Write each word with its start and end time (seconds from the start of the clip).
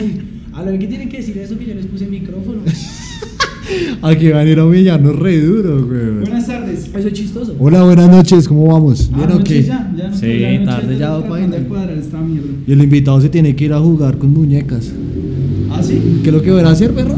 A 0.52 0.64
lo 0.64 0.78
que 0.78 0.86
tienen 0.86 1.08
que 1.08 1.18
decir 1.18 1.38
eso 1.38 1.58
que 1.58 1.66
yo 1.66 1.74
les 1.74 1.86
puse 1.86 2.06
micrófono. 2.06 2.60
Aquí 4.02 4.28
van 4.28 4.46
a 4.46 4.50
ir 4.50 4.58
a 4.58 4.64
humillarnos 4.64 5.16
re 5.16 5.40
duro, 5.40 5.86
güey. 5.86 6.20
Buenas 6.20 6.46
tardes. 6.46 6.90
Eso 6.94 7.08
es 7.08 7.12
chistoso. 7.12 7.54
Hola, 7.58 7.84
buenas 7.84 8.10
noches, 8.10 8.48
¿cómo 8.48 8.66
vamos? 8.66 9.10
¿Bien 9.14 9.28
Ah, 9.30 9.36
o 9.36 9.44
qué? 9.44 9.62
ya, 9.62 9.92
ya 9.96 10.08
no 10.08 10.16
Sí, 10.16 10.42
tarde 10.64 10.98
ya, 10.98 11.16
de 11.18 11.64
cuadrar 11.68 11.96
esta 11.96 12.20
mierda. 12.20 12.48
Y 12.66 12.72
el 12.72 12.82
invitado 12.82 13.20
se 13.20 13.28
tiene 13.28 13.54
que 13.54 13.66
ir 13.66 13.72
a 13.72 13.78
jugar 13.78 14.18
con 14.18 14.32
muñecas. 14.32 14.92
¿Ah, 15.70 15.82
sí? 15.82 16.20
¿Qué 16.22 16.30
es 16.30 16.34
lo 16.34 16.42
que 16.42 16.50
van 16.50 16.66
a 16.66 16.70
hacer, 16.70 16.92
perro? 16.92 17.14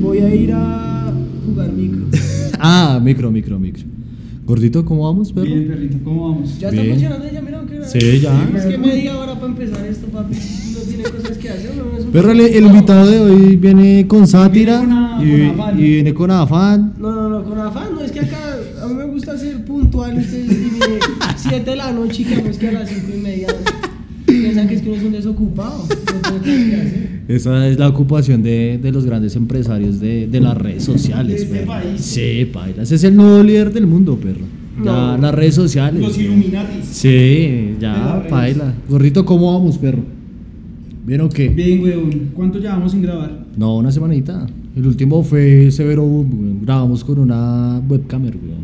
Voy 0.00 0.18
a 0.18 0.34
ir 0.34 0.52
a 0.52 1.12
jugar 1.46 1.72
micro. 1.72 2.00
Ah, 2.66 2.98
micro, 3.02 3.30
micro, 3.30 3.58
micro. 3.58 3.93
Gordito, 4.46 4.84
¿cómo 4.84 5.04
vamos, 5.04 5.32
perro? 5.32 5.46
Bien, 5.46 5.66
perrito, 5.68 5.96
¿cómo 6.04 6.30
vamos? 6.30 6.58
Ya 6.58 6.68
está 6.68 6.80
Bien. 6.82 6.92
funcionando 6.94 7.26
ya, 7.32 7.40
mira 7.40 7.62
que 7.66 7.84
Sí, 8.00 8.20
ya. 8.20 8.50
Es 8.56 8.66
que 8.66 8.76
media 8.78 9.18
hora 9.18 9.34
para 9.34 9.46
empezar 9.46 9.86
esto, 9.86 10.06
papi. 10.08 10.34
No 10.34 10.80
tiene 10.80 11.02
cosas 11.04 11.38
que 11.38 11.48
hacer, 11.48 11.70
no 11.76 11.96
es 11.98 12.04
un- 12.04 12.12
Perro, 12.12 12.30
el, 12.32 12.40
el 12.40 12.66
invitado 12.66 13.06
de 13.10 13.20
hoy 13.20 13.56
viene 13.56 14.06
con 14.06 14.26
sátira 14.26 14.80
Viene 14.80 14.92
con 14.94 15.02
a- 15.02 15.22
y, 15.24 15.48
con 15.48 15.60
afán. 15.60 15.78
y 15.78 15.82
viene 15.82 16.14
con 16.14 16.30
afán. 16.30 16.94
No, 16.98 17.12
no, 17.12 17.28
no, 17.30 17.44
con 17.44 17.58
afán, 17.58 17.94
no, 17.94 18.00
es 18.02 18.12
que 18.12 18.20
acá 18.20 18.38
a 18.82 18.86
mí 18.86 18.94
me 18.94 19.04
gusta 19.04 19.38
ser 19.38 19.64
puntual, 19.64 20.18
ustedes 20.18 20.48
dime 20.48 20.98
7 21.36 21.70
de 21.70 21.76
la 21.76 21.90
noche 21.92 22.22
y 22.22 22.24
quedamos 22.26 22.58
que 22.58 22.68
a 22.68 22.72
las 22.72 22.88
5 22.90 23.06
y 23.16 23.20
media 23.20 23.46
piensan 24.54 24.68
que 24.68 24.74
es 24.76 24.82
que 24.82 24.88
uno 24.88 24.98
es 24.98 25.04
un 25.04 25.12
desocupado. 25.12 25.84
Esa 27.28 27.68
es 27.68 27.78
la 27.78 27.88
ocupación 27.88 28.42
de, 28.42 28.78
de 28.80 28.92
los 28.92 29.04
grandes 29.04 29.34
empresarios 29.36 29.98
de, 30.00 30.28
de 30.28 30.40
las 30.40 30.56
redes 30.56 30.84
sociales, 30.84 31.36
De 31.36 31.42
este 31.42 31.54
perro. 31.56 31.66
país. 31.72 32.00
Sí, 32.00 32.48
paila. 32.52 32.82
Ese 32.82 32.94
es 32.96 33.04
el 33.04 33.16
nuevo 33.16 33.42
líder 33.42 33.72
del 33.72 33.86
mundo, 33.86 34.16
perro. 34.16 34.44
Ya 34.84 35.16
No. 35.16 35.18
las 35.18 35.34
redes 35.34 35.54
sociales. 35.54 36.00
Los 36.00 36.18
Illuminatis. 36.18 36.84
Sí, 36.84 37.74
ya, 37.80 38.26
paila. 38.28 38.74
Gordito, 38.88 39.24
¿cómo 39.24 39.52
vamos, 39.52 39.78
perro? 39.78 40.02
¿Bien 41.06 41.20
o 41.20 41.28
qué? 41.28 41.48
Bien, 41.48 41.82
weón. 41.82 42.30
¿Cuánto 42.34 42.58
llevamos 42.58 42.92
sin 42.92 43.02
grabar? 43.02 43.44
No, 43.56 43.76
una 43.76 43.90
semanita. 43.92 44.46
El 44.76 44.86
último 44.86 45.22
fue 45.22 45.70
Severo 45.70 46.02
Boom. 46.02 46.60
Grabamos 46.62 47.04
con 47.04 47.18
una 47.18 47.80
webcamer, 47.88 48.36
weón. 48.36 48.63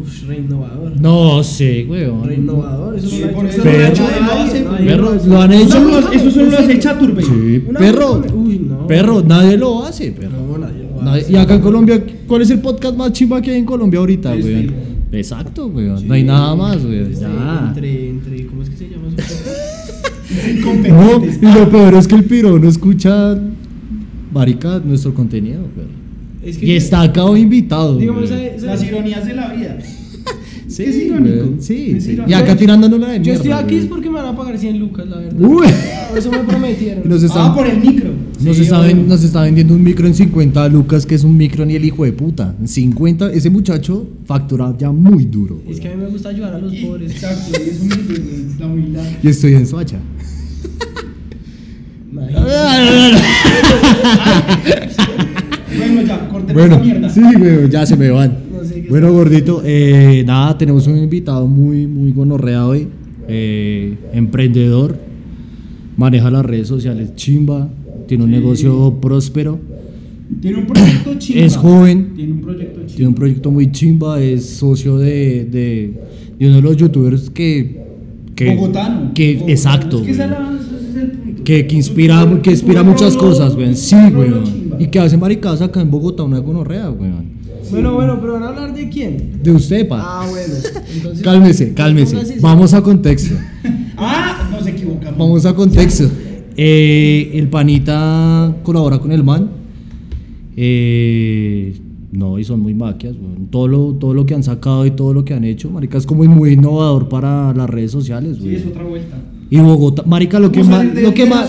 Uf, 0.00 0.22
re 0.28 0.38
innovador. 0.38 1.00
No 1.00 1.42
sé, 1.44 1.86
weón. 1.88 2.24
Re 2.24 2.34
innovador, 2.34 2.96
eso 2.96 3.08
Sí, 3.08 3.20
no 3.24 3.30
lo 3.32 3.48
ha 3.48 3.88
hecho 3.88 4.02
no 4.02 4.76
Perro, 4.86 5.08
hace. 5.12 5.28
lo 5.28 5.40
han 5.40 5.52
hecho. 5.52 5.66
Eso, 5.66 5.84
lo- 5.84 6.12
eso 6.12 6.30
solo 6.30 6.50
lo 6.50 6.58
hace 6.58 6.78
Chaturbey. 6.78 7.24
Sí, 7.24 7.62
perro. 7.78 8.22
Uy, 8.34 8.58
no. 8.68 8.86
Perro, 8.86 9.22
nadie 9.22 9.56
lo 9.56 9.84
hace, 9.84 10.10
perro. 10.12 10.30
No, 10.48 10.58
nadie 10.58 10.86
lo 11.02 11.10
hace. 11.10 11.32
y 11.32 11.36
acá 11.36 11.54
en 11.54 11.60
Colombia, 11.60 12.02
¿cuál 12.26 12.42
es 12.42 12.50
el 12.50 12.60
podcast 12.60 12.96
más 12.96 13.12
chimba 13.12 13.40
que 13.40 13.50
hay 13.52 13.58
en 13.58 13.64
Colombia 13.64 14.00
ahorita, 14.00 14.30
weón? 14.32 14.94
Exacto, 15.12 15.66
weón. 15.66 15.98
Sí. 16.00 16.04
No 16.06 16.14
hay 16.14 16.24
nada 16.24 16.54
más, 16.56 16.84
weón. 16.84 17.12
Ya. 17.12 17.64
Entre, 17.68 18.08
entre, 18.10 18.46
¿cómo 18.46 18.62
es 18.62 18.70
que 18.70 18.76
se 18.76 18.88
llama? 18.88 19.08
No, 20.88 21.22
y 21.24 21.54
lo 21.54 21.68
peor 21.70 21.94
es 21.94 22.08
que 22.08 22.14
el 22.16 22.24
piro 22.24 22.58
no 22.58 22.68
escucha, 22.68 23.38
marica, 24.32 24.80
nuestro 24.84 25.14
contenido, 25.14 25.60
weón. 25.76 26.03
Es 26.44 26.58
que 26.58 26.66
Y 26.66 26.76
está 26.76 27.02
acá 27.02 27.24
hoy 27.24 27.40
invitado. 27.40 27.96
Digamos. 27.98 28.30
Las 28.60 28.82
ironías 28.82 29.26
de 29.26 29.34
la 29.34 29.52
vida. 29.54 29.78
Sí, 30.66 30.82
es 30.82 30.96
irónico. 30.96 31.50
Sí, 31.60 31.92
Es 31.96 32.04
sí. 32.04 32.12
irónico. 32.12 32.30
Y 32.30 32.34
acá 32.34 32.56
tirándonos 32.56 32.98
la 32.98 33.08
de 33.10 33.18
Yo 33.18 33.34
mierda, 33.34 33.36
estoy 33.36 33.52
aquí 33.52 33.76
es 33.76 33.86
porque 33.86 34.08
me 34.10 34.16
van 34.16 34.34
a 34.34 34.36
pagar 34.36 34.58
100 34.58 34.78
lucas, 34.80 35.06
la 35.06 35.18
verdad. 35.18 35.40
Uy. 35.40 35.66
Eso 36.16 36.30
me 36.32 36.38
prometieron. 36.38 37.02
Nos 37.08 37.22
está, 37.22 37.46
Ah, 37.46 37.54
por 37.54 37.64
el 37.66 37.78
micro. 37.78 38.10
nos, 38.40 38.56
Sí, 38.56 38.62
está 38.64 38.80
ven- 38.80 39.06
nos 39.06 39.22
está 39.22 39.42
vendiendo 39.42 39.74
un 39.74 39.84
micro 39.84 40.08
en 40.08 40.14
50 40.14 40.68
lucas, 40.70 41.06
que 41.06 41.14
es 41.14 41.22
un 41.22 41.36
micro 41.36 41.64
ni 41.64 41.76
el 41.76 41.84
hijo 41.84 42.04
de 42.04 42.12
puta. 42.12 42.56
En 42.58 42.66
50, 42.66 43.30
ese 43.32 43.50
muchacho 43.50 44.08
factura 44.24 44.74
ya 44.76 44.90
muy 44.90 45.26
duro. 45.26 45.62
Es 45.68 45.78
que 45.78 45.86
a 45.86 45.90
mí 45.94 46.02
me 46.02 46.08
gusta 46.08 46.30
ayudar 46.30 46.54
a 46.54 46.58
los 46.58 46.74
Y- 46.74 46.84
pobres. 46.84 47.12
Exacto, 47.12 47.50
y 47.52 47.70
es 47.70 47.80
humilde, 47.80 48.44
la 48.58 48.66
humildad. 48.66 49.04
Y 49.22 49.28
estoy 49.28 49.54
en 49.54 49.66
Soacha. 49.68 49.98
Bueno, 55.76 56.02
ya, 56.02 56.28
corten 56.28 56.54
Bueno, 56.54 56.74
esta 56.76 56.84
mierda. 56.84 57.08
sí, 57.08 57.20
weón, 57.40 57.70
ya 57.70 57.86
se 57.86 57.96
me 57.96 58.10
van. 58.10 58.32
No 58.52 58.64
sé 58.64 58.82
qué 58.82 58.88
Bueno, 58.88 59.12
gordito, 59.12 59.62
eh, 59.64 60.22
nada, 60.26 60.56
tenemos 60.58 60.86
un 60.86 60.98
invitado 60.98 61.46
muy, 61.46 61.86
muy 61.86 62.12
gonorrea 62.12 62.66
hoy. 62.66 62.88
eh, 63.26 63.94
emprendedor, 64.12 64.96
maneja 65.96 66.30
las 66.30 66.44
redes 66.44 66.68
sociales 66.68 67.14
chimba, 67.14 67.68
tiene 68.06 68.24
un 68.24 68.30
Sí. 68.30 68.36
negocio 68.36 68.98
próspero, 69.00 69.58
Tiene 70.42 70.58
un 70.58 70.66
proyecto 70.66 71.14
chimba. 71.18 71.40
es 71.42 71.56
joven, 71.56 72.12
Tiene 72.14 72.32
un 72.32 72.40
proyecto 72.42 72.80
chimba. 72.80 72.94
tiene 72.96 73.08
un 73.08 73.14
proyecto 73.14 73.50
muy 73.50 73.72
chimba, 73.72 74.20
es 74.20 74.44
socio 74.44 74.98
de, 74.98 75.44
de, 75.46 75.92
de 76.38 76.46
uno 76.46 76.56
de 76.56 76.62
los 76.62 76.76
youtubers 76.76 77.30
que. 77.30 77.82
que 78.34 78.54
Bogotano. 78.54 79.12
Que, 79.14 79.34
Bogotano. 79.34 79.50
exacto. 79.52 79.98
Es 80.00 80.16
que 80.18 80.24
que, 81.44 81.66
que 81.66 81.76
inspira, 81.76 82.40
que 82.42 82.50
inspira 82.50 82.82
muchas 82.82 83.16
cosas, 83.16 83.54
güey. 83.54 83.74
Sí, 83.76 83.94
chimba. 83.96 84.78
Y 84.78 84.86
que 84.88 84.98
hace 84.98 85.16
maricadas 85.16 85.62
acá 85.62 85.80
en 85.80 85.90
Bogotá, 85.90 86.22
una 86.24 86.38
gonorrea, 86.38 86.88
güey. 86.88 87.10
Bueno, 87.70 87.94
bueno, 87.94 88.18
pero 88.20 88.34
van 88.34 88.42
a 88.42 88.48
hablar 88.48 88.74
de 88.74 88.88
quién. 88.88 89.40
De 89.42 89.50
usted, 89.50 89.88
pa. 89.88 89.98
Ah, 90.00 90.26
bueno. 90.28 90.54
Entonces, 90.94 91.22
Cálmese, 91.22 91.74
cálmese. 91.74 92.36
Vamos 92.40 92.74
a 92.74 92.82
contexto. 92.82 93.34
Ah, 93.96 94.48
nos 94.50 94.66
equivocamos. 94.66 95.16
Vamos 95.16 95.46
a 95.46 95.54
contexto. 95.54 96.10
Eh, 96.56 97.30
el 97.34 97.48
panita 97.48 98.56
colabora 98.64 98.98
con 98.98 99.12
el 99.12 99.22
man. 99.22 99.48
Eh, 100.56 101.74
no, 102.12 102.38
y 102.38 102.44
son 102.44 102.60
muy 102.60 102.74
maquias, 102.74 103.14
güey. 103.16 103.34
Todo 103.50 103.68
lo, 103.68 103.92
todo 103.94 104.14
lo 104.14 104.26
que 104.26 104.34
han 104.34 104.42
sacado 104.42 104.84
y 104.86 104.90
todo 104.90 105.14
lo 105.14 105.24
que 105.24 105.34
han 105.34 105.44
hecho, 105.44 105.70
marica, 105.70 105.96
es 105.98 106.06
como 106.06 106.24
muy 106.24 106.52
innovador 106.54 107.08
para 107.08 107.52
las 107.54 107.70
redes 107.70 107.90
sociales, 107.92 108.36
Sí, 108.38 108.42
güey. 108.44 108.56
es 108.56 108.66
otra 108.66 108.82
vuelta. 108.84 109.16
Y 109.56 109.60
Bogotá, 109.60 110.02
marica, 110.06 110.38
lo 110.40 110.50
que 110.50 110.64
más, 110.64 110.84
lo 110.94 111.14
que 111.14 111.26
más, 111.26 111.48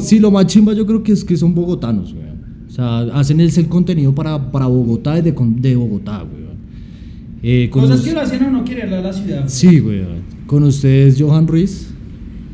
sí, 0.00 0.18
lo 0.18 0.30
más 0.30 0.46
chimba 0.46 0.72
yo 0.74 0.84
creo 0.86 1.02
que 1.02 1.12
es 1.12 1.24
que 1.24 1.36
son 1.36 1.54
bogotanos, 1.54 2.12
güey. 2.12 2.26
O 2.68 2.70
sea, 2.70 3.00
hacen 3.18 3.40
el, 3.40 3.50
el 3.56 3.66
contenido 3.68 4.14
para, 4.14 4.50
para 4.52 4.66
Bogotá 4.66 5.18
y 5.18 5.22
de, 5.22 5.34
con- 5.34 5.60
de 5.60 5.74
Bogotá, 5.76 6.18
güey. 6.22 6.40
Eh, 7.42 7.70
con 7.70 7.82
Cosas 7.82 8.02
que 8.02 8.12
lo 8.12 8.20
hacen 8.20 8.42
a 8.44 8.50
no 8.50 8.64
quererle 8.64 8.96
a 8.96 9.00
la 9.00 9.12
ciudad. 9.12 9.44
Sí, 9.46 9.78
güey. 9.78 10.02
Con 10.46 10.62
ustedes, 10.64 11.16
Johan 11.20 11.46
Ruiz. 11.46 11.89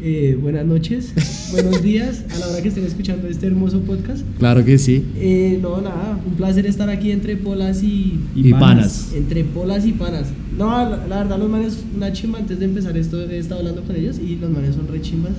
Eh, 0.07 0.39
buenas 0.41 0.65
noches, 0.65 1.13
buenos 1.51 1.83
días, 1.83 2.23
a 2.33 2.39
la 2.39 2.47
hora 2.47 2.63
que 2.63 2.69
estén 2.69 2.85
escuchando 2.85 3.27
este 3.27 3.49
hermoso 3.49 3.81
podcast. 3.81 4.25
Claro 4.39 4.65
que 4.65 4.79
sí. 4.79 5.05
Eh, 5.17 5.59
no, 5.61 5.81
nada, 5.81 6.21
un 6.25 6.35
placer 6.35 6.65
estar 6.67 6.89
aquí 6.89 7.11
entre 7.11 7.37
polas 7.37 7.83
y. 7.83 8.21
Y, 8.37 8.53
panas. 8.53 9.13
Entre 9.17 9.43
polas 9.43 9.85
y 9.85 9.93
panas. 9.93 10.29
No, 10.57 10.69
la, 10.69 11.09
la 11.09 11.17
verdad, 11.25 11.39
los 11.41 11.51
manes, 11.51 11.79
una 11.97 12.13
chimba. 12.13 12.39
Antes 12.39 12.61
de 12.61 12.67
empezar 12.67 12.97
esto, 12.97 13.21
he 13.29 13.39
estado 13.39 13.61
hablando 13.61 13.83
con 13.83 13.97
ellos 13.97 14.21
y 14.21 14.37
los 14.37 14.49
manes 14.49 14.77
son 14.77 14.87
re 14.87 15.01
chimbas. 15.01 15.33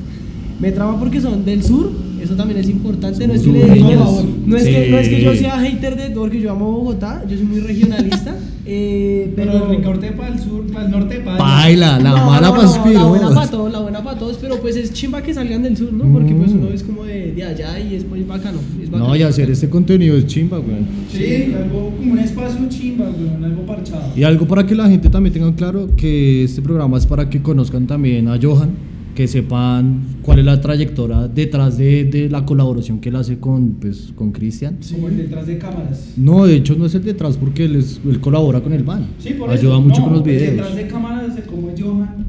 Me 0.59 0.71
trama 0.71 0.99
porque 0.99 1.21
son 1.21 1.45
del 1.45 1.61
sur, 1.63 1.91
eso 2.21 2.35
también 2.35 2.59
es 2.59 2.67
importante. 2.69 3.27
No 3.27 3.33
es, 3.33 3.43
que 3.43 3.51
le- 3.51 3.59
no, 3.67 4.57
es 4.57 4.63
que, 4.63 4.89
no 4.89 4.97
es 4.97 5.07
que 5.09 5.21
yo 5.21 5.35
sea 5.35 5.59
hater 5.59 5.95
de 5.95 6.09
porque 6.15 6.41
yo 6.41 6.51
amo 6.51 6.71
Bogotá, 6.71 7.23
yo 7.29 7.37
soy 7.37 7.45
muy 7.45 7.59
regionalista. 7.59 8.35
eh, 8.65 9.31
Pero 9.35 9.51
pero. 9.53 9.71
el 9.71 9.81
norte 9.83 10.11
para 10.13 10.33
el 10.33 10.39
sur, 10.39 10.65
para 10.73 10.85
el 10.85 10.91
norte 10.91 11.19
para 11.19 11.37
Baila, 11.37 11.99
la 11.99 12.09
No, 12.11 12.25
mala 12.25 12.47
no, 12.49 12.55
para 12.55 12.67
no, 12.67 12.91
La 12.91 13.03
buena 13.05 13.29
para 13.33 13.47
todos, 13.51 13.71
la 13.71 13.79
buena 13.79 14.03
para 14.03 14.17
todos, 14.19 14.37
pero 14.41 14.59
pues 14.59 14.75
es 14.75 14.91
chimba 14.93 15.21
que 15.21 15.33
salgan 15.33 15.61
del 15.61 15.77
sur, 15.77 15.93
¿no? 15.93 16.11
Porque 16.11 16.33
pues 16.33 16.51
Mm. 16.51 16.59
uno 16.59 16.69
es 16.73 16.81
como 16.83 17.03
de, 17.03 17.33
de 17.33 17.43
allá 17.43 17.79
y 17.79 17.93
es 17.95 18.03
pues 18.03 18.27
bacano. 18.27 18.57
Es 18.81 18.89
bacano 18.89 19.09
No, 19.09 19.15
y 19.15 19.21
hacer 19.21 19.51
este 19.51 19.69
contenido 19.69 20.17
es 20.17 20.25
chimba, 20.25 20.57
güey. 20.57 20.77
Sí, 21.13 21.53
algo 21.55 21.91
como 21.95 22.13
un 22.13 22.19
espacio 22.19 22.61
chimba, 22.67 23.05
weón, 23.05 23.43
algo 23.43 23.61
parchado. 23.65 24.11
Y 24.15 24.23
algo 24.23 24.47
para 24.47 24.65
que 24.65 24.73
la 24.75 24.89
gente 24.89 25.07
también 25.09 25.33
tenga 25.33 25.53
claro 25.55 25.87
que 25.95 26.43
este 26.45 26.61
programa 26.63 26.97
es 26.97 27.05
para 27.05 27.29
que 27.29 27.41
conozcan 27.43 27.85
también 27.85 28.27
a 28.27 28.39
Johan, 28.41 28.71
que 29.17 29.27
sepan 29.27 30.01
cuál 30.21 30.37
es 30.37 30.45
la 30.45 30.61
trayectoria 30.61 31.27
detrás 31.27 31.75
de, 31.75 32.05
de 32.05 32.29
la 32.29 32.45
colaboración 32.45 32.99
que 32.99 33.09
él 33.09 33.15
hace 33.15 33.39
con, 33.39 33.71
pues, 33.81 34.13
con 34.15 34.31
Cristian. 34.31 34.77
Como 34.93 35.07
el 35.07 35.17
detrás 35.17 35.47
de 35.47 35.57
cámaras. 35.57 36.09
No, 36.17 36.45
de 36.45 36.57
hecho 36.57 36.75
no 36.75 36.85
es 36.85 36.93
el 36.93 37.03
detrás 37.03 37.35
porque 37.35 37.65
él, 37.65 37.77
es- 37.77 37.99
él 38.07 38.19
colabora 38.19 38.61
con 38.61 38.73
el 38.73 38.83
man. 38.83 39.07
Sí, 39.17 39.31
por 39.33 39.49
Ayuda 39.49 39.71
eso. 39.73 39.81
mucho 39.81 39.97
No, 40.01 40.03
con 40.05 40.13
los 40.19 40.21
el 40.27 40.27
videos. 40.35 40.51
Detrás 40.51 40.75
de 40.75 40.87
cámaras, 40.87 41.35
es 41.35 41.43
Johan. 41.81 42.25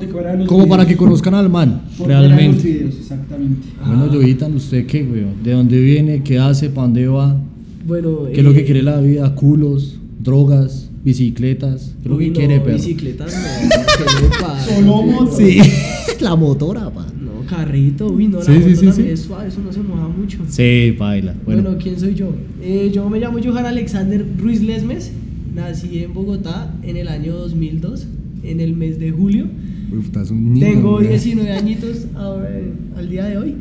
De 0.00 0.36
los 0.38 0.48
Como 0.48 0.66
para 0.68 0.82
que 0.82 0.94
videos. 0.94 0.98
conozcan 1.04 1.34
al 1.34 1.48
man, 1.48 1.82
Por 1.96 2.08
los 2.08 2.18
realmente. 2.18 2.64
videos, 2.68 2.96
exactamente. 2.98 3.68
Bueno, 3.86 4.08
Johitan, 4.12 4.56
¿usted 4.56 4.86
qué, 4.86 5.04
güey? 5.04 5.24
¿De 5.44 5.52
dónde 5.52 5.80
viene? 5.80 6.24
¿Qué 6.24 6.36
hace? 6.40 6.68
¿Para 6.68 6.88
dónde 6.88 7.06
va? 7.06 7.36
Bueno, 7.86 8.24
¿Qué 8.34 8.40
es 8.40 8.44
lo 8.44 8.52
que 8.52 8.62
eh, 8.62 8.64
quiere 8.64 8.82
la 8.82 9.00
vida? 9.00 9.32
¿Culos? 9.36 10.00
¿Drogas? 10.20 10.90
¿Bicicletas? 11.04 11.92
¿Qué 12.02 12.08
es 12.08 12.10
lo 12.10 12.18
que 12.18 12.26
no, 12.26 12.32
quiere, 12.32 12.58
perro? 12.60 12.74
Bicicletas, 12.76 13.32
no, 13.34 13.70
¿qué 13.70 14.22
le 14.24 14.28
pasa? 14.44 14.74
Solo 14.74 15.02
moto. 15.02 15.36
Sí, 15.36 15.58
la 16.20 16.36
motora, 16.36 16.90
pa. 16.90 17.06
No, 17.20 17.46
carrito, 17.48 18.06
uy, 18.08 18.28
no, 18.28 18.38
la 18.38 18.44
Sí, 18.44 18.52
sí, 18.54 18.58
moto 18.84 18.92
sí, 18.96 19.02
sí. 19.02 19.08
es 19.08 19.20
suave, 19.20 19.48
eso 19.48 19.60
no 19.64 19.72
se 19.72 19.80
moja 19.80 20.08
mucho. 20.08 20.38
Sí, 20.48 20.94
baila. 20.98 21.34
Bueno, 21.44 21.62
Bueno, 21.62 21.78
¿quién 21.82 21.98
soy 21.98 22.14
yo? 22.14 22.30
Eh, 22.62 22.90
yo 22.92 23.08
me 23.10 23.18
llamo 23.20 23.38
Johan 23.44 23.66
Alexander 23.66 24.24
Ruiz 24.38 24.62
Lesmes, 24.62 25.12
nací 25.54 25.98
en 26.02 26.14
Bogotá 26.14 26.74
en 26.82 26.96
el 26.96 27.08
año 27.08 27.34
2002, 27.36 28.06
en 28.42 28.60
el 28.60 28.74
mes 28.74 28.98
de 28.98 29.10
julio. 29.12 29.46
Uf, 29.96 30.06
estás 30.06 30.30
un 30.30 30.54
niño. 30.54 30.66
Tengo 30.66 30.92
güey. 30.94 31.08
19 31.08 31.52
añitos 31.52 32.06
ahora, 32.16 32.48
eh, 32.50 32.72
al 32.96 33.08
día 33.08 33.24
de 33.26 33.38
hoy. 33.38 33.54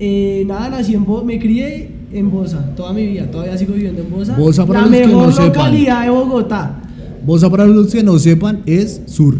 Eh, 0.00 0.44
nada, 0.46 0.70
nací 0.70 0.94
en 0.94 1.04
Bo 1.04 1.24
me 1.24 1.38
crié 1.38 1.88
en 2.12 2.30
Bosa 2.30 2.74
toda 2.76 2.92
mi 2.92 3.06
vida, 3.06 3.28
todavía 3.30 3.56
sigo 3.58 3.74
viviendo 3.74 4.02
en 4.02 4.10
Bosa. 4.10 4.36
Bosa, 4.36 4.66
para 4.66 4.82
la 4.82 4.86
los 4.86 4.96
que 4.96 5.06
no 5.06 5.18
mejor 5.18 5.32
sepan. 5.32 5.46
localidad 5.48 6.04
de 6.04 6.10
Bogotá. 6.10 6.82
Bosa, 7.26 7.50
para 7.50 7.66
los 7.66 7.92
que 7.92 8.02
no 8.02 8.18
sepan, 8.18 8.60
es 8.66 9.02
sur. 9.06 9.36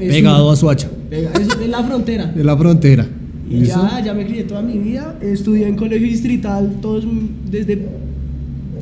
Es 0.00 0.14
pegado 0.14 0.44
sur. 0.44 0.52
a 0.52 0.56
Suacha. 0.56 0.88
Venga, 1.10 1.30
eso 1.40 1.60
es 1.60 1.68
la 1.68 1.82
frontera. 1.82 2.26
De 2.26 2.44
la 2.44 2.56
frontera. 2.56 3.06
Y 3.50 3.60
¿Listo? 3.60 3.80
ya, 3.90 4.04
ya 4.04 4.14
me 4.14 4.26
crié 4.26 4.42
toda 4.44 4.60
mi 4.62 4.78
vida. 4.78 5.18
Estudié 5.22 5.68
en 5.68 5.76
colegio 5.76 6.06
distrital, 6.06 6.76
todos 6.82 7.04
desde 7.50 7.78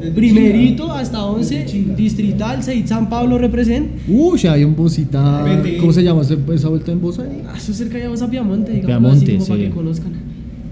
Desde 0.01 0.11
primerito 0.13 0.91
hasta 0.93 1.25
11, 1.25 1.55
Desde 1.55 1.71
chinga. 1.71 1.95
distrital, 1.95 2.63
Seid 2.63 2.87
San 2.87 3.09
Pablo 3.09 3.39
represent. 3.39 3.87
Uy, 4.09 4.41
hay 4.49 4.65
un 4.65 4.75
bocita. 4.75 5.45
¿Cómo 5.81 5.93
se 5.93 6.03
llama 6.03 6.23
esa 6.23 6.69
vuelta 6.69 6.91
en 6.93 7.01
voz 7.01 7.19
ahí? 7.21 7.43
Ah, 7.47 7.55
Eso 7.57 7.73
cerca 7.73 7.97
de 7.97 8.05
a 8.07 8.31
Piamonte, 8.31 8.73
digamos 8.73 8.87
Piamonte, 8.89 9.25
así, 9.25 9.33
como 9.37 9.47
para 9.47 9.61
sí. 9.61 9.67
que 9.67 9.71
conozcan. 9.71 10.13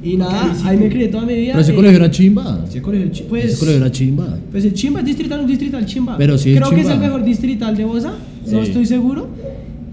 Y 0.03 0.17
nada, 0.19 0.49
visiten. 0.49 0.67
ahí 0.69 0.77
me 0.77 0.89
crié 0.91 1.09
toda 1.09 1.25
mi 1.25 1.35
vida. 1.35 1.53
Pero 1.53 1.61
ese 1.63 1.73
eh, 1.73 1.77
colegio 1.77 1.97
era 1.99 2.11
chimba. 2.11 2.65
ese 2.69 2.83
colegio 2.83 3.09
chi- 3.11 3.25
pues, 3.27 3.45
ese 3.47 3.59
colegio 3.59 3.81
era 3.81 3.91
chimba. 3.91 4.39
Pues 4.51 4.65
el 4.67 4.75
chimba 4.75 5.01
es 5.01 5.07
distrital, 5.07 5.41
un 5.41 5.47
distrital 5.47 5.87
chimba. 5.87 6.17
Pero 6.19 6.37
sí 6.37 6.51
es 6.53 6.59
Creo 6.59 6.71
que 6.71 6.81
es 6.83 6.89
el 6.89 6.99
mejor 6.99 7.25
distrital 7.25 7.75
de 7.77 7.85
Bosa, 7.85 8.13
no 8.51 8.61
Sí. 8.63 8.67
estoy 8.69 8.85
seguro. 8.85 9.29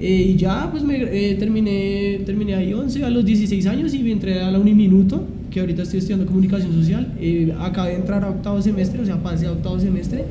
Eh, 0.02 0.32
y 0.34 0.36
ya, 0.36 0.68
pues 0.72 0.84
me 0.84 0.96
eh, 0.96 1.36
terminé, 1.36 2.22
terminé 2.26 2.56
ahí 2.56 2.74
11 2.74 3.06
a 3.06 3.10
los 3.12 3.24
16 3.24 3.68
años 3.68 3.94
y 3.94 4.12
entré 4.12 4.42
a 4.42 4.50
la 4.50 4.58
Uniminuto, 4.58 5.24
que 5.52 5.60
ahorita 5.60 5.84
estoy 5.84 6.00
estudiando 6.00 6.26
comunicación 6.26 6.74
social. 6.74 7.14
Eh, 7.20 7.54
acabé 7.60 7.92
de 7.92 7.96
entrar 7.98 8.24
a 8.24 8.30
octavo 8.30 8.60
semestre, 8.64 9.00
o 9.04 9.06
sea, 9.06 9.22
pasé 9.22 9.46
a 9.46 9.52
octavo 9.52 9.80
semestre. 9.80 10.26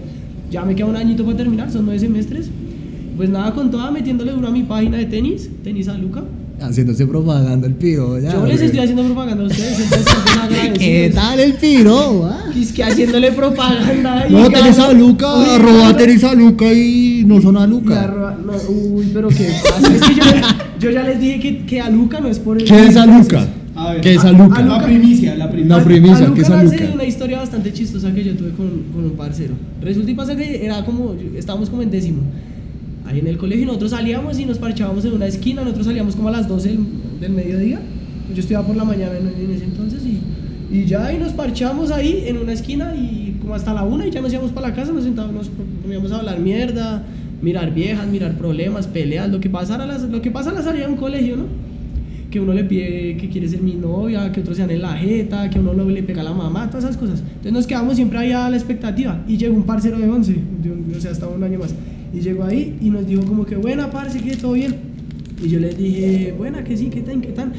Ya 0.51 0.65
me 0.65 0.75
queda 0.75 0.87
un 0.87 0.97
añito 0.97 1.25
para 1.25 1.37
terminar, 1.37 1.71
son 1.71 1.85
nueve 1.85 2.01
semestres. 2.01 2.51
Pues 3.17 3.31
nada, 3.31 3.55
con 3.55 3.71
toda 3.71 3.93
metiéndole 3.93 4.33
duro 4.33 4.49
a 4.49 4.51
mi 4.51 4.65
página 4.65 4.97
de 4.99 5.05
tenis, 5.05 5.49
tenis 5.63 5.87
a 5.87 5.97
Luca. 5.97 6.25
Haciéndose 6.61 7.07
propaganda 7.07 7.67
el 7.69 7.75
piro. 7.75 8.19
ya, 8.19 8.33
Yo 8.33 8.47
les 8.47 8.61
estoy 8.61 8.81
haciendo 8.81 9.05
propaganda 9.05 9.45
a 9.45 9.47
ustedes, 9.47 9.81
entonces. 9.81 10.15
¿Qué 10.79 11.13
tal 11.15 11.39
el 11.39 11.55
piro? 11.55 12.27
ah? 12.27 12.51
Es 12.55 12.73
que 12.73 12.83
haciéndole 12.83 13.31
propaganda. 13.33 14.27
y 14.29 14.33
No, 14.33 14.51
tenés 14.51 14.79
a 14.81 14.93
Luca, 14.93 15.55
arroba 15.55 15.97
tenés 15.97 16.25
a 16.25 16.35
Luca 16.35 16.71
y 16.73 17.23
no 17.25 17.41
son 17.41 17.57
a 17.57 17.67
Luca. 17.67 18.03
No, 18.51 18.71
uy, 18.97 19.11
pero 19.13 19.29
qué 19.29 19.49
pasa. 19.69 19.95
Es 19.95 20.03
que 20.03 20.15
yo, 20.15 20.23
yo 20.81 20.91
ya 20.91 21.03
les 21.03 21.21
dije 21.21 21.41
que, 21.41 21.65
que 21.67 21.81
a 21.81 21.91
Luca 21.91 22.21
no 22.21 22.29
es 22.29 22.39
por 22.39 22.59
el. 22.59 22.65
¿Qué 22.65 22.87
es 22.87 22.97
a 22.97 23.07
Luca? 23.07 23.47
A 23.77 23.93
ver. 23.93 24.01
¿Qué 24.01 24.15
es 24.15 24.25
a 24.25 24.29
A- 24.29 24.33
Luca? 24.33 24.59
a 24.59 24.63
La 24.63 24.83
primicia, 24.85 25.35
la 25.37 25.51
primicia. 25.51 25.77
La 25.79 25.85
primicia, 25.85 26.17
a 26.17 26.29
Luca 26.29 26.35
¿qué 26.35 26.41
es 26.43 26.51
a 26.51 26.63
nace 26.63 26.79
Luca? 26.81 26.95
una 26.95 27.05
historia 27.05 27.39
bastante 27.39 27.73
chistosa 27.73 28.13
que 28.13 28.25
yo 28.25 28.35
tuve 28.37 28.51
con, 28.51 28.69
con 28.93 29.05
un 29.05 29.13
parcero. 29.13 29.55
Resulta 29.81 30.11
y 30.11 30.15
pasa 30.15 30.37
que 30.37 30.65
era 30.65 30.85
como, 30.85 31.15
estábamos 31.37 31.71
como 31.71 31.83
en 31.83 31.91
décimo. 31.91 32.21
Ahí 33.07 33.19
en 33.21 33.27
el 33.27 33.39
colegio 33.39 33.67
nosotros 33.67 33.91
salíamos 33.93 34.39
y 34.39 34.45
nos 34.45 34.59
parchábamos 34.59 35.05
en 35.05 35.13
una 35.15 35.27
esquina, 35.27 35.63
nosotros 35.63 35.87
salíamos 35.87 36.15
como 36.17 36.29
a 36.29 36.33
las 36.33 36.47
12 36.49 36.69
del, 36.69 36.79
del 37.21 37.33
mediodía. 37.33 37.81
Yo 38.33 38.39
estudiaba 38.41 38.67
por 38.67 38.77
la 38.77 38.85
mañana 38.85 39.13
en, 39.19 39.27
en 39.45 39.51
ese 39.57 39.65
entonces 39.65 40.03
y, 40.05 40.21
y 40.77 40.85
ya 40.85 41.13
y 41.13 41.19
nos 41.19 41.33
parchamos 41.33 41.91
ahí 41.91 42.25
en 42.27 42.37
una 42.37 42.53
esquina 42.53 42.95
y 42.95 43.39
como 43.41 43.55
hasta 43.55 43.75
la 43.75 43.83
una 43.83 44.07
y 44.07 44.11
ya 44.11 44.21
nos 44.21 44.33
íbamos 44.33 44.53
para 44.53 44.69
la 44.69 44.75
casa, 44.75 44.93
nos 44.93 45.03
sentábamos, 45.05 45.49
nos 45.49 45.49
poníamos 45.83 46.13
a 46.13 46.19
hablar 46.19 46.39
mierda, 46.39 47.03
mirar 47.43 47.73
viejas, 47.75 48.07
mirar 48.09 48.37
problemas, 48.37 48.87
peleas, 48.87 49.31
lo 49.31 49.41
que 49.41 49.49
pasara, 49.51 49.87
las- 49.87 50.03
lo 50.03 50.21
que 50.23 50.31
pasa 50.31 50.51
en 50.51 50.57
la 50.57 50.63
salida 50.63 50.87
de 50.87 50.93
un 50.93 50.99
colegio, 50.99 51.37
¿no? 51.37 51.45
que 52.31 52.39
uno 52.39 52.53
le 52.55 52.63
pide 52.63 53.17
que 53.17 53.29
quiere 53.29 53.49
ser 53.49 53.61
mi 53.61 53.75
novia, 53.75 54.31
que 54.31 54.41
otros 54.41 54.57
sean 54.57 54.71
en 54.71 54.83
la 54.83 54.93
jeta, 54.93 55.51
que 55.51 55.59
uno 55.59 55.73
lo- 55.73 55.91
le 55.91 56.05
pega 56.05 56.21
a 56.21 56.25
la 56.25 56.33
mamá, 56.33 56.69
todas 56.69 56.85
esas 56.85 56.97
cosas. 56.97 57.19
Entonces 57.27 57.53
nos 57.53 57.67
quedamos 57.67 57.97
siempre 57.97 58.19
ahí 58.21 58.31
a 58.31 58.49
la 58.49 58.57
expectativa. 58.57 59.21
Y 59.27 59.37
llegó 59.37 59.57
un 59.57 59.65
parcero 59.65 59.99
de 59.99 60.09
11, 60.09 60.37
de 60.63 60.71
un- 60.71 60.93
o 60.97 61.01
sea, 61.01 61.11
hasta 61.11 61.27
un 61.27 61.43
año 61.43 61.59
más. 61.59 61.75
Y 62.15 62.21
llegó 62.21 62.45
ahí 62.45 62.77
y 62.81 62.89
nos 62.91 63.05
dijo 63.05 63.23
como 63.25 63.45
que, 63.45 63.57
buena, 63.57 63.91
parce, 63.91 64.21
que 64.21 64.37
todo 64.37 64.53
bien. 64.53 64.77
Y 65.45 65.49
yo 65.49 65.59
les 65.59 65.77
dije, 65.77 66.33
buena, 66.39 66.63
que 66.63 66.77
sí, 66.77 66.87
que 66.87 67.01
tan, 67.01 67.21
que 67.21 67.33
tan. 67.33 67.53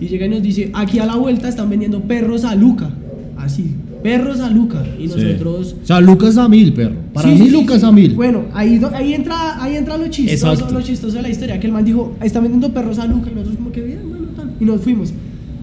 Y 0.00 0.06
llega 0.08 0.26
y 0.26 0.30
nos 0.30 0.42
dice, 0.42 0.72
aquí 0.74 0.98
a 0.98 1.06
la 1.06 1.14
vuelta 1.14 1.48
están 1.48 1.70
vendiendo 1.70 2.00
perros 2.02 2.44
a 2.44 2.56
Luca. 2.56 2.90
Así, 3.36 3.66
perros 4.02 4.40
a 4.40 4.50
Luca. 4.50 4.84
Y 4.98 5.06
nosotros... 5.06 5.76
O 5.82 5.86
sea, 5.86 6.00
Lucas 6.00 6.36
a 6.36 6.48
mil, 6.48 6.72
perro. 6.72 6.96
Para 7.12 7.28
mí, 7.28 7.48
Lucas 7.50 7.82
a 7.84 7.92
mil. 7.92 8.14
Bueno, 8.14 8.44
ahí, 8.52 8.80
ahí, 8.94 9.14
entra, 9.14 9.62
ahí 9.62 9.76
entra 9.76 9.96
lo 9.96 10.08
chistoso, 10.08 10.52
Exacto. 10.52 10.74
lo 10.74 10.82
chistoso 10.82 11.16
de 11.16 11.22
la 11.22 11.28
historia, 11.28 11.58
que 11.60 11.66
el 11.66 11.72
man 11.72 11.84
dijo, 11.84 12.14
está 12.22 12.40
vendiendo 12.40 12.72
perros 12.72 12.98
a 12.98 13.06
Luca, 13.06 13.30
y 13.30 13.34
nosotros 13.34 13.56
como 13.56 13.72
que 13.72 13.82
bien, 13.82 14.00
bueno, 14.08 14.26
tal, 14.36 14.52
y 14.58 14.64
nos 14.64 14.80
fuimos. 14.80 15.12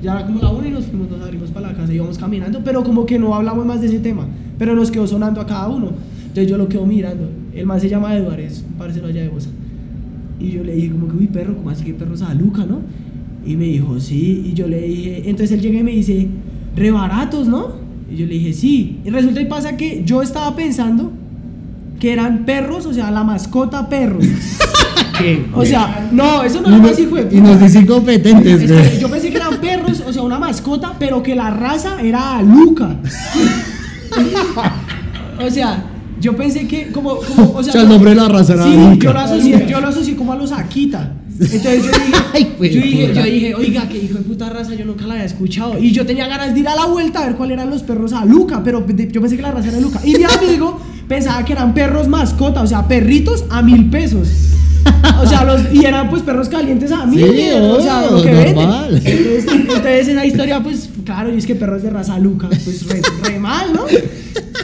Ya 0.02 0.14
era 0.14 0.26
como 0.26 0.42
la 0.42 0.50
una 0.50 0.68
y 0.68 0.72
nos 0.72 0.86
fuimos, 0.86 1.10
nos 1.10 1.22
abrimos 1.22 1.50
para 1.52 1.70
la 1.70 1.74
casa, 1.74 1.94
íbamos 1.94 2.18
caminando, 2.18 2.62
pero 2.64 2.84
como 2.84 3.06
que 3.06 3.18
no 3.18 3.34
hablamos 3.34 3.66
más 3.66 3.82
de 3.82 3.88
ese 3.88 4.00
tema, 4.00 4.28
pero 4.60 4.76
nos 4.76 4.92
quedó 4.92 5.08
sonando 5.08 5.42
a 5.42 5.46
cada 5.46 5.68
uno. 5.68 5.92
Entonces 6.28 6.48
yo 6.48 6.58
lo 6.58 6.68
quedo 6.68 6.86
mirando, 6.86 7.30
el 7.54 7.66
man 7.66 7.80
se 7.80 7.90
llama 7.90 8.16
Eduardo, 8.16 8.42
es 8.42 8.64
un 8.68 8.74
parcero 8.78 9.08
allá 9.08 9.22
de 9.22 9.30
Bosa. 9.30 9.50
Y 10.40 10.52
yo 10.52 10.64
le 10.64 10.76
dije 10.76 10.92
como 10.92 11.08
que, 11.08 11.16
uy, 11.16 11.28
perro, 11.28 11.56
¿cómo 11.56 11.70
así 11.70 11.86
que 11.86 11.94
perros 11.94 12.22
a 12.22 12.34
Luca, 12.34 12.66
no? 12.66 12.82
Y 13.46 13.56
me 13.56 13.66
dijo, 13.66 14.00
sí, 14.00 14.44
y 14.46 14.54
yo 14.54 14.68
le 14.68 14.82
dije, 14.82 15.24
entonces 15.30 15.52
él 15.54 15.62
llega 15.62 15.80
y 15.80 15.84
me 15.84 15.92
dice, 15.92 16.28
re 16.76 16.92
baratos, 16.92 17.48
¿no? 17.48 17.85
Y 18.16 18.20
yo 18.20 18.26
le 18.28 18.34
dije, 18.36 18.54
sí. 18.54 19.00
Y 19.04 19.10
resulta 19.10 19.42
y 19.42 19.46
pasa 19.46 19.76
que 19.76 20.04
yo 20.06 20.22
estaba 20.22 20.56
pensando 20.56 21.12
que 22.00 22.14
eran 22.14 22.46
perros, 22.46 22.86
o 22.86 22.94
sea, 22.94 23.12
la 23.12 23.24
mascota 23.26 23.90
perros. 23.90 24.26
¿Qué? 25.18 25.46
O 25.54 25.66
sea, 25.66 26.08
no, 26.12 26.44
eso 26.44 26.62
no 26.62 26.70
más 26.80 26.98
hijo 27.00 27.16
de 27.16 27.36
y 27.36 27.42
nos 27.42 27.54
puta. 27.54 27.64
dice 27.66 27.80
incompetentes, 27.80 28.62
Es 28.64 28.72
güey. 28.72 28.92
que 28.92 29.00
yo 29.00 29.10
pensé 29.10 29.30
que 29.32 29.38
eran 29.38 29.58
perros, 29.60 30.02
o 30.06 30.14
sea, 30.14 30.22
una 30.22 30.40
mascota, 30.40 30.94
pero 30.98 31.22
que 31.24 31.36
la 31.36 31.50
raza 31.52 32.02
era 32.02 32.42
Luca. 32.42 32.96
o 35.46 35.50
sea, 35.50 35.84
yo 36.22 36.36
pensé 36.36 36.68
que 36.68 36.92
como, 36.92 37.16
como 37.18 37.52
o 37.52 37.64
sea, 37.64 37.72
O 37.72 37.74
sea, 37.74 37.82
el 37.82 37.90
nombre 37.90 38.12
de 38.12 38.16
la 38.18 38.28
raza 38.30 38.54
era 38.54 38.64
sí, 38.64 38.76
Luca. 38.76 38.96
yo 39.06 39.14
lo 39.14 39.20
asocié, 39.20 39.68
yo 39.70 39.82
lo 39.82 39.88
asocié 39.88 40.16
como 40.16 40.32
a 40.34 40.36
los 40.38 40.52
Akita. 40.52 41.12
Entonces 41.40 41.84
yo 41.84 41.92
dije, 41.92 42.14
Ay, 42.34 42.54
pues, 42.58 42.72
yo 42.74 42.82
dije, 42.82 43.08
puta. 43.10 43.20
yo 43.20 43.32
dije, 43.34 43.56
oiga, 43.56 43.90
que 43.90 43.98
hijo 43.98 44.18
de 44.18 44.24
puta 44.24 44.50
raza, 44.50 44.74
yo 44.76 44.86
nunca 44.86 45.06
la 45.06 45.14
había 45.16 45.26
escuchado. 45.26 45.78
Y 45.80 45.92
yo 45.92 46.06
tenía 46.06 46.28
ganas 46.28 46.54
de 46.54 46.60
ir 46.62 46.68
a 46.68 46.76
la 46.76 46.86
vuelta 46.86 47.20
a 47.22 47.26
ver 47.28 47.36
cuáles 47.36 47.56
eran 47.56 47.70
los 47.70 47.84
perros 47.84 48.14
a 48.14 48.24
Luca, 48.26 48.62
pero 48.64 48.82
de- 48.82 49.12
yo 49.12 49.22
pensé 49.22 49.36
que 49.36 49.42
la 49.42 49.52
raza 49.52 49.70
era 49.70 49.80
Luca. 49.80 50.00
Y 50.04 50.16
mi 50.16 50.24
amigo 50.24 50.80
pensaba 51.08 51.44
que 51.44 51.54
eran 51.54 51.74
perros 51.74 52.08
mascota, 52.08 52.62
o 52.62 52.68
sea, 52.68 52.88
perritos 52.88 53.44
a 53.50 53.62
mil 53.62 53.90
pesos. 53.90 54.30
O 55.22 55.28
sea, 55.28 55.44
los, 55.44 55.62
y 55.74 55.84
eran 55.86 56.10
pues 56.10 56.22
perros 56.22 56.48
calientes 56.48 56.92
a 56.92 57.10
Sí, 57.10 57.22
o 57.24 57.82
sea, 57.82 58.02
lo 58.10 58.22
que 58.22 58.30
obvio, 58.30 58.34
venden. 58.44 58.56
normal. 58.56 59.02
Entonces, 59.04 59.46
entonces 59.52 60.08
esa 60.08 60.26
historia, 60.26 60.62
pues, 60.64 60.90
claro, 61.06 61.34
y 61.34 61.38
es 61.38 61.46
que 61.46 61.56
perros 61.56 61.84
de 61.84 61.90
raza 61.90 62.20
Luca, 62.20 62.50
pues 62.50 62.88
re, 62.88 63.02
re 63.24 63.40
mal, 63.40 63.72
¿no? 63.74 63.86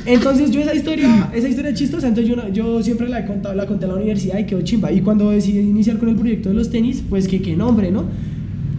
Entonces 0.05 0.51
yo 0.51 0.61
esa 0.61 0.73
historia, 0.73 1.29
esa 1.33 1.47
historia 1.47 1.73
chistosa, 1.73 2.07
entonces 2.07 2.35
yo, 2.35 2.49
yo 2.49 2.81
siempre 2.81 3.07
la 3.07 3.19
he 3.19 3.25
contado, 3.25 3.55
la 3.55 3.67
conté 3.67 3.85
en 3.85 3.91
la 3.91 3.97
universidad 3.97 4.39
y 4.39 4.45
quedó 4.45 4.61
chimba. 4.61 4.91
Y 4.91 5.01
cuando 5.01 5.29
decidí 5.29 5.59
iniciar 5.59 5.97
con 5.97 6.09
el 6.09 6.15
proyecto 6.15 6.49
de 6.49 6.55
los 6.55 6.69
tenis, 6.69 7.03
pues 7.07 7.27
que 7.27 7.41
qué 7.41 7.55
nombre, 7.55 7.91
¿no? 7.91 8.05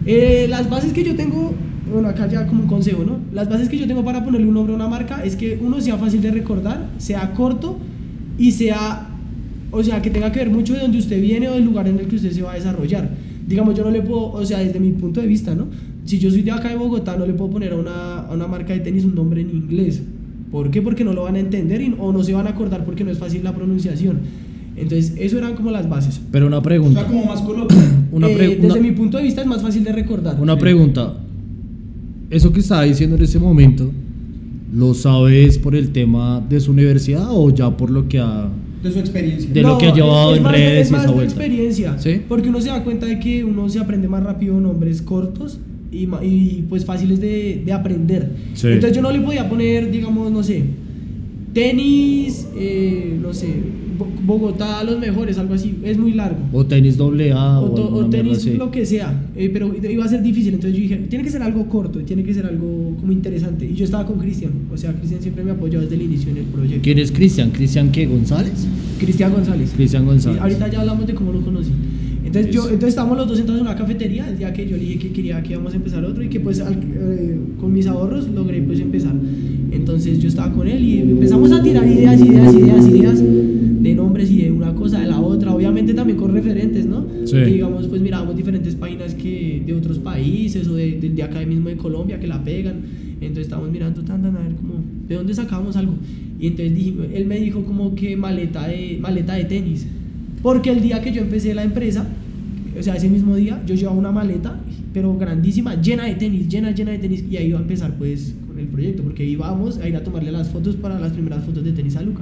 Eh, 0.05 0.47
las 0.49 0.69
bases 0.69 0.91
que 0.91 1.03
yo 1.03 1.15
tengo, 1.15 1.53
bueno, 1.91 2.09
acá 2.09 2.27
ya 2.27 2.45
como 2.45 2.63
un 2.63 2.67
consejo, 2.67 3.03
¿no? 3.05 3.19
Las 3.31 3.49
bases 3.49 3.69
que 3.69 3.77
yo 3.77 3.87
tengo 3.87 4.03
para 4.03 4.23
ponerle 4.23 4.47
un 4.47 4.53
nombre 4.53 4.73
a 4.73 4.75
una 4.75 4.87
marca 4.87 5.23
es 5.23 5.35
que 5.35 5.57
uno 5.61 5.79
sea 5.79 5.97
fácil 5.97 6.21
de 6.21 6.31
recordar, 6.31 6.89
sea 6.97 7.33
corto 7.33 7.79
y 8.37 8.51
sea, 8.51 9.07
o 9.71 9.81
sea, 9.83 10.01
que 10.01 10.09
tenga 10.09 10.31
que 10.31 10.39
ver 10.39 10.49
mucho 10.49 10.73
de 10.73 10.81
donde 10.81 10.97
usted 10.97 11.21
viene 11.21 11.47
o 11.47 11.53
del 11.53 11.63
lugar 11.63 11.87
en 11.87 11.99
el 11.99 12.07
que 12.07 12.17
usted 12.17 12.31
se 12.31 12.41
va 12.41 12.51
a 12.51 12.55
desarrollar. 12.55 13.09
Digamos, 13.47 13.75
yo 13.75 13.83
no 13.83 13.91
le 13.91 14.01
puedo, 14.01 14.31
o 14.31 14.45
sea, 14.45 14.59
desde 14.59 14.79
mi 14.79 14.91
punto 14.91 15.21
de 15.21 15.27
vista, 15.27 15.55
¿no? 15.55 15.67
Si 16.05 16.19
yo 16.19 16.29
soy 16.29 16.41
de 16.41 16.51
acá 16.51 16.69
de 16.69 16.75
Bogotá, 16.75 17.15
no 17.17 17.25
le 17.25 17.33
puedo 17.33 17.51
poner 17.51 17.73
a 17.73 17.75
una, 17.77 18.19
a 18.19 18.33
una 18.33 18.47
marca 18.47 18.73
de 18.73 18.79
tenis 18.81 19.05
un 19.05 19.15
nombre 19.15 19.41
en 19.41 19.49
inglés. 19.49 20.01
¿Por 20.51 20.69
qué? 20.69 20.81
Porque 20.81 21.03
no 21.03 21.13
lo 21.13 21.23
van 21.23 21.35
a 21.35 21.39
entender 21.39 21.81
y- 21.81 21.95
o 21.97 22.11
no 22.11 22.23
se 22.23 22.33
van 22.33 22.45
a 22.47 22.51
acordar 22.51 22.83
porque 22.85 23.03
no 23.03 23.11
es 23.11 23.17
fácil 23.17 23.43
la 23.43 23.55
pronunciación. 23.55 24.17
Entonces, 24.75 25.13
eso 25.17 25.37
eran 25.37 25.55
como 25.55 25.71
las 25.71 25.87
bases. 25.87 26.19
Pero 26.31 26.47
una 26.47 26.57
O 26.59 26.61
pregunta. 26.63 26.99
sea, 27.01 27.09
como 27.09 27.25
más. 27.25 27.43
Una, 28.11 28.27
Eh, 28.27 28.57
desde 28.61 28.65
una- 28.65 28.75
mi 28.75 28.91
punto 28.91 29.17
de 29.17 29.23
vista 29.23 29.41
es 29.41 29.47
más 29.47 29.61
fácil 29.61 29.83
de 29.83 29.91
recordar. 29.91 30.39
una 30.39 30.57
pregunta. 30.57 31.13
Eso 32.29 32.51
que 32.51 32.59
estaba 32.59 32.83
diciendo 32.83 33.15
en 33.15 33.23
ese 33.23 33.39
momento, 33.39 33.91
¿lo 34.73 34.93
sabes 34.93 35.57
por 35.59 35.75
el 35.75 35.89
tema 35.91 36.43
de 36.47 36.59
su 36.59 36.71
universidad 36.71 37.27
o 37.31 37.49
ya 37.53 37.75
por 37.75 37.89
lo 37.91 38.07
que 38.07 38.19
ha... 38.19 38.49
De 38.83 38.91
su 38.91 38.99
experiencia. 38.99 39.49
de 39.53 39.61
lo 39.61 39.77
que 39.77 39.85
ha 39.87 39.93
llevado 39.93 40.31
es 40.33 40.37
en 40.37 40.43
más 40.43 40.51
de- 40.51 40.57
redes 40.57 40.81
es 40.81 40.89
y 40.89 40.91
más 40.91 41.01
esa 41.03 41.09
de 41.11 41.15
vuelta. 41.15 41.33
experiencia. 41.33 41.99
¿Sí? 41.99 42.21
Porque 42.27 42.49
uno 42.49 42.59
se 42.59 42.69
da 42.69 42.83
cuenta 42.83 43.05
de 43.05 43.19
que 43.19 43.43
uno 43.43 43.69
se 43.69 43.79
aprende 43.79 44.07
más 44.09 44.23
rápido 44.23 44.59
nombres 44.59 45.01
cortos 45.01 45.59
y, 45.93 46.09
y, 46.25 46.65
pues 46.67 46.83
fáciles 46.85 47.19
de, 47.21 47.61
de 47.65 47.71
aprender. 47.73 48.31
Sí. 48.55 48.67
Entonces 48.67 48.95
yo 48.95 49.01
no 49.01 49.11
le 49.11 49.19
podía 49.19 49.47
poner, 49.47 49.91
digamos, 49.91 50.31
no 50.31 50.41
sé, 50.43 50.63
tenis, 51.53 52.47
eh, 52.57 53.17
no 53.21 53.33
sé, 53.33 53.47
Bo- 53.97 54.07
Bogotá 54.25 54.83
los 54.83 54.99
mejores, 54.99 55.37
algo 55.37 55.53
así. 55.53 55.75
Es 55.83 55.97
muy 55.99 56.13
largo. 56.13 56.39
O 56.51 56.65
tenis 56.65 56.97
doble 56.97 57.31
A 57.31 57.59
O, 57.59 57.65
o, 57.71 57.75
to- 57.75 58.09
tenis, 58.09 58.43
lo 58.57 58.71
que 58.71 58.85
sea, 58.87 59.27
eh, 59.35 59.49
pero 59.53 59.71
iba 59.87 60.03
a 60.03 60.07
ser 60.07 60.23
difícil, 60.23 60.55
entonces 60.55 60.75
yo 60.75 60.81
dije, 60.81 60.95
tiene 61.09 61.23
que 61.23 61.29
ser 61.29 61.43
algo 61.43 61.67
corto, 61.69 61.99
tiene 61.99 62.23
que 62.23 62.33
ser 62.33 62.45
algo 62.47 62.95
como 62.99 63.11
interesante. 63.11 63.65
Y 63.69 63.75
yo 63.75 63.85
estaba 63.85 64.05
con 64.07 64.17
Cristian, 64.17 64.51
o 64.73 64.77
sea, 64.77 64.93
Cristian 64.93 65.21
siempre 65.21 65.43
me 65.43 65.51
apoyó 65.51 65.79
desde 65.79 65.93
el 65.95 66.01
inicio 66.01 66.31
en 66.31 66.37
el 66.37 66.45
proyecto. 66.45 66.81
¿Quién 66.81 66.97
es 66.97 67.11
Cristian? 67.11 67.51
¿Cristian 67.51 67.91
qué? 67.91 68.07
¿González? 68.07 68.67
Cristian 68.99 69.31
González. 69.31 69.71
Cristian 69.75 70.05
González. 70.05 70.37
Sí, 70.39 70.41
ahorita 70.43 70.71
ya 70.71 70.79
hablamos 70.81 71.05
de 71.05 71.13
cómo 71.13 71.31
lo 71.31 71.41
conocí. 71.41 71.69
Entonces, 72.35 72.53
yo, 72.55 72.63
entonces 72.63 72.89
estábamos 72.89 73.17
los 73.17 73.27
dos 73.27 73.37
sentados 73.37 73.61
en 73.61 73.67
una 73.67 73.75
cafetería 73.75 74.27
el 74.27 74.39
día 74.39 74.51
que 74.53 74.67
yo 74.67 74.75
le 74.75 74.81
dije 74.83 74.97
que 74.97 75.09
quería 75.11 75.43
que 75.43 75.53
íbamos 75.53 75.73
a 75.73 75.75
empezar 75.75 76.03
otro 76.03 76.23
y 76.23 76.29
que 76.29 76.39
pues 76.39 76.59
al- 76.61 76.73
eh, 76.95 77.37
con 77.59 77.71
mis 77.71 77.85
ahorros 77.85 78.27
logré 78.29 78.59
pues 78.63 78.79
empezar. 78.79 79.13
Entonces 79.71 80.17
yo 80.19 80.27
estaba 80.29 80.51
con 80.51 80.67
él 80.67 80.83
y 80.83 80.97
empezamos 80.99 81.51
a 81.51 81.61
tirar 81.61 81.87
ideas, 81.87 82.19
ideas, 82.21 82.53
ideas, 82.55 82.87
ideas 82.89 83.21
de 83.23 83.93
nombres 83.95 84.31
y 84.31 84.41
de 84.43 84.51
una 84.51 84.73
cosa 84.73 84.99
de 84.99 85.07
la 85.07 85.19
otra. 85.19 85.53
Obviamente 85.53 85.93
también 85.93 86.17
con 86.17 86.33
referentes, 86.33 86.87
¿no? 86.87 87.05
Sí. 87.25 87.33
Que 87.35 87.45
digamos 87.45 87.87
pues 87.87 88.01
mirábamos 88.01 88.35
diferentes 88.35 88.75
páginas 88.75 89.13
que 89.13 89.61
de 89.65 89.73
otros 89.73 89.99
países 89.99 90.67
o 90.67 90.73
de, 90.75 90.99
de, 90.99 91.09
de 91.11 91.23
acá 91.23 91.39
mismo 91.45 91.69
de 91.69 91.77
Colombia 91.77 92.19
que 92.19 92.25
la 92.27 92.43
pegan. 92.43 92.77
Entonces 93.21 93.43
estábamos 93.45 93.71
mirando 93.71 94.01
tan, 94.01 94.23
tan, 94.23 94.35
a 94.35 94.39
ver 94.39 94.55
como 94.55 94.73
de 95.07 95.13
dónde 95.15 95.35
sacábamos 95.35 95.75
algo. 95.75 95.93
Y 96.39 96.47
entonces 96.47 96.73
él 97.13 97.25
me 97.25 97.39
dijo 97.39 97.63
como 97.63 97.93
que 97.93 98.17
maleta 98.17 98.67
de, 98.67 98.97
maleta 98.99 99.35
de 99.35 99.45
tenis. 99.45 99.85
Porque 100.41 100.71
el 100.71 100.81
día 100.81 101.01
que 101.01 101.13
yo 101.13 101.21
empecé 101.21 101.53
la 101.53 101.63
empresa, 101.63 102.05
o 102.77 102.83
sea, 102.83 102.95
ese 102.95 103.09
mismo 103.09 103.35
día, 103.35 103.61
yo 103.65 103.75
llevaba 103.75 103.97
una 103.97 104.11
maleta, 104.11 104.59
pero 104.93 105.15
grandísima, 105.17 105.81
llena 105.81 106.05
de 106.05 106.15
tenis, 106.15 106.47
llena, 106.47 106.71
llena 106.71 106.91
de 106.91 106.99
tenis, 106.99 107.23
y 107.29 107.37
ahí 107.37 107.47
iba 107.47 107.59
a 107.59 107.61
empezar 107.61 107.93
pues 107.97 108.33
con 108.47 108.59
el 108.59 108.67
proyecto, 108.67 109.03
porque 109.03 109.25
íbamos 109.25 109.77
a 109.79 109.87
ir 109.87 109.95
a 109.95 110.03
tomarle 110.03 110.31
las 110.31 110.49
fotos 110.49 110.75
para 110.75 110.99
las 110.99 111.11
primeras 111.13 111.43
fotos 111.43 111.63
de 111.63 111.71
tenis 111.71 111.95
a 111.95 112.01
Luca. 112.01 112.21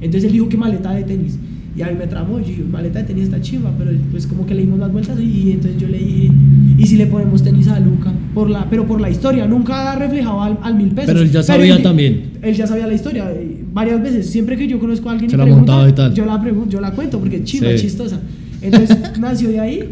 Entonces 0.00 0.24
él 0.24 0.32
dijo 0.32 0.48
que 0.48 0.56
maleta 0.56 0.92
de 0.92 1.04
tenis. 1.04 1.38
Y 1.76 1.82
a 1.82 1.86
mí 1.88 1.92
me 1.96 2.06
tramó, 2.08 2.40
yo 2.40 2.46
dije, 2.46 2.64
maleta 2.64 2.98
de 3.00 3.04
tenis 3.04 3.24
está 3.24 3.40
chimba, 3.40 3.72
pero 3.78 3.92
pues 4.10 4.26
como 4.26 4.44
que 4.46 4.54
le 4.54 4.62
dimos 4.62 4.78
más 4.80 4.92
vueltas 4.92 5.16
y 5.20 5.52
entonces 5.52 5.80
yo 5.80 5.86
le 5.86 5.98
dije, 5.98 6.30
¿y 6.76 6.86
si 6.86 6.96
le 6.96 7.06
ponemos 7.06 7.42
tenis 7.42 7.68
a 7.68 7.78
Luca? 7.78 8.12
Por 8.34 8.50
la, 8.50 8.68
pero 8.68 8.84
por 8.86 9.00
la 9.00 9.08
historia, 9.10 9.46
nunca 9.46 9.94
reflejaba 9.94 10.46
al, 10.46 10.58
al 10.62 10.74
mil 10.76 10.88
pesos. 10.88 11.06
Pero 11.06 11.20
él 11.20 11.30
ya 11.30 11.42
sabía 11.42 11.76
él- 11.76 11.82
también. 11.82 12.22
Él 12.42 12.54
ya 12.54 12.66
sabía 12.66 12.86
la 12.88 12.94
historia, 12.94 13.30
eh, 13.32 13.62
varias 13.72 14.02
veces, 14.02 14.26
siempre 14.28 14.56
que 14.56 14.66
yo 14.66 14.78
conozco 14.80 15.08
a 15.08 15.12
alguien 15.12 15.30
y 15.30 15.36
la 15.36 15.44
pregunta, 15.44 15.88
y 15.88 15.92
tal. 15.92 16.14
yo 16.14 16.24
la 16.26 16.40
pregunto, 16.40 16.70
yo 16.70 16.80
la 16.80 16.92
cuento 16.92 17.18
porque 17.20 17.36
es 17.36 17.44
chimba, 17.44 17.68
Sí. 17.68 17.74
es 17.74 17.80
chistosa. 17.82 18.20
Entonces 18.62 18.96
nació 19.20 19.48
de 19.50 19.60
ahí 19.60 19.84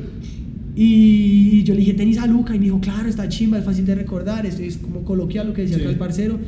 y 0.74 1.62
yo 1.64 1.74
le 1.74 1.80
dije 1.80 1.94
tenis 1.94 2.18
a 2.18 2.26
Luca 2.26 2.54
y 2.54 2.58
me 2.58 2.64
dijo, 2.66 2.80
claro, 2.80 3.08
está 3.08 3.28
chimba, 3.28 3.58
es 3.58 3.64
fácil 3.64 3.86
de 3.86 3.94
recordar, 3.94 4.44
es, 4.46 4.60
es 4.60 4.76
como 4.76 5.02
coloquial 5.04 5.46
lo 5.48 5.52
que 5.54 5.62
decía 5.62 5.76
Sí. 5.76 5.82
acá 5.82 5.90
el 5.90 5.96
parcero. 5.98 6.38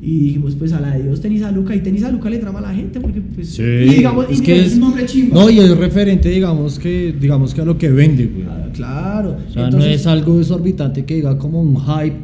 Y 0.00 0.20
dijimos, 0.20 0.54
pues 0.54 0.72
a 0.72 0.80
la 0.80 0.96
de 0.96 1.02
Dios, 1.04 1.20
tenis 1.20 1.42
a 1.42 1.50
Luca. 1.50 1.74
Y 1.74 1.80
tenis 1.80 2.04
a 2.04 2.10
Luca 2.12 2.30
le 2.30 2.38
trama 2.38 2.60
a 2.60 2.62
la 2.62 2.74
gente 2.74 3.00
porque, 3.00 3.20
pues. 3.20 3.48
Sí, 3.50 3.62
y 3.62 3.94
digamos, 3.96 4.26
es 4.30 4.38
y 4.40 4.42
que 4.42 4.60
es- 4.64 4.74
un 4.74 4.80
nombre 4.80 5.04
chimba. 5.06 5.34
No, 5.34 5.50
y 5.50 5.58
es 5.58 5.76
referente, 5.76 6.28
digamos 6.30 6.78
que, 6.78 7.14
digamos 7.20 7.52
que 7.52 7.60
a 7.60 7.64
lo 7.64 7.76
que 7.78 7.90
vende, 7.90 8.26
güey. 8.26 8.44
Ah, 8.48 8.68
Claro. 8.72 9.36
O 9.48 9.52
sea, 9.52 9.62
no 9.62 9.68
Entonces, 9.68 10.00
es 10.00 10.06
algo 10.06 10.38
exorbitante 10.38 11.04
que 11.04 11.16
diga 11.16 11.36
como 11.36 11.60
un 11.60 11.76
hype 11.76 12.16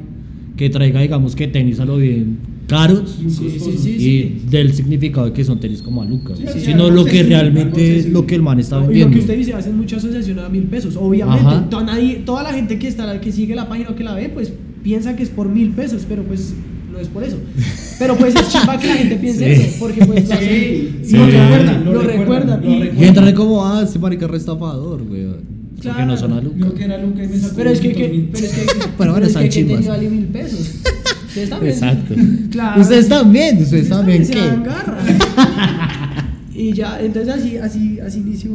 que 0.56 0.70
traiga, 0.70 1.00
digamos, 1.00 1.34
que 1.34 1.49
tenis 1.49 1.80
a 1.80 1.84
lo 1.84 1.96
bien 1.96 2.37
caros 2.66 3.16
Sí, 3.21 3.30
sí, 3.59 3.76
sí, 3.78 3.90
y 3.90 3.99
sí. 3.99 4.42
del 4.50 4.73
significado 4.73 5.26
de 5.26 5.33
que 5.33 5.44
son 5.44 5.61
tenis 5.61 5.83
como 5.83 6.02
a 6.02 6.04
Lucas, 6.04 6.38
Sí, 6.38 6.47
sí, 6.54 6.61
sino 6.66 6.90
lo 6.90 7.04
que 7.04 7.23
realmente 7.23 7.99
es 7.99 8.09
lo 8.09 8.26
que 8.26 8.35
el 8.37 8.42
man 8.42 8.59
está 8.61 8.76
Y 8.76 8.80
lo 8.80 8.87
vendiendo. 8.87 9.14
que 9.14 9.21
usted 9.21 9.37
dice, 9.37 9.52
hacen 9.54 9.76
mucha 9.76 9.97
asociación 9.97 10.38
a 10.38 10.49
mil 10.49 10.64
pesos. 10.64 10.97
Obviamente, 10.97 11.44
toda, 11.71 11.85
nadie, 11.85 12.23
toda 12.25 12.42
la 12.42 12.52
gente 12.52 12.78
que 12.78 12.88
está 12.88 13.21
que 13.21 13.33
sigue 13.33 13.54
la 13.54 13.68
página 13.68 13.90
o 13.90 13.94
que 13.97 14.04
la 14.04 14.14
ve, 14.14 14.28
pues 14.30 14.52
piensa 14.83 15.14
que 15.16 15.23
es 15.23 15.28
por 15.30 15.49
mil 15.49 15.71
pesos, 15.71 16.02
pero 16.09 16.23
pues 16.23 16.52
no 16.92 16.99
es 16.99 17.09
por 17.09 17.25
eso. 17.25 17.37
Pero 17.99 18.16
pues 18.16 18.35
es 18.35 18.49
chimba 18.50 18.78
que 18.78 18.87
la 18.87 18.94
gente 18.94 19.16
piense 19.16 19.56
Sí. 19.56 19.62
eso, 19.62 19.76
porque 19.80 20.04
pues 20.06 20.28
lo, 20.28 20.37
Sí, 20.37 20.42
hacen- 20.42 20.99
sí. 21.04 21.16
lo 21.16 21.26
recuerdan, 21.26 21.85
lo 21.85 22.00
recuerdan, 22.02 22.61
lo 22.62 22.71
y- 22.71 22.78
recuerdan. 22.80 23.02
Y 23.04 23.06
entran 23.09 23.35
como, 23.35 23.64
ah, 23.66 23.83
este 23.85 23.99
marica 23.99 24.25
es 24.26 24.30
restafador, 24.30 25.02
güey. 25.04 25.25
Porque 25.26 25.88
Claro. 25.90 26.06
no 26.06 26.16
son 26.16 26.33
a 26.33 26.40
Lucas. 26.40 26.61
Yo 26.61 26.75
que 26.75 26.85
era 26.85 26.99
Luca 26.99 27.25
y 27.25 27.28
me 27.28 27.37
sacó 27.37 27.56
Pero 27.56 27.71
es 27.71 27.80
que, 27.80 27.88
200 27.88 28.11
que- 28.11 28.28
pero 28.33 28.47
es 28.47 28.52
que, 28.52 28.61
Pero 28.97 29.11
bueno, 29.12 29.26
es 29.26 29.37
que 29.37 29.49
que 29.50 30.09
mil 30.11 30.25
pesos. 30.26 30.80
Ustedes 31.34 31.50
también. 31.50 31.72
Exacto. 31.74 32.14
Claro. 32.50 32.80
Ustedes 32.80 33.08
también, 33.08 33.58
ustedes 33.60 33.82
Ustedes 33.82 33.88
también, 33.88 34.26
¿qué? 34.28 34.38
y 36.54 36.72
ya, 36.72 37.00
entonces 37.00 37.34
así, 37.34 37.56
así, 37.56 37.98
así 37.98 38.20
inició 38.20 38.50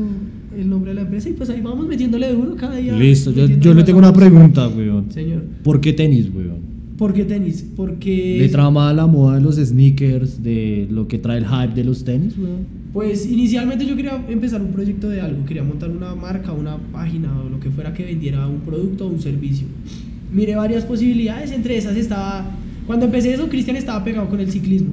el 0.57 0.69
nombre 0.69 0.91
de 0.91 0.95
la 0.95 1.01
empresa 1.01 1.29
y 1.29 1.33
pues 1.33 1.49
ahí 1.49 1.59
vamos 1.59 1.87
metiéndole 1.87 2.31
duro 2.31 2.55
cada 2.55 2.77
día. 2.77 2.93
Listo, 2.93 3.31
yo, 3.31 3.47
yo 3.47 3.73
le 3.73 3.83
tengo 3.83 3.99
una 3.99 4.13
pregunta, 4.13 4.69
weón. 4.69 5.11
Señor, 5.11 5.43
¿Por 5.63 5.81
qué 5.81 5.91
tenis, 5.91 6.29
weón? 6.33 6.69
¿por 6.99 7.13
qué 7.13 7.23
tenis? 7.23 7.65
Porque... 7.77 8.37
¿Le 8.39 8.49
trama 8.49 8.93
la 8.93 9.07
moda 9.07 9.35
de 9.35 9.41
los 9.41 9.55
sneakers, 9.55 10.43
de 10.43 10.85
lo 10.91 11.07
que 11.07 11.17
trae 11.17 11.37
el 11.37 11.45
hype 11.45 11.73
de 11.73 11.85
los 11.85 12.03
tenis, 12.03 12.37
weón? 12.37 12.67
Pues 12.91 13.25
inicialmente 13.25 13.85
yo 13.85 13.95
quería 13.95 14.21
empezar 14.27 14.61
un 14.61 14.73
proyecto 14.73 15.07
de 15.07 15.21
algo, 15.21 15.45
quería 15.45 15.63
montar 15.63 15.89
una 15.89 16.13
marca, 16.13 16.51
una 16.51 16.77
página 16.91 17.41
o 17.41 17.49
lo 17.49 17.59
que 17.59 17.69
fuera 17.69 17.93
que 17.93 18.03
vendiera 18.03 18.45
un 18.47 18.59
producto 18.59 19.07
o 19.07 19.09
un 19.09 19.21
servicio. 19.21 19.65
Miré 20.33 20.57
varias 20.57 20.83
posibilidades, 20.83 21.51
entre 21.51 21.77
esas 21.77 21.95
estaba, 21.95 22.51
cuando 22.89 23.05
empecé 23.05 23.31
eso, 23.31 23.47
Cristian 23.49 23.77
estaba 23.77 24.03
pegado 24.03 24.27
con 24.29 24.39
el 24.39 24.49
ciclismo. 24.49 24.89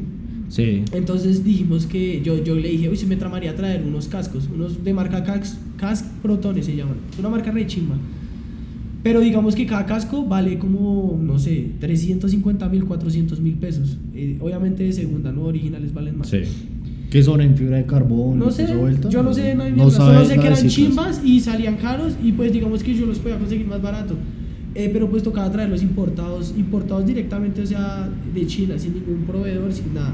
Sí. 0.51 0.83
Entonces 0.93 1.43
dijimos 1.43 1.87
que 1.87 2.21
yo, 2.23 2.45
yo 2.45 2.55
le 2.55 2.69
dije, 2.69 2.91
uy, 2.91 2.97
se 2.99 3.07
me 3.07 3.17
tramaría 3.17 3.57
traer 3.57 3.83
unos 3.87 4.07
cascos, 4.07 4.51
unos 4.55 4.85
de 4.85 4.93
marca 4.93 5.25
Cask, 5.25 5.57
Cask 5.79 6.05
Protones 6.21 6.67
se 6.67 6.77
llaman, 6.77 6.97
es 7.11 7.19
una 7.19 7.31
marca 7.31 7.51
re 7.53 7.67
chimba. 7.67 7.97
Pero 9.03 9.21
digamos 9.21 9.55
que 9.55 9.65
cada 9.65 9.87
casco 9.87 10.27
vale 10.27 10.59
como, 10.59 11.19
no 11.23 11.39
sé, 11.39 11.71
350 11.81 12.69
mil, 12.69 12.85
400 12.85 13.41
mil 13.41 13.55
pesos. 13.55 13.97
Eh, 14.15 14.37
obviamente 14.43 14.83
de 14.83 14.93
segunda, 14.93 15.33
no 15.33 15.45
originales 15.45 15.95
valen 15.95 16.19
más. 16.19 16.29
Sí. 16.29 16.43
¿Qué 17.09 17.23
son 17.23 17.41
en 17.41 17.57
fibra 17.57 17.79
de 17.79 17.87
carbono? 17.87 18.45
No 18.45 18.51
sé, 18.51 18.65
¿Eso 18.65 18.77
vuelta? 18.77 19.09
yo 19.09 19.23
no 19.23 19.33
sé, 19.33 19.55
no, 19.55 19.63
hay 19.63 19.71
no 19.71 19.77
mierda, 19.87 19.91
solo 19.91 20.13
sabes 20.13 20.29
sé 20.29 20.39
que 20.39 20.47
eran 20.47 20.69
chimbas 20.69 21.23
y 21.25 21.41
salían 21.41 21.77
caros 21.77 22.13
y 22.23 22.33
pues 22.33 22.53
digamos 22.53 22.83
que 22.83 22.95
yo 22.95 23.07
los 23.07 23.21
podía 23.21 23.39
conseguir 23.39 23.67
más 23.67 23.81
barato. 23.81 24.17
Eh, 24.79 24.91
pero 24.93 25.09
pues 25.09 25.23
tocaba 25.23 25.51
traerlos 25.51 25.83
importados, 25.83 26.53
importados 26.57 27.07
directamente, 27.07 27.63
o 27.63 27.67
sea, 27.67 28.09
de 28.35 28.47
China, 28.47 28.79
sin 28.79 28.93
ningún 28.95 29.25
proveedor, 29.27 29.73
sin 29.73 29.95
nada. 29.95 30.13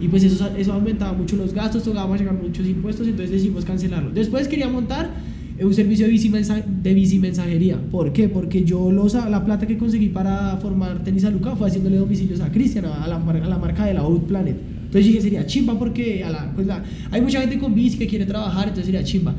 Y 0.00 0.06
pues 0.08 0.22
eso, 0.22 0.48
eso 0.56 0.72
aumentaba 0.72 1.12
mucho 1.12 1.34
los 1.36 1.52
gastos, 1.52 1.82
tocaba 1.82 2.16
llegar 2.16 2.34
muchos 2.34 2.66
impuestos, 2.66 3.06
entonces 3.08 3.30
decidimos 3.32 3.64
cancelarlo. 3.64 4.10
Después 4.10 4.46
quería 4.46 4.68
montar 4.68 5.10
eh, 5.58 5.64
un 5.64 5.74
servicio 5.74 6.06
de 6.06 6.12
bicimensa- 6.12 6.64
de 6.64 6.94
bicimensajería. 6.94 7.76
¿Por 7.90 8.12
qué? 8.12 8.28
Porque 8.28 8.64
yo 8.64 8.92
los, 8.92 9.14
la 9.14 9.44
plata 9.44 9.66
que 9.66 9.76
conseguí 9.78 10.08
para 10.10 10.56
formar 10.58 11.02
Tenis 11.02 11.24
a 11.24 11.30
Luca 11.30 11.56
fue 11.56 11.66
haciéndole 11.68 11.96
domicilios 11.96 12.40
a 12.40 12.52
Cristian, 12.52 12.84
a 12.84 13.04
a 13.04 13.08
la 13.08 13.18
marca 13.58 13.84
de 13.86 13.94
la 13.94 14.00
Out 14.02 14.24
Planet. 14.28 14.56
Entonces 14.84 15.06
dije, 15.06 15.20
sería 15.22 15.44
chimba 15.46 15.76
porque 15.76 16.22
a 16.22 16.30
la, 16.30 16.52
pues 16.54 16.66
la- 16.68 16.84
hay 17.10 17.20
mucha 17.20 17.40
gente 17.40 17.58
con 17.58 17.74
bici 17.74 17.98
que 17.98 18.06
quiere 18.06 18.26
trabajar, 18.26 18.64
entonces 18.68 18.86
sería 18.86 19.02
chimba. 19.02 19.34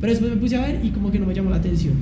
Pero 0.00 0.10
después 0.12 0.30
me 0.30 0.36
puse 0.36 0.56
a 0.56 0.66
ver 0.66 0.80
y 0.84 0.90
como 0.90 1.10
que 1.10 1.18
no 1.18 1.24
me 1.26 1.34
llamó 1.34 1.48
la 1.50 1.56
atención. 1.56 1.94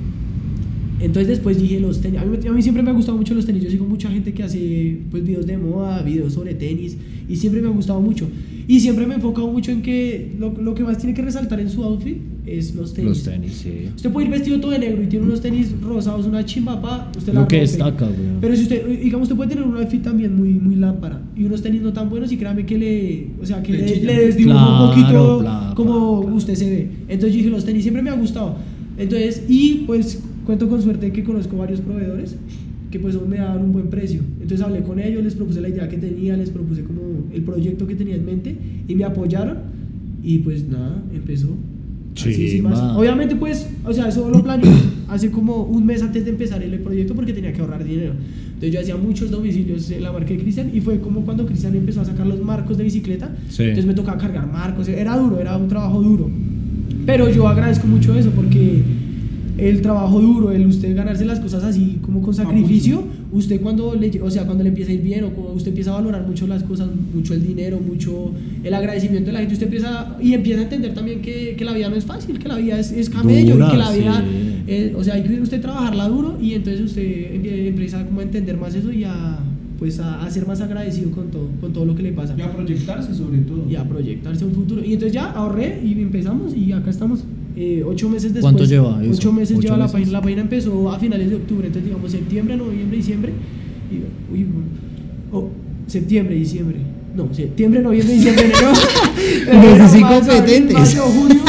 Entonces 0.99 1.27
después 1.27 1.61
dije 1.61 1.79
los 1.79 2.01
tenis. 2.01 2.19
A 2.21 2.25
mí, 2.25 2.37
a 2.47 2.51
mí 2.51 2.61
siempre 2.61 2.81
me 2.83 2.89
han 2.89 2.95
gustado 2.95 3.17
mucho 3.17 3.33
los 3.35 3.45
tenis. 3.45 3.63
Yo 3.63 3.69
sigo 3.69 3.85
mucha 3.85 4.09
gente 4.09 4.33
que 4.33 4.43
hace 4.43 4.97
pues 5.11 5.23
videos 5.23 5.45
de 5.45 5.57
moda, 5.57 6.01
videos 6.01 6.33
sobre 6.33 6.53
tenis 6.55 6.97
y 7.29 7.35
siempre 7.35 7.61
me 7.61 7.67
ha 7.67 7.71
gustado 7.71 8.01
mucho. 8.01 8.27
Y 8.69 8.81
siempre 8.81 9.05
me 9.05 9.13
he 9.13 9.15
enfocado 9.15 9.47
mucho 9.47 9.71
en 9.71 9.81
que 9.81 10.33
lo, 10.37 10.51
lo 10.61 10.75
que 10.75 10.83
más 10.83 10.97
tiene 10.97 11.13
que 11.13 11.21
resaltar 11.21 11.59
en 11.61 11.69
su 11.69 11.83
outfit 11.83 12.17
es 12.45 12.75
los 12.75 12.93
tenis. 12.93 13.09
Los 13.09 13.23
tenis, 13.23 13.53
sí. 13.63 13.89
Usted 13.95 14.11
puede 14.11 14.27
ir 14.27 14.31
vestido 14.33 14.59
todo 14.59 14.71
de 14.71 14.79
negro 14.79 15.03
y 15.03 15.07
tiene 15.07 15.25
unos 15.25 15.39
tenis 15.39 15.71
rosados, 15.81 16.25
una 16.25 16.43
chimba, 16.43 16.81
pa, 16.81 17.09
usted 17.17 17.33
la 17.33 17.41
Lo 17.41 17.47
que 17.47 17.59
destaca, 17.59 18.05
weón. 18.05 18.37
Pero 18.41 18.55
si 18.57 18.63
usted, 18.63 18.85
digamos, 19.01 19.23
usted 19.25 19.35
puede 19.37 19.49
tener 19.51 19.63
un 19.65 19.77
outfit 19.77 20.01
también 20.01 20.35
muy, 20.35 20.49
muy 20.49 20.75
lámpara 20.75 21.21
y 21.35 21.43
unos 21.45 21.61
tenis 21.61 21.81
no 21.81 21.93
tan 21.93 22.09
buenos 22.09 22.29
y 22.31 22.37
créame 22.37 22.65
que 22.65 22.77
le, 22.77 23.27
o 23.41 23.45
sea, 23.45 23.63
que 23.63 23.71
Le 23.71 23.79
le, 23.85 24.03
le 24.03 24.19
desdibuja 24.25 24.55
Claro, 24.57 24.83
un 24.83 24.89
poquito 24.89 25.39
bla, 25.39 25.73
como 25.75 26.23
bla. 26.23 26.33
usted 26.33 26.55
se 26.55 26.69
ve. 26.69 26.87
Entonces 27.07 27.31
yo 27.33 27.37
dije, 27.37 27.49
los 27.49 27.63
tenis 27.63 27.83
siempre 27.83 28.01
me 28.01 28.09
ha 28.09 28.15
gustado. 28.15 28.55
Entonces, 28.97 29.43
y 29.47 29.83
pues 29.87 30.21
cuento 30.47 30.69
con 30.69 30.81
suerte 30.81 31.11
que 31.11 31.25
conozco 31.25 31.57
varios 31.57 31.81
proveedores 31.81 32.37
que 32.89 32.99
pues 32.99 33.21
me 33.21 33.35
daban 33.35 33.65
un 33.65 33.73
buen 33.73 33.89
precio. 33.89 34.21
Entonces 34.41 34.61
hablé 34.61 34.81
con 34.81 34.97
ellos, 34.97 35.21
les 35.21 35.35
propuse 35.35 35.59
la 35.59 35.67
idea 35.67 35.89
que 35.89 35.97
tenía, 35.97 36.37
les 36.37 36.51
propuse 36.51 36.83
como 36.83 37.01
el 37.33 37.41
proyecto 37.41 37.85
que 37.85 37.95
tenía 37.95 38.15
en 38.15 38.25
mente 38.25 38.55
y 38.87 38.95
me 38.95 39.03
apoyaron 39.03 39.57
y 40.23 40.37
pues 40.39 40.65
nada, 40.69 41.03
empezó. 41.13 41.49
Así, 42.15 42.49
Chimba. 42.49 42.69
más. 42.69 42.97
Obviamente 42.97 43.35
pues, 43.35 43.69
o 43.83 43.91
sea, 43.91 44.07
eso 44.07 44.29
lo 44.29 44.41
planeé 44.41 44.71
hace 45.09 45.29
como 45.29 45.63
un 45.63 45.85
mes 45.85 46.01
antes 46.01 46.23
de 46.23 46.31
empezar 46.31 46.63
el 46.63 46.79
proyecto 46.79 47.13
porque 47.13 47.33
tenía 47.33 47.51
que 47.51 47.59
ahorrar 47.59 47.83
dinero. 47.83 48.13
Entonces 48.45 48.71
yo 48.71 48.79
hacía 48.79 48.95
muchos 48.95 49.29
domicilios 49.29 49.91
en 49.91 50.01
la 50.01 50.13
marca 50.13 50.29
de 50.29 50.37
Cristian 50.37 50.71
y 50.73 50.79
fue 50.79 51.01
como 51.01 51.25
cuando 51.25 51.45
Cristian 51.45 51.75
empezó 51.75 51.99
a 51.99 52.05
sacar 52.05 52.25
los 52.25 52.41
marcos 52.41 52.77
de 52.77 52.85
bicicleta. 52.85 53.35
Sí. 53.49 53.63
Entonces 53.63 53.85
me 53.85 53.93
tocaba 53.93 54.17
cargar 54.17 54.49
marcos, 54.49 54.87
era 54.87 55.17
duro, 55.17 55.41
era 55.41 55.57
un 55.57 55.67
trabajo 55.67 56.01
duro. 56.01 56.29
Pero 57.05 57.29
yo 57.29 57.49
agradezco 57.49 57.85
mucho 57.85 58.15
eso 58.15 58.31
porque 58.31 58.81
el 59.57 59.81
trabajo 59.81 60.19
duro, 60.21 60.51
el 60.51 60.65
usted 60.67 60.95
ganarse 60.95 61.25
las 61.25 61.39
cosas 61.39 61.63
así 61.63 61.97
como 62.01 62.21
con 62.21 62.33
sacrificio, 62.33 63.03
usted 63.31 63.59
cuando 63.61 63.95
le, 63.95 64.21
o 64.21 64.29
sea, 64.29 64.45
cuando 64.45 64.63
le 64.63 64.69
empieza 64.69 64.91
a 64.91 64.93
ir 64.95 65.01
bien 65.01 65.23
o 65.25 65.29
cuando 65.31 65.53
usted 65.53 65.69
empieza 65.69 65.91
a 65.91 65.95
valorar 65.95 66.25
mucho 66.27 66.47
las 66.47 66.63
cosas, 66.63 66.87
mucho 67.13 67.33
el 67.33 67.45
dinero, 67.45 67.79
mucho 67.79 68.31
el 68.63 68.73
agradecimiento 68.73 69.27
de 69.27 69.33
la 69.33 69.39
gente, 69.39 69.53
usted 69.55 69.67
empieza 69.67 70.15
y 70.21 70.33
empieza 70.33 70.59
a 70.61 70.63
entender 70.63 70.93
también 70.93 71.21
que, 71.21 71.55
que 71.57 71.65
la 71.65 71.73
vida 71.73 71.89
no 71.89 71.95
es 71.95 72.05
fácil, 72.05 72.37
que 72.39 72.47
la 72.47 72.57
vida 72.57 72.79
es, 72.79 72.91
es 72.91 73.09
camello 73.09 73.53
Dura, 73.55 73.67
y 73.67 73.71
que 73.71 73.77
la 73.77 73.91
vida, 73.91 74.23
sí. 74.25 74.53
eh, 74.67 74.93
o 74.97 75.03
sea, 75.03 75.15
hay 75.15 75.23
que 75.23 75.41
usted 75.41 75.61
trabajarla 75.61 76.07
duro 76.07 76.37
y 76.41 76.53
entonces 76.53 76.81
usted 76.85 77.03
empie- 77.03 77.67
empieza 77.67 78.05
como 78.05 78.19
a 78.19 78.23
entender 78.23 78.57
más 78.57 78.75
eso 78.75 78.91
y 78.91 79.03
a 79.03 79.39
pues 79.79 79.99
a, 79.99 80.23
a 80.25 80.29
ser 80.31 80.47
más 80.47 80.59
agradecido 80.59 81.11
con 81.11 81.29
todo, 81.29 81.49
con 81.61 81.71
todo 81.71 81.85
lo 81.85 81.93
que 81.93 82.01
le 82.01 82.11
pasa 82.11 82.33
Y 82.35 82.41
a 82.41 82.51
proyectarse 82.51 83.13
sobre 83.13 83.37
todo. 83.39 83.63
y 83.69 83.75
a 83.75 83.83
proyectarse 83.87 84.43
un 84.43 84.51
futuro. 84.53 84.83
Y 84.83 84.93
entonces 84.93 85.13
ya 85.13 85.29
ahorré 85.31 85.79
y 85.85 85.91
empezamos 86.01 86.55
y 86.57 86.71
acá 86.71 86.89
estamos. 86.89 87.19
Eh, 87.59 87.83
ocho 87.83 88.07
meses 88.07 88.33
después. 88.35 88.41
¿Cuánto 88.43 88.65
lleva 88.65 89.01
eso? 89.03 89.11
Ocho 89.13 89.31
meses 89.33 89.57
¿Ocho 89.57 89.63
lleva 89.65 89.77
la 89.77 89.85
meses? 89.85 89.93
página. 89.93 90.11
La 90.11 90.21
página 90.21 90.41
empezó 90.43 90.91
a 90.91 90.99
finales 90.99 91.29
de 91.29 91.35
octubre, 91.37 91.65
entonces 91.65 91.85
digamos 91.89 92.11
septiembre, 92.11 92.55
noviembre, 92.55 92.97
diciembre. 92.97 93.31
Y, 93.91 94.31
uy, 94.33 94.45
oh, 95.31 95.49
septiembre, 95.87 96.35
diciembre. 96.35 96.77
No, 97.15 97.33
septiembre, 97.33 97.81
noviembre, 97.81 98.13
diciembre, 98.13 98.45
enero. 98.45 98.67
Abril, 100.39 100.67
mayo, 100.73 101.01
junio. 101.03 101.41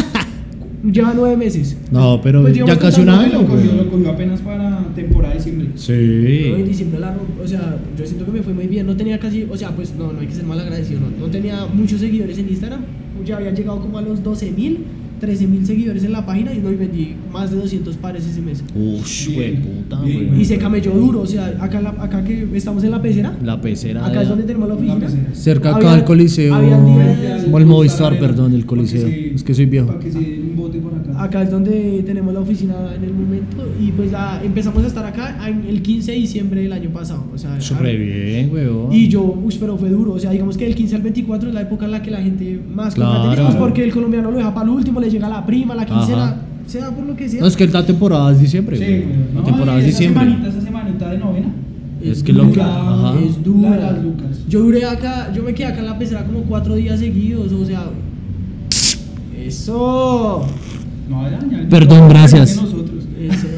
Lleva 0.92 1.12
nueve 1.14 1.36
meses. 1.36 1.76
No, 1.90 2.20
pero 2.22 2.40
Pues 2.40 2.54
digamos 2.54 2.74
ya 2.74 2.80
casi 2.80 3.00
un 3.02 3.08
año, 3.10 3.42
lo 3.42 3.46
cogió, 3.46 3.64
weón. 3.72 3.76
lo 3.76 3.90
cogió 3.90 4.10
apenas 4.10 4.40
para 4.40 4.86
temporada 4.94 5.34
de 5.34 5.38
diciembre. 5.40 5.66
No, 5.66 5.72
en 5.72 5.78
Sí. 5.78 6.62
diciembre 6.62 7.00
la 7.00 7.16
o 7.42 7.46
sea, 7.46 7.78
yo 7.98 8.06
siento 8.06 8.24
que 8.24 8.30
me 8.32 8.42
fue 8.42 8.54
muy 8.54 8.66
bien, 8.68 8.86
no 8.86 8.96
tenía 8.96 9.18
casi, 9.18 9.44
o 9.50 9.56
sea, 9.56 9.74
pues 9.74 9.94
no, 9.96 10.12
no 10.12 10.20
hay 10.20 10.26
que 10.28 10.34
ser 10.34 10.44
mal 10.44 10.58
agradecido, 10.60 11.00
no, 11.00 11.26
no 11.26 11.30
tenía 11.30 11.66
muchos 11.66 12.00
seguidores 12.00 12.38
en 12.38 12.48
Instagram, 12.48 12.80
ya 13.26 13.36
habían 13.36 13.54
llegado 13.56 13.80
como 13.80 13.98
a 13.98 14.02
los 14.02 14.22
12 14.22 14.52
mil, 14.52 14.78
13 15.18 15.46
mil 15.46 15.66
seguidores 15.66 16.04
en 16.04 16.12
la 16.12 16.24
página 16.24 16.52
y 16.54 16.58
no 16.58 16.70
y 16.70 16.76
vendí 16.76 17.14
más 17.32 17.50
de 17.50 17.56
200 17.56 17.96
pares 17.96 18.26
ese 18.26 18.40
mes. 18.40 18.62
Ush, 18.74 19.34
güey, 19.34 19.56
puta, 19.62 20.00
güey. 20.00 20.40
Y 20.40 20.44
se 20.44 20.58
camelló 20.58 20.92
duro, 20.92 21.20
o 21.22 21.26
sea, 21.26 21.56
acá, 21.60 21.80
la- 21.80 21.90
acá 21.90 22.22
que 22.24 22.46
estamos 22.54 22.82
en 22.84 22.90
la 22.90 23.02
pecera, 23.02 23.36
La 23.42 23.60
pecera. 23.60 24.04
acá 24.06 24.18
de- 24.18 24.22
es 24.22 24.28
donde 24.28 24.44
tenemos 24.44 24.68
la 24.68 24.74
oficina. 24.74 25.08
Cerca 25.32 25.70
acá 25.70 25.78
Había- 25.78 25.92
del 25.96 26.04
Coliseo. 26.04 26.56
O 27.52 27.58
el 27.58 27.66
Movistar, 27.66 28.18
perdón, 28.18 28.52
el 28.54 28.66
Coliseo. 28.66 29.02
Para 29.02 29.14
que 29.14 29.28
se- 29.28 29.34
Es 29.34 29.42
que 29.42 29.54
soy 29.54 29.66
viejo. 29.66 29.86
Para 29.88 29.98
que 30.00 30.12
se 30.12 30.18
den 30.20 30.42
un 30.50 30.56
bote 30.56 30.78
por 30.78 30.92
acá. 31.18 31.42
Es 31.42 31.50
donde 31.50 32.02
tenemos 32.06 32.32
la 32.34 32.40
oficina 32.40 32.74
en 32.96 33.04
el 33.04 33.12
momento 33.12 33.56
y 33.80 33.92
pues 33.92 34.12
la, 34.12 34.40
empezamos 34.44 34.82
a 34.84 34.86
estar 34.86 35.04
acá 35.04 35.36
en 35.48 35.64
el 35.68 35.82
15 35.82 36.12
de 36.12 36.18
diciembre 36.18 36.62
del 36.62 36.72
año 36.72 36.90
pasado. 36.90 37.24
O 37.34 37.38
sea, 37.38 37.60
Súper 37.60 37.96
bien, 37.98 38.50
weón. 38.52 38.92
Y 38.92 39.08
yo, 39.08 39.22
uy, 39.22 39.54
pero 39.58 39.76
fue 39.76 39.88
duro. 39.90 40.12
O 40.12 40.18
sea, 40.18 40.30
digamos 40.30 40.56
que 40.56 40.64
del 40.64 40.74
15 40.74 40.96
al 40.96 41.02
24 41.02 41.48
es 41.48 41.54
la 41.54 41.62
época 41.62 41.84
en 41.86 41.90
la 41.92 42.02
que 42.02 42.10
la 42.10 42.20
gente 42.22 42.60
más 42.74 42.94
Claro. 42.94 43.48
porque 43.58 43.84
el 43.84 43.92
colombiano 43.92 44.30
lo 44.30 44.36
deja 44.38 44.52
para 44.54 44.64
el 44.64 44.70
último, 44.76 45.00
le 45.00 45.10
llega 45.10 45.28
la 45.28 45.44
prima, 45.44 45.74
la 45.74 45.84
quincena, 45.86 46.24
Ajá. 46.24 46.36
sea 46.66 46.90
por 46.90 47.04
lo 47.06 47.14
que 47.16 47.28
sea. 47.28 47.40
No, 47.40 47.46
es 47.46 47.56
que 47.56 47.66
la 47.66 47.84
temporada 47.84 48.30
es 48.32 48.40
diciembre, 48.40 48.76
Sí, 48.76 48.84
güey. 48.84 49.02
güey. 49.02 49.16
La 49.34 49.40
No, 49.40 49.42
temporada 49.44 49.78
es 49.80 49.86
diciembre. 49.86 50.24
semanita, 50.24 50.48
esa 50.48 50.60
semanita 50.60 51.10
de 51.10 51.18
novena. 51.18 51.48
Es 52.02 52.22
que 52.22 52.32
lo 52.32 52.52
que- 52.52 52.60
es 53.26 53.42
dura. 53.42 53.70
La 53.70 53.92
las 53.92 54.02
lucas. 54.04 54.44
Yo 54.48 54.60
duré 54.60 54.84
acá, 54.84 55.32
yo 55.34 55.42
me 55.42 55.52
quedé 55.52 55.66
acá 55.66 55.80
en 55.80 55.86
la 55.86 55.98
pecera 55.98 56.24
como 56.24 56.42
cuatro 56.42 56.76
días 56.76 57.00
seguidos, 57.00 57.52
o 57.52 57.64
sea. 57.66 57.86
Eso. 59.36 60.46
No, 61.08 61.28
ya. 61.30 61.68
Perdón, 61.68 62.08
gracias. 62.08 62.60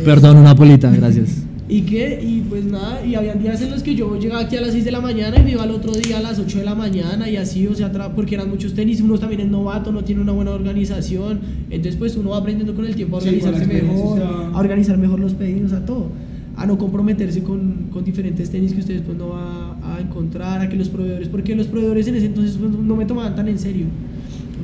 Perdón, 0.04 0.38
una 0.38 0.54
polita, 0.54 0.90
gracias. 0.90 1.44
¿Y 1.68 1.82
qué? 1.82 2.20
Y 2.20 2.40
pues 2.40 2.64
nada, 2.64 3.06
y 3.06 3.14
habían 3.14 3.40
días 3.40 3.62
en 3.62 3.70
los 3.70 3.84
que 3.84 3.94
yo 3.94 4.18
llegaba 4.18 4.40
aquí 4.40 4.56
a 4.56 4.60
las 4.60 4.72
6 4.72 4.84
de 4.84 4.90
la 4.90 5.00
mañana 5.00 5.38
y 5.38 5.44
me 5.44 5.52
iba 5.52 5.62
al 5.62 5.70
otro 5.70 5.92
día 5.92 6.18
a 6.18 6.20
las 6.20 6.40
8 6.40 6.58
de 6.58 6.64
la 6.64 6.74
mañana 6.74 7.28
y 7.28 7.36
así, 7.36 7.64
o 7.68 7.74
sea, 7.76 7.92
porque 8.12 8.34
eran 8.34 8.50
muchos 8.50 8.74
tenis, 8.74 9.00
uno 9.00 9.18
también 9.18 9.42
es 9.42 9.48
novato, 9.48 9.92
no 9.92 10.02
tiene 10.02 10.20
una 10.20 10.32
buena 10.32 10.50
organización, 10.50 11.38
entonces 11.70 11.94
pues 11.94 12.16
uno 12.16 12.30
va 12.30 12.38
aprendiendo 12.38 12.74
con 12.74 12.86
el 12.86 12.96
tiempo 12.96 13.18
a 13.18 13.20
Sí, 13.20 13.28
organizarse 13.28 13.62
experiencia 13.62 14.14
mejor, 14.14 14.22
a 14.52 14.58
organizar 14.58 14.98
mejor 14.98 15.20
los 15.20 15.34
pedidos, 15.34 15.72
a 15.72 15.84
todo, 15.84 16.08
a 16.56 16.66
no 16.66 16.76
comprometerse 16.76 17.44
con, 17.44 17.88
con 17.92 18.02
diferentes 18.04 18.50
tenis 18.50 18.72
que 18.72 18.80
ustedes 18.80 19.02
pues 19.02 19.16
no 19.16 19.28
va 19.28 19.76
a 19.94 20.00
encontrar, 20.00 20.62
a 20.62 20.68
que 20.68 20.74
los 20.74 20.88
proveedores, 20.88 21.28
porque 21.28 21.54
los 21.54 21.68
proveedores 21.68 22.08
en 22.08 22.16
ese 22.16 22.26
entonces 22.26 22.56
pues, 22.58 22.72
no 22.72 22.96
me 22.96 23.04
tomaban 23.04 23.36
tan 23.36 23.46
en 23.46 23.60
serio. 23.60 23.86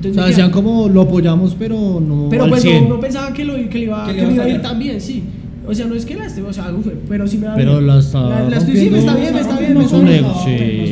O 0.03 0.09
Entonces, 0.09 0.15
sea, 0.15 0.23
me 0.25 0.29
decían 0.31 0.49
quedaba- 0.51 0.63
como 0.65 0.89
lo 0.89 1.01
apoyamos, 1.03 1.57
pero 1.59 2.01
no 2.01 2.29
pero 2.31 2.45
al 2.45 2.51
pues 2.51 2.63
100. 2.63 2.85
no, 2.89 2.95
no 2.97 3.01
pensaba 3.01 3.33
que, 3.33 3.45
lo, 3.45 3.55
que 3.55 3.79
le 3.79 3.85
iba, 3.87 4.07
Que 4.07 4.13
que 4.13 4.19
le 4.19 4.25
iba 4.27 4.33
iba 4.35 4.45
a 4.45 4.49
ir 4.49 4.63
tan 4.63 4.79
bien, 4.79 5.01
sí. 5.01 5.23
O 5.69 5.75
sea, 5.75 5.87
no 5.87 5.95
es 5.97 6.07
que 6.07 6.15
la 6.15 6.27
esté, 6.27 6.43
o 6.43 6.53
sea, 6.53 6.73
uf, 6.73 6.87
pero 7.09 7.27
sí 7.27 7.39
me 7.39 7.49
va 7.49 7.57
Pero 7.57 7.73
bien. 7.73 7.87
la 7.89 7.99
está 7.99 8.21
La, 8.21 8.49
la 8.49 8.57
estoy, 8.59 8.77
sí, 8.77 8.89
me 8.91 8.99
está 9.01 9.17
bien, 9.17 9.35
me 9.35 9.41
está 9.41 9.59
bien, 9.59 9.75
me 9.75 9.81
Es 9.81 9.87
está 9.87 9.97
un 9.99 10.05
bien. 10.05 10.19
ego, 10.19 10.35
sí. 10.45 10.51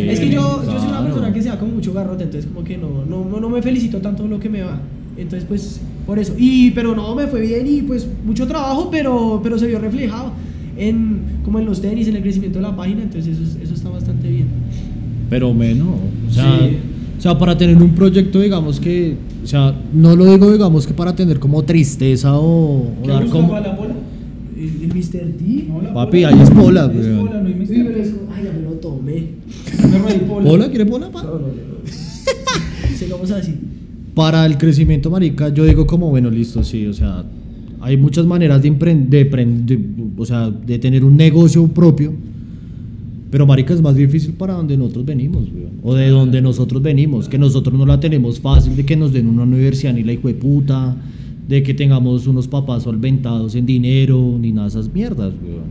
Es 0.08 0.18
que 0.20 0.30
yo, 0.30 0.62
yo 0.64 0.78
soy 0.78 0.88
una 0.88 0.88
Claro. 0.88 1.04
persona 1.04 1.32
que 1.32 1.42
se 1.42 1.48
da 1.48 1.58
como 1.60 1.72
mucho 1.74 1.92
garrote, 1.92 2.24
entonces 2.24 2.50
como 2.52 2.64
que 2.66 2.76
no, 2.76 3.04
no, 3.08 3.24
no, 3.24 3.38
no 3.40 3.48
me 3.48 3.62
felicito 3.62 3.98
tanto 3.98 4.26
lo 4.26 4.40
que 4.40 4.48
me 4.48 4.62
va. 4.62 4.80
Entonces 5.16 5.44
pues, 5.46 5.80
por 6.06 6.18
eso. 6.18 6.34
Y, 6.36 6.72
pero 6.72 6.94
no, 6.96 7.14
me 7.14 7.28
fue 7.28 7.42
bien 7.42 7.64
y 7.68 7.82
pues 7.82 8.08
mucho 8.26 8.48
trabajo, 8.48 8.88
pero, 8.90 9.38
pero 9.44 9.58
se 9.60 9.66
vio 9.68 9.78
reflejado 9.78 10.32
en, 10.76 11.20
como 11.44 11.60
en 11.60 11.66
los 11.66 11.80
tenis, 11.80 12.08
en 12.08 12.16
el 12.16 12.22
crecimiento 12.22 12.58
de 12.58 12.62
la 12.64 12.74
página, 12.74 13.02
entonces 13.02 13.36
eso, 13.38 13.44
es- 13.44 13.62
eso 13.62 13.74
está 13.74 13.90
bastante 13.90 14.28
bien. 14.28 14.48
Pero 15.30 15.54
menos. 15.54 15.86
O 16.28 16.32
sea, 16.32 16.58
Sí. 16.58 16.76
O 17.18 17.20
sea, 17.20 17.38
para 17.38 17.56
tener 17.56 17.76
un 17.76 17.90
proyecto, 17.94 18.40
digamos 18.40 18.80
que. 18.80 19.16
O 19.42 19.46
sea, 19.46 19.74
no 19.92 20.14
lo 20.16 20.24
digo, 20.26 20.52
digamos 20.52 20.86
que 20.86 20.94
para 20.94 21.14
tener 21.14 21.38
como 21.38 21.62
tristeza 21.62 22.38
o, 22.38 22.76
o 22.78 23.02
¿Qué 23.02 23.08
dar 23.08 23.26
como. 23.28 23.58
la 23.60 23.72
bola? 23.74 23.94
El, 24.56 24.82
el 24.82 24.88
Mr. 24.94 25.36
D. 25.38 25.64
No, 25.68 25.82
la 25.82 25.94
Papi, 25.94 26.24
bola. 26.24 26.28
ahí 26.36 26.42
es 26.42 26.54
bola, 26.54 26.92
Es 26.92 27.06
weón. 27.06 27.26
bola, 27.26 27.40
no 27.40 27.48
hay 27.48 27.54
pero 27.54 27.90
eso, 27.96 28.16
ay, 28.34 28.44
ya 28.44 28.52
me 28.52 28.62
lo 28.62 28.70
tomé. 28.72 29.26
Bola. 30.28 30.48
¿Pola? 30.48 30.68
¿Quiere 30.68 30.86
pola, 30.86 31.10
pa? 31.10 31.22
No, 31.22 31.32
no, 31.32 31.38
no. 31.38 33.36
así. 33.36 33.54
Para 34.14 34.46
el 34.46 34.56
crecimiento, 34.58 35.10
marica, 35.10 35.48
yo 35.48 35.64
digo 35.64 35.86
como, 35.86 36.08
bueno, 36.08 36.30
listo, 36.30 36.62
sí, 36.62 36.86
o 36.86 36.92
sea, 36.94 37.24
hay 37.80 37.96
muchas 37.96 38.24
maneras 38.26 38.62
de 38.62 38.68
emprender, 38.68 39.28
o 40.16 40.24
sea, 40.24 40.50
de 40.50 40.78
tener 40.78 41.04
un 41.04 41.16
negocio 41.16 41.66
propio, 41.66 42.12
pero 43.34 43.48
marica 43.48 43.74
es 43.74 43.82
más 43.82 43.96
difícil 43.96 44.34
para 44.34 44.54
donde 44.54 44.76
nosotros 44.76 45.06
venimos, 45.06 45.48
weón, 45.52 45.80
o 45.82 45.92
de 45.92 46.08
donde 46.08 46.40
nosotros 46.40 46.80
venimos, 46.80 47.28
que 47.28 47.36
nosotros 47.36 47.76
no 47.76 47.84
la 47.84 47.98
tenemos 47.98 48.38
fácil 48.38 48.76
de 48.76 48.86
que 48.86 48.96
nos 48.96 49.12
den 49.12 49.26
una 49.26 49.42
universidad 49.42 49.92
ni 49.92 50.04
la 50.04 50.12
hijo 50.12 50.28
de 50.28 50.34
puta, 50.34 50.94
de 51.48 51.64
que 51.64 51.74
tengamos 51.74 52.28
unos 52.28 52.46
papás 52.46 52.84
solventados 52.84 53.56
en 53.56 53.66
dinero, 53.66 54.36
ni 54.40 54.52
nada 54.52 54.68
de 54.68 54.78
esas 54.78 54.94
mierdas, 54.94 55.32
weón. 55.42 55.64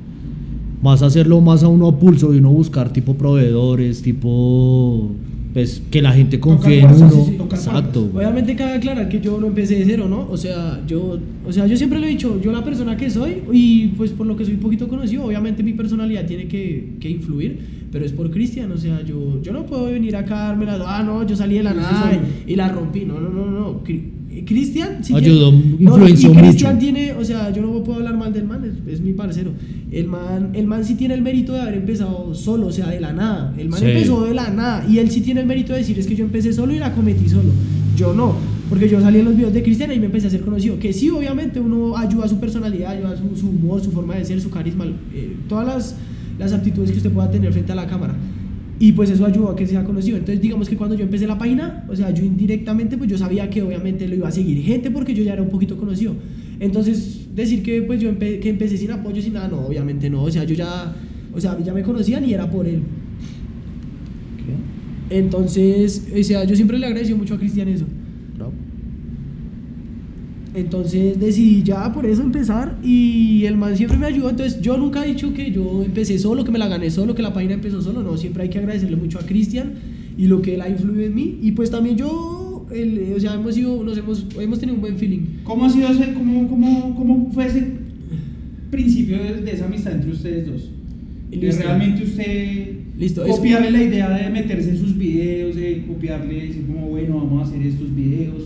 Más 0.82 1.02
hacerlo 1.04 1.40
más 1.40 1.64
a 1.64 1.70
uno 1.70 1.88
a 1.88 1.98
pulso 1.98 2.34
y 2.34 2.40
uno 2.40 2.52
buscar 2.52 2.92
tipo 2.92 3.14
proveedores, 3.14 4.02
tipo 4.02 5.12
pues 5.54 5.84
que 5.92 6.02
la 6.02 6.12
gente 6.12 6.40
confíe 6.40 6.80
en 6.80 6.92
uno. 6.92 7.10
sí, 7.12 7.22
sí, 7.28 7.32
tocar 7.38 7.60
Exacto. 7.60 8.10
Obviamente 8.14 8.56
cabe 8.56 8.74
aclarar 8.74 9.08
que 9.08 9.22
yo 9.22 9.40
no 9.40 9.48
empecé 9.48 9.76
de 9.76 9.86
cero, 9.86 10.08
¿no? 10.10 10.28
O 10.30 10.36
sea, 10.36 10.82
yo, 10.88 11.20
o 11.46 11.52
sea, 11.52 11.68
yo 11.68 11.78
siempre 11.78 12.00
lo 12.00 12.08
he 12.08 12.10
dicho, 12.10 12.42
yo 12.42 12.52
la 12.52 12.64
persona 12.64 12.98
que 12.98 13.10
soy 13.10 13.44
y 13.52 13.88
pues 13.90 14.12
por 14.12 14.26
lo 14.26 14.36
que 14.36 14.46
soy 14.46 14.56
un 14.56 14.62
poquito 14.62 14.88
conocido, 14.88 15.26
obviamente 15.26 15.62
mi 15.62 15.74
personalidad 15.74 16.26
tiene 16.26 16.48
que, 16.48 16.94
que 17.00 17.10
influir, 17.10 17.60
pero 17.92 18.04
es 18.04 18.12
por 18.12 18.32
Cristian, 18.32 18.72
o 18.72 18.78
sea, 18.78 19.04
yo, 19.04 19.40
yo 19.44 19.54
no 19.54 19.66
puedo 19.68 19.86
venir 19.86 20.16
acá 20.16 20.46
a 20.46 20.48
darme 20.48 20.66
la, 20.66 20.82
ah, 20.88 21.04
no, 21.04 21.26
yo 21.26 21.36
salí 21.36 21.58
de 21.58 21.64
la 21.64 21.74
nada 21.76 22.12
y, 22.48 22.54
y 22.54 22.56
la 22.56 22.70
rompí, 22.70 23.06
no, 23.06 23.20
no, 23.20 23.30
no, 23.30 23.46
no. 23.46 23.84
Cri- 24.44 24.64
Cristian 24.64 25.04
sí 25.04 25.14
Ayudó, 25.14 25.52
influenció 25.52 26.32
y 26.32 26.36
Cristian 26.36 26.80
tiene, 26.80 27.14
o 27.14 27.24
sea, 27.24 27.52
yo 27.52 27.62
no 27.62 27.84
puedo 27.84 28.00
hablar 28.00 28.18
mal 28.18 28.32
del 28.34 28.46
man, 28.46 28.64
es, 28.66 28.94
es 28.94 29.02
mi 29.02 29.14
parcero. 29.14 29.52
El 29.92 30.08
man, 30.08 30.52
el 30.54 30.66
man 30.68 30.84
sí 30.86 30.96
tiene 30.96 31.14
el 31.14 31.22
mérito 31.22 31.54
de 31.54 31.62
haber 31.62 31.76
empezado 31.76 32.34
solo, 32.36 32.68
o 32.68 32.72
sea, 32.72 32.88
de 32.90 33.00
la 33.00 33.14
nada. 33.14 33.54
El 33.58 33.70
man 33.70 33.80
Sí. 33.80 33.86
empezó 33.88 34.24
de 34.26 34.34
la 34.34 34.50
nada 34.50 34.86
y 34.90 34.98
él 35.00 35.10
sí 35.12 35.22
tiene 35.22 35.42
el 35.42 35.48
mérito 35.48 35.74
de 35.74 35.80
decir 35.80 35.98
es 36.00 36.08
que 36.08 36.16
yo 36.16 36.26
empecé 36.26 36.54
solo 36.54 36.74
y 36.74 36.80
la 36.80 36.94
cometí 36.94 37.28
solo. 37.30 37.50
Yo 37.96 38.14
no, 38.14 38.34
porque 38.70 38.90
yo 38.90 39.00
salí 39.02 39.20
en 39.20 39.26
los 39.26 39.36
videos 39.36 39.54
de 39.54 39.62
Cristian 39.62 39.92
y 39.92 40.00
me 40.00 40.06
empecé 40.08 40.28
a 40.28 40.30
ser 40.32 40.42
conocido. 40.42 40.80
Que 40.80 40.94
sí, 40.94 41.10
obviamente 41.10 41.60
uno 41.60 41.96
ayuda 41.96 42.26
a 42.26 42.28
su 42.28 42.40
personalidad, 42.40 42.92
ayuda 42.92 43.12
a 43.12 43.18
su, 43.18 43.36
su 43.40 43.50
humor, 43.50 43.82
su 43.84 43.92
forma 43.92 44.16
de 44.16 44.26
ser, 44.26 44.42
su 44.42 44.50
carisma, 44.50 44.86
eh, 45.14 45.36
todas 45.48 45.68
las, 45.68 45.96
las 46.40 46.54
aptitudes 46.54 46.90
que 46.92 46.98
usted 46.98 47.12
pueda 47.12 47.30
tener 47.30 47.52
frente 47.54 47.72
a 47.72 47.76
la 47.76 47.86
cámara. 47.86 48.16
Y 48.80 48.92
pues 48.92 49.10
eso 49.10 49.26
ayudó 49.26 49.50
a 49.50 49.56
que 49.56 49.66
sea 49.68 49.84
conocido. 49.84 50.18
Entonces, 50.18 50.42
digamos 50.42 50.68
que 50.68 50.76
cuando 50.76 50.96
yo 50.96 51.04
empecé 51.04 51.26
la 51.28 51.38
página, 51.38 51.86
o 51.88 51.96
sea, 51.96 52.12
yo 52.12 52.24
indirectamente, 52.26 52.98
pues 52.98 53.10
yo 53.10 53.18
sabía 53.18 53.50
que 53.50 53.62
obviamente 53.62 54.08
lo 54.08 54.16
iba 54.16 54.28
a 54.28 54.32
seguir 54.32 54.62
gente 54.64 54.92
porque 54.92 55.14
yo 55.14 55.24
ya 55.24 55.34
era 55.34 55.42
un 55.42 55.50
poquito 55.50 55.78
conocido. 55.78 56.16
Entonces, 56.60 57.28
decir 57.34 57.64
que 57.64 57.82
pues 57.84 58.02
yo 58.02 58.10
empe- 58.12 58.40
que 58.40 58.50
empecé 58.50 58.78
sin 58.78 58.92
apoyo, 58.92 59.22
sin 59.22 59.34
nada, 59.34 59.48
no, 59.48 59.62
obviamente 59.68 60.10
no. 60.10 60.24
O 60.24 60.32
sea, 60.32 60.44
yo 60.44 60.56
ya, 60.56 60.94
o 61.34 61.40
sea, 61.40 61.58
ya 61.64 61.74
me 61.74 61.82
conocían 61.84 62.28
y 62.28 62.34
era 62.34 62.50
por 62.50 62.68
él. 62.68 62.82
Entonces, 65.10 66.08
o 66.20 66.24
sea, 66.24 66.44
yo 66.44 66.56
siempre 66.56 66.78
le 66.80 66.88
agradecí 66.88 67.14
mucho 67.14 67.36
a 67.36 67.38
Cristian 67.38 67.68
eso. 67.68 67.86
Entonces 70.56 71.20
decidí 71.20 71.64
ya 71.64 71.92
por 71.92 72.06
eso 72.06 72.22
empezar 72.22 72.78
y 72.84 73.46
el 73.46 73.58
man 73.58 73.76
siempre 73.76 73.98
me 73.98 74.06
ayudó. 74.06 74.30
Entonces 74.30 74.62
yo 74.62 74.78
nunca 74.78 75.04
he 75.04 75.10
dicho 75.10 75.34
que 75.34 75.52
yo 75.52 75.84
empecé 75.84 76.20
solo, 76.20 76.44
que 76.44 76.52
me 76.52 76.60
la 76.60 76.68
gané 76.68 76.92
solo, 76.92 77.16
que 77.16 77.22
la 77.24 77.34
página 77.34 77.54
empezó 77.56 77.82
solo. 77.82 78.04
No, 78.04 78.18
siempre 78.18 78.44
hay 78.44 78.50
que 78.50 78.60
agradecerle 78.60 78.96
mucho 78.98 79.18
a 79.20 79.24
Cristian 79.26 79.74
y 80.18 80.28
lo 80.28 80.42
que 80.44 80.54
él 80.56 80.62
ha 80.62 80.70
influido 80.70 81.02
en 81.04 81.16
mí. 81.16 81.40
Y 81.42 81.54
pues 81.54 81.72
también 81.72 81.98
yo, 81.98 82.68
el- 82.72 83.14
o 83.16 83.20
sea, 83.20 83.34
hemos, 83.34 83.56
sido, 83.56 83.84
nos 83.84 83.98
hemos, 83.98 84.28
hemos 84.40 84.60
tenido 84.60 84.76
un 84.76 84.82
buen 84.82 84.98
feeling. 84.98 85.22
¿Cómo 85.44 85.66
ha 85.66 85.70
sido 85.72 85.88
ese, 85.90 86.14
cómo, 86.14 86.48
cómo, 86.48 86.96
cómo 86.96 87.32
fue 87.34 87.48
ese 87.48 87.64
principio 88.70 89.18
de, 89.18 89.42
de 89.42 89.52
esa 89.52 89.66
amistad 89.66 89.94
entre 89.94 90.12
ustedes 90.12 90.48
dos? 90.48 90.70
Listo. 91.32 91.64
realmente 91.64 92.04
usted 92.04 92.68
Listo, 93.00 93.26
es- 93.26 93.36
copiarle 93.36 93.72
la 93.72 93.82
idea 93.84 94.10
de 94.12 94.30
meterse 94.30 94.70
en 94.70 94.78
sus 94.78 94.96
videos, 94.96 95.56
de 95.56 95.84
copiarle, 95.88 96.48
decir 96.48 96.64
como, 96.68 96.90
bueno, 96.90 97.18
vamos 97.18 97.42
a 97.48 97.50
hacer 97.52 97.66
estos 97.66 97.94
videos, 97.96 98.44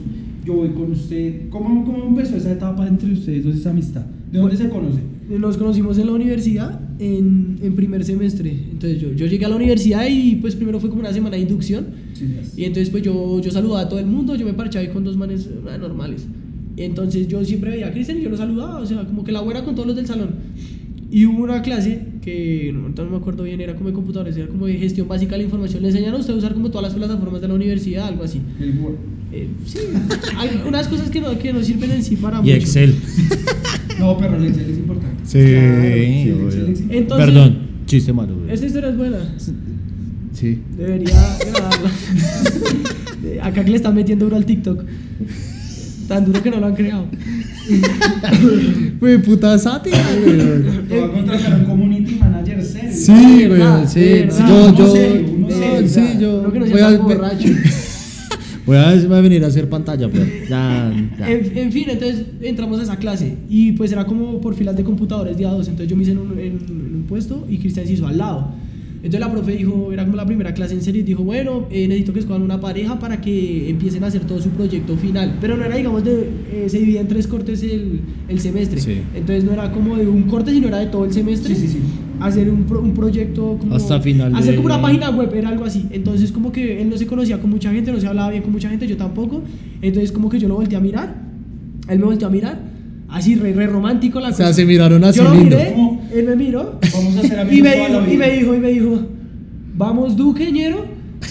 yo 0.47 0.53
voy 0.53 0.69
con 0.69 0.91
usted. 0.91 1.49
¿Cómo, 1.49 1.83
cómo 1.83 2.05
empezó 2.05 2.37
esa 2.37 2.53
etapa 2.53 2.87
entre 2.87 3.11
ustedes 3.11 3.43
dos, 3.43 3.55
esa 3.55 3.71
amistad? 3.71 4.05
¿De 4.31 4.39
dónde 4.39 4.55
se 4.55 4.69
conoce? 4.69 4.99
Nos 5.37 5.57
conocimos 5.57 5.97
en 5.97 6.07
la 6.07 6.13
universidad 6.13 6.79
en, 6.99 7.59
en 7.61 7.75
primer 7.75 8.05
semestre. 8.05 8.51
Entonces 8.71 9.01
yo, 9.01 9.11
yo 9.11 9.25
llegué 9.27 9.43
a 9.43 9.49
la 9.49 9.57
universidad 9.57 10.05
y 10.09 10.35
pues 10.37 10.55
primero 10.55 10.79
fue 10.79 10.89
como 10.89 11.01
una 11.01 11.11
semana 11.11 11.35
de 11.35 11.41
inducción. 11.41 11.87
Y 12.55 12.63
entonces 12.63 12.89
pues 12.89 13.03
yo, 13.03 13.41
yo 13.41 13.51
saludaba 13.51 13.81
a 13.81 13.89
todo 13.89 13.99
el 13.99 14.05
mundo, 14.05 14.35
yo 14.35 14.45
me 14.45 14.53
parchaba 14.53 14.85
ahí 14.85 14.91
con 14.93 15.03
dos 15.03 15.17
manes 15.17 15.49
ah, 15.69 15.77
normales. 15.77 16.25
Entonces 16.77 17.27
yo 17.27 17.43
siempre 17.43 17.71
veía 17.71 17.87
a 17.87 17.91
Cristian 17.91 18.19
y 18.19 18.21
yo 18.21 18.29
lo 18.29 18.37
saludaba, 18.37 18.79
o 18.79 18.85
sea, 18.85 19.03
como 19.05 19.25
que 19.25 19.33
la 19.33 19.41
buena 19.41 19.65
con 19.65 19.75
todos 19.75 19.87
los 19.87 19.97
del 19.97 20.07
salón. 20.07 20.29
Y 21.11 21.25
hubo 21.25 21.43
una 21.43 21.61
clase 21.61 21.99
que 22.27 22.73
no, 22.73 22.89
no 22.89 23.09
me 23.09 23.15
acuerdo 23.15 23.43
bien, 23.43 23.61
era 23.61 23.73
como 23.73 23.87
de 23.87 23.95
computadores, 23.95 24.35
era 24.35 24.47
como 24.47 24.65
de 24.65 24.73
gestión 24.73 25.07
básica 25.07 25.31
de 25.31 25.37
la 25.37 25.43
información. 25.45 25.81
Le 25.81 25.87
enseñan 25.87 26.13
a 26.13 26.17
usted 26.17 26.33
a 26.33 26.35
usar 26.35 26.53
como 26.53 26.69
todas 26.69 26.83
las 26.89 26.93
plataformas 26.93 27.39
de 27.39 27.47
la 27.47 27.53
universidad, 27.53 28.05
algo 28.07 28.25
así. 28.25 28.41
El 28.59 28.77
Word. 28.79 28.95
Eh, 29.31 29.47
sí, 29.65 29.77
hay 30.37 30.61
unas 30.67 30.89
cosas 30.89 31.09
que 31.09 31.21
no, 31.21 31.39
que 31.39 31.53
no 31.53 31.63
sirven 31.63 31.89
en 31.91 32.03
sí 32.03 32.17
para 32.17 32.39
Y 32.39 32.41
mucho. 32.41 32.53
Excel. 32.53 32.95
No, 33.99 34.15
pero 34.17 34.35
el 34.35 34.45
Excel 34.45 34.69
es 34.69 34.77
importante. 34.77 35.23
Sí, 35.23 35.39
Claro, 36.25 36.51
sí. 36.75 36.83
Entonces- 36.89 37.25
Perdón, 37.27 37.57
chiste 37.85 38.11
malo. 38.13 38.35
güey. 38.35 38.51
Esta 38.53 38.65
historia 38.65 38.89
es 38.89 38.97
buena. 38.97 39.17
Sí. 40.33 40.59
Debería 40.77 41.37
grabarla. 41.51 41.91
Acá 43.41 43.63
que 43.63 43.71
le 43.71 43.77
están 43.77 43.95
metiendo 43.95 44.25
duro 44.25 44.35
al 44.35 44.45
TikTok. 44.45 44.83
Tan 46.09 46.25
duro 46.25 46.43
que 46.43 46.51
no 46.51 46.59
lo 46.59 46.67
han 46.67 46.75
creado. 46.75 47.05
Güey, 48.99 49.17
puta 49.21 49.57
sátira, 49.57 49.97
güey. 50.23 50.37
Te 50.87 50.99
va 51.01 51.07
a 51.07 51.11
contratar 51.11 51.59
un. 51.59 51.65
Sí, 53.05 53.45
güey, 53.47 53.61
sí. 53.87 54.25
Yo, 54.47 54.75
yo. 54.75 54.87
no, 55.37 55.87
sí, 55.87 56.01
yo. 56.19 56.41
No 56.43 56.51
que 56.51 56.59
voy, 56.71 56.79
a, 56.81 56.97
borracho. 56.97 57.47
voy 58.65 58.77
a 58.77 58.95
voy 59.07 59.17
a 59.17 59.21
venir 59.21 59.43
a 59.43 59.47
hacer 59.47 59.69
pantalla, 59.69 60.09
pero 60.11 60.25
ya. 60.49 60.91
ya. 61.19 61.29
En, 61.31 61.57
en 61.57 61.71
fin, 61.71 61.85
entonces 61.89 62.25
entramos 62.41 62.79
a 62.79 62.83
esa 62.83 62.97
clase 62.97 63.37
y 63.49 63.71
pues 63.73 63.91
era 63.91 64.05
como 64.05 64.41
por 64.41 64.55
filas 64.55 64.75
de 64.75 64.83
computadores 64.83 65.37
de 65.37 65.45
a 65.45 65.49
dos. 65.51 65.67
Entonces 65.67 65.89
yo 65.89 65.95
me 65.95 66.03
hice 66.03 66.11
en 66.11 66.17
un, 66.19 66.31
en- 66.39 66.59
en 66.67 66.95
un 66.95 67.05
puesto 67.07 67.45
y 67.49 67.57
Cristian 67.59 67.85
se 67.85 67.93
hizo 67.93 68.07
al 68.07 68.17
lado. 68.17 68.51
Entonces 68.97 69.19
la 69.19 69.31
profe 69.31 69.51
dijo, 69.55 69.91
era 69.93 70.03
como 70.05 70.17
la 70.17 70.25
primera 70.25 70.53
clase 70.53 70.73
en 70.73 70.81
serio, 70.81 71.03
dijo, 71.03 71.23
bueno, 71.23 71.67
eh, 71.69 71.87
necesito 71.87 72.13
que 72.13 72.19
escojan 72.19 72.41
una 72.41 72.59
pareja 72.59 72.99
para 72.99 73.21
que 73.21 73.69
empiecen 73.69 74.03
a 74.03 74.07
hacer 74.07 74.21
todo 74.25 74.41
su 74.41 74.49
proyecto 74.49 74.97
final. 74.97 75.37
Pero 75.39 75.55
no 75.55 75.63
era, 75.63 75.75
digamos, 75.77 76.03
de, 76.03 76.29
eh, 76.51 76.65
se 76.67 76.79
dividía 76.79 77.01
en 77.01 77.07
tres 77.07 77.27
cortes 77.27 77.61
el, 77.63 78.01
el 78.27 78.39
semestre. 78.39 78.81
Sí. 78.81 78.97
Entonces 79.15 79.43
no 79.43 79.51
era 79.53 79.71
como 79.71 79.95
de 79.95 80.07
un 80.07 80.23
corte, 80.23 80.51
sino 80.51 80.67
era 80.67 80.79
de 80.79 80.87
todo 80.87 81.05
el 81.05 81.13
semestre. 81.13 81.53
Sí, 81.55 81.67
sí. 81.67 81.77
Hacer 82.19 82.49
un, 82.49 82.63
pro- 82.63 82.81
un 82.81 82.93
proyecto 82.95 83.57
como... 83.59 83.75
Hasta 83.75 84.01
final 84.01 84.33
Hacer 84.35 84.51
de- 84.51 84.55
como 84.55 84.65
una 84.67 84.81
página 84.81 85.11
web, 85.11 85.31
era 85.35 85.49
algo 85.49 85.65
así. 85.65 85.85
Entonces 85.91 86.31
como 86.31 86.51
que 86.51 86.81
él 86.81 86.89
no 86.89 86.97
se 86.97 87.05
conocía 87.05 87.39
con 87.39 87.51
mucha 87.51 87.71
gente, 87.71 87.91
no 87.91 87.99
se 87.99 88.07
hablaba 88.07 88.31
bien 88.31 88.41
con 88.41 88.51
mucha 88.51 88.69
gente, 88.69 88.87
yo 88.87 88.97
tampoco. 88.97 89.43
Entonces 89.81 90.11
como 90.11 90.27
que 90.29 90.39
yo 90.39 90.47
lo 90.47 90.55
volteé 90.55 90.77
a 90.77 90.81
mirar, 90.81 91.15
él 91.87 91.99
me 91.99 92.05
volteó 92.05 92.27
a 92.27 92.31
mirar, 92.31 92.59
así 93.09 93.35
re, 93.35 93.53
re 93.53 93.67
romántico 93.67 94.19
la 94.19 94.29
O 94.29 94.33
sea, 94.33 94.47
cosa. 94.47 94.55
se 94.55 94.65
miraron 94.65 95.03
así 95.03 95.19
Yo 95.19 95.25
lo 95.25 95.33
lindo. 95.33 95.55
miré, 95.57 95.75
él 96.13 96.25
me 96.25 96.35
miró 96.35 96.79
Vamos 96.93 97.17
a 97.17 97.25
y 97.25 97.31
amigos 97.39 97.63
me 97.63 97.75
toda 97.75 97.89
la 97.89 97.99
dijo, 97.99 98.13
y 98.13 98.17
me 98.17 98.31
dijo, 98.31 98.55
y 98.55 98.59
me 98.59 98.69
dijo, 98.71 99.07
vamos 99.75 100.15
duqueñero. 100.15 100.85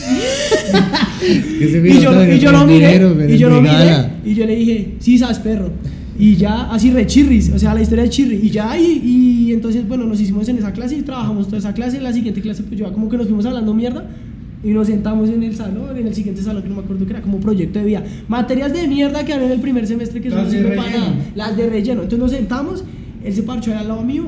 Y 1.23 2.01
yo, 2.01 2.25
y 2.25 2.39
yo 2.39 2.53
lo 2.53 2.67
miré, 2.67 2.97
y 3.29 3.39
yo 3.39 3.49
lo 3.49 3.61
miré, 3.63 4.11
y 4.25 4.35
yo 4.35 4.47
le 4.47 4.57
dije, 4.57 4.95
sí, 4.99 5.19
sabes 5.19 5.39
perro. 5.39 5.71
Y 6.19 6.37
ya, 6.37 6.71
así 6.71 6.91
re 6.91 7.07
chirris, 7.07 7.51
o 7.55 7.59
sea, 7.59 7.75
la 7.75 7.83
historia 7.83 8.05
de 8.05 8.11
chirri. 8.11 8.41
Y 8.43 8.51
ya, 8.51 8.79
y, 8.79 9.01
y 9.49 9.53
entonces, 9.53 9.87
bueno, 9.87 10.05
nos 10.05 10.21
hicimos 10.21 10.49
en 10.49 10.59
esa 10.59 10.73
clase 10.73 10.97
y 10.97 11.03
trabajamos 11.03 11.47
toda 11.47 11.59
esa 11.59 11.75
clase. 11.75 11.99
En 11.99 12.05
la 12.05 12.13
siguiente 12.13 12.41
clase, 12.41 12.63
pues 12.63 12.79
yo 12.79 12.91
como 12.93 13.09
que 13.09 13.17
nos 13.17 13.27
fuimos 13.27 13.45
hablando 13.47 13.75
mierda. 13.75 14.07
Y 14.65 14.71
nos 14.71 14.87
sentamos 14.87 15.29
en 15.29 15.43
el 15.43 15.55
salón, 15.55 15.97
en 15.97 16.07
el 16.07 16.15
siguiente 16.15 16.43
salón, 16.43 16.63
que 16.63 16.69
no 16.69 16.77
me 16.77 16.83
acuerdo 16.83 17.05
que 17.07 17.13
era 17.13 17.23
como 17.23 17.39
proyecto 17.39 17.79
de 17.79 17.85
vida. 17.85 18.05
Materias 18.29 18.73
de 18.73 18.89
mierda 18.89 19.25
que 19.25 19.33
había 19.33 19.47
en 19.47 19.53
el 19.53 19.61
primer 19.61 19.87
semestre 19.87 20.21
que 20.21 20.31
Las 20.31 20.51
son 20.51 20.63
de 20.63 20.77
para 20.77 20.91
nada. 20.91 21.15
Las 21.35 21.57
de 21.57 21.69
relleno. 21.69 22.03
Entonces 22.03 22.19
nos 22.19 22.31
sentamos, 22.33 22.85
él 23.23 23.33
se 23.33 23.43
parchó 23.43 23.77
al 23.77 23.89
lado 23.89 24.03
mío 24.03 24.25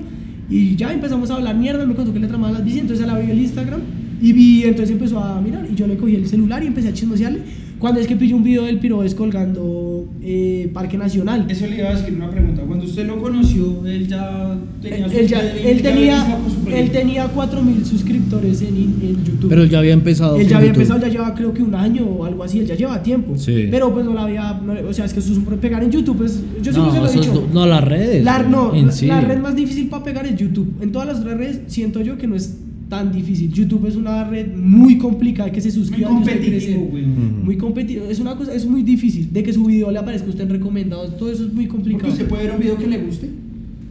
y 0.50 0.76
ya 0.76 0.92
empezamos 0.92 1.30
a 1.30 1.36
hablar 1.36 1.56
mierda. 1.56 1.84
Me 1.86 1.94
contó 1.94 2.12
que 2.12 2.20
le 2.20 2.26
tramaba 2.26 2.52
las 2.52 2.64
bici, 2.64 2.78
entonces 2.78 3.06
la 3.06 3.18
vi 3.18 3.30
el 3.30 3.38
Instagram 3.38 3.80
y 4.20 4.32
vi, 4.32 4.64
entonces 4.64 4.90
empezó 4.90 5.18
a 5.20 5.40
mirar 5.40 5.66
y 5.70 5.74
yo 5.74 5.86
le 5.86 5.96
cogí 5.96 6.14
el 6.16 6.26
celular 6.26 6.62
y 6.62 6.66
empecé 6.66 6.88
a 6.88 6.92
chismosearle. 6.92 7.40
Cuando 7.78 8.00
es 8.00 8.06
que 8.06 8.16
pillé 8.16 8.34
un 8.34 8.42
video 8.42 8.64
del 8.64 8.78
piro 8.80 9.02
descolgando 9.02 10.04
eh, 10.22 10.68
Parque 10.74 10.98
Nacional. 10.98 11.46
Eso 11.48 11.66
le 11.66 11.78
iba 11.78 11.90
a 11.90 11.94
decir 11.94 12.14
una 12.14 12.28
pregunta. 12.30 12.62
Cuando 12.62 12.84
usted 12.84 13.06
lo 13.06 13.20
conoció, 13.20 13.86
él 13.86 14.08
ya 14.08 14.56
tenía 14.82 15.06
Él, 15.06 15.10
su- 15.12 15.16
él 15.18 15.26
ya- 15.28 15.52
él 15.52 15.82
tenía, 15.82 16.38
él 16.74 16.90
tenía 16.90 17.28
4000 17.28 17.84
suscriptores 17.86 18.62
en, 18.62 18.68
en 18.76 19.24
YouTube. 19.24 19.48
Pero 19.48 19.62
él 19.62 19.70
ya 19.70 19.78
había 19.78 19.92
empezado. 19.92 20.36
Él 20.38 20.48
ya 20.48 20.56
había 20.56 20.68
YouTube. 20.70 20.82
empezado, 20.82 21.00
ya 21.06 21.12
lleva 21.12 21.34
creo 21.34 21.54
que 21.54 21.62
un 21.62 21.74
año 21.74 22.04
o 22.04 22.24
algo 22.24 22.42
así, 22.44 22.58
él 22.58 22.66
ya 22.66 22.74
lleva 22.74 23.02
tiempo. 23.02 23.36
Sí. 23.38 23.68
Pero 23.70 23.92
pues 23.92 24.04
no 24.04 24.12
la 24.14 24.24
había, 24.24 24.54
no- 24.64 24.74
o 24.88 24.92
sea, 24.92 25.04
es 25.04 25.12
que 25.12 25.20
eso 25.20 25.32
es 25.32 25.38
un- 25.38 25.44
pegar 25.58 25.82
en 25.84 25.90
YouTube, 25.90 26.16
pues 26.18 26.40
yo 26.62 26.72
siempre 26.72 26.92
se 26.92 26.98
No, 26.98 27.04
lo 27.04 27.06
he 27.06 27.14
es 27.14 27.20
dicho. 27.20 27.48
no, 27.52 27.66
las 27.66 27.84
redes. 27.84 28.24
La, 28.24 28.42
no, 28.42 28.74
en 28.74 28.86
la, 28.86 28.92
sí. 28.92 29.06
la 29.06 29.20
red 29.20 29.38
más 29.38 29.54
difícil 29.54 29.88
para 29.88 30.02
pegar 30.04 30.26
es 30.26 30.36
YouTube. 30.36 30.68
En 30.80 30.90
todas 30.92 31.06
las 31.08 31.18
otras 31.20 31.36
redes 31.36 31.60
siento 31.68 32.00
yo 32.00 32.16
que 32.18 32.26
no 32.26 32.34
es 32.34 32.56
tan 32.88 33.12
difícil. 33.12 33.52
YouTube 33.52 33.86
es 33.86 33.96
una 33.96 34.24
red 34.24 34.54
muy 34.56 34.96
complicada 34.98 35.52
que 35.52 35.60
se 35.60 35.68
Muy 35.68 35.76
suscriba 35.76 36.10
y 36.10 36.14
usted 36.14 36.32
competitivo, 36.34 36.84
güey. 36.90 37.04
Mm. 37.06 37.44
Muy 37.44 37.56
competitivo, 37.56 38.06
es 38.06 38.18
una 38.20 38.34
cosa, 38.36 38.54
es 38.54 38.66
muy 38.66 38.82
difícil 38.82 39.32
de 39.32 39.42
que 39.42 39.52
su 39.52 39.64
video 39.64 39.90
le 39.90 39.98
aparezca 39.98 40.26
a 40.26 40.30
usted 40.30 40.44
en 40.44 40.50
recomendados, 40.50 41.16
todo 41.18 41.30
eso 41.30 41.44
es 41.44 41.52
muy 41.52 41.66
Porque 41.66 41.76
complicado. 41.82 42.12
usted 42.12 42.26
puede 42.28 42.44
ver 42.44 42.52
un 42.54 42.60
video 42.60 42.78
que 42.78 42.86
le 42.86 42.98
guste, 42.98 43.28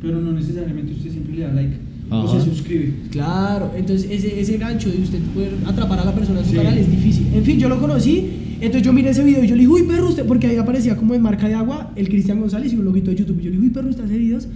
pero 0.01 0.19
no 0.19 0.31
necesariamente 0.31 0.93
usted 0.93 1.11
siempre 1.11 1.35
le 1.35 1.41
da 1.43 1.53
like 1.53 1.75
o 2.09 2.15
Ajá. 2.15 2.39
se 2.39 2.45
suscribe. 2.49 2.93
Claro, 3.11 3.71
entonces 3.77 4.09
ese, 4.09 4.39
ese 4.39 4.57
gancho 4.57 4.89
de 4.89 4.97
usted 5.01 5.19
poder 5.33 5.51
atrapar 5.65 5.99
a 5.99 6.05
la 6.05 6.15
persona 6.15 6.39
en 6.39 6.45
su 6.45 6.51
Sí. 6.51 6.57
canal 6.57 6.77
es 6.77 6.89
difícil. 6.89 7.27
En 7.35 7.43
fin, 7.43 7.59
yo 7.59 7.67
lo 7.69 7.79
conocí, 7.79 8.25
entonces 8.61 8.81
yo 8.81 8.93
miré 8.93 9.09
ese 9.11 9.23
video 9.23 9.43
y 9.43 9.47
yo 9.47 9.55
le 9.55 9.61
dije, 9.61 9.71
uy, 9.73 9.83
perro, 9.83 10.09
usted, 10.09 10.25
porque 10.25 10.47
ahí 10.47 10.55
aparecía 10.55 10.95
como 10.95 11.13
en 11.13 11.21
marca 11.21 11.47
de 11.47 11.53
agua 11.53 11.91
el 11.95 12.07
Cristian 12.09 12.39
González 12.39 12.71
y 12.73 12.77
un 12.77 12.85
loguito 12.85 13.11
de 13.11 13.17
YouTube. 13.17 13.37
Y 13.41 13.43
yo 13.43 13.49
le 13.51 13.57
dije, 13.57 13.63
uy, 13.67 13.69
perro, 13.73 13.89
usted 13.89 14.05
hace 14.05 14.17
videos. 14.17 14.47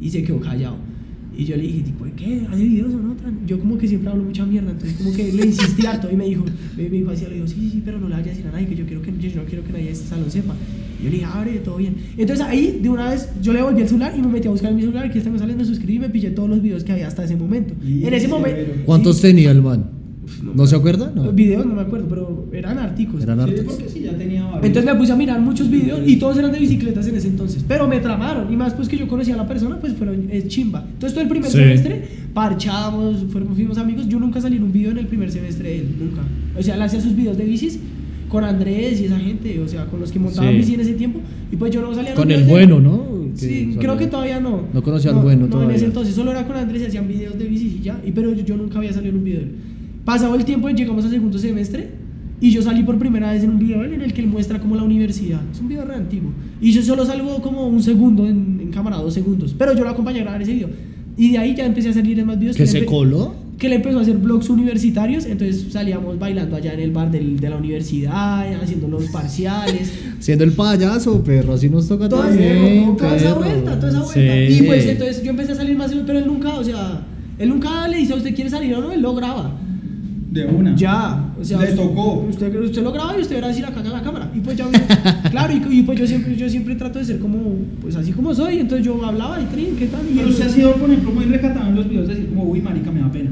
Y 0.00 0.10
se 0.10 0.22
quedó 0.22 0.38
callado. 0.40 0.76
Y 1.42 1.44
yo 1.44 1.56
le 1.56 1.62
dije, 1.64 1.80
tipo, 1.82 2.04
¿qué? 2.16 2.42
¿Hace 2.48 2.62
videos 2.62 2.94
o 2.94 2.98
no? 2.98 3.14
Tan? 3.14 3.44
Yo 3.48 3.58
como 3.58 3.76
que 3.76 3.88
siempre 3.88 4.08
hablo 4.08 4.22
mucha 4.22 4.46
mierda, 4.46 4.70
entonces 4.70 4.96
como 4.96 5.12
que 5.12 5.32
le 5.32 5.46
insistí 5.46 5.84
harto 5.84 6.08
y 6.08 6.14
me 6.14 6.26
dijo, 6.26 6.44
me, 6.76 6.84
me 6.84 6.88
dijo 6.88 7.10
así, 7.10 7.24
le 7.24 7.34
digo, 7.34 7.48
sí, 7.48 7.56
sí, 7.58 7.70
sí, 7.72 7.82
pero 7.84 7.98
no 7.98 8.08
le 8.08 8.14
vayas 8.14 8.28
a 8.28 8.30
decir 8.30 8.46
a 8.46 8.52
nadie, 8.52 8.68
que 8.68 8.76
yo 8.76 8.86
quiero 8.86 9.02
que, 9.02 9.10
yo 9.10 9.42
no 9.42 9.44
quiero 9.44 9.64
que 9.64 9.72
nadie 9.72 9.86
de 9.86 9.90
este 9.90 10.06
salón 10.06 10.30
sepa. 10.30 10.54
Y 11.00 11.04
yo 11.04 11.10
le 11.10 11.16
dije, 11.16 11.26
abre, 11.26 11.52
todo 11.58 11.78
bien. 11.78 11.96
Entonces 12.16 12.46
ahí, 12.46 12.78
de 12.80 12.88
una 12.88 13.10
vez, 13.10 13.28
yo 13.42 13.52
le 13.52 13.60
volví 13.60 13.82
el 13.82 13.88
celular 13.88 14.14
y 14.16 14.20
me 14.20 14.28
metí 14.28 14.46
a 14.46 14.52
buscar 14.52 14.70
en 14.70 14.76
mi 14.76 14.82
celular, 14.82 15.10
que 15.10 15.18
este 15.18 15.30
González 15.30 15.56
me 15.56 15.64
suscribí 15.64 15.96
y 15.96 15.98
me 15.98 16.10
pillé 16.10 16.30
todos 16.30 16.48
los 16.48 16.62
videos 16.62 16.84
que 16.84 16.92
había 16.92 17.08
hasta 17.08 17.24
ese 17.24 17.34
momento. 17.34 17.74
Y 17.84 18.06
en 18.06 18.14
ese 18.14 18.28
momento... 18.28 18.72
¿Cuántos 18.84 19.16
sí, 19.16 19.22
tenía 19.22 19.50
el 19.50 19.62
man? 19.62 19.84
No 20.42 20.54
¿No 20.54 20.66
se 20.66 20.76
acuerda? 20.76 21.12
No. 21.14 21.24
Los 21.24 21.34
videos 21.34 21.66
no 21.66 21.74
me 21.74 21.82
acuerdo, 21.82 22.06
pero 22.08 22.46
eran 22.52 22.78
artículos. 22.78 23.22
Eran 23.24 23.46
Sí, 23.48 23.54
porque 23.66 23.88
sí, 23.88 24.00
ya 24.02 24.16
tenía 24.16 24.44
varios. 24.44 24.64
Entonces 24.64 24.92
me 24.92 24.98
puse 24.98 25.12
a 25.12 25.16
mirar 25.16 25.40
muchos 25.40 25.68
videos 25.70 26.00
y 26.06 26.16
todos 26.16 26.38
eran 26.38 26.52
de 26.52 26.58
bicicletas 26.58 27.06
en 27.08 27.16
ese 27.16 27.28
entonces. 27.28 27.64
Pero 27.66 27.88
me 27.88 27.98
tramaron 28.00 28.52
y 28.52 28.56
más 28.56 28.74
pues 28.74 28.88
que 28.88 28.96
yo 28.96 29.08
conocía 29.08 29.34
a 29.34 29.38
la 29.38 29.48
persona, 29.48 29.78
pues 29.80 29.94
fueron 29.94 30.28
es 30.30 30.48
chimba. 30.48 30.84
Entonces 30.92 31.12
todo 31.14 31.22
el 31.22 31.28
primer 31.28 31.50
Sí. 31.50 31.56
semestre 31.58 32.02
parchamos, 32.32 33.24
fuimos, 33.30 33.54
fuimos 33.54 33.78
amigos. 33.78 34.08
Yo 34.08 34.18
nunca 34.18 34.40
salí 34.40 34.56
en 34.56 34.62
un 34.64 34.72
video 34.72 34.90
en 34.90 34.98
el 34.98 35.06
primer 35.06 35.30
semestre 35.30 35.68
de 35.68 35.78
él, 35.80 35.88
nunca. 35.98 36.22
O 36.58 36.62
sea, 36.62 36.74
él 36.76 36.82
hacía 36.82 37.00
sus 37.00 37.14
videos 37.16 37.36
de 37.38 37.44
bicis 37.44 37.78
con 38.28 38.44
Andrés 38.44 39.00
y 39.00 39.04
esa 39.06 39.18
gente, 39.18 39.60
o 39.60 39.68
sea, 39.68 39.86
con 39.86 40.00
los 40.00 40.10
que 40.10 40.18
montaban 40.18 40.50
Sí. 40.52 40.56
bici 40.58 40.74
en 40.74 40.80
ese 40.80 40.94
tiempo. 40.94 41.20
Y 41.50 41.56
pues 41.56 41.72
yo 41.72 41.82
no 41.82 41.94
salía 41.94 42.10
en 42.12 42.16
Con 42.16 42.30
el 42.30 42.46
de 42.46 42.50
bueno, 42.50 42.80
¿no? 42.80 43.06
Sí, 43.34 43.76
creo 43.78 43.96
que 43.96 44.06
todavía 44.06 44.40
no. 44.40 44.62
No 44.72 44.82
conocía 44.82 45.10
al 45.10 45.16
bueno 45.18 45.40
No, 45.40 45.44
en 45.46 45.50
todavía. 45.50 45.76
ese 45.76 45.86
entonces 45.86 46.14
solo 46.14 46.30
era 46.30 46.46
con 46.46 46.56
Andrés 46.56 46.82
y 46.82 46.86
hacían 46.86 47.08
videos 47.08 47.38
de 47.38 47.44
bicis 47.46 47.74
y 47.74 47.80
ya. 47.82 48.00
Y, 48.06 48.12
pero 48.12 48.32
yo, 48.34 48.44
yo 48.44 48.56
nunca 48.56 48.78
había 48.78 48.92
salido 48.92 49.10
en 49.12 49.18
un 49.18 49.24
video 49.24 49.40
de 49.40 49.46
él. 49.46 49.52
Pasado 50.04 50.34
el 50.34 50.44
tiempo, 50.44 50.68
llegamos 50.68 51.04
al 51.04 51.10
segundo 51.10 51.38
semestre 51.38 51.90
y 52.40 52.50
yo 52.50 52.60
salí 52.60 52.82
por 52.82 52.98
primera 52.98 53.32
vez 53.32 53.44
en 53.44 53.50
un 53.50 53.58
video 53.58 53.84
en 53.84 54.02
el 54.02 54.12
que 54.12 54.20
él 54.20 54.26
muestra 54.26 54.58
como 54.58 54.74
la 54.74 54.82
universidad. 54.82 55.40
Es 55.52 55.60
un 55.60 55.68
video 55.68 55.84
re 55.84 55.94
antiguo. 55.94 56.32
Y 56.60 56.72
yo 56.72 56.82
solo 56.82 57.06
salgo 57.06 57.40
como 57.40 57.66
un 57.68 57.82
segundo 57.82 58.26
en, 58.26 58.58
en 58.60 58.70
cámara, 58.70 58.96
dos 58.96 59.14
segundos. 59.14 59.54
Pero 59.56 59.74
yo 59.76 59.84
lo 59.84 59.90
acompañé 59.90 60.20
a 60.20 60.22
grabar 60.22 60.42
ese 60.42 60.52
video. 60.54 60.68
Y 61.16 61.30
de 61.32 61.38
ahí 61.38 61.54
ya 61.54 61.64
empecé 61.66 61.90
a 61.90 61.92
salir 61.92 62.18
en 62.18 62.26
más 62.26 62.38
videos. 62.38 62.56
¿Que 62.56 62.62
él 62.64 62.68
se 62.68 62.84
coló? 62.84 63.40
que 63.58 63.68
él 63.68 63.74
empezó 63.74 64.00
a 64.00 64.02
hacer 64.02 64.16
vlogs 64.16 64.48
universitarios, 64.50 65.24
entonces 65.24 65.66
salíamos 65.70 66.18
bailando 66.18 66.56
allá 66.56 66.72
en 66.74 66.80
el 66.80 66.90
bar 66.90 67.12
del- 67.12 67.38
de 67.38 67.48
la 67.48 67.58
universidad, 67.58 68.44
haciendo 68.60 68.88
los 68.88 69.04
parciales. 69.10 69.92
Siendo 70.18 70.42
el 70.42 70.50
payaso, 70.50 71.22
perro, 71.22 71.52
así 71.52 71.68
nos 71.68 71.86
toca 71.86 72.08
también. 72.08 72.96
toda 72.96 73.14
esa 73.16 73.34
vuelta, 73.34 73.78
toda 73.78 73.90
esa 73.90 74.00
vuelta. 74.00 74.20
Sí. 74.48 74.54
Y 74.58 74.62
pues 74.66 74.84
entonces 74.86 75.22
yo 75.22 75.30
empecé 75.30 75.52
a 75.52 75.54
salir 75.54 75.76
más, 75.76 75.94
pero 76.04 76.18
él 76.18 76.26
nunca, 76.26 76.54
o 76.58 76.64
sea, 76.64 77.06
él 77.38 77.48
nunca 77.50 77.86
le 77.86 77.98
dice 77.98 78.14
a 78.14 78.16
usted 78.16 78.34
quiere 78.34 78.50
salir 78.50 78.74
o 78.74 78.80
no, 78.80 78.90
él 78.90 79.00
lo 79.00 79.14
graba. 79.14 79.56
De 80.32 80.46
una. 80.46 80.74
Ya, 80.76 81.32
o 81.38 81.44
sea, 81.44 81.58
Le 81.58 81.64
usted- 81.70 81.76
tocó. 81.82 82.24
Usted, 82.28 82.60
usted 82.60 82.82
lo 82.82 82.90
graba 82.92 83.18
y 83.18 83.20
usted 83.20 83.34
verá 83.36 83.48
decir 83.48 83.66
acá 83.66 83.80
en 83.80 83.92
la 83.92 84.02
cámara. 84.02 84.30
Y 84.34 84.40
pues 84.40 84.56
ya, 84.56 84.66
claro, 85.30 85.52
y, 85.52 85.78
y 85.78 85.82
pues 85.82 85.98
yo 85.98 86.06
siempre, 86.06 86.34
yo 86.36 86.48
siempre 86.48 86.74
trato 86.74 86.98
de 86.98 87.04
ser 87.04 87.18
como, 87.18 87.38
pues 87.82 87.96
así 87.96 88.12
como 88.12 88.34
soy, 88.34 88.58
entonces 88.58 88.86
yo 88.86 89.04
hablaba 89.04 89.38
y 89.40 89.44
trin, 89.46 89.76
¿qué 89.78 89.86
tal? 89.86 90.00
Y 90.10 90.14
Pero 90.16 90.28
usted 90.28 90.46
ha 90.46 90.48
sido, 90.48 90.72
por 90.74 90.88
ejemplo, 90.90 91.10
muy 91.12 91.24
recatado 91.26 91.68
en 91.68 91.74
los 91.74 91.88
videos, 91.88 92.08
decir 92.08 92.28
como, 92.28 92.44
uy, 92.44 92.60
marica, 92.62 92.90
me 92.90 93.00
da 93.00 93.12
pena. 93.12 93.30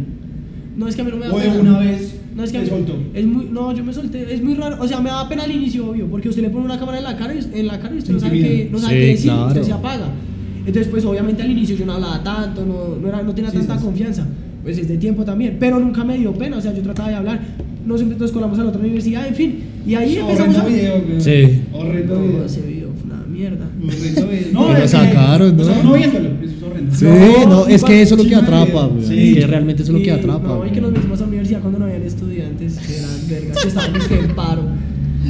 no 0.76 0.88
es 0.88 0.94
que 0.94 1.00
a 1.00 1.04
mí 1.04 1.10
no 1.10 1.16
me 1.16 1.26
da 1.26 1.32
O 1.32 1.38
de 1.38 1.44
pena. 1.48 1.60
una 1.60 1.78
vez 1.78 2.14
No, 2.36 2.44
es 2.44 2.52
que 2.52 2.58
mí- 2.60 2.66
soltó. 2.68 2.96
Es 3.14 3.24
muy, 3.26 3.46
no, 3.50 3.74
yo 3.74 3.82
me 3.82 3.92
solté. 3.94 4.34
Es 4.34 4.42
muy 4.42 4.54
raro. 4.54 4.76
O 4.80 4.86
sea, 4.86 5.00
me 5.00 5.08
da 5.10 5.26
pena 5.28 5.44
al 5.44 5.50
inicio, 5.50 5.88
obvio. 5.90 6.06
Porque 6.06 6.28
usted 6.28 6.42
le 6.42 6.50
pone 6.50 6.64
una 6.66 6.78
cámara 6.78 6.98
en 6.98 7.04
la 7.04 7.16
cara 7.16 7.32
y, 7.34 7.58
en 7.60 7.66
la 7.66 7.80
cara 7.80 7.94
y 7.94 7.98
usted 7.98 8.12
no 8.12 8.20
sabe, 8.20 8.38
qué, 8.40 8.68
no 8.70 8.78
sabe 8.78 8.92
Sí, 8.94 9.00
qué 9.00 9.06
decir. 9.06 9.30
claro. 9.30 9.46
Usted 9.48 9.62
se 9.62 9.72
apaga. 9.72 10.06
Entonces, 10.66 10.88
pues 10.88 11.04
obviamente 11.06 11.42
al 11.42 11.50
inicio 11.50 11.76
yo 11.76 11.86
no 11.86 11.94
hablaba 11.94 12.22
tanto, 12.22 12.64
no, 12.66 12.96
no, 13.00 13.08
era, 13.08 13.22
no 13.22 13.34
tenía 13.34 13.50
Sí, 13.50 13.56
tanta 13.56 13.74
sí, 13.74 13.80
sí. 13.80 13.84
confianza. 13.86 14.26
Pues 14.62 14.78
es 14.78 14.88
de 14.88 14.96
tiempo 14.98 15.24
también. 15.24 15.56
Pero 15.58 15.78
nunca 15.78 16.04
me 16.04 16.18
dio 16.18 16.32
pena. 16.32 16.58
O 16.58 16.60
sea, 16.60 16.74
yo 16.74 16.82
trataba 16.82 17.08
de 17.08 17.14
hablar. 17.16 17.40
Nos, 17.86 18.02
nos 18.04 18.30
colamos 18.32 18.58
a 18.58 18.62
la 18.64 18.68
otra 18.68 18.80
universidad, 18.80 19.26
en 19.26 19.34
fin. 19.34 19.58
Y 19.86 19.94
ahí 19.94 20.16
empezamos 20.16 20.56
Horrendo 20.56 20.60
a. 20.60 20.66
video, 20.68 21.02
güey. 21.02 21.20
Sí. 21.20 21.60
Horrendo 21.72 22.14
No, 22.16 22.22
video. 22.26 22.44
ese 22.44 22.60
video 22.60 22.88
fue 23.00 23.10
una 23.14 23.24
mierda. 23.26 23.66
Horrendo 23.82 24.26
video. 24.28 24.66
Que 24.66 24.72
lo 24.74 24.80
que- 24.82 24.88
sacaron, 24.88 25.56
¿no? 25.56 25.62
O 25.62 25.66
sea, 25.66 25.82
no 25.82 25.92
viéndolo, 25.94 26.28
eso 26.42 26.54
es 26.56 26.62
horrendo. 26.62 26.94
Sí, 26.94 27.04
No, 27.06 27.46
no, 27.48 27.66
es 27.66 27.82
que 27.84 28.02
eso 28.02 28.14
es 28.16 28.22
lo 28.22 28.28
que 28.28 28.34
atrapa, 28.36 28.86
güey. 28.86 29.04
Sí. 29.06 29.28
Es 29.30 29.38
que 29.38 29.46
realmente 29.46 29.82
eso 29.82 29.92
es 29.92 29.98
lo 29.98 30.04
que 30.04 30.12
atrapa. 30.12 30.46
No, 30.46 30.54
y 30.56 30.58
güey. 30.58 30.72
que 30.72 30.80
nos 30.82 30.92
metimos 30.92 31.18
a 31.18 31.22
la 31.22 31.28
universidad 31.28 31.60
cuando 31.60 31.78
no 31.78 31.84
habían 31.86 32.02
estudiantes, 32.02 32.76
que 32.78 32.96
eran 32.98 33.10
vergas, 33.28 33.58
que 33.62 33.68
estaban 33.68 33.96
es 33.96 34.06
que 34.08 34.18
en 34.18 34.34
paro. 34.34 34.62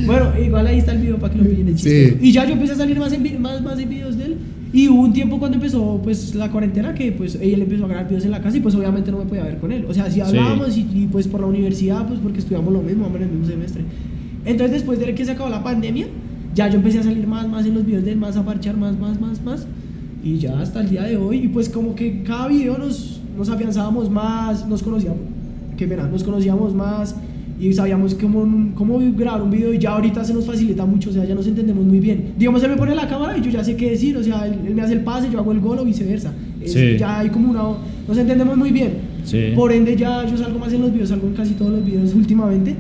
Bueno, 0.07 0.33
igual 0.45 0.67
ahí 0.67 0.79
está 0.79 0.93
el 0.93 0.99
video 0.99 1.17
para 1.19 1.33
que 1.33 1.39
lo 1.41 1.49
pillen 1.49 1.69
el 1.69 1.75
chiste. 1.75 2.11
Sí. 2.11 2.17
Y 2.21 2.33
ya 2.33 2.45
yo 2.47 2.53
empecé 2.55 2.73
a 2.73 2.77
salir 2.77 2.99
más 2.99 3.13
en, 3.13 3.43
más, 3.43 3.63
más 3.63 3.79
en 3.79 3.89
videos 3.89 4.17
de 4.19 4.25
él. 4.25 4.37
Y 4.73 4.89
hubo 4.89 5.03
un 5.03 5.13
tiempo 5.13 5.39
cuando 5.39 5.57
empezó 5.57 6.01
pues 6.03 6.35
la 6.35 6.51
cuarentena 6.51 6.95
que 6.95 7.11
pues 7.11 7.35
él 7.35 7.61
empezó 7.63 7.87
a 7.87 7.89
grabar 7.89 8.07
videos 8.09 8.25
en 8.25 8.31
la 8.31 8.41
casa 8.41 8.57
y 8.57 8.61
pues 8.61 8.75
obviamente 8.75 9.11
no 9.11 9.19
me 9.19 9.25
podía 9.25 9.43
ver 9.43 9.59
con 9.59 9.73
él. 9.73 9.85
O 9.89 9.95
sea, 9.95 10.11
sí 10.11 10.21
hablábamos 10.21 10.77
y, 10.77 10.87
y, 10.93 11.09
pues 11.11 11.27
por 11.27 11.41
la 11.41 11.47
universidad, 11.47 12.07
pues 12.07 12.21
porque 12.21 12.39
estudiamos 12.39 12.73
lo 12.73 12.81
mismo, 12.81 13.07
hombre, 13.07 13.25
en 13.25 13.31
el 13.31 13.37
mismo 13.37 13.51
semestre. 13.53 13.83
Entonces 14.45 14.73
después 14.73 15.01
de 15.01 15.13
que 15.15 15.25
se 15.25 15.33
acabó 15.33 15.51
la 15.51 15.65
pandemia, 15.65 16.07
ya 16.55 16.69
yo 16.69 16.77
empecé 16.77 17.01
a 17.01 17.03
salir 17.03 17.27
más, 17.27 17.49
más 17.49 17.67
en 17.67 17.75
los 17.75 17.85
videos 17.85 18.05
de 18.05 18.13
él, 18.13 18.19
más 18.19 18.37
a 18.37 18.45
parchar, 18.45 18.77
más, 18.77 18.97
más, 18.99 19.21
más, 19.21 19.43
más. 19.43 19.67
Y 20.23 20.39
ya 20.39 20.61
hasta 20.61 20.81
el 20.81 20.91
día 20.91 21.03
de 21.03 21.17
hoy, 21.17 21.39
y 21.39 21.49
pues 21.49 21.69
como 21.69 21.95
que 21.95 22.23
cada 22.23 22.47
video 22.47 22.79
nos, 22.79 23.21
nos 23.37 23.49
afianzábamos 23.49 24.09
más, 24.09 24.69
nos 24.69 24.83
conocíamos, 24.83 25.21
qué 25.77 25.89
pena, 25.89 26.07
nos 26.07 26.23
conocíamos 26.23 26.75
más 26.75 27.17
y 27.61 27.73
sabíamos 27.75 28.15
cómo, 28.15 28.71
cómo 28.75 28.99
grabar 29.17 29.43
un 29.43 29.51
video 29.51 29.75
y 29.75 29.79
ya 29.79 29.91
ahorita 29.91 30.25
se 30.25 30.33
nos 30.33 30.47
facilita 30.47 30.87
mucho, 30.87 31.11
o 31.11 31.13
sea, 31.13 31.25
ya 31.25 31.35
nos 31.35 31.47
entendemos 31.47 31.85
muy 31.85 32.01
bien. 32.01 32.33
Digamos, 32.39 32.63
él 32.63 32.71
me 32.71 32.77
pone 32.77 32.95
la 32.95 33.07
cámara 33.07 33.37
y 33.37 33.43
yo 33.43 33.51
ya 33.51 33.63
sé 33.63 33.77
qué 33.77 33.91
decir, 33.91 34.17
o 34.17 34.23
sea, 34.23 34.47
él, 34.47 34.55
él 34.67 34.75
me 34.75 34.83
hace 34.83 34.95
el 34.95 35.01
pase, 35.03 35.29
yo 35.31 35.39
hago 35.39 35.53
el 35.53 35.61
gol 35.61 35.79
o 35.79 35.85
viceversa. 35.85 36.33
Es- 36.61 36.73
Sí. 36.73 36.97
Ya 36.99 37.19
hay 37.21 37.29
como 37.29 37.51
una... 37.51 37.63
Nos 38.09 38.17
entendemos 38.19 38.57
muy 38.57 38.71
bien. 38.71 38.93
Sí. 39.25 39.53
Por 39.55 39.73
ende 39.73 39.95
ya 39.97 40.25
yo 40.27 40.37
salgo 40.39 40.59
más 40.59 40.73
en 40.73 40.81
los 40.81 40.93
videos, 40.93 41.11
salgo 41.11 41.27
en 41.29 41.35
casi 41.35 41.53
todos 41.55 41.71
los 41.73 41.85
videos 41.85 42.15
últimamente. 42.15 42.75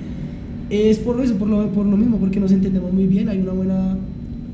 Es 0.71 0.99
por 0.99 1.21
eso, 1.23 1.35
por 1.35 1.49
lo, 1.49 1.67
por 1.69 1.85
lo 1.85 1.97
mismo, 1.97 2.17
porque 2.19 2.41
nos 2.41 2.53
entendemos 2.53 2.93
muy 2.93 3.07
bien, 3.07 3.29
hay 3.29 3.39
una 3.41 3.53
buena... 3.53 3.97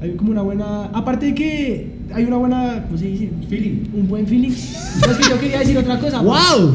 Hay 0.01 0.11
como 0.13 0.31
una 0.33 0.43
buena... 0.43 0.85
Aparte 0.93 1.27
de 1.27 1.35
que 1.35 1.87
hay 2.13 2.25
una 2.25 2.37
buena, 2.37 2.85
¿cómo 2.87 2.99
se 2.99 3.07
dice? 3.07 3.31
Feeling. 3.49 3.79
Un 3.95 4.09
buen 4.09 4.27
feeling. 4.27 4.51
No, 4.51 5.11
es 5.13 5.17
que 5.19 5.31
yo 5.31 5.41
quería 5.41 5.59
decir 5.61 5.79
otra 5.79 5.99
cosa. 5.99 6.21
¡Wow! 6.21 6.75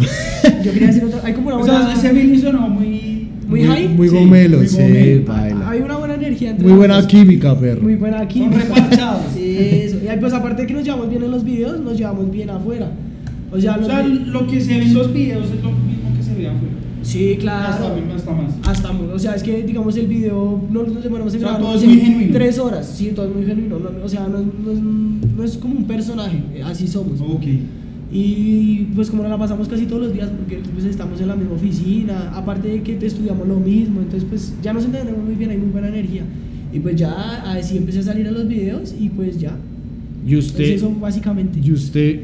Yo 0.63 0.71
quería 0.71 0.87
decir 0.87 1.03
otra, 1.05 1.21
hay 1.23 1.33
como 1.33 1.47
una 1.47 1.57
O 1.57 1.63
sea, 1.63 1.73
buena, 1.79 1.93
ese 1.93 2.09
feeling 2.09 2.39
sonó 2.39 2.67
muy. 2.69 3.20
Muy 3.51 3.63
high. 3.63 3.87
Muy 3.89 4.09
Sí, 4.09 4.15
gomelo, 4.15 4.57
muy 4.57 4.67
sí, 4.67 4.77
gomelo. 4.81 5.25
baila. 5.27 5.69
Hay 5.69 5.81
una 5.81 5.97
buena 5.97 6.13
energía 6.15 6.49
entre 6.51 6.67
Muy 6.67 6.77
buena 6.77 7.05
química, 7.07 7.59
perro. 7.59 7.81
Muy 7.83 7.95
buena 7.95 8.19
Son 8.19 8.27
química. 8.27 9.19
Sí, 9.35 9.55
eso. 9.57 9.97
Y 9.97 10.19
pues 10.19 10.33
aparte 10.33 10.63
de 10.63 10.67
que 10.67 10.73
nos 10.73 10.83
llevamos 10.83 11.09
bien 11.09 11.23
en 11.23 11.31
los 11.31 11.43
videos, 11.43 11.79
nos 11.79 11.97
llevamos 11.97 12.31
bien 12.31 12.49
afuera. 12.49 12.89
O 13.51 13.59
sea, 13.59 13.77
O 13.77 13.83
sea, 13.85 14.01
lo 14.03 14.47
que 14.47 14.59
se 14.61 14.77
ve 14.79 14.83
en 14.85 14.93
los 14.93 15.13
videos 15.13 15.45
es 15.45 15.61
lo 15.63 15.71
mismo 15.71 16.15
que 16.17 16.23
se 16.23 16.33
ve 16.35 16.47
afuera. 16.47 16.73
Sí, 17.03 17.35
claro. 17.39 17.67
Hasta, 17.73 18.15
hasta 18.15 18.31
más. 18.31 18.51
Hasta, 18.63 18.91
o 18.91 19.19
sea, 19.19 19.33
es 19.35 19.43
que 19.43 19.63
digamos 19.63 19.97
el 19.97 20.07
video 20.07 20.61
no 20.71 20.83
nos 20.83 21.03
demoramos 21.03 21.33
en 21.33 21.39
O 21.39 21.41
sea, 21.41 21.49
grabar 21.57 21.61
todo 21.61 21.75
es 21.75 21.83
muy 21.85 21.97
genuino. 21.99 22.31
tres 22.33 22.59
horas, 22.59 22.93
sí, 22.95 23.11
todo 23.15 23.27
es 23.27 23.35
muy 23.35 23.45
genuino, 23.45 23.79
no- 23.79 24.05
o 24.05 24.07
sea, 24.07 24.27
no, 24.27 24.37
es- 24.39 24.45
no 24.63 24.71
es, 24.71 24.79
no 25.35 25.43
es 25.43 25.57
como 25.57 25.75
un 25.79 25.85
personaje, 25.85 26.37
así 26.63 26.87
somos. 26.87 27.19
Ok. 27.19 27.43
Y 28.13 28.87
pues 28.93 29.09
como 29.09 29.23
nos 29.23 29.31
la 29.31 29.37
pasamos 29.37 29.67
casi 29.69 29.85
todos 29.85 30.01
los 30.03 30.13
días 30.13 30.29
porque 30.29 30.59
pues 30.73 30.83
estamos 30.85 31.21
en 31.21 31.27
la 31.29 31.35
misma 31.35 31.53
oficina, 31.55 32.31
aparte 32.35 32.67
de 32.67 32.81
que 32.83 32.97
estudiamos 33.05 33.47
lo 33.47 33.57
mismo, 33.57 34.01
entonces 34.01 34.27
pues 34.29 34.53
ya 34.61 34.73
nos 34.73 34.83
entendemos 34.85 35.23
muy 35.23 35.35
bien, 35.35 35.51
hay 35.51 35.57
muy 35.57 35.69
buena 35.69 35.87
energía. 35.87 36.23
Y 36.73 36.79
pues 36.79 36.95
ya 36.95 37.43
así 37.51 37.77
empecé 37.77 37.99
a 37.99 38.03
salir 38.03 38.27
a 38.27 38.31
los 38.31 38.47
videos 38.47 38.93
y 38.99 39.09
pues 39.09 39.39
ya. 39.39 39.55
¿Y 40.27 40.35
usted, 40.35 40.63
eso 40.75 40.93
básicamente. 40.99 41.59
¿Y 41.63 41.71
usted 41.71 42.19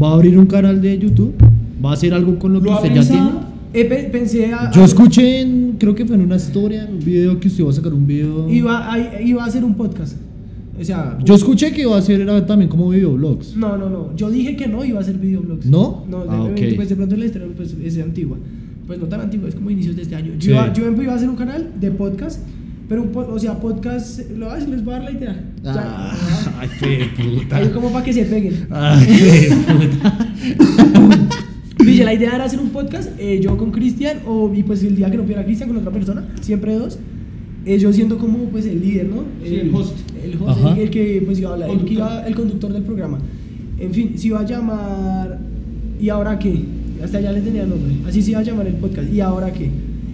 va 0.00 0.10
a 0.10 0.14
abrir 0.14 0.38
un 0.38 0.46
canal 0.46 0.80
de 0.80 0.98
YouTube? 0.98 1.34
¿Va 1.84 1.90
a 1.90 1.92
hacer 1.94 2.12
algo 2.12 2.38
con 2.38 2.52
lo 2.52 2.60
que 2.60 2.66
¿Lo 2.66 2.72
ha 2.72 2.76
usted 2.82 2.94
ya 2.94 3.02
tiene? 3.08 3.30
Eh, 3.74 3.84
pe- 3.84 4.08
pensé 4.10 4.52
a, 4.52 4.70
Yo 4.70 4.82
escuché, 4.84 5.40
en- 5.40 5.76
creo 5.78 5.94
que 5.94 6.04
fue 6.06 6.16
en 6.16 6.22
una 6.22 6.36
historia, 6.36 6.84
en 6.84 6.94
un 6.94 6.98
video 7.04 7.38
que 7.38 7.48
usted 7.48 7.60
iba 7.60 7.70
a 7.70 7.74
sacar 7.74 7.92
un 7.94 8.06
video. 8.06 8.50
Iba 8.50 8.92
a, 8.92 9.20
iba 9.22 9.42
a 9.42 9.46
hacer 9.46 9.64
un 9.64 9.74
podcast. 9.74 10.16
O 10.80 10.84
sea, 10.84 11.18
Yo 11.24 11.34
escuché 11.34 11.72
que 11.72 11.82
iba 11.82 11.96
a 11.98 12.00
era 12.06 12.46
también 12.46 12.68
como 12.70 12.88
videoblogs. 12.90 13.56
No, 13.56 13.76
no, 13.76 13.88
no. 13.90 14.14
Yo 14.16 14.30
dije 14.30 14.54
que 14.56 14.68
no 14.68 14.84
iba 14.84 14.98
a 14.98 15.02
hacer 15.02 15.18
videoblogs. 15.18 15.66
¿No? 15.66 16.04
No, 16.08 16.24
de- 16.24 16.30
Ah, 16.30 16.42
ok. 16.42 16.60
pues 16.76 16.88
de 16.88 16.96
pronto 16.96 17.16
la 17.16 17.24
historia 17.26 17.48
pues, 17.56 17.74
es 17.82 17.98
antigua. 17.98 18.36
Pues 18.86 18.98
no 18.98 19.06
tan 19.06 19.20
antigua, 19.20 19.48
es 19.48 19.54
como 19.54 19.70
inicios 19.70 19.96
de 19.96 20.02
este 20.02 20.14
año. 20.16 20.32
Yo, 20.34 20.40
Sí. 20.40 20.50
iba, 20.50 20.72
yo 20.72 20.90
iba 21.02 21.12
a 21.12 21.16
hacer 21.16 21.28
un 21.28 21.36
canal 21.36 21.72
de 21.78 21.90
podcast, 21.90 22.40
pero 22.88 23.02
un 23.02 23.10
o 23.14 23.38
sea, 23.38 23.58
podcast, 23.60 24.20
lo 24.36 24.52
decir, 24.54 24.68
les 24.70 24.82
voy 24.84 24.94
a 24.94 24.98
dar 25.00 25.04
la 25.12 25.18
idea. 25.18 25.44
Ya. 25.62 25.74
Ah, 25.76 26.16
ay, 26.60 26.68
qué 26.80 27.06
puta. 27.22 27.56
Ahí 27.56 27.68
como 27.68 27.90
para 27.92 28.04
que 28.04 28.12
se 28.14 28.24
peguen. 28.24 28.66
Ay, 28.70 29.06
qué 29.06 29.54
puta. 29.72 30.28
Dije, 31.84 32.04
la 32.04 32.12
idea 32.14 32.34
era 32.34 32.44
hacer 32.44 32.60
un 32.60 32.70
podcast, 32.70 33.10
eh, 33.18 33.40
yo 33.42 33.56
con 33.56 33.70
Cristian, 33.70 34.18
o 34.26 34.52
y 34.54 34.62
pues 34.62 34.82
el 34.82 34.96
día 34.96 35.10
que 35.10 35.16
no 35.16 35.22
pudiera 35.22 35.44
Cristian 35.44 35.68
con 35.70 35.78
otra 35.78 35.90
persona, 35.92 36.24
siempre 36.40 36.74
dos. 36.76 36.98
Eh, 37.74 37.78
yo 37.78 37.92
siendo 37.92 38.18
como 38.18 38.38
pues 38.50 38.66
el 38.66 38.80
líder, 38.80 39.08
¿no? 39.08 39.22
Sí, 39.44 39.54
el 39.54 39.74
host. 39.74 39.96
El 40.24 40.36
host, 40.40 40.58
el, 40.76 40.78
el 40.78 40.90
que 40.90 41.22
pues 41.24 41.38
iba 41.38 41.50
a 41.50 41.52
hablar, 41.54 41.70
el, 41.70 41.76
que 41.78 41.84
Conductor. 41.94 42.08
iba- 42.18 42.26
el 42.28 42.34
conductor 42.34 42.72
del 42.72 42.82
programa. 42.82 43.18
En 43.78 43.92
fin, 43.92 44.12
se 44.16 44.26
iba 44.28 44.40
a 44.40 44.44
llamar 44.44 45.38
¿Y 46.00 46.08
ahora 46.10 46.38
qué? 46.38 46.54
Hasta 47.02 47.20
ya 47.20 47.32
le 47.32 47.40
tenía 47.40 47.64
nombre. 47.66 47.92
Así 48.06 48.22
se 48.22 48.30
iba 48.32 48.40
a 48.40 48.42
llamar 48.44 48.66
el 48.66 48.74
podcast. 48.74 49.12
¿Y 49.12 49.20
ahora 49.20 49.52
qué? 49.52 49.68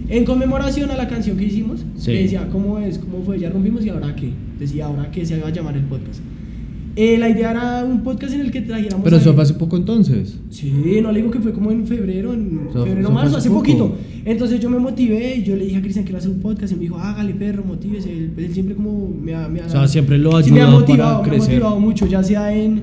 En 0.09 0.23
conmemoración 0.25 0.89
a 0.91 0.95
la 0.95 1.07
canción 1.07 1.37
que 1.37 1.45
hicimos, 1.45 1.83
Sí. 1.97 2.11
que 2.11 2.21
decía 2.23 2.47
cómo 2.51 2.77
es, 2.79 2.97
cómo 2.99 3.23
fue, 3.23 3.39
ya 3.39 3.49
rompimos 3.49 3.83
y 3.85 3.89
ahora 3.89 4.15
qué. 4.15 4.29
Decía 4.59 4.85
ahora 4.85 5.09
qué 5.11 5.25
se 5.25 5.37
iba 5.37 5.47
a 5.47 5.51
llamar 5.51 5.75
el 5.77 5.83
podcast. 5.83 6.19
Eh, 6.97 7.17
la 7.17 7.29
idea 7.29 7.51
era 7.51 7.83
un 7.83 8.03
podcast 8.03 8.33
en 8.33 8.39
el 8.41 8.51
que 8.51 8.61
trajéramos. 8.61 9.03
Pero 9.03 9.17
a- 9.17 9.19
eso 9.19 9.33
fue 9.33 9.43
hace 9.43 9.53
poco 9.55 9.75
entonces. 9.75 10.37
Sí, 10.49 10.71
no 11.03 11.11
le 11.11 11.19
digo 11.19 11.29
que 11.31 11.39
fue 11.39 11.51
como 11.51 11.69
en 11.71 11.85
febrero, 11.85 12.33
en 12.33 12.67
Eso- 12.69 12.83
febrero, 12.85 13.07
fue 13.07 13.13
marzo, 13.15 13.37
hace 13.37 13.49
poco. 13.49 13.61
poquito. 13.63 13.95
Entonces 14.23 14.59
yo 14.61 14.69
me 14.69 14.79
motivé 14.79 15.35
y 15.37 15.43
yo 15.43 15.55
le 15.57 15.65
dije 15.65 15.77
a 15.77 15.81
Cristian 15.81 16.05
quiero 16.05 16.19
hacer 16.19 16.31
un 16.31 16.39
podcast 16.39 16.71
y 16.71 16.75
me 16.75 16.81
dijo, 16.83 16.97
hágale 16.97 17.33
perro, 17.33 17.63
motívese. 17.65 18.11
Él, 18.11 18.31
él 18.37 18.53
siempre 18.53 18.75
como 18.75 19.09
me 19.21 19.35
ha, 19.35 19.47
me 19.49 19.59
ha- 19.59 19.65
O 19.65 19.69
sea, 19.69 19.87
siempre 19.89 20.17
lo 20.17 20.41
sí 20.41 20.51
me 20.51 20.61
ha 20.61 20.67
motivado, 20.69 21.21
me 21.23 21.35
ha 21.35 21.37
motivado 21.37 21.79
mucho, 21.79 22.05
ya 22.07 22.23
sea 22.23 22.55
en 22.55 22.81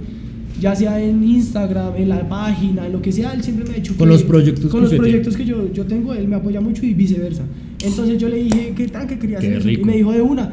ya 0.60 0.76
sea 0.76 1.02
en 1.02 1.24
Instagram, 1.24 1.94
en 1.96 2.08
la 2.10 2.28
página, 2.28 2.86
en 2.86 2.92
lo 2.92 3.02
que 3.02 3.10
sea, 3.10 3.32
él 3.32 3.42
siempre 3.42 3.64
me 3.64 3.72
ha 3.72 3.76
dicho 3.76 3.96
Con 3.96 4.06
que- 4.06 4.12
los 4.12 4.22
proyectos 4.22 4.70
con 4.70 4.80
que 4.84 4.88
los 4.90 4.94
proyectos 4.94 5.36
que 5.36 5.44
yo, 5.44 5.72
yo 5.72 5.84
tengo, 5.86 6.12
él 6.14 6.28
me 6.28 6.36
apoya 6.36 6.60
mucho 6.60 6.86
y 6.86 6.94
viceversa. 6.94 7.42
Entonces 7.84 8.16
yo 8.18 8.28
le 8.28 8.44
dije 8.44 8.72
que 8.76 8.86
tan 8.86 9.08
que 9.08 9.18
quería 9.18 9.38
Qué 9.38 9.48
hacer 9.48 9.64
rico. 9.64 9.80
y 9.80 9.84
me 9.84 9.96
dijo 9.96 10.12
de 10.12 10.20
una. 10.20 10.52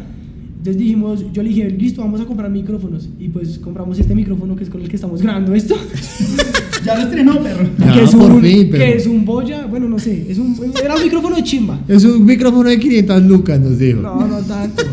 Entonces 0.59 0.77
dijimos, 0.77 1.25
yo 1.31 1.41
le 1.41 1.49
dije, 1.49 1.69
listo, 1.69 2.01
vamos 2.01 2.19
a 2.19 2.25
comprar 2.25 2.51
micrófonos. 2.51 3.07
Y 3.17 3.29
pues 3.29 3.57
compramos 3.59 3.97
este 3.97 4.13
micrófono 4.13 4.57
que 4.57 4.65
es 4.65 4.69
con 4.69 4.81
el 4.81 4.89
que 4.89 4.95
estamos 4.97 5.21
grabando 5.21 5.55
esto. 5.55 5.75
Ya 6.85 6.95
lo 6.95 7.01
estrenó, 7.01 7.37
perro. 7.43 7.67
Ya, 7.77 7.93
que, 7.93 8.03
es 8.03 8.15
por 8.15 8.31
un, 8.31 8.41
fin, 8.41 8.69
pero- 8.71 8.85
que 8.85 8.95
es 8.95 9.05
un 9.05 9.25
boya, 9.25 9.65
bueno, 9.65 9.89
no 9.89 9.99
sé, 9.99 10.31
es 10.31 10.37
un, 10.37 10.55
era 10.81 10.95
un 10.95 11.03
micrófono 11.03 11.35
de 11.35 11.43
chimba. 11.43 11.77
Es 11.89 12.05
un 12.05 12.23
micrófono 12.25 12.69
de 12.69 12.79
500 12.79 13.23
lucas, 13.23 13.59
nos 13.59 13.77
dijo. 13.77 13.99
No, 13.99 14.25
no 14.25 14.37
tanto, 14.39 14.83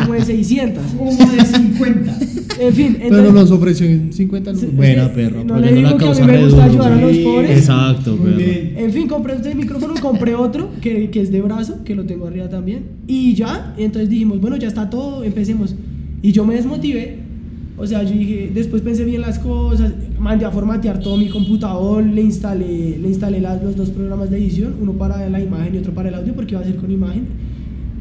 como 0.00 0.14
de 0.14 0.20
600. 0.24 0.82
Como 0.96 1.10
de 1.10 1.44
50. 1.44 2.18
En 2.60 2.74
fin, 2.74 2.96
Pero 2.98 3.06
entonces, 3.16 3.34
nos 3.34 3.50
ofreció 3.52 3.86
en 3.86 4.12
50 4.12 4.52
lucas. 4.52 4.74
Buena, 4.74 5.12
perro. 5.12 5.44
no 5.44 5.58
le 5.60 5.72
digo 5.74 5.90
la 5.90 5.96
que 5.96 6.04
a 6.04 6.06
causa 6.08 6.26
mí 6.26 6.32
me 6.32 6.44
gusta 6.44 6.68
duro, 6.68 6.82
ayudar 6.84 6.92
a 6.92 7.06
los 7.06 7.18
pobres. 7.18 7.50
Exacto, 7.58 8.16
Muy 8.16 8.24
perro. 8.26 8.36
bien. 8.38 8.74
en 8.76 8.92
fin, 8.92 9.06
compré 9.08 9.34
este 9.36 9.54
micrófono, 9.54 9.94
compré 10.00 10.34
otro 10.34 10.70
que, 10.80 11.08
que 11.10 11.20
es 11.20 11.30
de 11.30 11.40
brazo, 11.40 11.84
que 11.84 11.94
lo 11.94 12.04
tengo 12.04 12.26
arriba 12.26 12.48
también. 12.48 12.82
Y 13.06 13.34
ya, 13.34 13.74
entonces 13.78 14.08
dijimos, 14.10 14.40
bueno, 14.40 14.56
ya 14.56 14.66
está 14.68 14.90
todo, 14.90 15.22
empecemos. 15.22 15.74
Y 16.20 16.32
yo 16.32 16.44
me 16.44 16.54
desmotivé. 16.54 17.28
O 17.80 17.86
sea, 17.86 18.02
yo 18.02 18.10
dije, 18.10 18.50
después 18.52 18.82
pensé 18.82 19.04
bien 19.04 19.20
las 19.20 19.38
cosas, 19.38 19.92
mandé 20.18 20.44
a 20.44 20.50
formatear 20.50 20.98
todo 20.98 21.16
mi 21.16 21.28
computador, 21.28 22.02
le 22.04 22.22
instalé, 22.22 22.98
le 22.98 23.06
instalé 23.06 23.40
las- 23.40 23.62
los 23.62 23.76
dos 23.76 23.90
programas 23.90 24.30
de 24.30 24.38
edición, 24.38 24.74
uno 24.82 24.94
para 24.94 25.28
la 25.28 25.40
imagen 25.40 25.76
y 25.76 25.78
otro 25.78 25.92
para 25.94 26.08
el 26.08 26.16
audio, 26.16 26.34
porque 26.34 26.54
iba 26.54 26.60
a 26.60 26.64
ser 26.64 26.74
con 26.74 26.90
imagen. 26.90 27.26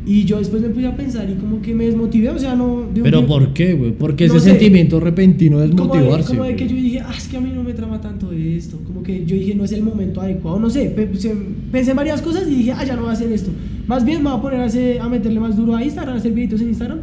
Y 0.07 0.23
yo 0.23 0.37
después 0.39 0.61
me 0.61 0.69
puse 0.69 0.87
a 0.87 0.95
pensar 0.95 1.29
y 1.29 1.33
como 1.35 1.61
que 1.61 1.73
me 1.75 1.85
desmotivé, 1.85 2.29
o 2.29 2.39
sea, 2.39 2.55
no... 2.55 2.87
de 2.93 3.01
Pero 3.01 3.27
¿por 3.27 3.51
qué, 3.53 3.73
güey? 3.73 3.91
Porque 3.91 4.27
No 4.27 4.35
ese 4.35 4.43
sé. 4.45 4.49
sentimiento 4.51 5.01
repentino 5.01 5.59
de 5.59 5.69
como 5.71 5.93
de, 5.93 5.99
desmotivarse. 5.99 6.29
como 6.29 6.43
de 6.45 6.55
que 6.55 6.67
yo 6.67 6.75
dije, 6.77 6.99
ah, 7.01 7.13
es 7.17 7.27
que 7.27 7.35
a 7.35 7.41
mí 7.41 7.51
no 7.53 7.61
me 7.61 7.73
trama 7.73 7.99
tanto 7.99 8.31
esto. 8.31 8.77
Como 8.85 9.03
que 9.03 9.25
yo 9.25 9.35
dije, 9.35 9.53
no 9.53 9.65
es 9.65 9.73
el 9.73 9.83
momento 9.83 10.21
adecuado. 10.21 10.59
No 10.59 10.69
sé, 10.69 10.89
pensé 10.95 11.91
en 11.91 11.95
varias 11.97 12.21
cosas 12.21 12.47
y 12.47 12.55
dije, 12.55 12.71
ah, 12.71 12.85
ya 12.85 12.95
no 12.95 13.01
voy 13.01 13.09
a 13.09 13.13
hacer 13.13 13.29
esto. 13.33 13.51
Más 13.85 14.05
bien 14.05 14.23
me 14.23 14.29
voy 14.29 14.39
a 14.39 14.41
poner 14.41 14.59
a, 14.61 14.65
hacer- 14.65 14.99
a 15.01 15.09
meterle 15.09 15.39
más 15.41 15.57
duro 15.57 15.75
a 15.75 15.83
Instagram, 15.83 16.15
a 16.15 16.17
hacer 16.19 16.31
videitos 16.31 16.61
en 16.61 16.69
Instagram. 16.69 16.99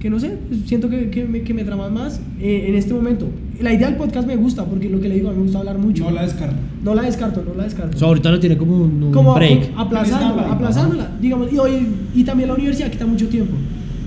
Que 0.00 0.08
no 0.10 0.20
sé, 0.20 0.36
pues, 0.48 0.60
siento 0.66 0.88
que, 0.88 1.10
que, 1.10 1.24
me, 1.24 1.42
que 1.42 1.52
me 1.52 1.64
traman 1.64 1.92
más 1.92 2.20
eh, 2.40 2.66
en 2.68 2.74
este 2.76 2.94
momento. 2.94 3.26
La 3.60 3.72
idea 3.74 3.88
del 3.88 3.96
podcast 3.96 4.26
me 4.28 4.36
gusta, 4.36 4.64
porque 4.64 4.88
lo 4.88 5.00
que 5.00 5.08
le 5.08 5.16
digo, 5.16 5.28
a 5.28 5.32
mí 5.32 5.38
me 5.38 5.42
gusta 5.44 5.58
hablar 5.58 5.76
mucho. 5.78 6.04
No 6.04 6.10
la 6.12 6.22
descarto. 6.22 6.56
No 6.84 6.94
la 6.94 7.02
descarto, 7.02 7.42
no 7.44 7.54
la 7.54 7.64
descarto. 7.64 7.96
O 7.96 7.98
sea, 7.98 8.06
ahorita 8.08 8.30
lo 8.30 8.38
tiene 8.38 8.56
como 8.56 8.76
un, 8.76 9.02
un 9.02 9.12
como 9.12 9.34
break. 9.34 9.70
aplazándola, 9.76 10.52
aplazándola, 10.52 11.10
digamos. 11.20 11.52
Y, 11.52 11.58
hoy, 11.58 11.72
y 12.14 12.22
también 12.22 12.48
la 12.48 12.54
universidad 12.54 12.90
quita 12.90 13.06
mucho 13.06 13.26
tiempo. 13.28 13.54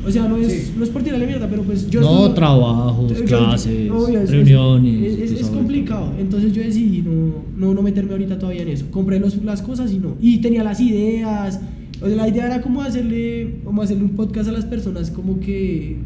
O 0.08 0.10
sea, 0.10 0.28
no 0.28 0.38
es, 0.38 0.52
Sí. 0.52 0.74
no 0.78 0.84
es 0.84 0.90
por 0.90 1.04
tirarle 1.04 1.28
mierda, 1.28 1.48
pero 1.48 1.62
pues 1.64 1.88
yo... 1.90 2.02
No, 2.02 2.34
trabajos, 2.34 3.12
yo- 3.20 3.26
clases, 3.26 3.92
obvio, 3.92 4.18
es- 4.20 4.24
es- 4.24 4.32
reuniones. 4.32 5.04
Es, 5.14 5.20
es- 5.20 5.32
es 5.34 5.40
sabes. 5.42 5.56
complicado. 5.56 6.14
Entonces 6.20 6.54
yo 6.54 6.64
decidí 6.64 7.02
no, 7.04 7.44
no, 7.58 7.74
no 7.76 7.82
meterme 7.84 8.14
ahorita 8.14 8.40
todavía 8.40 8.64
en 8.64 8.70
eso. 8.70 8.86
Compré 8.90 9.20
los- 9.20 9.44
las 9.44 9.62
cosas 9.62 9.92
y 9.92 10.00
no. 10.00 10.16
Y 10.22 10.38
tenía 10.40 10.64
las 10.64 10.80
ideas. 10.80 11.60
O 12.02 12.08
sea, 12.08 12.16
la 12.16 12.28
idea 12.28 12.46
era 12.48 12.62
como 12.62 12.82
hacerle, 12.82 13.60
como 13.64 13.82
hacerle 13.82 14.04
un 14.04 14.12
podcast 14.12 14.50
a 14.50 14.52
las 14.52 14.66
personas, 14.66 15.12
como 15.12 15.40
que. 15.40 15.98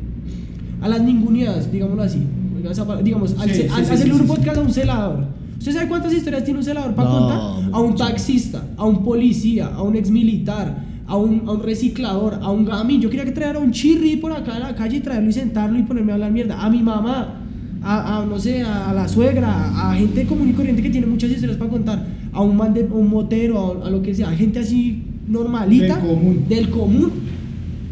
a 0.82 0.88
las 0.90 1.02
ninguneadas, 1.02 1.72
digámoslo 1.72 2.04
así. 2.04 2.20
Digamos, 3.04 3.36
al 3.40 3.50
Sí, 3.50 3.56
ce- 3.56 3.62
sí, 3.64 3.68
al- 3.74 3.86
sí, 3.86 3.92
hacerle 3.94 4.14
sí, 4.16 4.20
un 4.22 4.28
sí. 4.28 4.34
podcast 4.34 4.58
a 4.58 4.62
un 4.62 4.74
celador. 4.74 5.26
¿Usted 5.58 5.72
sabe 5.74 5.88
cuántas 5.88 6.14
historias 6.14 6.44
tiene 6.44 6.60
un 6.60 6.66
celador 6.66 6.94
para 6.96 7.10
No, 7.10 7.18
contar? 7.20 7.40
A 7.74 7.80
un 7.80 7.96
taxista, 7.96 8.64
a 8.76 8.86
un 8.86 9.04
policía, 9.04 9.68
a 9.68 9.82
un 9.84 9.96
ex 9.96 10.10
militar, 10.10 10.84
a 11.08 11.16
un, 11.16 11.44
a 11.48 11.52
un 11.52 11.64
reciclador, 11.64 12.40
a 12.42 12.52
un 12.52 12.66
gamín. 12.66 13.02
Yo 13.02 13.10
quería 13.10 13.26
que 13.26 13.32
trajera 13.32 13.60
un 13.60 13.72
chirri 13.72 14.18
por 14.18 14.32
acá 14.32 14.56
a 14.56 14.60
la 14.60 14.76
calle 14.76 14.98
y 14.98 15.00
traerlo 15.00 15.30
y 15.30 15.34
sentarlo 15.34 15.78
y 15.80 15.84
ponerme 15.84 16.12
a 16.12 16.16
hablar 16.16 16.32
mierda. 16.32 16.62
A 16.64 16.70
mi 16.70 16.82
mamá, 16.82 17.36
a, 17.84 18.22
a, 18.22 18.26
no 18.26 18.38
sé, 18.40 18.64
a, 18.64 18.90
a 18.90 18.94
la 18.94 19.08
suegra, 19.08 19.90
a 19.92 19.96
gente 19.96 20.26
común 20.26 20.50
y 20.50 20.54
corriente 20.54 20.82
que 20.82 20.90
tiene 20.90 21.08
muchas 21.08 21.30
historias 21.32 21.58
para 21.58 21.70
contar. 21.70 22.06
A 22.34 22.42
un 22.42 22.58
man 22.58 22.74
de 22.74 22.84
un 22.84 23.10
motero, 23.10 23.82
a, 23.84 23.88
a 23.88 23.90
lo 23.90 24.02
que 24.02 24.14
sea. 24.14 24.30
Gente 24.32 24.60
así 24.60 25.04
normalita. 25.28 25.98
Del 25.98 26.06
común. 26.08 26.40
Del 26.50 26.70
común. 26.70 27.12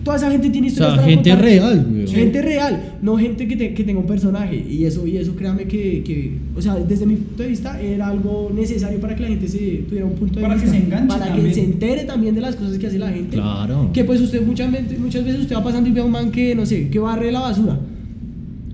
Toda 0.03 0.17
esa 0.17 0.29
gente 0.29 0.49
tiene 0.49 0.67
O 0.67 0.69
historias 0.69 0.95
sea, 0.95 1.01
para 1.01 1.13
gente 1.15 1.29
contar. 1.29 1.45
real, 1.45 1.85
güey. 1.89 2.07
Gente 2.07 2.41
real, 2.41 2.93
no 3.01 3.17
gente 3.17 3.47
que, 3.47 3.55
te- 3.55 3.73
que 3.73 3.85
tenga 3.85 4.01
un 4.01 4.05
personaje. 4.05 4.61
Y 4.69 4.83
eso, 4.83 5.07
y 5.07 5.15
eso 5.15 5.33
créame 5.33 5.63
que, 5.63 6.03
que, 6.03 6.33
o 6.57 6.61
sea, 6.61 6.75
desde 6.75 7.05
mi 7.05 7.15
punto 7.15 7.41
de 7.43 7.47
vista, 7.47 7.79
era 7.81 8.09
algo 8.09 8.51
necesario 8.53 8.99
para 8.99 9.15
que 9.15 9.21
la 9.21 9.29
gente 9.29 9.47
se 9.47 9.59
tuviera 9.87 10.05
un 10.05 10.15
punto 10.15 10.39
de 10.39 10.41
Para 10.41 10.55
que 10.55 10.61
vista. 10.63 10.77
se 10.77 10.83
enganche 10.83 11.07
Para 11.07 11.25
también. 11.27 11.47
que 11.47 11.53
se 11.53 11.63
entere 11.63 12.03
también 12.03 12.35
de 12.35 12.41
las 12.41 12.57
cosas 12.57 12.77
que 12.77 12.87
hace 12.87 12.99
la 12.99 13.09
gente. 13.11 13.37
Claro. 13.37 13.91
Que 13.93 14.03
pues 14.03 14.19
usted 14.19 14.45
muchas 14.45 14.69
veces, 14.69 14.99
muchas 14.99 15.23
veces 15.23 15.39
usted 15.39 15.55
va 15.55 15.63
pasando 15.63 15.87
y 15.89 15.93
ve 15.93 16.01
a 16.01 16.03
un 16.03 16.11
man 16.11 16.31
que, 16.31 16.53
no 16.53 16.65
sé, 16.65 16.89
que 16.89 16.99
barre 16.99 17.31
la 17.31 17.39
basura. 17.39 17.79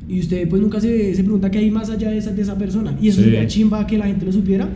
Y 0.10 0.20
usted 0.22 0.50
pues 0.50 0.60
nunca 0.64 0.80
se, 0.80 1.14
se 1.14 1.24
pregunta 1.24 1.52
qué 1.52 1.60
hay 1.60 1.70
más 1.70 1.92
allá 1.92 2.10
de 2.10 2.18
esa, 2.18 2.32
de 2.32 2.42
esa 2.42 2.58
persona. 2.58 2.98
Y 3.00 3.10
eso 3.10 3.20
Sí. 3.20 3.26
sería 3.26 3.46
chimba 3.46 3.86
que 3.86 4.00
la 4.00 4.08
gente 4.08 4.26
lo 4.26 4.32
supiera 4.32 4.68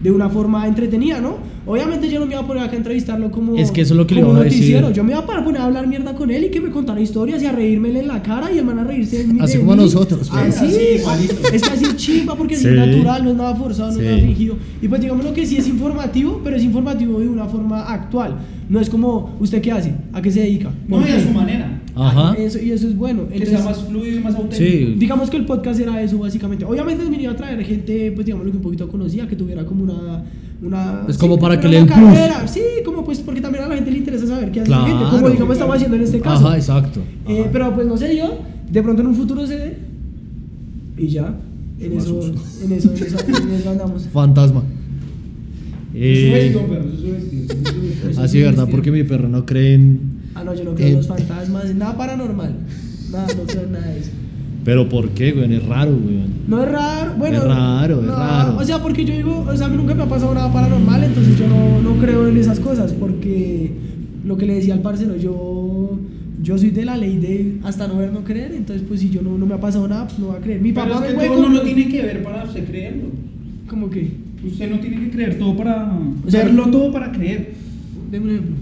de 0.00 0.10
una 0.10 0.28
forma 0.28 0.66
entretenida, 0.66 1.20
¿no? 1.20 1.36
Obviamente 1.64 2.08
yo 2.10 2.20
no 2.20 2.26
me 2.26 2.32
iba 2.34 2.42
a 2.42 2.46
poner 2.46 2.62
acá 2.62 2.74
a 2.74 2.76
entrevistarlo 2.76 3.30
como, 3.30 3.56
Es 3.56 3.72
que 3.72 3.80
eso 3.80 3.94
es 3.94 3.98
lo 3.98 4.06
que 4.06 4.14
le 4.14 4.20
como 4.20 4.34
iba 4.34 4.40
a 4.42 4.44
decir. 4.44 4.58
noticiero. 4.60 4.90
Yo 4.92 5.02
me 5.02 5.12
iba 5.12 5.20
a 5.20 5.26
poner 5.26 5.60
a 5.60 5.64
hablar 5.64 5.86
mierda 5.88 6.14
con 6.14 6.30
él 6.30 6.44
y 6.44 6.50
que 6.50 6.60
me 6.60 6.70
contara 6.70 7.00
historias 7.00 7.42
y 7.42 7.46
a 7.46 7.52
reírmele 7.52 8.00
en 8.00 8.08
la 8.08 8.22
cara 8.22 8.52
y 8.52 8.58
el 8.58 8.64
man 8.64 8.78
a 8.78 8.84
reírse 8.84 9.18
de 9.18 9.32
mí. 9.32 9.40
Así 9.40 9.54
de 9.54 9.60
como 9.60 9.74
nosotros, 9.74 10.28
pues. 10.30 10.54
Así, 10.56 10.66
Así, 10.66 10.80
igualito. 11.00 11.34
es 11.52 11.62
que 11.62 11.70
así 11.70 11.84
es 11.86 11.96
chimba 11.96 12.36
porque 12.36 12.56
Sí. 12.56 12.68
es 12.68 12.74
natural, 12.74 13.24
no 13.24 13.30
es 13.30 13.36
nada 13.36 13.54
forzado, 13.56 13.88
no 13.88 13.94
Sí. 13.98 14.00
es 14.04 14.06
nada 14.12 14.18
fingido. 14.22 14.56
Y 14.80 14.86
pues 14.88 15.00
digamos 15.00 15.24
lo 15.24 15.32
que 15.34 15.44
sí 15.46 15.56
es 15.56 15.66
informativo, 15.66 16.40
pero 16.44 16.56
es 16.56 16.62
informativo 16.62 17.18
de 17.18 17.28
una 17.28 17.46
forma 17.46 17.82
actual. 17.92 18.36
No 18.68 18.78
es 18.80 18.88
como, 18.90 19.34
¿usted 19.40 19.60
qué 19.60 19.72
hace? 19.72 19.94
¿A 20.12 20.20
qué 20.22 20.30
se 20.30 20.40
dedica? 20.40 20.70
No, 20.86 20.98
¿Por 21.00 21.08
y 21.08 21.12
a 21.12 21.20
su 21.20 21.30
manera. 21.30 21.75
Ajá. 21.96 22.34
Eso, 22.38 22.58
y 22.60 22.70
eso 22.72 22.86
es 22.88 22.96
bueno. 22.96 23.26
Que 23.28 23.38
sea 23.38 23.58
Entonces, 23.58 23.64
más 23.64 23.88
fluido 23.88 24.18
y 24.18 24.22
más 24.22 24.34
auténtico. 24.34 24.62
Sí. 24.62 24.94
Digamos 24.98 25.30
que 25.30 25.36
el 25.38 25.46
podcast 25.46 25.80
era 25.80 26.02
eso 26.02 26.18
básicamente. 26.18 26.64
Obviamente 26.64 27.04
me 27.08 27.20
iba 27.20 27.32
a 27.32 27.36
traer 27.36 27.64
gente, 27.64 28.12
pues 28.12 28.26
digamos 28.26 28.44
lo 28.44 28.52
que 28.52 28.58
un 28.58 28.62
poquito 28.62 28.88
conocía, 28.88 29.26
que 29.26 29.34
tuviera 29.34 29.64
como 29.64 29.84
una... 29.84 30.22
una 30.62 31.04
Es 31.08 31.16
como 31.16 31.38
para 31.38 31.58
que 31.58 31.68
le 31.68 31.86
carrera. 31.86 32.46
Sí, 32.46 32.60
como 32.84 33.02
pues 33.04 33.20
porque 33.20 33.40
también 33.40 33.64
a 33.64 33.68
la 33.68 33.74
gente 33.76 33.90
le 33.90 33.98
interesa 33.98 34.26
saber 34.26 34.52
qué 34.52 34.60
hace 34.60 34.70
la 34.70 34.78
gente, 34.84 34.92
Claro. 34.98 35.10
como 35.16 35.30
digamos 35.30 35.54
estamos 35.54 35.76
haciendo 35.76 35.96
en 35.96 36.02
este 36.02 36.20
caso. 36.20 36.46
Ajá, 36.46 36.56
exacto. 36.56 37.00
Eh, 37.26 37.40
Ajá. 37.40 37.48
pero 37.52 37.74
pues 37.74 37.86
no 37.86 37.96
sé 37.96 38.14
yo, 38.16 38.38
de 38.70 38.82
pronto 38.82 39.00
en 39.00 39.08
un 39.08 39.14
futuro 39.14 39.46
se 39.46 39.56
dé 39.58 39.78
y 40.98 41.08
ya. 41.08 41.34
En 41.80 41.92
eso, 41.92 42.20
en 42.22 42.72
eso, 42.72 42.90
en 42.94 43.02
eso, 43.04 43.18
en 43.26 43.52
eso 43.52 43.70
andamos. 43.70 44.06
Fantasma. 44.12 44.62
Eh, 45.94 46.30
vestido, 46.52 46.66
perro, 46.66 46.90
es 46.90 47.02
vestido, 47.02 47.44
es. 47.44 48.10
Eso 48.10 48.22
así, 48.22 48.38
es 48.40 48.44
¿verdad? 48.44 48.68
Porque 48.70 48.90
mi 48.90 49.02
perro 49.02 49.28
no 49.28 49.46
cree 49.46 49.74
en... 49.74 50.15
Ah, 50.36 50.44
no, 50.44 50.54
yo 50.54 50.64
no 50.64 50.74
creo 50.74 50.88
en 50.88 50.92
Eh. 50.94 50.96
los 50.98 51.06
fantasmas, 51.06 51.74
nada 51.74 51.96
paranormal. 51.96 52.52
Nada, 53.10 53.26
no 53.36 53.42
creo 53.44 53.62
en 53.64 53.72
nada 53.72 53.86
de 53.86 53.98
eso. 54.00 54.10
Pero 54.64 54.88
¿por 54.88 55.10
qué, 55.10 55.32
güey? 55.32 55.54
Es 55.54 55.64
raro, 55.66 55.92
güey. 55.96 56.18
No 56.48 56.62
es 56.62 56.70
raro, 56.70 57.14
bueno. 57.16 57.38
Es 57.38 57.44
raro, 57.44 58.00
es 58.00 58.06
no, 58.06 58.16
raro. 58.16 58.56
O 58.58 58.64
sea, 58.64 58.78
porque 58.82 59.04
yo 59.04 59.14
digo, 59.14 59.46
o 59.48 59.56
sea, 59.56 59.66
a 59.66 59.70
mí 59.70 59.76
nunca 59.76 59.94
me 59.94 60.02
ha 60.02 60.08
pasado 60.08 60.34
nada 60.34 60.52
paranormal, 60.52 61.04
entonces 61.04 61.38
yo 61.38 61.46
no, 61.48 61.80
no 61.80 62.00
creo 62.00 62.26
en 62.28 62.36
esas 62.36 62.58
cosas, 62.60 62.92
porque 62.92 63.72
lo 64.24 64.36
que 64.36 64.44
le 64.46 64.54
decía 64.54 64.74
al 64.74 64.80
parcero, 64.82 65.16
yo, 65.16 65.98
yo 66.42 66.58
soy 66.58 66.70
de 66.70 66.84
la 66.84 66.96
ley 66.96 67.16
de 67.18 67.58
hasta 67.62 67.86
no 67.86 67.96
ver, 67.98 68.12
no 68.12 68.24
creer, 68.24 68.52
entonces 68.54 68.84
pues 68.86 69.00
si 69.00 69.08
yo 69.10 69.22
no, 69.22 69.38
no 69.38 69.46
me 69.46 69.54
ha 69.54 69.60
pasado 69.60 69.86
nada, 69.86 70.06
pues 70.08 70.18
no 70.18 70.26
voy 70.26 70.36
a 70.36 70.40
creer. 70.40 70.60
Mi 70.60 70.72
Pero 70.72 70.92
papá 70.94 71.06
es 71.06 71.12
que 71.12 71.18
me 71.18 71.26
todo 71.28 71.42
no 71.42 71.48
lo 71.48 71.62
tiene 71.62 71.88
que 71.88 72.02
ver 72.02 72.22
para 72.24 72.44
usted 72.44 72.64
creerlo. 72.66 73.04
¿Cómo 73.68 73.88
que? 73.88 74.10
Usted 74.44 74.68
no 74.70 74.80
tiene 74.80 75.00
que 75.00 75.10
creer 75.10 75.38
todo 75.38 75.56
para. 75.56 75.96
O 76.26 76.30
sea, 76.30 76.44
verlo 76.44 76.66
todo 76.70 76.92
para 76.92 77.10
creer. 77.12 77.54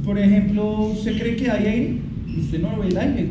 Por 0.05 0.19
ejemplo, 0.19 0.87
¿usted 0.87 1.19
cree 1.19 1.37
que 1.37 1.51
hay 1.51 1.67
aire? 1.67 1.99
Usted 2.39 2.61
no 2.61 2.79
ve 2.79 2.89
el 2.89 2.97
aire. 2.97 3.29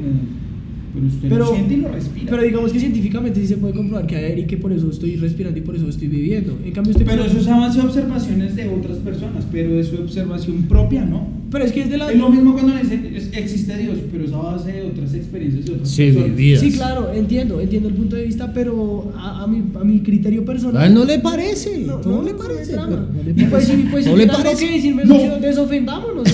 Pero 0.94 1.08
usted 1.08 1.28
Pero- 1.30 1.46
lo 1.46 1.54
siente 1.56 1.74
y 1.74 1.78
lo 1.78 1.90
respira. 1.92 2.28
Pero 2.30 2.44
digamos 2.44 2.72
que 2.72 2.80
científicamente 2.80 3.40
sí 3.42 3.48
se 3.48 3.58
puede 3.58 3.74
comprobar 3.74 4.06
que 4.06 4.16
hay 4.16 4.26
aire 4.26 4.42
y 4.42 4.46
que 4.46 4.58
por 4.58 4.72
eso 4.72 4.90
estoy 4.92 5.16
respirando 5.16 5.58
y 5.58 5.62
por 5.62 5.76
eso 5.76 5.90
estoy 5.90 6.08
viviendo. 6.08 6.58
En 6.64 6.72
cambio 6.72 6.92
usted... 6.92 7.06
Pero 7.06 7.26
eso 7.26 7.40
es 7.40 7.48
avance 7.48 7.80
de 7.80 7.86
observaciones 7.88 8.56
de 8.56 8.68
otras 8.70 8.98
personas, 9.00 9.44
pero 9.52 9.80
es 9.80 9.88
su 9.88 9.96
observación 9.96 10.64
propia, 10.64 11.04
¿no? 11.06 11.28
Pero 11.50 11.66
es 11.66 11.72
que 11.72 11.82
es 11.82 11.90
de 11.90 11.98
la... 11.98 12.12
Es 12.12 12.18
lo 12.20 12.30
mismo 12.30 12.54
cuando 12.54 12.74
le 12.76 12.82
dicen, 12.82 13.12
es- 13.16 13.30
existe 13.34 13.78
Dios, 13.78 13.98
pero 14.12 14.24
es 14.26 14.32
a 14.34 14.38
base 14.38 14.72
de 14.72 14.82
otras 14.84 15.14
experiencias 15.14 15.66
de 15.66 15.72
otras 15.74 15.90
Sí, 15.90 16.04
personas. 16.06 16.36
vividas. 16.36 16.62
Sí, 16.62 16.72
claro, 16.72 17.14
entiendo, 17.14 17.60
entiendo 17.62 17.90
el 17.90 17.96
punto 17.96 18.16
de 18.16 18.24
vista, 18.26 18.52
pero 18.54 19.12
a, 19.16 19.44
a 19.44 19.48
mi, 19.48 19.64
a 19.80 19.84
mi 19.84 20.00
criterio 20.02 20.46
personal... 20.46 20.78
A 20.82 20.88
él 20.88 20.94
no 20.94 21.06
le 21.06 21.20
parece. 21.20 21.80
No, 21.80 22.00
No, 22.00 22.18
no, 22.18 22.24
le 22.24 22.32
no 22.34 22.38
parece. 22.38 22.76
no 22.76 22.88
le 23.24 23.32
Y 23.32 23.34
pues, 23.46 23.50
parece. 23.52 23.74
y 23.80 23.84
pues, 23.84 24.06
No 24.08 24.16
le 24.16 24.28
parece. 24.28 24.68
que 24.68 24.74
decirme, 24.74 25.06
No. 25.06 25.16
desofendámonos. 25.40 26.28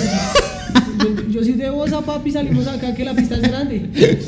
Yo, 1.40 1.46
soy 1.46 1.54
de 1.54 1.70
vos 1.70 1.92
a 1.94 2.02
papi, 2.02 2.32
salimos 2.32 2.68
acá 2.68 2.94
que 2.94 3.04
la 3.06 3.14
pista 3.14 3.36
es 3.36 3.42
grande. 3.42 3.90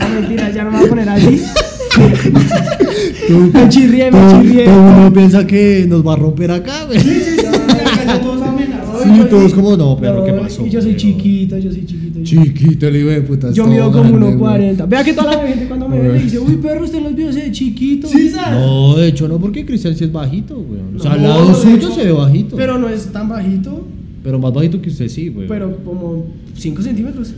No, 0.00 0.08
mentira, 0.08 0.50
ya 0.50 0.64
no 0.64 0.70
me 0.70 0.78
voy 0.78 0.86
a 0.86 0.88
poner 0.88 1.08
así. 1.10 1.42
Me 3.52 3.68
chirrié, 3.68 4.10
me 4.10 4.18
chirrié. 4.42 4.64
todo 4.64 4.80
uno 4.80 5.12
piensa 5.12 5.46
que 5.46 5.84
nos 5.86 6.06
va 6.06 6.14
a 6.14 6.16
romper 6.16 6.50
acá, 6.50 6.84
güey. 6.86 6.98
Ya, 6.98 8.04
ya 8.06 8.20
todos 8.20 8.42
amenazados. 8.42 9.02
Sí, 9.02 9.10
yo 9.18 9.26
todos 9.26 9.50
sí- 9.50 9.56
como, 9.56 9.76
no, 9.76 9.98
pero 10.00 10.24
¿qué 10.24 10.32
pasó, 10.32 10.66
yo 10.66 10.80
soy 10.80 10.96
chiquito, 10.96 11.58
yo 11.58 11.70
soy 11.70 11.84
chiquito. 11.84 12.20
Chiquito 12.22 12.88
el 12.88 12.96
hijo 12.96 13.08
de 13.08 13.20
puta. 13.20 13.52
Yo 13.52 13.66
mido 13.66 13.92
como 13.92 14.10
grande, 14.18 14.36
1.40. 14.36 14.88
Vea 14.88 15.04
que 15.04 15.12
toda 15.12 15.36
la 15.36 15.46
gente 15.46 15.66
cuando 15.66 15.88
me 15.88 15.98
ve 15.98 16.08
me 16.12 16.18
dice, 16.22 16.38
uy, 16.38 16.56
perro, 16.56 16.84
usted 16.84 17.02
los 17.02 17.14
videos 17.14 17.34
se 17.34 17.42
ve 17.42 17.52
chiquito. 17.52 18.08
Sí. 18.08 18.32
No, 18.52 18.96
de 18.96 19.08
hecho 19.08 19.28
no, 19.28 19.38
porque 19.38 19.66
Cristian 19.66 19.94
sí 19.94 20.04
es 20.04 20.12
bajito, 20.12 20.56
güey. 20.56 20.80
O 20.96 20.98
sea, 20.98 21.12
al 21.12 21.22
lado 21.22 21.54
suyo 21.54 21.90
se 21.90 22.04
ve 22.04 22.12
bajito. 22.12 22.56
Pero 22.56 22.78
no 22.78 22.88
es 22.88 23.06
tan 23.12 23.28
bajito, 23.28 23.86
Pero 24.22 24.38
más 24.38 24.52
bajito 24.52 24.80
que 24.82 24.88
usted 24.90 25.08
sí, 25.08 25.28
güey. 25.28 25.48
pero 25.48 25.76
como 25.84 26.26
5 26.54 26.82
centímetros. 26.82 27.32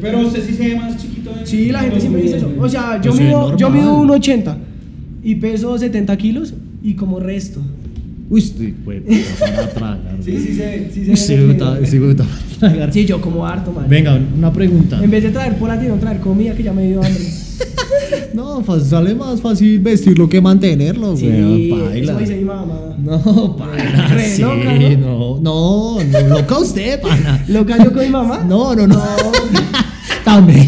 Pero 0.00 0.20
usted 0.20 0.44
sí 0.46 0.54
se 0.54 0.68
ve 0.68 0.76
más 0.76 0.96
chiquito. 0.96 1.30
en- 1.38 1.46
Sí, 1.46 1.70
la 1.72 1.80
gente 1.80 1.96
en 1.96 2.00
siempre 2.02 2.22
dice 2.22 2.36
eso. 2.36 2.52
O 2.60 2.68
sea, 2.68 3.00
Yo 3.00 3.12
mido, 3.14 3.56
yo 3.56 3.70
mido 3.70 3.96
1,80 4.02 4.56
y 5.24 5.34
peso 5.36 5.76
70 5.78 6.16
kilos 6.16 6.54
y 6.82 6.94
como 6.94 7.18
resto. 7.18 7.60
Uy, 8.30 8.40
estoy, 8.40 8.74
güey, 8.84 9.00
para 9.40 9.68
tragar. 9.70 10.16
Sí, 10.20 10.30
güey. 10.32 10.42
sí 10.44 10.54
se 10.54 10.60
ve. 10.66 10.90
Sí 10.92 11.16
se 11.16 11.44
Uy, 11.44 11.52
puta, 11.54 11.78
video. 11.78 11.86
sí, 11.90 11.98
para 11.98 12.28
tragar. 12.74 12.92
Sí, 12.92 13.06
yo 13.06 13.20
como 13.20 13.46
harto, 13.46 13.72
man. 13.72 13.86
Venga, 13.88 14.20
una 14.36 14.52
pregunta. 14.52 15.02
En 15.02 15.10
vez 15.10 15.22
de 15.24 15.30
traer 15.30 15.56
polatino, 15.56 15.94
traer 15.96 16.20
comida 16.20 16.54
que 16.54 16.62
ya 16.62 16.72
me 16.74 16.86
dio 16.86 17.02
hambre. 17.02 17.24
No, 18.34 18.62
fa- 18.62 18.80
sale 18.80 19.14
más 19.14 19.40
fácil 19.40 19.78
vestirlo 19.80 20.28
que 20.28 20.40
mantenerlo, 20.40 21.16
Sí, 21.16 21.26
eso 21.26 22.18
dice 22.18 22.36
mi 22.36 22.44
mamá. 22.44 22.96
No, 23.02 23.56
pana. 23.56 24.08
Re 24.08 24.24
sí, 24.28 24.42
loca, 24.42 24.72
no, 24.98 25.40
no, 25.40 25.96
no, 26.04 26.28
loca 26.28 26.58
usted, 26.58 27.00
pana. 27.00 27.44
¿Loca 27.48 27.82
yo 27.84 27.92
con 27.92 28.02
mi 28.02 28.08
mamá? 28.08 28.44
No, 28.48 28.74
no, 28.74 28.86
no. 28.86 29.00
También. 30.24 30.66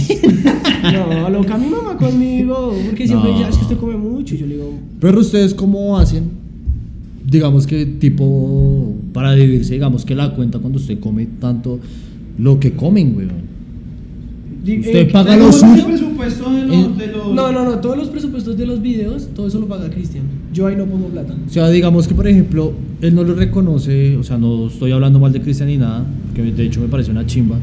No, 0.83 1.29
loca 1.31 1.59
mi 1.59 1.68
mamá 1.68 1.96
conmigo. 1.96 2.74
Porque 2.87 3.07
siempre 3.07 3.31
No. 3.31 3.37
ella, 3.38 3.48
es 3.48 3.57
que 3.57 3.62
usted 3.62 3.76
come 3.79 3.96
mucho. 3.96 4.35
Yo 4.35 4.46
le 4.46 4.55
digo, 4.55 4.72
Pero 5.00 5.20
ustedes 5.20 5.53
cómo 5.55 5.98
hacen, 5.98 6.31
digamos 7.26 7.66
que 7.66 7.85
tipo, 7.87 8.94
para 9.12 9.33
dividirse, 9.33 9.74
digamos 9.74 10.05
que 10.05 10.14
la 10.14 10.35
cuenta 10.35 10.59
cuando 10.59 10.79
usted 10.79 10.98
come 11.00 11.26
tanto 11.40 11.79
lo 12.38 12.59
que 12.59 12.72
comen, 12.72 13.12
güey. 13.14 13.26
Usted 14.62 14.94
eh, 14.96 15.05
paga 15.07 15.35
Eh, 15.35 15.38
los, 15.38 15.61
de 15.61 17.07
los- 17.07 17.35
No, 17.35 17.51
no, 17.53 17.64
no. 17.64 17.79
Todos 17.79 17.96
los 17.96 18.09
presupuestos 18.09 18.57
de 18.57 18.66
los 18.66 18.81
videos, 18.83 19.29
todo 19.35 19.46
eso 19.46 19.59
lo 19.61 19.66
paga 19.66 19.88
Cristian. 19.90 20.25
Yo 20.53 20.66
ahí 20.66 20.77
no 20.77 20.85
pongo 20.85 21.07
plata. 21.09 21.35
O 21.46 21.51
sea, 21.51 21.68
digamos 21.70 22.07
que, 22.07 22.14
por 22.14 22.27
ejemplo, 22.29 22.73
él 23.01 23.14
no 23.14 23.23
lo 23.25 23.35
reconoce, 23.35 24.16
o 24.16 24.23
sea, 24.23 24.37
no 24.38 24.66
estoy 24.66 24.92
hablando 24.92 25.18
mal 25.18 25.33
de 25.33 25.40
Cristian 25.40 25.68
ni 25.68 25.79
nada, 25.79 26.05
que 26.35 26.42
de 26.42 26.64
hecho 26.64 26.81
me 26.81 26.88
parece 26.88 27.11
una 27.11 27.25
chimba, 27.27 27.57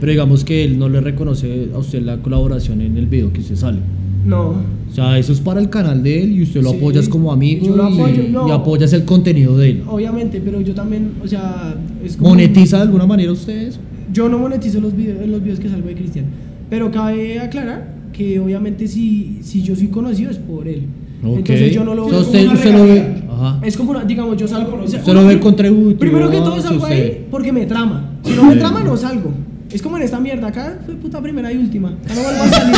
pero 0.00 0.10
digamos 0.10 0.44
que 0.44 0.64
él 0.64 0.78
no 0.78 0.88
le 0.88 1.00
reconoce 1.00 1.68
a 1.74 1.78
usted 1.78 2.02
la 2.02 2.16
colaboración 2.18 2.80
en 2.80 2.96
el 2.96 3.06
video 3.06 3.32
que 3.32 3.40
usted 3.40 3.56
sale. 3.56 3.78
No. 4.26 4.48
O 4.90 4.92
sea, 4.92 5.18
eso 5.18 5.32
es 5.32 5.40
para 5.40 5.60
el 5.60 5.70
canal 5.70 6.02
de 6.02 6.22
él 6.24 6.32
y 6.32 6.42
usted 6.42 6.62
lo 6.62 6.70
Sí, 6.70 6.76
apoyas 6.76 7.08
como 7.08 7.32
amigo 7.32 7.66
yo 7.68 7.76
lo 7.76 7.88
y, 7.88 7.94
apoyo, 7.94 8.22
no. 8.30 8.48
y 8.48 8.50
apoyas 8.50 8.92
el 8.92 9.04
contenido 9.04 9.56
de 9.56 9.70
él. 9.70 9.82
Obviamente, 9.88 10.42
pero 10.44 10.60
yo 10.60 10.74
también, 10.74 11.12
o 11.24 11.28
sea, 11.28 11.76
es 12.04 12.16
como- 12.16 12.30
¿Monetiza 12.30 12.78
de 12.78 12.82
alguna 12.82 13.06
manera 13.06 13.30
ustedes? 13.32 13.78
Yo 14.12 14.28
no 14.28 14.38
monetizo 14.38 14.80
los 14.80 14.94
videos, 14.96 15.26
los 15.28 15.42
videos 15.42 15.60
que 15.60 15.68
salgo 15.68 15.88
de 15.88 15.94
Cristian. 15.94 16.26
Pero 16.68 16.90
cabe 16.90 17.38
aclarar 17.40 17.94
que 18.12 18.38
obviamente 18.40 18.86
si, 18.88 19.38
si 19.42 19.62
yo 19.62 19.74
soy 19.76 19.88
conocido 19.88 20.30
es 20.30 20.38
por 20.38 20.66
él. 20.68 20.84
Ok. 21.22 21.38
Entonces 21.38 21.72
yo 21.74 21.84
no 21.84 21.94
lo 21.94 22.06
veo 22.06 22.20
usted, 22.20 22.44
como 22.46 22.54
usted 22.54 22.74
ve. 22.84 23.22
Ajá. 23.30 23.60
Es 23.64 23.76
como 23.76 23.90
una, 23.90 24.04
digamos, 24.04 24.36
yo 24.36 24.48
salgo. 24.48 24.82
Usted 24.84 25.06
lo 25.12 25.26
ve 25.26 25.34
uno- 25.34 25.40
contributivo 25.42 25.98
Primero 25.98 26.30
que 26.30 26.38
todo 26.38 26.60
salgo 26.60 26.84
ahí 26.86 27.26
porque 27.30 27.52
me 27.52 27.66
trama. 27.66 28.18
Si 28.24 28.32
no 28.34 28.44
me 28.44 28.56
trama, 28.56 28.82
no 28.82 28.96
salgo. 28.96 29.32
Es 29.72 29.82
como 29.82 29.96
en 29.96 30.02
esta 30.02 30.18
mierda, 30.18 30.48
acá 30.48 30.78
fue 30.84 30.94
puta 30.96 31.20
primera 31.22 31.52
y 31.52 31.56
última. 31.56 31.96
Ya 32.08 32.14
no 32.14 32.22
vuelvo 32.22 32.42
a 32.42 32.48
salir. 32.48 32.76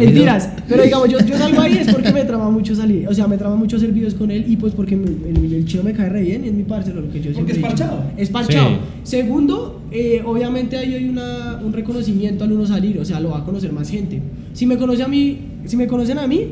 Mentiras, 0.00 0.48
pero 0.68 0.82
digamos, 0.82 1.08
yo, 1.10 1.20
yo 1.24 1.36
salgo 1.36 1.60
ahí 1.60 1.76
es 1.78 1.92
porque 1.92 2.12
me 2.12 2.24
trama 2.24 2.50
mucho 2.50 2.74
salir, 2.74 3.06
o 3.08 3.14
sea, 3.14 3.26
me 3.26 3.36
trama 3.36 3.56
mucho 3.56 3.76
hacer 3.76 3.92
videos 3.92 4.14
con 4.14 4.30
él 4.30 4.44
y 4.48 4.56
pues 4.56 4.72
porque 4.74 4.96
me- 4.96 5.06
el, 5.28 5.52
el 5.52 5.64
chino 5.66 5.82
me 5.82 5.92
cae 5.92 6.08
re 6.08 6.22
bien 6.22 6.44
y 6.44 6.48
es 6.48 6.54
mi 6.54 6.62
parcero, 6.64 7.00
lo 7.00 7.10
que 7.10 7.20
yo 7.20 7.32
siempre 7.32 7.52
es 7.52 7.58
he 7.58 7.62
dicho. 7.62 7.68
parchado. 7.68 8.04
Es 8.16 8.30
parchado. 8.30 8.68
Sí. 8.70 8.76
Segundo, 9.04 9.82
eh, 9.90 10.22
obviamente 10.24 10.76
ahí 10.78 10.94
hay 10.94 11.08
una, 11.08 11.60
un 11.64 11.72
reconocimiento 11.72 12.44
al 12.44 12.52
uno 12.52 12.66
salir, 12.66 12.98
o 12.98 13.04
sea, 13.04 13.20
lo 13.20 13.30
va 13.30 13.38
a 13.38 13.44
conocer 13.44 13.72
más 13.72 13.90
gente. 13.90 14.20
Si 14.54 14.64
me 14.66 14.76
conoce 14.78 15.02
a 15.02 15.08
mí, 15.08 15.38
si 15.66 15.76
me 15.76 15.86
conocen 15.86 16.18
a 16.18 16.26
mí, 16.26 16.46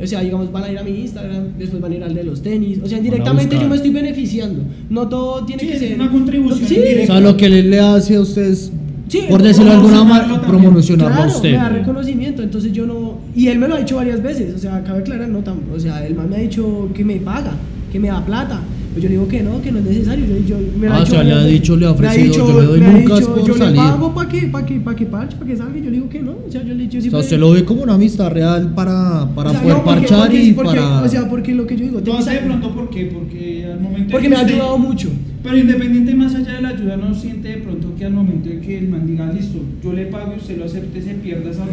o 0.00 0.06
sea, 0.06 0.20
digamos, 0.20 0.50
van 0.52 0.64
a 0.64 0.72
ir 0.72 0.78
a 0.78 0.82
mi 0.82 0.90
Instagram, 1.00 1.44
después 1.58 1.80
van 1.82 1.92
a 1.92 1.94
ir 1.96 2.04
al 2.04 2.14
de 2.14 2.24
los 2.24 2.42
tenis, 2.42 2.78
o 2.82 2.86
sea, 2.86 2.98
indirectamente 2.98 3.46
buscar. 3.56 3.62
yo 3.62 3.68
me 3.68 3.76
estoy 3.76 3.90
beneficiando. 3.90 4.62
No 4.90 5.08
todo 5.08 5.44
tiene 5.44 5.62
Sí, 5.62 5.68
que 5.68 5.74
es 5.74 5.78
ser 5.80 5.94
una 5.94 6.10
contribución 6.10 6.68
Sí, 6.68 6.78
O 7.02 7.06
sea, 7.06 7.20
lo 7.20 7.36
que 7.36 7.46
él 7.46 7.70
le 7.70 7.80
hace 7.80 8.16
a 8.16 8.20
ustedes, 8.20 8.72
Sí, 9.08 9.24
por 9.28 9.42
decirlo 9.42 9.70
de 9.72 9.76
alguna 9.76 10.04
manera, 10.04 10.40
promocionarlo 10.42 11.14
Claro, 11.14 11.30
a 11.30 11.36
usted. 11.36 11.50
me 11.50 11.56
da 11.58 11.68
reconocimiento, 11.68 12.42
entonces 12.42 12.72
yo 12.72 12.86
no... 12.86 13.18
Y 13.36 13.48
él 13.48 13.58
me 13.58 13.68
lo 13.68 13.74
ha 13.74 13.78
dicho 13.78 13.96
varias 13.96 14.22
veces, 14.22 14.54
o 14.54 14.58
sea, 14.58 14.82
cabe 14.82 15.00
aclarar, 15.00 15.28
no 15.28 15.40
tan... 15.40 15.56
O 15.74 15.78
sea, 15.78 16.06
el 16.06 16.14
man 16.14 16.30
me 16.30 16.36
ha 16.36 16.40
dicho 16.40 16.88
que 16.94 17.04
me 17.04 17.16
paga, 17.16 17.52
que 17.92 18.00
me 18.00 18.08
da 18.08 18.24
plata. 18.24 18.60
Pues 18.92 19.02
yo 19.02 19.08
le 19.08 19.14
digo 19.16 19.26
que 19.28 19.42
no, 19.42 19.60
que 19.62 19.72
no 19.72 19.78
es 19.78 19.84
necesario. 19.84 20.26
Yo, 20.26 20.36
yo- 20.46 20.56
me 20.78 20.86
lo 20.88 20.94
Ah, 20.94 21.00
o 21.02 21.06
sea, 21.06 21.22
le 21.22 21.32
ha 21.32 21.44
dicho, 21.44 21.76
le 21.76 21.86
ha 21.86 21.90
ofrecido, 21.92 22.34
yo 22.34 22.60
le 22.60 22.66
doy 22.66 22.80
lucas 22.80 23.20
dicho, 23.20 23.34
por 23.34 23.46
yo 23.46 23.54
salir. 23.56 23.70
le 23.72 23.76
pago 23.88 24.14
para 24.14 24.28
que, 24.28 24.40
para 24.48 24.66
que, 24.66 24.80
para 24.80 24.96
que 24.96 25.06
parche, 25.06 25.36
para 25.36 25.50
que 25.50 25.56
salga. 25.56 25.78
Yo 25.78 25.84
le 25.84 25.90
digo 25.92 26.08
que 26.10 26.20
no. 26.20 26.32
O 26.46 26.50
sea, 26.50 26.62
yo 26.62 26.74
le 26.74 26.84
yo 26.84 26.88
O 26.88 26.90
sea, 26.92 27.00
siempre... 27.00 27.20
usted 27.20 27.38
lo 27.38 27.50
ve 27.52 27.64
como 27.64 27.82
una 27.82 27.94
amistad 27.94 28.30
real 28.30 28.72
para, 28.74 29.28
para 29.34 29.50
o 29.50 29.52
sea, 29.52 29.62
poder 29.62 29.76
no, 29.78 29.84
porque- 29.84 30.00
parchar 30.00 30.20
porque- 30.20 30.44
y 30.44 30.52
porque- 30.52 30.70
para... 30.78 31.02
O 31.02 31.08
sea, 31.08 31.28
porque 31.28 31.54
lo 31.54 31.66
que 31.66 31.76
yo 31.76 31.84
digo... 31.84 32.00
No 32.04 32.24
de 32.24 32.36
pronto 32.38 32.74
por 32.74 32.90
qué, 32.90 33.06
porque 33.06 33.66
al 33.72 33.80
momento 33.80 34.08
porque 34.10 34.24
que 34.24 34.28
me 34.28 34.36
ha 34.36 34.40
ayudado 34.46 34.78
mucho. 34.78 35.08
Pero 35.42 35.56
independiente 35.58 36.14
más 36.14 36.34
allá 36.34 36.54
de 36.54 36.62
la 36.62 36.68
ayuda, 36.68 36.96
no 36.96 37.12
siente 37.14 37.48
de 37.48 37.56
pronto 37.58 37.94
que 37.96 38.04
al 38.04 38.12
momento 38.12 38.48
de 38.48 38.60
que 38.60 38.78
el 38.78 38.88
man 38.88 39.06
diga 39.06 39.32
listo, 39.32 39.58
yo 39.82 39.92
le 39.92 40.06
pago 40.06 40.32
y 40.34 40.38
usted 40.38 40.56
lo 40.58 40.64
acepte, 40.66 41.02
se 41.02 41.14
pierda 41.14 41.50
esa 41.50 41.64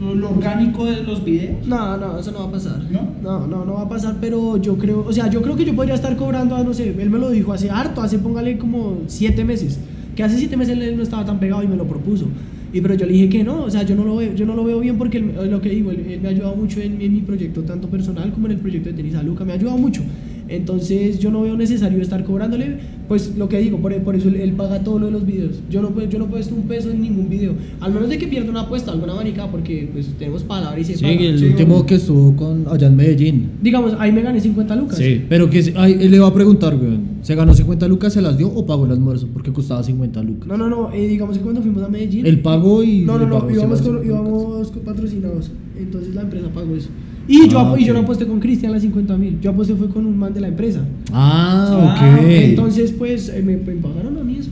lo, 0.00 0.14
lo 0.14 0.30
orgánico 0.30 0.86
de 0.86 1.02
los 1.02 1.24
videos. 1.24 1.66
No, 1.66 1.96
no, 1.96 2.18
eso 2.18 2.32
no 2.32 2.38
va 2.40 2.44
a 2.46 2.52
pasar. 2.52 2.80
¿No? 2.90 3.08
No, 3.22 3.46
no, 3.46 3.64
no 3.64 3.74
va 3.74 3.82
a 3.82 3.88
pasar, 3.88 4.16
pero 4.20 4.56
yo 4.56 4.76
creo, 4.78 5.04
o 5.06 5.12
sea, 5.12 5.28
yo 5.30 5.42
creo 5.42 5.54
que 5.54 5.64
yo 5.64 5.76
podría 5.76 5.94
estar 5.94 6.16
cobrando, 6.16 6.56
a, 6.56 6.64
no 6.64 6.72
sé, 6.74 6.94
él 6.98 7.10
me 7.10 7.18
lo 7.18 7.30
dijo 7.30 7.52
hace 7.52 7.70
harto, 7.70 8.00
hace 8.00 8.18
póngale 8.18 8.56
como 8.58 9.00
siete 9.06 9.44
meses, 9.44 9.78
que 10.16 10.22
hace 10.22 10.38
siete 10.38 10.56
meses 10.56 10.78
él 10.78 10.96
no 10.96 11.02
estaba 11.02 11.24
tan 11.24 11.38
pegado 11.38 11.62
y 11.62 11.68
me 11.68 11.76
lo 11.76 11.86
propuso. 11.86 12.26
Y 12.72 12.80
pero 12.80 12.94
yo 12.94 13.04
le 13.04 13.12
dije 13.12 13.28
que 13.28 13.44
no, 13.44 13.64
o 13.64 13.70
sea, 13.70 13.82
yo 13.82 13.94
no 13.94 14.02
lo 14.04 14.16
veo, 14.16 14.34
yo 14.34 14.46
no 14.46 14.54
lo 14.56 14.64
veo 14.64 14.80
bien 14.80 14.96
porque 14.96 15.18
él- 15.18 15.32
lo 15.50 15.60
que 15.60 15.68
digo, 15.68 15.90
él, 15.90 16.06
él 16.08 16.20
me 16.22 16.28
ha 16.28 16.30
ayudado 16.30 16.56
mucho 16.56 16.80
en, 16.80 17.00
en 17.02 17.12
mi 17.12 17.20
proyecto, 17.20 17.62
tanto 17.62 17.86
personal 17.88 18.32
como 18.32 18.46
en 18.46 18.52
el 18.52 18.58
proyecto 18.58 18.88
de 18.88 18.94
Tenis 18.96 19.14
a 19.14 19.22
Luca, 19.22 19.44
me 19.44 19.52
ha 19.52 19.56
ayudado 19.56 19.76
mucho. 19.76 20.00
Entonces 20.48 21.18
yo 21.18 21.30
no 21.30 21.42
veo 21.42 21.56
necesario 21.56 22.00
estar 22.00 22.24
cobrándole, 22.24 22.76
pues 23.08 23.36
lo 23.36 23.48
que 23.48 23.58
digo, 23.58 23.78
por, 23.78 23.94
por 24.02 24.14
eso 24.16 24.28
él, 24.28 24.36
él 24.36 24.52
paga 24.52 24.80
todo 24.82 24.98
lo 24.98 25.06
de 25.06 25.12
los 25.12 25.26
videos. 25.26 25.56
Yo 25.70 25.82
no, 25.82 25.90
puedo- 25.90 26.08
yo 26.08 26.18
no 26.18 26.26
puesto 26.26 26.54
un 26.54 26.62
peso 26.62 26.90
en 26.90 27.00
ningún 27.00 27.28
video, 27.28 27.52
al 27.80 27.92
menos 27.92 28.08
de 28.08 28.18
que 28.18 28.26
pierda 28.26 28.50
una 28.50 28.60
apuesta, 28.62 28.92
alguna 28.92 29.14
manica, 29.14 29.50
porque 29.50 29.88
pues 29.92 30.06
tenemos 30.18 30.42
palabra 30.42 30.78
y 30.80 30.84
se 30.84 30.96
Sí, 30.96 31.02
paga. 31.04 31.14
el 31.20 31.38
Sí, 31.38 31.44
último 31.46 31.86
que 31.86 31.94
estuvo 31.96 32.36
con 32.36 32.64
allá 32.68 32.86
en 32.88 32.96
Medellín. 32.96 33.50
Digamos, 33.62 33.94
ahí 33.98 34.12
me 34.12 34.22
gané 34.22 34.40
50 34.40 34.76
lucas. 34.76 34.98
Sí, 34.98 35.22
pero 35.28 35.48
que 35.50 35.72
ay, 35.76 35.96
él 36.00 36.10
le 36.10 36.18
va 36.18 36.28
a 36.28 36.34
preguntar, 36.34 36.74
weón. 36.76 37.12
¿Se 37.22 37.34
ganó 37.36 37.54
50 37.54 37.86
lucas, 37.86 38.12
se 38.12 38.20
las 38.20 38.36
dio 38.36 38.48
o 38.48 38.66
pagó 38.66 38.84
el 38.84 38.90
almuerzo? 38.92 39.28
Porque 39.32 39.52
costaba 39.52 39.82
50 39.82 40.22
lucas. 40.22 40.48
No, 40.48 40.56
no, 40.56 40.68
no, 40.68 40.92
eh, 40.92 41.06
digamos 41.06 41.38
que 41.38 41.44
cuando 41.44 41.62
fuimos 41.62 41.82
a 41.84 41.88
Medellín... 41.88 42.26
Él 42.26 42.40
pagó 42.40 42.82
y 42.82 43.02
No, 43.02 43.16
no, 43.16 43.26
no, 43.28 43.48
íbamos, 43.50 43.80
con, 43.80 44.02
50 44.02 44.06
íbamos 44.06 44.70
con 44.72 44.82
patrocinados. 44.82 45.50
Entonces 45.78 46.14
la 46.14 46.22
empresa 46.22 46.48
pagó 46.52 46.74
eso. 46.74 46.88
Y, 47.28 47.48
yo, 47.48 47.58
Ah, 47.60 47.70
apo- 47.70 47.78
y 47.78 47.84
yo 47.84 47.94
no 47.94 48.00
aposté 48.00 48.26
con 48.26 48.40
Cristian 48.40 48.72
las 48.72 48.82
50 48.82 49.16
mil. 49.16 49.38
Yo 49.40 49.50
aposté 49.50 49.74
fue 49.74 49.88
con 49.88 50.04
un 50.06 50.18
man 50.18 50.34
de 50.34 50.40
la 50.40 50.48
empresa. 50.48 50.80
Ah, 51.12 51.94
Ah, 51.98 52.16
ok. 52.18 52.22
Entonces, 52.28 52.92
pues, 52.92 53.28
eh, 53.28 53.42
me, 53.44 53.56
me 53.56 53.74
pagaron 53.80 54.18
a 54.18 54.24
mí 54.24 54.36
eso. 54.40 54.50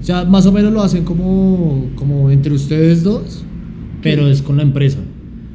o 0.00 0.04
sea, 0.04 0.24
más 0.24 0.44
o 0.46 0.52
menos 0.52 0.72
lo 0.72 0.82
hacen 0.82 1.04
como, 1.04 1.86
como 1.96 2.30
entre 2.30 2.52
ustedes 2.52 3.02
dos, 3.02 3.44
pero 4.02 4.26
es 4.28 4.42
con 4.42 4.56
la 4.56 4.62
empresa. 4.62 4.98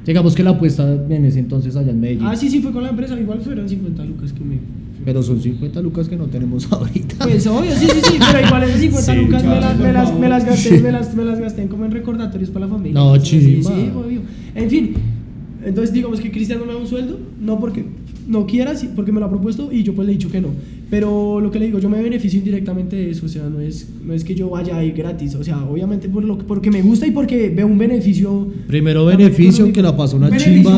Digamos 0.05 0.35
que 0.35 0.41
la 0.43 0.51
apuesta 0.51 0.89
en 1.09 1.25
ese 1.25 1.39
entonces 1.39 1.75
allá 1.75 1.91
en 1.91 1.99
Medellín. 1.99 2.25
Ah, 2.25 2.35
sí, 2.35 2.49
sí, 2.49 2.61
fue 2.61 2.71
con 2.71 2.81
la 2.83 2.89
empresa. 2.89 3.19
Igual 3.19 3.41
fueron 3.41 3.67
50 3.67 4.05
lucas 4.05 4.31
que 4.33 4.39
me. 4.43 4.57
Pero 5.03 5.21
son 5.21 5.41
50 5.41 5.81
lucas 5.81 6.07
que 6.09 6.15
no 6.15 6.25
tenemos 6.25 6.67
ahorita. 6.71 7.25
Pues 7.25 7.45
obvio, 7.47 7.71
sí, 7.75 7.87
sí, 7.87 7.99
sí, 8.03 8.13
pero 8.31 8.45
igual 8.47 8.63
esas 8.63 8.79
50 8.79 9.13
Sí, 9.13 9.19
lucas 9.19 9.43
me 9.43 9.59
las, 9.59 9.77
me, 9.79 9.91
las, 9.93 10.17
me 10.19 10.29
las 10.29 10.45
gasté, 10.45 10.81
me 10.81 10.91
las, 10.93 11.13
me 11.13 11.23
las 11.25 11.39
gasté 11.39 11.67
como 11.67 11.85
en 11.85 11.91
recordatorios 11.91 12.49
para 12.49 12.65
la 12.67 12.71
familia. 12.71 12.93
No, 12.93 13.19
sí, 13.19 13.61
sí, 13.61 13.91
obvio. 13.95 14.21
En 14.55 14.69
fin, 14.69 14.93
entonces 15.67 15.93
digamos 15.93 16.19
que 16.19 16.31
Cristian 16.31 16.59
no 16.59 16.65
me 16.65 16.73
da 16.73 16.79
un 16.79 16.87
sueldo, 16.87 17.19
no 17.39 17.59
porque 17.59 17.83
no 18.27 18.45
quiera, 18.45 18.73
porque 18.95 19.11
me 19.11 19.19
lo 19.19 19.25
ha 19.25 19.29
propuesto 19.29 19.69
y 19.71 19.83
yo 19.83 19.93
pues 19.93 20.05
le 20.05 20.13
he 20.13 20.17
dicho 20.17 20.29
que 20.31 20.41
no. 20.41 20.49
Pero 20.89 21.39
lo 21.41 21.51
que 21.51 21.59
le 21.59 21.65
digo, 21.65 21.79
yo 21.79 21.89
me 21.89 22.01
beneficio 22.01 22.39
indirectamente 22.39 22.95
de 22.95 23.09
eso, 23.11 23.25
o 23.25 23.29
sea, 23.29 23.49
no 23.49 23.59
es, 23.59 23.87
no 24.05 24.13
es 24.13 24.23
que 24.23 24.35
yo 24.35 24.49
vaya 24.49 24.77
ahí 24.77 24.91
gratis, 24.91 25.35
o 25.35 25.43
sea, 25.43 25.63
obviamente 25.63 26.07
por 26.09 26.23
lo, 26.23 26.37
que- 26.37 26.43
porque 26.45 26.71
me 26.71 26.81
gusta 26.81 27.05
y 27.07 27.11
porque 27.11 27.49
veo 27.49 27.67
un 27.67 27.77
beneficio. 27.77 28.47
Primero 28.67 29.05
beneficio 29.05 29.65
que 29.73 29.81
la 29.81 29.95
pasó 29.95 30.17
una 30.17 30.29
chimba. 30.55 30.71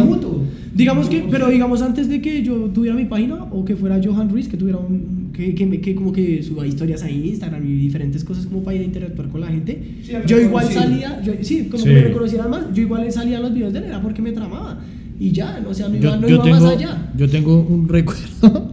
Digamos 0.75 1.09
que, 1.09 1.25
pero 1.29 1.49
digamos 1.49 1.81
antes 1.81 2.07
de 2.07 2.21
que 2.21 2.41
yo 2.43 2.55
tuviera 2.73 2.95
mi 2.95 3.05
página 3.05 3.43
o 3.51 3.65
que 3.65 3.75
fuera 3.75 3.99
Johan 4.03 4.29
Ruiz, 4.29 4.47
que 4.47 4.55
tuviera 4.57 4.77
un, 4.79 5.18
que, 5.39 5.55
que, 5.55 5.65
me- 5.65 5.79
que 5.79 5.95
como 5.95 6.11
que 6.11 6.43
suba 6.43 6.67
historias 6.67 7.01
a 7.03 7.09
Instagram 7.09 7.65
y 7.65 7.73
diferentes 7.77 8.23
cosas 8.25 8.45
como 8.45 8.61
para 8.63 8.75
ir 8.75 8.81
a 8.81 8.85
interactuar 8.85 9.29
con 9.29 9.39
la 9.41 9.47
gente, 9.47 9.81
Sí, 10.03 10.11
yo 10.27 10.39
igual 10.39 10.65
salía, 10.69 11.21
yo, 11.21 11.33
sí, 11.41 11.67
como 11.71 11.81
Sí. 11.83 11.89
que 11.89 11.95
me 11.95 12.01
reconocieran 12.01 12.49
más, 12.49 12.65
yo 12.73 12.81
igual 12.81 13.09
salía 13.11 13.37
en 13.37 13.43
los 13.43 13.53
videos 13.53 13.71
de 13.73 13.79
él, 13.79 13.85
era 13.85 14.01
porque 14.01 14.21
me 14.21 14.31
tramaba 14.33 14.81
y 15.19 15.31
ya, 15.31 15.63
o 15.67 15.73
sea, 15.73 15.87
no 15.87 15.95
iba, 15.95 16.11
Yo, 16.15 16.15
no 16.21 16.27
yo 16.27 16.35
iba 16.35 16.43
tengo, 16.43 16.59
más 16.59 16.65
allá. 16.73 17.11
yo 17.17 17.29
tengo 17.29 17.61
un 17.61 17.87
recuerdo 17.97 18.69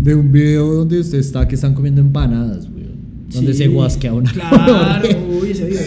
de 0.00 0.14
un 0.14 0.30
video 0.30 0.66
donde 0.74 1.00
usted 1.00 1.18
está 1.18 1.48
que 1.48 1.56
están 1.56 1.74
comiendo 1.74 2.00
empanadas. 2.00 2.68
Donde 3.32 3.52
Sí. 3.52 3.58
se 3.58 3.68
guasquea 3.68 4.14
una. 4.14 4.32
Claro, 4.32 5.08
uy, 5.42 5.50
ese 5.50 5.66
video. 5.66 5.82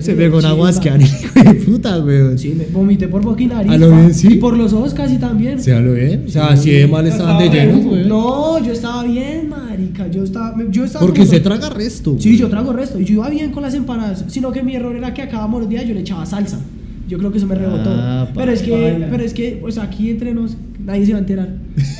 se 0.00 0.14
pegó 0.14 0.38
una 0.38 0.54
hijo 0.54 1.42
de 1.44 1.54
puta, 1.54 2.02
weón. 2.02 2.38
Sí, 2.38 2.54
me 2.56 2.64
vomité 2.66 3.08
por 3.08 3.22
boca 3.22 3.42
y 3.42 3.46
nariz. 3.46 3.70
¿A 3.72 3.76
lo 3.76 3.90
pa, 3.90 3.96
bien, 4.00 4.14
sí? 4.14 4.28
Y 4.32 4.34
por 4.36 4.56
los 4.56 4.72
ojos 4.72 4.94
casi 4.94 5.18
también. 5.18 5.60
¿Se 5.60 5.78
lo 5.78 5.92
bien? 5.92 6.24
O 6.26 6.30
sea, 6.30 6.48
así 6.48 6.70
de 6.70 6.86
mal 6.86 7.06
estaban 7.06 7.38
de 7.38 7.50
llenos, 7.50 7.84
bueno. 7.84 7.90
weón. 7.92 8.08
No, 8.08 8.64
yo 8.64 8.72
estaba 8.72 9.04
bien, 9.04 9.50
marica. 9.50 10.08
Yo 10.10 10.24
estaba, 10.24 10.54
yo 10.70 10.84
estaba 10.84 11.04
Porque 11.04 11.26
se 11.26 11.40
traga 11.40 11.68
resto. 11.68 12.16
Sí, 12.18 12.36
yo 12.38 12.48
trago 12.48 12.72
resto. 12.72 12.98
Y 12.98 13.04
yo 13.04 13.14
iba 13.14 13.28
bien 13.28 13.50
con 13.50 13.62
las 13.62 13.74
empanadas. 13.74 14.24
Sino 14.28 14.50
que 14.50 14.62
mi 14.62 14.74
error 14.74 14.96
era 14.96 15.12
que 15.12 15.22
a 15.22 15.28
cada 15.28 15.46
mordida 15.46 15.82
yo 15.82 15.92
le 15.94 16.00
echaba 16.00 16.24
salsa. 16.24 16.58
Yo 17.06 17.18
creo 17.18 17.30
que 17.32 17.38
eso 17.38 17.46
me 17.46 17.54
rebotó. 17.54 17.90
Ah, 17.90 18.28
pero 18.34 18.52
es 18.52 18.62
que, 18.62 19.06
pero 19.10 19.22
es 19.22 19.32
que, 19.32 19.58
pues 19.60 19.78
aquí 19.78 20.10
entre 20.10 20.32
nos, 20.34 20.56
nadie 20.84 21.06
se 21.06 21.12
va 21.12 21.18
a 21.18 21.20
enterar. 21.20 21.48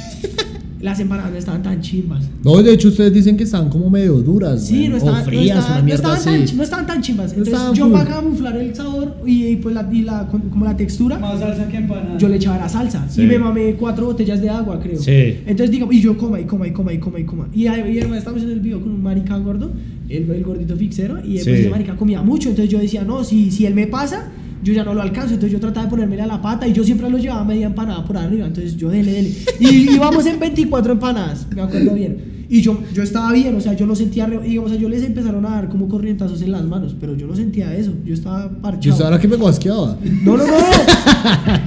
las 0.80 1.00
empanadas 1.00 1.32
no 1.32 1.38
estaban 1.38 1.62
tan 1.62 1.80
chimbas. 1.80 2.24
No, 2.44 2.62
de 2.62 2.72
hecho, 2.72 2.88
ustedes 2.88 3.12
dicen 3.12 3.36
que 3.36 3.44
están 3.44 3.68
como 3.68 3.90
medio 3.90 4.14
duras. 4.20 4.64
Sí, 4.64 4.88
no 4.88 4.96
estaban, 4.96 5.22
o 5.22 5.24
frías, 5.24 5.56
no 5.56 5.60
estaban, 5.60 5.78
una 5.82 5.88
no 5.88 5.94
estaban 5.94 6.16
así. 6.18 6.24
tan, 6.48 6.56
no 6.56 6.62
estaban 6.62 6.86
tan 6.86 7.02
chimbas. 7.02 7.30
Entonces 7.32 7.54
estaban 7.54 7.74
yo 7.74 7.84
full. 7.86 7.92
para 7.94 8.10
camuflar 8.10 8.56
el 8.56 8.74
sabor 8.74 9.16
y, 9.26 9.46
y 9.46 9.56
pues 9.56 9.74
la, 9.74 9.88
y 9.92 10.02
la, 10.02 10.26
como 10.28 10.64
la 10.64 10.76
textura, 10.76 11.18
Más 11.18 11.40
salsa 11.40 11.66
que 11.68 11.76
empanada. 11.78 12.16
yo 12.18 12.28
le 12.28 12.36
echaba 12.36 12.58
la 12.58 12.68
salsa. 12.68 13.06
Sí. 13.08 13.22
Y 13.22 13.26
me 13.26 13.38
mamé 13.38 13.74
cuatro 13.74 14.06
botellas 14.06 14.40
de 14.40 14.48
agua, 14.50 14.78
creo. 14.80 15.00
Sí. 15.00 15.38
Entonces 15.46 15.70
digo, 15.70 15.92
y 15.92 16.00
yo 16.00 16.16
coma 16.16 16.38
y 16.40 16.44
coma 16.44 16.66
y 16.68 16.72
coma 16.72 16.92
y 16.92 16.98
coma 16.98 17.18
y 17.18 17.24
coma. 17.24 17.48
Y 17.52 17.66
ahí 17.66 17.94
y 17.96 17.98
además 17.98 18.18
estamos 18.18 18.42
en 18.42 18.50
el 18.50 18.60
video 18.60 18.80
con 18.80 18.90
un 18.92 19.02
marica 19.02 19.36
gordo, 19.38 19.70
el, 20.08 20.30
el 20.30 20.44
gordito 20.44 20.76
fixero, 20.76 21.18
y 21.24 21.38
Sí. 21.38 21.44
pues 21.44 21.60
ese 21.60 21.70
marica 21.70 21.96
comía 21.96 22.22
mucho. 22.22 22.50
Entonces 22.50 22.70
yo 22.70 22.78
decía, 22.78 23.02
no, 23.02 23.24
si, 23.24 23.50
si 23.50 23.66
él 23.66 23.74
me 23.74 23.86
pasa, 23.88 24.28
yo 24.62 24.72
ya 24.72 24.84
no 24.84 24.94
lo 24.94 25.02
alcanzo. 25.02 25.34
Entonces 25.34 25.52
yo 25.52 25.60
trataba 25.60 25.86
de 25.86 25.90
ponerme 25.90 26.20
a 26.20 26.26
la 26.26 26.40
pata 26.40 26.66
y 26.66 26.72
yo 26.72 26.84
siempre 26.84 27.08
lo 27.08 27.18
llevaba 27.18 27.44
media 27.44 27.66
empanada 27.66 28.04
por 28.04 28.16
arriba. 28.16 28.46
Entonces 28.46 28.76
yo 28.76 28.90
dele, 28.90 29.12
dele. 29.12 29.34
Y 29.60 29.90
íbamos 29.94 30.26
en 30.26 30.38
24 30.38 30.92
empanadas, 30.92 31.46
me 31.54 31.62
acuerdo 31.62 31.94
bien. 31.94 32.38
Y 32.50 32.62
yo, 32.62 32.78
yo 32.94 33.02
estaba 33.02 33.30
bien, 33.32 33.54
o 33.56 33.60
sea, 33.60 33.74
yo 33.74 33.86
no 33.86 33.94
sentía, 33.94 34.26
y, 34.46 34.56
o 34.56 34.66
sea, 34.66 34.78
yo 34.78 34.88
les 34.88 35.02
empezaron 35.02 35.44
a 35.44 35.50
dar 35.50 35.68
como 35.68 35.86
corrientazos 35.86 36.40
en 36.40 36.52
las 36.52 36.64
manos, 36.64 36.96
pero 36.98 37.14
yo 37.14 37.26
no 37.26 37.36
sentía 37.36 37.74
eso, 37.76 37.92
yo 38.06 38.14
estaba 38.14 38.48
parchado. 38.48 38.80
Yo 38.80 38.92
estaba 38.92 39.20
que 39.20 39.28
me 39.28 39.36
guasqueaba. 39.36 39.98
No, 40.24 40.36
no, 40.38 40.46
no. 40.46 40.56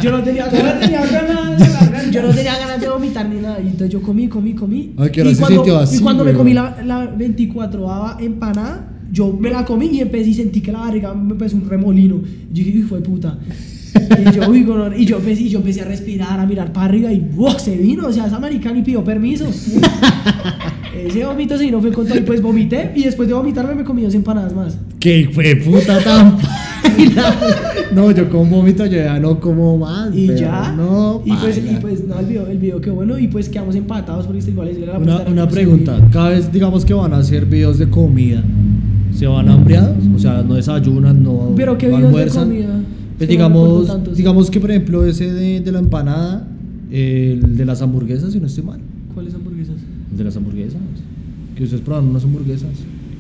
Yo 0.02 0.12
no 0.12 0.24
tenía 0.24 0.50
Yo 0.52 0.64
no 0.64 0.80
tenía 0.80 1.06
ganas 1.06 1.60
de. 1.60 2.12
Yo 2.12 2.24
no 2.24 2.34
tenía 2.34 2.58
ganas 2.58 2.82
de 2.82 2.90
vomitar 2.90 3.30
ni 3.30 3.40
nada. 3.40 3.60
Y 3.60 3.68
entonces 3.68 3.90
yo 3.90 4.02
comí, 4.02 4.28
comí, 4.28 4.56
comí. 4.56 4.94
Ay, 4.98 5.12
que 5.12 5.22
y, 5.22 5.36
se 5.36 5.42
cuando, 5.42 5.64
sintió 5.64 5.78
así, 5.78 5.98
y 5.98 6.00
cuando 6.00 6.26
me 6.26 6.34
comí 6.34 6.54
la, 6.54 6.76
la 6.84 7.06
24 7.06 8.20
empanada, 8.20 8.91
yo 9.12 9.32
me 9.34 9.50
la 9.50 9.66
comí 9.66 9.88
y 9.88 10.00
empecé 10.00 10.30
y 10.30 10.34
sentí 10.34 10.62
que 10.62 10.72
la 10.72 10.80
barriga 10.80 11.14
me 11.14 11.32
empezó 11.32 11.56
un 11.56 11.70
remolino. 11.70 12.16
Y 12.54 12.58
yo 12.58 12.64
dije, 12.64 12.78
hijo 12.80 12.96
de 12.96 13.02
puta. 13.02 13.38
Y 13.94 14.36
yo, 14.36 14.50
uy, 14.50 14.64
gonorrea. 14.64 14.98
y 14.98 15.06
yo 15.06 15.18
empecé, 15.18 15.44
y 15.44 15.50
yo 15.50 15.60
empecé 15.60 15.82
a 15.82 15.86
respirar, 15.86 16.40
a 16.40 16.46
mirar 16.46 16.72
para 16.72 16.86
arriba 16.86 17.12
y 17.12 17.20
¡wow! 17.20 17.60
se 17.60 17.76
vino. 17.76 18.08
O 18.08 18.14
sea, 18.14 18.28
esa 18.28 18.40
marica 18.40 18.72
ni 18.72 18.82
pidió 18.82 19.04
permiso. 19.04 19.46
Ese 20.96 21.26
vómito 21.26 21.58
se 21.58 21.64
vino 21.64 21.82
fue 21.82 21.92
con 21.92 22.06
todo 22.06 22.18
y 22.18 22.22
pues 22.22 22.42
vomité 22.42 22.92
y 22.96 23.04
después 23.04 23.28
de 23.28 23.34
vomitarme 23.34 23.76
me 23.76 23.84
comí 23.84 24.04
dos 24.04 24.14
empanadas 24.14 24.54
más. 24.54 24.78
¡Qué 25.00 25.30
fue 25.34 25.56
puta 25.56 26.00
tan! 26.04 26.38
No, 27.94 28.12
yo 28.12 28.30
con 28.30 28.50
vómito 28.50 28.86
yo 28.86 28.98
ya 28.98 29.20
no 29.20 29.40
como 29.40 29.78
más. 29.78 30.16
Y 30.16 30.28
ya. 30.36 30.74
No, 30.76 31.22
y 31.26 31.34
pues, 31.34 31.58
y 31.58 31.76
pues 31.76 32.06
no, 32.06 32.20
el 32.20 32.26
video, 32.26 32.48
el 32.48 32.58
video 32.58 32.82
quedó 32.82 32.96
bueno 32.96 33.20
y 33.20 33.28
pues 33.28 33.50
quedamos 33.50 33.76
empatados 33.76 34.28
porque 34.28 34.40
igual 34.50 34.70
es 34.70 34.80
la 34.80 34.98
Una, 34.98 35.20
una 35.22 35.48
pregunta, 35.48 36.00
cada 36.12 36.30
vez 36.30 36.52
digamos 36.52 36.86
que 36.86 36.94
van 36.94 37.14
a 37.14 37.18
hacer 37.18 37.46
videos 37.46 37.80
de 37.80 37.90
comida, 37.90 38.44
¿se 39.22 39.28
van 39.28 39.48
hambriados? 39.50 39.98
O 40.16 40.18
sea, 40.20 40.42
no 40.42 40.56
desayunan, 40.56 41.22
no, 41.22 41.54
Pero 41.56 41.78
qué 41.78 41.88
no 41.88 41.98
videos 41.98 42.12
de 42.14 42.20
almuerzan. 42.22 42.48
comida. 42.50 42.80
Pues 43.20 43.30
digamos, 43.30 43.86
tantos. 43.88 44.18
digamos 44.18 44.50
que 44.50 44.60
por 44.60 44.72
ejemplo 44.72 45.06
ese 45.06 45.32
de, 45.32 45.60
de 45.60 45.72
la 45.72 45.78
empanada, 45.78 46.48
el 46.90 47.56
de 47.56 47.66
las 47.66 47.84
hamburguesas, 47.84 48.34
si 48.34 48.40
no 48.40 48.48
estoy 48.48 48.64
mal, 48.64 48.80
¿Cuáles 49.14 49.36
hamburguesas? 49.36 49.76
el 50.12 50.18
de 50.18 50.24
las 50.24 50.36
hamburguesas, 50.38 50.82
que 51.56 51.64
ustedes 51.66 51.84
probaron 51.84 52.10
unas 52.10 52.24
hamburguesas, 52.24 52.70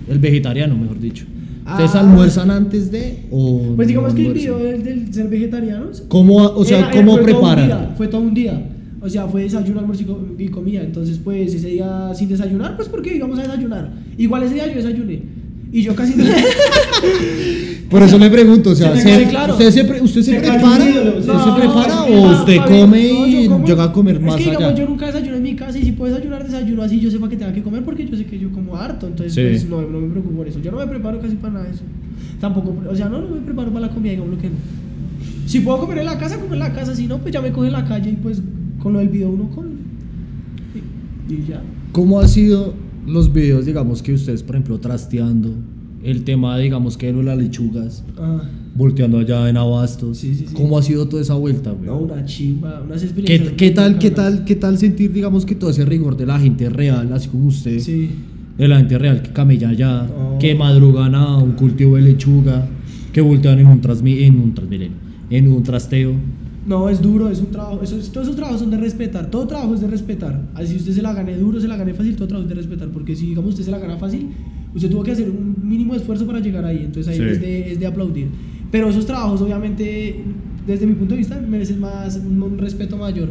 el 0.10 0.18
vegetariano 0.18 0.76
mejor 0.76 1.00
dicho. 1.00 1.26
¿Ustedes 1.70 1.94
Ah. 1.94 2.00
almuerzan 2.00 2.50
antes 2.50 2.92
de 2.92 3.28
o 3.30 3.74
Pues 3.76 3.88
digamos 3.88 4.10
no 4.14 4.16
que 4.16 4.22
el 4.24 4.28
almuerzan? 4.30 4.58
video 4.60 4.72
del, 4.72 4.84
del 4.84 5.14
ser 5.14 5.28
vegetarianos. 5.30 6.02
¿Cómo, 6.08 6.38
o 6.38 6.66
sea, 6.66 6.80
era- 6.80 6.92
cómo 6.92 7.18
preparan? 7.20 7.68
día, 7.68 7.94
fue 7.96 8.08
todo 8.08 8.22
un 8.22 8.34
día. 8.34 8.70
O 9.04 9.08
sea, 9.10 9.28
fue 9.28 9.44
desayuno, 9.44 9.80
almuerzo 9.80 10.04
y 10.40 10.48
comida. 10.48 10.82
Entonces, 10.82 11.20
pues 11.24 11.54
ese 11.54 11.68
día 11.70 12.12
sin 12.16 12.28
desayunar, 12.30 12.76
pues 12.76 12.88
porque 12.90 13.16
íbamos 13.16 13.38
a 13.40 13.44
desayunar. 13.44 13.92
Igual 14.18 14.44
ese 14.44 14.56
día 14.56 14.68
yo 14.68 14.76
desayuné. 14.76 15.22
Y 15.72 15.84
yo 15.84 15.96
casi 15.96 16.16
no. 16.16 16.24
Por 17.90 18.02
eso 18.04 18.18
le 18.18 18.30
pregunto, 18.30 18.70
o 18.72 18.76
sea, 18.76 18.96
¿se- 18.96 19.28
claro. 19.28 19.54
¿usted 19.54 19.70
se, 19.72 20.02
usted 20.02 20.22
se 20.22 20.36
prepara? 20.40 20.86
¿Usted 20.86 21.26
no, 21.26 21.44
se 21.56 21.60
prepara 21.60 21.96
no, 21.96 22.06
o 22.06 22.32
usted 22.40 22.58
come 22.66 23.02
y 23.28 23.48
como- 23.48 23.66
llega 23.68 23.84
a 23.86 23.92
comer 23.92 24.20
más 24.20 24.36
Es 24.36 24.44
que 24.46 24.50
digamos, 24.52 24.70
allá? 24.70 24.78
yo 24.84 24.88
nunca 24.90 25.06
desayuno 25.08 25.36
en 25.38 25.44
mi 25.44 25.56
casa 25.56 25.78
y 25.78 25.84
si 25.84 25.92
puedo 25.92 26.14
desayunar, 26.14 26.46
desayuno 26.46 26.84
así, 26.84 27.00
yo 27.02 27.12
sepa 27.12 27.28
que 27.28 27.36
tenga 27.36 27.52
que 27.54 27.62
comer 27.62 27.84
porque 27.84 28.08
yo 28.08 28.16
sé 28.16 28.26
que 28.26 28.40
yo 28.40 28.50
como 28.52 28.78
harto. 28.78 29.08
Entonces, 29.08 29.34
Sí. 29.34 29.42
pues, 29.68 29.70
no, 29.70 29.82
no 29.82 30.00
me 30.00 30.10
preocupo 30.10 30.38
por 30.38 30.48
eso. 30.48 30.60
Yo 30.62 30.72
no 30.72 30.78
me 30.78 30.88
preparo 30.88 31.20
casi 31.20 31.36
para 31.36 31.54
nada 31.54 31.66
de 31.66 31.72
eso. 31.72 31.84
Tampoco, 32.40 32.74
o 32.90 32.96
sea, 32.96 33.10
no, 33.10 33.20
no 33.22 33.36
me 33.36 33.42
preparo 33.42 33.70
para 33.74 33.88
la 33.88 33.94
comida, 33.94 34.12
digamos 34.12 34.36
lo 34.36 34.42
que 34.42 34.48
no. 34.50 34.56
Si 35.46 35.60
puedo 35.60 35.80
comer 35.80 35.98
en 36.00 36.06
la 36.06 36.18
casa, 36.18 36.36
comer 36.38 36.54
en 36.54 36.60
la 36.60 36.74
casa. 36.74 36.96
Si 36.96 37.08
no, 37.08 37.18
pues 37.18 37.34
ya 37.34 37.42
me 37.42 37.52
coge 37.52 37.68
en 37.68 37.74
la 37.74 37.86
calle 37.86 38.12
y 38.12 38.16
pues 38.16 38.42
con 38.82 38.94
lo 38.94 39.00
del 39.00 39.10
video 39.10 39.30
uno 39.30 39.50
come. 39.54 39.72
Y, 41.30 41.34
y 41.34 41.46
ya. 41.50 41.62
¿Cómo 41.92 42.22
ha 42.22 42.28
sido 42.28 42.74
los 43.08 43.32
videos, 43.34 43.66
digamos, 43.66 44.02
que 44.02 44.14
ustedes, 44.14 44.44
por 44.44 44.56
ejemplo, 44.56 44.80
trasteando? 44.80 45.50
El 46.04 46.24
tema, 46.24 46.58
digamos, 46.58 46.98
que 46.98 47.14
de 47.14 47.24
las 47.24 47.38
lechugas, 47.38 48.04
Ah, 48.18 48.42
volteando 48.76 49.20
allá 49.20 49.48
en 49.50 49.58
Abastos. 49.58 50.18
Sí, 50.18 50.34
sí, 50.34 50.46
sí. 50.48 50.54
¿Cómo 50.56 50.78
ha 50.78 50.82
sido 50.82 51.08
toda 51.08 51.22
esa 51.22 51.36
vuelta, 51.36 51.72
güey? 51.72 51.86
no, 51.90 51.98
una 52.00 52.26
chimba, 52.26 52.82
unas 52.84 53.00
¿Qué, 53.02 53.06
experiencias. 53.06 53.54
qué 53.56 53.66
muy 53.68 53.74
tal, 53.76 54.00
qué 54.00 54.12
tal, 54.12 54.44
qué 54.46 54.56
tal 54.56 54.78
sentir, 54.80 55.14
digamos, 55.14 55.46
que 55.46 55.54
todo 55.54 55.70
ese 55.70 55.86
rigor 55.86 56.18
de 56.18 56.26
la 56.26 56.40
gente 56.40 56.70
real, 56.70 57.12
así 57.14 57.28
como 57.30 57.46
usted, 57.48 57.80
de 58.58 58.68
la 58.68 58.78
gente 58.78 58.98
real 58.98 59.22
que 59.22 59.32
camella 59.32 59.70
allá, 59.70 60.08
Oh. 60.10 60.40
que 60.40 60.56
madrugan 60.56 61.14
a 61.14 61.38
un 61.38 61.52
cultivo 61.52 61.98
de 61.98 62.02
lechuga, 62.02 62.68
que 63.14 63.22
voltean 63.22 63.60
en 63.60 63.68
un, 63.68 63.80
transmi 63.82 64.24
en 64.24 64.40
un 64.40 64.54
transmilenio, 64.56 64.98
en 65.30 65.48
un 65.50 65.62
trasteo? 65.62 66.14
No, 66.66 66.90
es 66.90 67.02
duro, 67.02 67.30
es 67.30 67.40
un 67.40 67.48
trabajo. 67.48 67.80
Eso, 67.82 67.96
todos 68.12 68.28
esos 68.28 68.36
trabajos 68.36 68.60
son 68.62 68.70
de 68.70 68.78
respetar. 68.78 69.32
Todo 69.32 69.48
trabajo 69.48 69.74
es 69.74 69.82
de 69.82 69.88
respetar. 69.88 70.40
Así 70.54 70.76
usted 70.76 70.92
se 70.94 71.02
la 71.02 71.14
gane 71.14 71.36
duro, 71.38 71.60
se 71.60 71.68
la 71.68 71.76
gane 71.76 71.94
fácil, 71.94 72.16
todo 72.16 72.28
trabajo 72.28 72.44
es 72.48 72.50
de 72.50 72.62
respetar. 72.62 72.90
Porque 72.90 73.16
si, 73.16 73.26
digamos, 73.28 73.52
usted 73.52 73.64
se 73.66 73.72
la 73.72 73.80
gana 73.80 73.98
fácil, 73.98 74.30
usted 74.76 74.90
tuvo 74.90 75.02
que 75.04 75.12
hacer 75.12 75.30
un 75.30 75.56
mínimo 75.64 75.96
esfuerzo 75.96 76.28
para 76.28 76.40
llegar 76.40 76.64
ahí. 76.66 76.84
Entonces 76.86 77.08
ahí 77.12 77.18
Sí. 77.18 77.24
es, 77.34 77.42
de, 77.42 77.72
es 77.74 77.80
de 77.80 77.86
aplaudir. 77.88 78.28
Pero 78.72 78.90
esos 78.90 79.06
trabajos, 79.08 79.42
obviamente, 79.42 80.24
desde 80.68 80.86
mi 80.86 80.94
punto 80.94 81.14
de 81.14 81.20
vista, 81.20 81.40
merecen 81.42 81.80
más, 81.80 82.18
un, 82.18 82.42
un 82.42 82.58
respeto 82.58 82.98
mayor. 82.98 83.30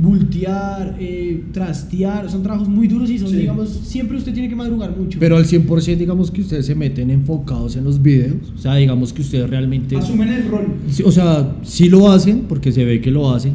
Bultear, 0.00 0.96
eh, 0.98 1.44
trastear, 1.52 2.28
son 2.30 2.42
trabajos 2.42 2.68
muy 2.68 2.88
duros 2.88 3.08
y 3.10 3.18
son, 3.18 3.28
Sí. 3.30 3.36
digamos, 3.36 3.68
siempre 3.68 4.16
usted 4.16 4.32
tiene 4.32 4.48
que 4.48 4.56
madrugar 4.56 4.96
mucho. 4.96 5.18
Pero 5.20 5.36
al 5.36 5.44
100% 5.46 5.96
digamos 6.00 6.30
que 6.30 6.40
ustedes 6.40 6.66
se 6.66 6.74
meten 6.74 7.10
enfocados 7.10 7.76
en 7.76 7.84
los 7.84 8.02
videos. 8.02 8.52
O 8.54 8.58
sea, 8.58 8.74
digamos 8.76 9.12
que 9.12 9.22
ustedes 9.22 9.48
realmente... 9.48 9.96
Asumen 9.96 10.28
el 10.28 10.48
rol. 10.48 10.66
O 11.04 11.12
sea, 11.12 11.56
sí 11.62 11.88
lo 11.88 12.10
hacen, 12.10 12.42
porque 12.48 12.72
se 12.72 12.84
ve 12.84 13.00
que 13.00 13.10
lo 13.10 13.32
hacen, 13.32 13.52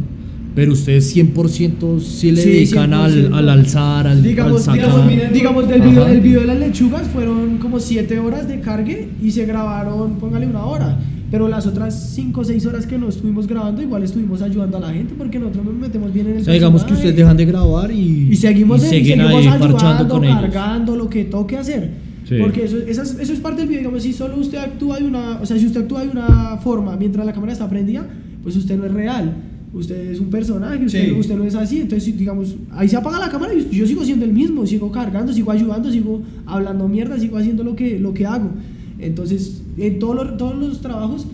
pero 0.55 0.71
ustedes 0.73 1.13
100% 1.15 1.99
sí 1.99 2.31
le 2.31 2.41
Sí, 2.41 2.49
dedican 2.49 2.93
al, 2.93 3.29
100%. 3.29 3.33
al 3.35 3.49
alzar, 3.49 4.07
al, 4.07 4.23
digamos, 4.23 4.67
al 4.67 4.75
digamos, 4.75 4.95
sacar. 5.01 5.11
miren, 5.11 5.33
digamos, 5.33 5.67
del 5.67 5.81
video, 5.81 6.07
el 6.07 6.21
video 6.21 6.39
de 6.41 6.47
las 6.47 6.59
lechugas 6.59 7.07
fueron 7.07 7.57
como 7.57 7.79
7 7.79 8.19
horas 8.19 8.47
de 8.47 8.59
cargue 8.61 9.09
y 9.21 9.31
se 9.31 9.45
grabaron, 9.45 10.15
póngale 10.15 10.47
una 10.47 10.65
hora. 10.65 10.97
Pero 11.29 11.49
las 11.49 11.67
otras 11.67 12.11
5 12.15 12.39
o 12.39 12.43
6 12.45 12.65
horas 12.67 12.85
que 12.85 12.97
no 12.97 13.09
estuvimos 13.09 13.47
grabando, 13.47 13.81
igual 13.81 14.01
estuvimos 14.03 14.41
ayudando 14.41 14.77
a 14.77 14.79
la 14.79 14.93
gente 14.93 15.13
porque 15.17 15.37
nosotros 15.39 15.65
nos 15.65 15.75
metemos 15.75 16.13
bien 16.13 16.27
en 16.27 16.35
el 16.35 16.41
O 16.41 16.45
sea, 16.45 16.53
digamos 16.53 16.83
que 16.85 16.93
ustedes 16.93 17.15
dejan 17.15 17.35
de 17.35 17.45
grabar 17.45 17.91
y, 17.91 18.29
Y 18.31 18.35
seguimos, 18.37 18.81
y 18.85 18.87
siguen 18.87 19.19
seguimos 19.19 19.31
ahí 19.31 19.47
ayudando, 19.47 20.07
con 20.07 20.23
ellos. 20.23 20.39
cargando, 20.41 20.95
lo 20.95 21.09
que 21.09 21.25
toque 21.25 21.57
hacer. 21.57 21.91
Sí. 22.27 22.35
Porque 22.39 22.63
eso, 22.65 22.77
eso, 22.77 23.01
es, 23.01 23.17
eso 23.19 23.33
es 23.33 23.39
parte 23.39 23.59
del 23.59 23.67
video. 23.67 23.81
Digamos, 23.81 24.03
si 24.03 24.13
solo 24.13 24.37
usted 24.37 24.57
actúa 24.57 24.99
de 24.99 25.05
una. 25.05 25.39
O 25.41 25.45
sea, 25.45 25.57
si 25.57 25.65
usted 25.65 25.81
actúa 25.81 26.03
de 26.03 26.09
una 26.09 26.57
forma 26.57 26.95
mientras 26.95 27.25
la 27.25 27.33
cámara 27.33 27.51
está 27.51 27.69
prendida, 27.69 28.05
pues 28.43 28.55
usted 28.55 28.77
no 28.77 28.85
es 28.85 28.93
real. 28.93 29.33
Usted 29.73 30.11
es 30.11 30.19
un 30.21 30.29
personaje, 30.29 30.85
usted, 30.85 31.05
Sí. 31.07 31.11
usted 31.11 31.35
no 31.35 31.43
es 31.43 31.55
así. 31.55 31.81
Entonces, 31.81 32.17
digamos, 32.17 32.55
ahí 32.71 32.87
se 32.87 32.95
apaga 32.95 33.19
la 33.19 33.29
cámara 33.29 33.53
y 33.53 33.69
yo 33.75 33.85
sigo 33.85 34.03
siendo 34.05 34.23
el 34.25 34.31
mismo. 34.33 34.65
Sigo 34.65 34.91
cargando, 34.93 35.33
sigo 35.33 35.51
ayudando, 35.51 35.91
sigo 35.91 36.21
hablando 36.45 36.87
mierda, 36.87 37.19
sigo 37.19 37.37
haciendo 37.37 37.63
lo 37.65 37.75
que, 37.75 37.99
lo 37.99 38.13
que 38.13 38.25
hago. 38.25 38.49
Entonces, 38.99 39.61
en 39.77 39.99
todos 39.99 40.15
los, 40.15 40.37
todos 40.37 40.55
los 40.57 40.81
trabajos 40.81 41.27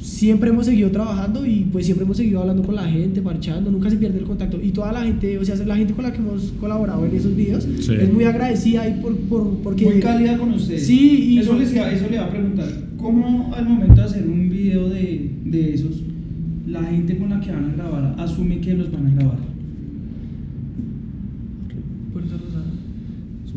siempre 0.00 0.50
hemos 0.50 0.66
seguido 0.66 0.90
trabajando 0.90 1.44
y 1.46 1.66
pues 1.72 1.84
siempre 1.86 2.04
hemos 2.04 2.16
seguido 2.16 2.40
hablando 2.40 2.62
con 2.62 2.74
la 2.74 2.84
gente, 2.84 3.20
marchando, 3.20 3.70
nunca 3.70 3.90
se 3.90 3.96
pierde 3.96 4.18
el 4.18 4.24
contacto. 4.24 4.60
Y 4.62 4.70
toda 4.70 4.92
la 4.92 5.02
gente, 5.02 5.38
o 5.38 5.44
sea, 5.44 5.56
la 5.64 5.76
gente 5.76 5.94
con 5.94 6.04
la 6.04 6.12
que 6.12 6.18
hemos 6.18 6.52
colaborado 6.60 7.04
en 7.06 7.14
esos 7.16 7.34
videos 7.34 7.66
Sí. 7.80 7.92
es 8.00 8.12
muy 8.12 8.24
agradecida 8.24 8.88
y 8.88 9.00
por, 9.00 9.16
por, 9.16 9.48
porque... 9.58 9.84
Muy 9.84 10.00
cálida 10.00 10.36
con 10.38 10.52
ustedes. 10.52 10.86
Sí, 10.86 11.32
y- 11.34 11.38
eso, 11.38 11.58
les 11.58 11.72
iba, 11.74 11.90
eso 11.90 12.06
le 12.08 12.16
iba 12.16 12.24
a 12.26 12.30
preguntar. 12.30 12.68
¿Cómo 12.98 13.52
al 13.54 13.68
momento 13.68 13.94
de 13.94 14.02
hacer 14.02 14.26
un 14.26 14.48
video 14.48 14.88
de, 14.88 15.30
de 15.44 15.74
esos, 15.74 16.02
la 16.66 16.82
gente 16.84 17.16
con 17.18 17.30
la 17.30 17.40
que 17.40 17.50
van 17.52 17.64
a 17.70 17.72
grabar 17.74 18.14
asume 18.18 18.58
que 18.60 18.74
los 18.74 18.90
van 18.92 19.06
a 19.06 19.10
grabar? 19.14 19.38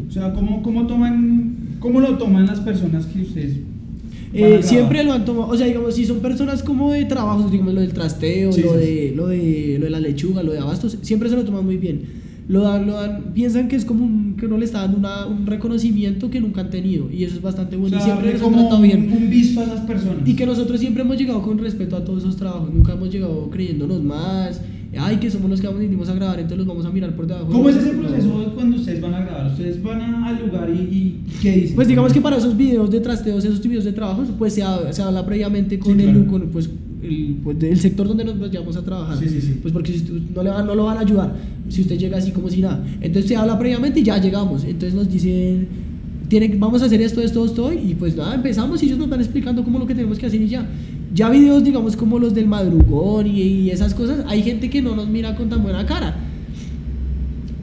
O 0.08 0.12
sea, 0.12 0.34
¿cómo, 0.34 0.64
cómo, 0.64 0.88
toman, 0.88 1.56
¿cómo 1.80 2.00
lo 2.02 2.18
toman 2.18 2.46
las 2.46 2.60
personas 2.60 3.06
que 3.06 3.22
ustedes 3.22 3.58
Eh, 4.32 4.60
siempre 4.62 5.04
lo 5.04 5.14
han 5.14 5.26
tomado, 5.26 5.52
o 5.52 5.58
sea, 5.58 5.66
digamos, 5.66 5.96
si 5.96 6.06
son 6.06 6.20
personas 6.20 6.62
como 6.62 6.92
de 6.92 7.06
trabajos, 7.06 7.52
digamos, 7.52 7.74
lo 7.74 7.82
del 7.82 7.94
trasteo, 7.94 8.52
Sí, 8.52 8.62
lo, 8.62 8.74
sí, 8.74 8.78
de, 8.78 9.14
lo, 9.16 9.28
de, 9.28 9.78
lo 9.80 9.86
de 9.86 9.90
la 9.90 10.00
lechuga, 10.00 10.44
lo 10.44 10.52
de 10.52 10.60
abastos, 10.60 10.98
siempre 11.02 11.30
se 11.30 11.36
lo 11.36 11.44
toman 11.44 11.66
muy 11.66 11.78
bien. 11.78 12.02
Lo 12.48 12.62
dan, 12.62 12.88
lo 12.88 12.94
dan, 12.94 13.32
piensan 13.34 13.68
que 13.68 13.76
es 13.76 13.86
como 13.86 14.04
un, 14.06 14.36
que 14.36 14.48
uno 14.48 14.58
le 14.58 14.66
está 14.66 14.82
dando 14.82 14.98
una, 14.98 15.26
un 15.28 15.46
reconocimiento 15.46 16.30
que 16.32 16.42
nunca 16.42 16.62
han 16.62 16.72
tenido 16.72 17.08
y 17.12 17.24
eso 17.24 17.36
es 17.36 17.42
bastante 17.44 17.76
O 17.76 17.80
bueno 17.80 17.96
sea, 18.00 18.08
y 18.08 18.10
siempre 18.10 18.34
nos 18.34 18.42
han 18.42 18.54
tratado 18.54 18.82
bien. 18.82 19.12
un 19.12 19.30
visto 19.30 19.62
a 19.62 19.64
esas 19.66 19.82
personas. 19.82 20.28
Y 20.28 20.36
que 20.36 20.46
nosotros 20.48 20.80
siempre 20.80 21.04
hemos 21.04 21.18
llegado 21.18 21.42
con 21.44 21.58
respeto 21.60 21.96
a 21.96 22.04
todos 22.04 22.24
esos 22.24 22.38
trabajos, 22.38 22.74
nunca 22.74 22.94
hemos 22.94 23.12
llegado 23.12 23.50
creyéndonos 23.52 24.04
más, 24.04 24.62
ay, 24.98 25.18
que 25.18 25.30
somos 25.30 25.50
los 25.50 25.60
que 25.62 25.68
vamos, 25.68 25.82
vinimos 25.82 26.10
a 26.10 26.14
grabar, 26.14 26.36
entonces 26.40 26.58
los 26.60 26.68
vamos 26.68 26.86
a 26.86 26.90
mirar 26.90 27.16
por 27.16 27.28
debajo. 27.28 27.48
¿Cómo 27.48 27.70
es 27.70 27.76
ese 27.76 27.92
proceso 27.92 28.52
cuando 28.56 28.78
ustedes 28.78 29.02
van 29.02 29.14
a 29.14 29.20
grabar? 29.22 29.52
¿Ustedes 29.52 29.84
van 29.84 30.02
al 30.02 30.46
lugar 30.46 30.70
y, 30.70 30.80
y 30.82 31.24
qué 31.42 31.52
dicen? 31.52 31.76
Pues 31.76 31.88
digamos 31.88 32.12
que 32.14 32.22
para 32.22 32.38
esos 32.38 32.56
videos 32.58 32.90
de 32.90 33.00
trasteos, 33.00 33.44
esos 33.46 33.62
videos 33.62 33.84
de 33.86 33.94
trabajos, 33.94 34.30
pues 34.38 34.54
se, 34.54 34.64
ha- 34.64 34.92
se 34.92 35.02
habla 35.02 35.26
previamente 35.26 35.78
con, 35.80 35.98
Sí, 35.98 36.04
el, 36.06 36.12
claro. 36.14 36.28
con, 36.32 36.42
pues, 36.50 36.70
el, 37.04 37.38
pues, 37.44 37.58
sector 37.82 38.08
donde 38.08 38.26
nos 38.26 38.40
vayamos 38.40 38.76
a 38.78 38.84
trabajar. 38.84 39.18
Sí, 39.18 39.30
sí, 39.30 39.40
sí. 39.42 39.60
Pues 39.62 39.74
porque 39.74 39.94
si 39.94 40.06
no, 40.36 40.44
le 40.44 40.50
van, 40.50 40.66
no 40.66 40.76
lo 40.76 40.86
van 40.86 40.98
a 40.98 41.02
ayudar 41.02 41.36
si 41.70 41.82
usted 41.82 41.98
llega 41.98 42.18
así 42.18 42.32
como 42.32 42.50
si 42.50 42.62
nada. 42.62 42.84
Entonces 43.02 43.30
se 43.30 43.36
habla 43.36 43.58
previamente 43.60 44.00
y 44.00 44.04
ya 44.04 44.18
llegamos. 44.20 44.64
Entonces 44.64 44.94
nos 44.96 45.10
dicen, 45.12 45.68
tiene, 46.28 46.48
vamos 46.58 46.82
a 46.82 46.86
hacer 46.86 47.02
esto, 47.02 47.22
esto, 47.22 47.46
esto, 47.46 47.72
y 47.74 47.96
pues 47.96 48.16
nada, 48.16 48.36
empezamos 48.36 48.82
y 48.84 48.88
ellos 48.88 48.98
nos 48.98 49.10
van 49.10 49.20
explicando 49.20 49.64
cómo 49.64 49.80
lo 49.80 49.86
que 49.88 49.96
tenemos 49.96 50.18
que 50.20 50.26
hacer 50.26 50.42
y 50.42 50.48
ya. 50.48 50.68
Ya 51.14 51.30
videos, 51.30 51.64
digamos, 51.64 51.96
como 51.96 52.20
los 52.20 52.34
del 52.36 52.48
madrugón 52.48 53.26
y, 53.28 53.42
y 53.42 53.70
esas 53.72 53.94
cosas, 53.94 54.24
hay 54.28 54.44
gente 54.44 54.70
que 54.70 54.82
no 54.82 54.96
nos 54.96 55.08
mira 55.08 55.36
con 55.36 55.50
tan 55.50 55.64
buena 55.64 55.86
cara. 55.86 56.16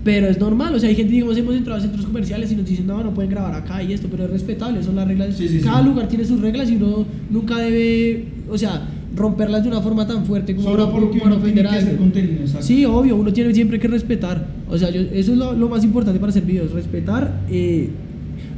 Pero 0.05 0.29
es 0.29 0.39
normal, 0.39 0.73
o 0.75 0.79
sea, 0.79 0.89
hay 0.89 0.95
gente, 0.95 1.13
digamos, 1.13 1.37
hemos 1.37 1.55
entrado 1.57 1.79
a 1.81 1.83
centros 1.83 2.07
comerciales 2.07 2.53
y 2.53 2.57
nos 2.57 2.65
dicen, 2.65 2.87
no, 2.87 3.03
no 3.03 3.13
pueden 3.13 3.29
grabar 3.31 3.55
acá 3.55 3.83
y 3.83 3.93
esto, 3.93 4.07
pero 4.09 4.25
es 4.25 4.31
respetable, 4.31 4.81
son 4.83 4.95
las 4.95 5.09
reglas. 5.09 5.35
Sí, 5.37 5.49
sí, 5.49 5.59
Cada 5.61 5.81
sí. 5.83 5.89
lugar 5.89 6.07
tiene 6.07 6.25
sus 6.25 6.41
reglas 6.41 6.71
y 6.71 6.77
uno 6.77 7.05
nunca 7.29 7.59
debe, 7.59 8.25
o 8.49 8.57
sea, 8.57 8.87
romperlas 9.17 9.65
de 9.65 9.69
una 9.71 9.81
forma 9.81 10.07
tan 10.07 10.25
fuerte 10.25 10.55
como 10.55 10.69
Solo 10.71 10.93
porque 10.93 11.07
uno 11.07 11.21
tiene 11.23 11.37
ofender 11.37 11.67
a 11.67 11.71
que 11.71 11.77
hacer 11.79 11.97
contenido, 11.97 12.41
exacto. 12.43 12.65
Sí, 12.67 12.85
obvio, 12.85 13.17
uno 13.17 13.33
tiene 13.33 13.53
siempre 13.53 13.81
que 13.81 13.89
respetar. 13.89 14.47
O 14.69 14.79
sea, 14.79 14.91
yo- 14.91 15.01
eso 15.01 15.33
es 15.33 15.39
lo, 15.39 15.53
lo 15.55 15.69
más 15.69 15.83
importante 15.83 16.21
para 16.21 16.31
hacer 16.31 16.45
videos, 16.45 16.71
respetar 16.71 17.41
eh, 17.51 17.91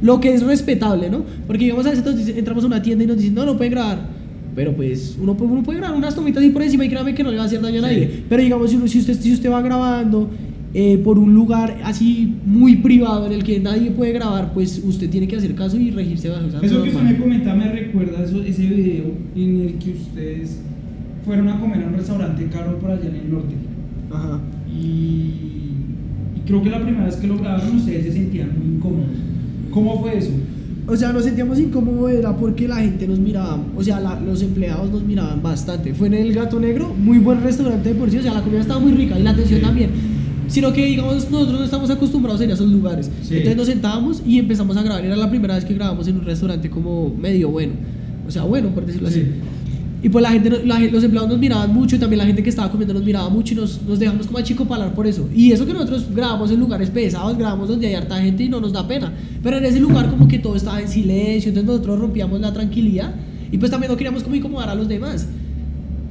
lo 0.03 0.19
que 0.19 0.33
es 0.35 0.43
respetable, 0.43 1.09
¿no? 1.09 1.23
Porque 1.47 1.63
digamos 1.65 1.83
a 1.87 1.89
veces 1.91 2.05
entramos 2.37 2.63
a 2.63 2.67
una 2.67 2.81
tienda 2.83 3.03
y 3.03 3.07
nos 3.07 3.17
dicen, 3.17 3.33
no, 3.33 3.45
no 3.45 3.57
pueden 3.57 3.71
grabar. 3.71 4.18
Pero 4.59 4.73
pues 4.75 5.17
uno, 5.21 5.37
puede- 5.37 5.51
uno 5.53 5.63
puede 5.63 5.79
grabar 5.79 5.95
unas 5.97 6.13
tomitas 6.13 6.43
ahí 6.43 6.49
por 6.49 6.61
encima 6.61 6.83
y 6.83 6.89
créame 6.89 7.15
que 7.15 7.23
no 7.23 7.31
le 7.31 7.37
va 7.37 7.43
a 7.43 7.45
hacer 7.45 7.61
daño 7.61 7.79
a 7.79 7.87
Sí. 7.87 7.95
nadie. 7.95 8.23
Pero 8.27 8.43
digamos, 8.43 8.69
si, 8.69 8.75
uno- 8.75 8.89
si, 8.89 8.99
usted, 8.99 9.13
si 9.17 9.31
usted 9.31 9.49
va 9.49 9.61
grabando 9.61 10.29
eh, 10.73 10.97
por 11.01 11.17
un 11.17 11.33
lugar 11.33 11.77
así 11.85 12.33
muy 12.45 12.75
privado 12.75 13.25
en 13.25 13.31
el 13.31 13.41
que 13.45 13.57
nadie 13.61 13.89
puede 13.91 14.11
grabar, 14.11 14.53
pues 14.53 14.83
usted 14.85 15.09
tiene 15.09 15.29
que 15.29 15.37
hacer 15.37 15.55
caso 15.55 15.79
y 15.79 15.91
regirse 15.91 16.27
bajo 16.27 16.45
esa 16.45 16.59
Eso 16.59 16.83
que 16.83 16.89
usted 16.89 17.01
me 17.03 17.17
comenta 17.17 17.55
me 17.55 17.71
recuerda 17.71 18.21
eso- 18.25 18.43
ese 18.43 18.67
video 18.67 19.05
en 19.33 19.61
el 19.61 19.73
que 19.75 19.91
ustedes 19.91 20.59
fueron 21.23 21.47
a 21.47 21.57
comer 21.57 21.81
a 21.83 21.87
un 21.87 21.93
restaurante 21.93 22.45
caro 22.47 22.77
por 22.79 22.91
allá 22.91 23.07
en 23.07 23.15
el 23.15 23.31
norte. 23.31 23.55
Ajá. 24.11 24.41
Y, 24.69 24.83
y 26.35 26.41
creo 26.45 26.61
que 26.61 26.69
la 26.69 26.81
primera 26.81 27.05
vez 27.05 27.15
que 27.15 27.27
lo 27.27 27.37
grabaron 27.37 27.77
ustedes 27.77 28.03
se 28.07 28.11
sentían 28.11 28.49
muy 28.59 28.75
incómodos. 28.75 29.07
¿Cómo 29.71 30.01
fue 30.01 30.17
eso? 30.17 30.31
O 30.89 30.95
sea, 30.97 31.13
nos 31.13 31.23
sentíamos 31.23 31.59
incómodos 31.59 32.11
era 32.11 32.35
porque 32.35 32.67
la 32.67 32.77
gente 32.77 33.07
nos 33.07 33.19
miraba, 33.19 33.59
o 33.75 33.83
sea, 33.83 33.99
la- 33.99 34.19
los 34.19 34.41
empleados 34.41 34.89
nos 34.91 35.03
miraban 35.03 35.41
bastante. 35.41 35.93
Fue 35.93 36.07
en 36.07 36.15
el 36.15 36.33
Gato 36.33 36.59
Negro, 36.59 36.93
muy 36.97 37.19
buen 37.19 37.41
restaurante 37.43 37.89
de 37.89 37.95
por 37.95 38.09
sí, 38.09 38.17
o 38.17 38.21
sea, 38.23 38.33
la 38.33 38.41
comida 38.41 38.61
estaba 38.61 38.79
muy 38.79 38.91
rica 38.93 39.17
y 39.19 39.23
la 39.23 39.31
atención 39.31 39.59
Sí. 39.59 39.65
también. 39.65 39.89
Sino 40.47 40.73
que, 40.73 40.83
digamos, 40.85 41.29
nosotros 41.29 41.59
no 41.59 41.63
estamos 41.63 41.89
acostumbrados 41.91 42.41
a 42.41 42.43
ir 42.45 42.49
a 42.49 42.53
esos 42.55 42.71
lugares. 42.71 43.11
Sí. 43.21 43.35
Entonces 43.35 43.55
nos 43.55 43.67
sentábamos 43.67 44.23
y 44.25 44.39
empezamos 44.39 44.75
a 44.77 44.81
grabar. 44.83 45.05
Era 45.05 45.15
la 45.15 45.29
primera 45.29 45.53
vez 45.53 45.63
que 45.63 45.75
grabamos 45.75 46.07
en 46.07 46.17
un 46.17 46.25
restaurante 46.25 46.71
como 46.71 47.13
medio 47.15 47.49
bueno. 47.49 47.73
O 48.27 48.31
sea, 48.31 48.43
bueno, 48.43 48.69
por 48.69 48.83
decirlo 48.85 49.09
Sí. 49.11 49.19
así. 49.19 49.29
Y 50.01 50.07
pues 50.09 50.21
la 50.23 50.31
gente, 50.31 50.49
la 50.65 50.79
los 50.79 51.03
empleados 51.03 51.29
nos 51.29 51.39
miraban 51.39 51.73
mucho 51.73 51.97
y 51.97 51.99
también 51.99 52.19
la 52.19 52.25
gente 52.25 52.41
que 52.41 52.49
estaba 52.49 52.71
comiendo 52.71 52.93
nos 52.93 53.03
miraba 53.03 53.27
mucho 53.29 53.53
y 53.53 53.57
nos, 53.57 53.81
nos 53.81 53.99
dejamos 53.99 54.27
como 54.27 54.37
a 54.39 54.43
chico 54.43 54.65
palar 54.65 54.93
por 54.93 55.05
eso. 55.05 55.27
Y 55.35 55.51
eso 55.51 55.65
que 55.65 55.73
nosotros 55.73 56.05
grabamos 56.15 56.51
en 56.51 56.59
lugares 56.59 56.89
pesados, 56.89 57.37
grabamos 57.37 57.67
donde 57.67 57.87
hay 57.87 57.95
harta 57.95 58.21
gente 58.21 58.43
y 58.43 58.49
no 58.49 58.61
nos 58.61 58.71
da 58.71 58.87
pena. 58.87 59.11
Pero 59.43 59.57
en 59.57 59.65
ese 59.65 59.79
lugar 59.79 60.09
como 60.09 60.27
que 60.27 60.39
todo 60.39 60.55
estaba 60.55 60.79
en 60.79 60.87
silencio, 60.87 61.49
entonces 61.49 61.65
nosotros 61.67 61.99
rompíamos 61.99 62.39
la 62.39 62.53
tranquilidad 62.53 63.13
y 63.51 63.57
pues 63.57 63.71
también 63.71 63.91
no 63.91 63.97
queríamos 63.97 64.23
como 64.23 64.35
incomodar 64.35 64.69
a 64.69 64.75
los 64.75 64.87
demás. 64.87 65.27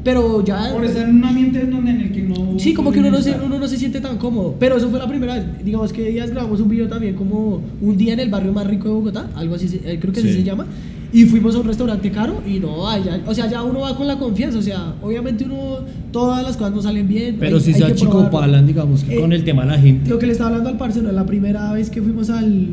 Pero 0.04 0.44
ya... 0.44 0.70
Por 0.72 0.84
estar 0.84 1.08
en 1.08 1.16
un 1.16 1.24
ambiente 1.24 1.60
en 1.60 1.70
donde 1.70 1.90
en 1.90 2.00
el 2.02 2.12
que 2.12 2.22
no. 2.22 2.58
Sí, 2.58 2.72
como 2.72 2.92
que 2.92 3.00
uno 3.00 3.10
no, 3.10 3.20
se, 3.20 3.32
uno 3.32 3.58
no 3.58 3.66
se 3.66 3.76
siente 3.76 4.00
tan 4.00 4.16
cómodo. 4.16 4.54
Pero 4.58 4.76
eso 4.76 4.88
fue 4.90 4.98
la 4.98 5.08
primera 5.08 5.34
vez. 5.34 5.44
Digamos 5.64 5.92
que 5.92 6.10
días 6.10 6.30
grabamos 6.30 6.60
un 6.60 6.68
video 6.68 6.88
también 6.88 7.14
como 7.14 7.60
un 7.80 7.96
día 7.96 8.12
en 8.12 8.20
el 8.20 8.30
barrio 8.30 8.52
más 8.52 8.66
rico 8.66 8.88
de 8.88 8.94
Bogotá, 8.94 9.28
algo 9.34 9.54
así, 9.56 9.66
eh, 9.84 9.98
creo 10.00 10.12
que 10.12 10.20
así 10.20 10.28
Sí. 10.28 10.34
se 10.36 10.44
llama. 10.44 10.66
Y 11.12 11.24
fuimos 11.24 11.54
a 11.54 11.60
un 11.60 11.66
restaurante 11.66 12.10
caro 12.10 12.42
y 12.46 12.58
no, 12.58 12.86
allá, 12.86 13.22
o 13.26 13.32
sea, 13.34 13.48
ya 13.50 13.62
uno 13.62 13.80
va 13.80 13.96
con 13.96 14.06
la 14.06 14.18
confianza. 14.18 14.58
O 14.58 14.62
sea, 14.62 14.94
obviamente 15.02 15.44
uno, 15.44 15.78
todas 16.12 16.42
las 16.42 16.56
cosas 16.56 16.74
no 16.74 16.82
salen 16.82 17.08
bien. 17.08 17.36
Pero 17.40 17.56
hay- 17.56 17.62
si 17.62 17.72
hay 17.72 17.80
se 17.80 17.86
que 17.86 17.94
probarlo. 17.94 18.20
achicopalan, 18.20 18.66
digamos, 18.66 19.04
que 19.04 19.16
Eh, 19.16 19.20
con 19.20 19.32
el 19.32 19.42
tema 19.42 19.62
de 19.64 19.68
la 19.72 19.78
gente. 19.78 20.10
Lo 20.10 20.18
que 20.18 20.26
le 20.26 20.32
estaba 20.32 20.50
hablando 20.50 20.68
al 20.70 20.76
parcero, 20.76 21.10
la 21.10 21.24
primera 21.24 21.72
vez 21.72 21.88
que 21.88 22.02
fuimos 22.02 22.28
al, 22.28 22.66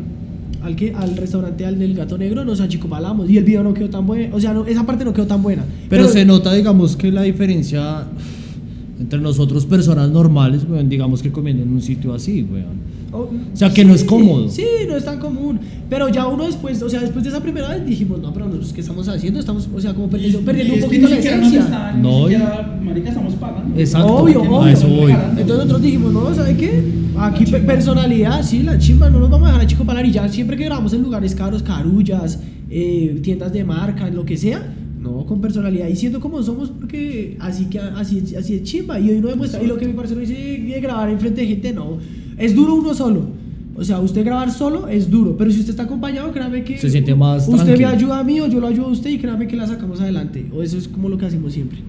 al, 0.63 0.75
que, 0.75 0.93
al 0.93 1.15
restaurante 1.15 1.65
al 1.65 1.79
del 1.79 1.95
gato 1.95 2.17
negro, 2.17 2.43
nos 2.43 2.59
achicopalamos 2.59 3.29
y 3.29 3.37
el 3.37 3.45
video 3.45 3.63
no 3.63 3.73
quedó 3.73 3.89
tan 3.89 4.05
bueno. 4.05 4.35
O 4.35 4.39
sea, 4.41 4.53
no, 4.53 4.65
esa 4.65 4.85
parte 4.85 5.05
no 5.05 5.13
quedó 5.13 5.27
tan 5.27 5.41
buena. 5.41 5.63
Pero, 5.89 6.07
se 6.09 6.25
nota, 6.25 6.51
digamos, 6.53 6.97
que 6.97 7.11
la 7.13 7.21
diferencia 7.21 8.03
entre 8.99 9.19
nosotros, 9.19 9.65
personas 9.65 10.09
normales, 10.09 10.65
weón, 10.69 10.89
digamos 10.89 11.21
que 11.21 11.31
comiendo 11.31 11.63
en 11.63 11.71
un 11.71 11.81
sitio 11.81 12.13
así, 12.13 12.43
weón. 12.49 12.83
O 13.15 13.23
O 13.23 13.55
sea, 13.55 13.69
que 13.73 13.85
no 13.85 13.93
es 13.95 14.03
cómodo. 14.03 14.49
Sí, 14.49 14.65
no 14.87 14.95
es 14.97 15.05
tan 15.05 15.19
común. 15.19 15.59
Pero 15.89 16.09
ya 16.09 16.27
uno 16.27 16.45
después, 16.45 16.81
o 16.81 16.89
sea, 16.89 16.99
después 17.01 17.23
de 17.23 17.29
esa 17.29 17.41
primera 17.41 17.69
vez 17.69 17.85
dijimos, 17.85 18.19
no, 18.19 18.33
pero 18.33 18.45
nosotros, 18.47 18.73
¿qué 18.73 18.81
estamos 18.81 19.07
haciendo? 19.07 19.39
Estamos, 19.39 19.69
o 19.73 19.79
sea, 19.79 19.93
como 19.93 20.09
perdiendo, 20.09 20.41
perdiendo 20.41 20.73
un 20.75 20.79
poquito 20.81 21.07
la 21.07 21.17
esencia. 21.17 21.59
están- 21.61 22.01
No, 22.01 22.21
siquiera, 22.27 22.79
marica, 22.83 23.09
estamos 23.09 23.33
pagando. 23.35 23.79
Exacto, 23.79 24.15
Obvio, 24.15 24.41
obvio. 24.41 24.61
nos 24.61 24.73
están 24.73 24.89
voy. 24.89 25.11
Entonces 25.11 25.47
nosotros 25.57 25.81
dijimos, 25.81 26.13
no, 26.13 26.33
¿sabe 26.33 26.57
qué? 26.57 26.83
Aquí 27.17 27.45
personalidad, 27.45 28.43
sí, 28.43 28.63
la 28.63 28.77
chimba, 28.77 29.09
no 29.09 29.19
nos 29.19 29.29
vamos 29.29 29.47
a 29.47 29.51
dejar 29.51 29.65
a 29.65 29.67
chico 29.67 29.85
palar 29.85 30.05
y 30.05 30.11
ya 30.11 30.27
siempre 30.27 30.57
que 30.57 30.65
grabamos 30.65 30.91
en 30.93 31.01
lugares 31.03 31.33
caros, 31.35 31.61
carullas, 31.63 32.39
eh, 32.69 33.19
tiendas 33.23 33.53
de 33.53 33.63
marca, 33.63 34.09
lo 34.09 34.25
que 34.25 34.35
sea, 34.37 34.73
no, 34.99 35.25
con 35.25 35.39
personalidad 35.39 35.87
y 35.87 35.95
siendo 35.95 36.19
como 36.19 36.41
somos 36.41 36.71
porque 36.71 37.37
así 37.39 37.65
que 37.65 37.79
así, 37.79 38.23
así 38.37 38.55
es 38.55 38.63
chimba 38.63 38.99
y 38.99 39.11
hoy 39.11 39.19
no 39.21 39.27
demuestra 39.27 39.61
y 39.61 39.67
lo 39.67 39.77
que 39.77 39.85
mi 39.85 39.93
parcero 39.93 40.19
dice 40.19 40.33
de 40.33 40.79
grabar 40.81 41.09
en 41.09 41.19
frente 41.19 41.41
de 41.41 41.47
gente, 41.47 41.73
no, 41.73 41.99
es 42.37 42.55
duro 42.55 42.75
uno 42.75 42.93
solo. 42.93 43.27
O 43.77 43.83
sea, 43.83 43.99
usted 43.99 44.23
grabar 44.23 44.51
solo 44.51 44.87
es 44.87 45.09
duro, 45.09 45.35
pero 45.37 45.51
si 45.51 45.59
usted 45.59 45.71
está 45.71 45.83
acompañado, 45.83 46.31
créame 46.31 46.63
que 46.63 46.77
Se 46.77 46.89
siente 46.89 47.13
más 47.13 47.45
usted 47.47 47.77
me 47.77 47.85
ayuda 47.85 48.19
a 48.19 48.23
mí 48.23 48.39
o 48.39 48.47
yo 48.47 48.61
lo 48.61 48.67
ayudo 48.67 48.87
a 48.87 48.91
usted 48.91 49.09
y 49.09 49.17
créame 49.17 49.47
que 49.47 49.57
la 49.57 49.67
sacamos 49.67 49.99
adelante. 49.99 50.45
O 50.55 50.63
eso 50.63 50.77
es 50.77 50.87
como 50.87 51.09
lo 51.09 51.17
que 51.17 51.25
hacemos 51.25 51.51
siempre. 51.51 51.79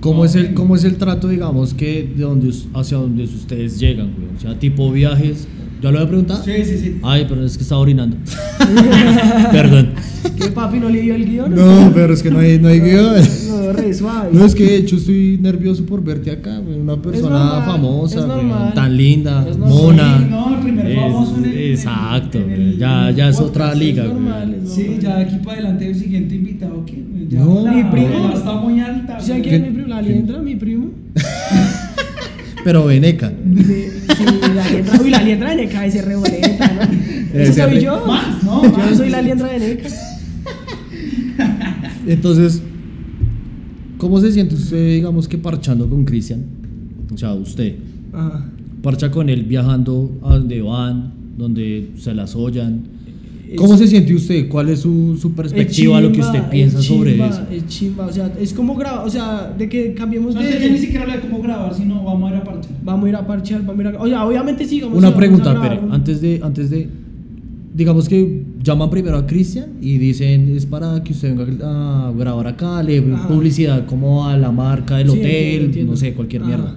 ¿Cómo, 0.00 0.18
No, 0.18 0.24
es 0.24 0.34
el. 0.34 0.54
¿Cómo 0.54 0.74
es 0.74 0.82
el 0.82 0.96
trato, 0.96 1.28
digamos, 1.28 1.74
que 1.74 2.02
de 2.16 2.24
donde, 2.24 2.52
hacia 2.74 2.96
donde 2.96 3.22
ustedes 3.22 3.78
llegan, 3.78 4.12
güey? 4.14 4.36
O 4.36 4.40
sea, 4.40 4.58
tipo 4.58 4.90
viajes. 4.90 5.46
¿Ya 5.82 5.90
lo 5.90 5.98
había 5.98 6.08
preguntado? 6.08 6.44
Sí, 6.44 6.52
sí, 6.64 6.78
sí. 6.78 6.98
Ay, 7.02 7.26
pero 7.28 7.44
es 7.44 7.56
que 7.56 7.62
estaba 7.64 7.80
orinando. 7.80 8.16
Perdón. 9.52 9.90
¿Qué 10.38 10.48
papi 10.50 10.78
no 10.78 10.88
le 10.88 11.00
dio 11.02 11.14
el 11.16 11.24
guion? 11.24 11.54
No, 11.54 11.90
pero 11.92 12.14
es 12.14 12.22
que 12.22 12.30
no 12.30 12.38
hay, 12.38 12.58
no 12.58 12.68
hay 12.68 12.78
guion. 12.80 13.14
No, 13.48 13.72
re 13.72 13.92
suave. 13.92 14.28
No, 14.32 14.44
es 14.44 14.54
que 14.54 14.64
de 14.64 14.76
hecho 14.76 14.96
estoy 14.96 15.38
nervioso 15.42 15.84
por 15.84 16.02
verte 16.04 16.30
acá. 16.30 16.60
Una 16.60 17.00
persona 17.02 17.38
normal, 17.38 17.64
famosa, 17.64 18.20
es 18.20 18.26
normal. 18.26 18.72
tan 18.74 18.96
linda, 18.96 19.44
Es 19.48 19.56
normal. 19.58 19.78
mona. 19.78 20.18
Sí, 20.18 20.24
no, 20.30 20.54
el 20.54 20.60
primer 20.62 20.86
Es- 20.86 20.96
famoso 21.00 21.36
en 21.38 21.44
el- 21.44 21.50
en 21.52 21.58
el- 21.58 21.70
Exacto, 21.72 22.38
en 22.38 22.50
el- 22.50 22.64
güey. 22.66 22.76
ya, 22.78 23.10
ya 23.10 23.28
es 23.28 23.40
otra 23.40 23.72
es 23.72 23.78
liga, 23.78 24.04
normal, 24.04 24.48
güey. 24.54 24.64
es 24.64 24.72
Sí, 24.72 24.82
normal. 24.82 25.00
ya 25.00 25.16
de 25.16 25.22
aquí 25.24 25.36
para 25.44 25.52
adelante 25.58 25.86
el 25.88 25.94
siguiente 25.96 26.34
invitado 26.36 26.84
que 26.86 27.02
ya 27.28 27.40
No. 27.40 27.64
la, 27.64 27.72
Mi 27.72 27.84
primo. 27.84 28.28
la 28.28 28.34
está 28.34 28.52
muy 28.54 28.80
alta. 28.80 29.18
¿Saben 29.20 29.38
güey. 29.42 29.50
quién 29.50 29.64
es 29.64 29.70
mi 29.70 29.74
primo? 29.78 29.88
La 29.88 30.02
liendra, 30.02 30.38
mi 30.38 30.54
primo. 30.54 30.90
Pero 32.64 32.86
veneca. 32.86 33.32
Sí, 33.56 34.24
la 34.54 34.68
liendra. 34.70 35.00
Uy, 35.02 35.10
la 35.10 35.22
liendra 35.22 35.50
de 35.50 35.56
Neca 35.56 35.86
es 35.86 36.04
re 36.04 36.16
bonita, 36.16 36.72
¿no? 36.72 36.82
Ese 36.82 37.32
Ese 37.50 37.62
soy 37.64 37.74
re- 37.74 37.82
yo. 37.82 38.04
Más, 38.06 38.42
¿no? 38.44 38.62
Yo 38.62 38.70
Más. 38.76 38.96
soy 38.96 39.08
la 39.10 39.22
liendra 39.22 39.48
de 39.48 39.58
Neca. 39.58 39.88
Entonces, 42.06 42.62
¿cómo 43.98 44.20
se 44.20 44.32
siente 44.32 44.54
usted, 44.54 44.94
digamos, 44.94 45.28
que 45.28 45.38
parchando 45.38 45.88
con 45.88 46.04
Cristian? 46.04 46.42
O 47.12 47.16
sea, 47.18 47.34
usted 47.34 47.76
Ajá. 48.12 48.46
parcha 48.82 49.10
con 49.10 49.28
él 49.28 49.44
viajando 49.44 50.18
a 50.22 50.34
donde 50.36 50.62
van, 50.62 51.12
donde 51.36 51.90
se 51.96 52.14
las 52.14 52.34
ollan. 52.34 52.82
¿Cómo 53.56 53.76
se 53.76 53.86
siente 53.86 54.14
usted? 54.14 54.48
¿Cuál 54.48 54.68
es 54.70 54.80
su, 54.80 55.16
su 55.20 55.32
perspectiva, 55.32 56.00
lo 56.00 56.10
que 56.12 56.20
usted 56.20 56.42
piensa 56.50 56.80
sobre 56.82 57.14
eso? 57.14 57.42
Es 57.50 57.66
chimba, 57.66 58.06
o 58.06 58.12
sea, 58.12 58.32
es 58.40 58.52
como 58.52 58.74
grabar, 58.76 59.06
o 59.06 59.10
sea, 59.10 59.54
de 59.56 59.68
que 59.68 59.94
cambiemos 59.94 60.34
No 60.34 60.40
de. 60.42 60.52
sé, 60.52 60.60
ya 60.60 60.68
ni 60.72 60.78
siquiera 60.78 61.02
habla 61.02 61.16
de 61.16 61.20
cómo 61.22 61.42
grabar, 61.42 61.74
sino 61.74 62.02
vamos 62.04 62.30
a 62.30 62.34
ir 62.34 62.40
a 62.40 62.44
parchar. 62.44 62.72
Vamos 62.84 63.06
a 63.06 63.08
ir 63.08 63.16
a 63.16 63.26
parchar, 63.26 63.60
vamos 63.66 63.84
a 63.84 63.88
ir 63.90 63.96
a. 63.96 64.00
O 64.02 64.06
sea, 64.08 64.26
obviamente 64.26 64.64
sí, 64.64 64.80
vamos 64.80 64.94
a- 64.96 64.98
Una 64.98 65.08
vamos 65.10 65.16
a 65.16 65.18
pregunta, 65.20 65.50
grabar 65.52 65.68
Pere, 65.70 65.82
un- 65.86 65.92
antes 65.92 66.20
de, 66.20 66.40
antes 66.42 66.70
de, 66.70 66.88
digamos 67.74 68.08
que 68.08 68.42
llaman 68.62 68.90
primero 68.90 69.16
a 69.16 69.26
Cristian 69.26 69.66
y 69.80 69.98
dicen 69.98 70.54
es 70.56 70.66
para 70.66 71.02
que 71.02 71.12
usted 71.12 71.34
venga 71.36 72.08
a 72.08 72.12
grabar 72.12 72.46
acá, 72.46 72.82
le 72.82 72.98
Ajá. 72.98 73.28
publicidad 73.28 73.86
como 73.86 74.26
a 74.26 74.36
la 74.36 74.52
marca 74.52 74.98
del 74.98 75.10
Sí, 75.10 75.18
hotel, 75.18 75.32
entiendo, 75.34 75.64
entiendo. 75.66 75.92
no 75.92 75.96
sé, 75.96 76.14
cualquier 76.14 76.42
Ajá. 76.42 76.48
mierda. 76.50 76.76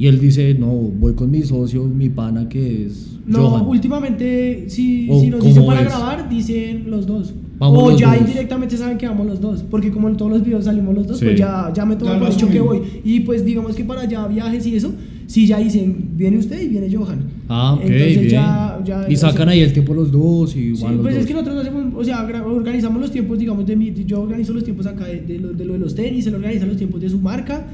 Y 0.00 0.06
él 0.06 0.18
dice, 0.18 0.54
no, 0.54 0.66
voy 0.68 1.12
con 1.12 1.30
mi 1.30 1.42
socio, 1.42 1.84
mi 1.84 2.08
pana 2.08 2.48
que 2.48 2.86
es 2.86 3.18
No, 3.26 3.50
Johan. 3.50 3.66
últimamente, 3.68 4.64
si, 4.68 5.06
O, 5.10 5.20
si 5.20 5.28
nos 5.28 5.40
¿cómo 5.40 5.48
dicen 5.50 5.66
para 5.66 5.80
es? 5.82 5.86
grabar, 5.88 6.28
dicen 6.30 6.84
los 6.90 7.06
dos. 7.06 7.34
Vamos 7.58 7.82
o 7.82 7.90
los 7.90 8.00
ya 8.00 8.12
dos. 8.12 8.20
indirectamente 8.22 8.78
saben 8.78 8.96
que 8.96 9.06
vamos 9.06 9.26
los 9.26 9.40
dos. 9.42 9.62
Porque 9.70 9.90
como 9.90 10.08
en 10.08 10.16
todos 10.16 10.30
los 10.32 10.42
videos 10.42 10.64
salimos 10.64 10.94
los 10.94 11.06
dos, 11.06 11.18
Sí. 11.18 11.26
pues 11.26 11.38
ya, 11.38 11.70
ya 11.74 11.84
me 11.84 11.96
tomo 11.96 12.12
Ya 12.14 12.18
por 12.18 12.30
hecho 12.30 12.48
que 12.48 12.60
voy. 12.60 12.80
Y 13.04 13.20
pues 13.20 13.44
digamos 13.44 13.74
que 13.76 13.84
para 13.84 14.00
allá 14.00 14.26
viajes 14.26 14.66
y 14.66 14.74
eso, 14.74 14.90
si 15.26 15.46
ya 15.46 15.58
dicen, 15.58 16.12
viene 16.16 16.38
usted 16.38 16.58
y 16.62 16.68
viene 16.68 16.88
Johan. 16.96 17.18
Ah, 17.50 17.74
ok, 17.74 17.82
Entonces 17.82 18.16
bien. 18.20 18.28
ya- 18.30 18.80
ya- 18.82 19.06
y 19.06 19.16
sacan 19.16 19.42
o 19.42 19.44
sea, 19.44 19.52
ahí 19.52 19.60
el 19.60 19.72
tiempo 19.74 19.92
los 19.92 20.10
dos 20.10 20.56
y 20.56 20.74
Sí, 20.74 20.82
van 20.82 20.94
los 20.94 21.02
pues 21.02 21.14
dos. 21.14 21.20
es 21.20 21.26
que 21.28 21.34
nosotros 21.34 21.58
hacemos, 21.60 21.92
o 21.94 22.02
sea, 22.04 22.22
organizamos 22.46 23.02
los 23.02 23.10
tiempos, 23.10 23.38
digamos, 23.38 23.66
de 23.66 23.76
mi, 23.76 23.92
yo 24.06 24.22
organizo 24.22 24.54
los 24.54 24.64
tiempos 24.64 24.86
acá 24.86 25.04
de, 25.04 25.20
de 25.20 25.38
lo, 25.38 25.52
de 25.52 25.64
lo 25.66 25.74
de 25.74 25.78
los 25.80 25.94
tenis, 25.94 26.26
él 26.26 26.34
organiza 26.36 26.64
los 26.64 26.78
tiempos 26.78 27.02
de 27.02 27.10
su 27.10 27.18
marca. 27.18 27.66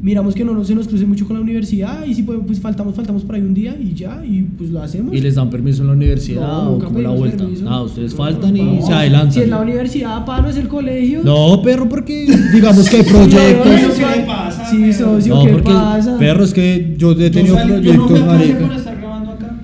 Miramos 0.00 0.32
que 0.36 0.44
no, 0.44 0.54
no 0.54 0.62
se 0.62 0.76
nos 0.76 0.86
cruce 0.86 1.04
mucho 1.06 1.26
con 1.26 1.34
la 1.34 1.42
universidad 1.42 2.04
y 2.06 2.14
si 2.14 2.22
pues, 2.22 2.38
pues 2.46 2.60
faltamos, 2.60 2.94
faltamos 2.94 3.24
por 3.24 3.34
ahí 3.34 3.40
un 3.40 3.52
día 3.52 3.76
y 3.80 3.94
ya, 3.94 4.22
y 4.24 4.42
pues 4.56 4.70
lo 4.70 4.80
hacemos. 4.80 5.12
¿Y 5.12 5.20
les 5.20 5.34
dan 5.34 5.50
permiso 5.50 5.82
en 5.82 5.88
la 5.88 5.94
universidad 5.94 6.46
No, 6.46 6.70
o 6.74 6.78
como 6.78 7.00
la 7.00 7.10
vuelta? 7.10 7.38
permiso. 7.38 7.64
Ah, 7.68 7.82
ustedes 7.82 8.12
No, 8.12 8.16
faltan 8.18 8.56
y 8.56 8.62
no. 8.62 8.86
se 8.86 8.92
adelantan. 8.92 9.32
Si 9.32 9.40
es 9.40 9.48
la 9.48 9.60
universidad, 9.60 10.24
pa, 10.24 10.40
no 10.40 10.48
es 10.50 10.56
el 10.56 10.68
colegio. 10.68 11.22
No, 11.24 11.60
perro, 11.62 11.88
porque 11.88 12.26
digamos 12.54 12.88
que 12.88 12.98
hay 12.98 13.02
proyectos. 13.10 13.66
no, 13.66 13.94
¿Qué 13.94 14.18
le 14.20 14.24
pasa, 14.24 14.70
Sí, 14.70 14.76
perro? 14.76 14.92
socio, 15.16 15.34
No, 15.34 15.44
¿qué 15.44 15.50
porque 15.52 15.72
pasa? 15.72 16.16
perro 16.16 16.44
es 16.44 16.54
que 16.54 16.94
yo 16.96 17.10
he 17.12 17.30
tenido 17.30 17.56
yo, 17.56 17.60
salí- 17.60 17.80
yo 17.82 17.94
no 17.94 18.06
proyectos, 18.06 18.26
marica. 18.60 18.76
estar 18.76 18.96
grabando 18.98 19.30
acá. 19.32 19.60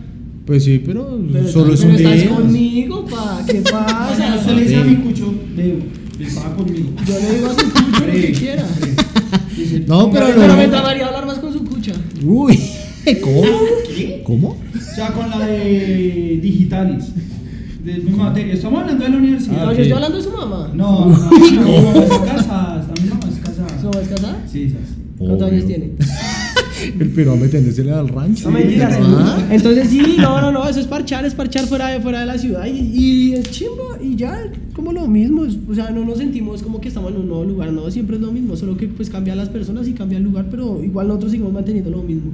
Pues 0.47 0.65
sí, 0.65 0.83
pero, 0.85 1.17
Pero, 1.33 1.47
solo 1.49 1.75
es 1.75 1.85
un 1.85 1.93
estás 1.93 2.13
día. 2.23 2.31
conmigo, 2.35 3.05
pa, 3.07 3.41
¿qué 3.47 3.61
pasa? 3.71 4.35
usted 4.41 4.53
le 4.57 4.63
dice 4.63 4.77
a 4.79 4.85
mi 4.85 4.97
cucho, 4.97 5.33
veo, 5.57 5.77
estaba 6.19 6.57
conmigo. 6.57 6.89
Yo 7.07 7.15
le 7.21 7.35
digo 7.37 7.47
a 7.47 7.55
su 7.55 7.71
cucho 7.71 8.05
lo 8.07 8.13
que 8.13 8.33
quiera. 8.33 8.65
No, 9.87 10.11
pero 10.11 10.27
Pero 10.27 10.49
no. 10.49 10.57
me 10.57 10.69
hablar 11.07 11.27
más 11.27 11.39
con 11.39 11.53
su 11.53 11.65
cucha. 11.65 11.93
Uy, 12.25 12.59
¿cómo? 13.23 13.43
¿Cómo? 14.25 14.49
O 14.49 14.95
sea, 14.95 15.09
con 15.13 15.31
la 15.31 15.39
de 15.47 16.39
digitales. 16.43 17.05
De 17.85 17.99
mi 17.99 18.13
materia. 18.13 18.55
Estamos 18.55 18.81
hablando 18.81 19.05
de 19.05 19.11
la 19.11 19.17
universidad. 19.19 19.57
Ah, 19.61 19.65
No, 19.67 19.73
yo 19.73 19.83
estoy 19.83 19.93
hablando 19.93 20.17
de 20.17 20.25
su 20.25 20.31
mamá. 20.31 20.71
No, 20.75 21.07
no, 21.07 21.19
no. 21.19 22.03
Está 22.03 22.35
mi 23.03 23.11
mamá 23.11 23.27
es 23.31 23.41
casada. 23.41 23.79
¿Su 23.79 23.87
mamá 23.89 24.01
es 24.03 24.09
casada? 24.09 24.43
Sí, 24.51 24.63
esas. 24.65 24.81
¿Cuántos 25.19 25.43
Obvio. 25.49 25.55
años 25.59 25.67
tiene? 25.67 25.91
El 27.01 27.09
pero 27.11 27.33
a 27.33 27.37
meterse 27.37 27.91
al 27.91 28.09
rancho. 28.09 28.51
No 28.51 28.59
mentiras. 28.59 28.99
Ah. 29.01 29.47
Entonces 29.51 29.89
sí, 29.89 30.01
no, 30.19 30.41
no, 30.41 30.53
no, 30.53 30.69
eso 30.69 30.81
es 30.81 30.87
parchar, 30.87 31.25
es 31.25 31.35
parchar 31.35 31.65
fuera 31.67 31.89
de, 31.89 32.01
fuera 32.01 32.21
de 32.21 32.27
la 32.27 32.39
ciudad 32.39 32.67
y, 32.67 32.79
y 32.99 33.33
es 33.35 33.51
chimba 33.51 33.99
y 34.03 34.17
ya, 34.17 34.39
como 34.75 34.93
lo 34.93 35.07
mismo, 35.07 35.45
es- 35.45 35.57
o 35.69 35.75
sea, 35.75 35.91
no 35.91 36.05
nos 36.05 36.19
sentimos 36.19 36.63
como 36.63 36.81
que 36.81 36.89
estamos 36.89 37.13
en 37.13 37.19
un 37.21 37.29
nuevo 37.29 37.45
lugar, 37.45 37.73
no, 37.73 37.91
siempre 37.91 38.17
es 38.17 38.23
lo 38.23 38.33
mismo, 38.33 38.57
solo 38.57 38.77
que 38.77 38.89
pues 38.89 39.11
cambian 39.11 39.37
las 39.39 39.49
personas 39.49 39.89
y 39.89 39.93
cambia 39.93 40.19
el 40.19 40.25
lugar, 40.25 40.47
pero 40.51 40.83
igual 40.83 41.09
nosotros 41.09 41.33
seguimos 41.33 41.53
manteniendo 41.53 41.91
lo 41.91 42.03
mismo. 42.03 42.33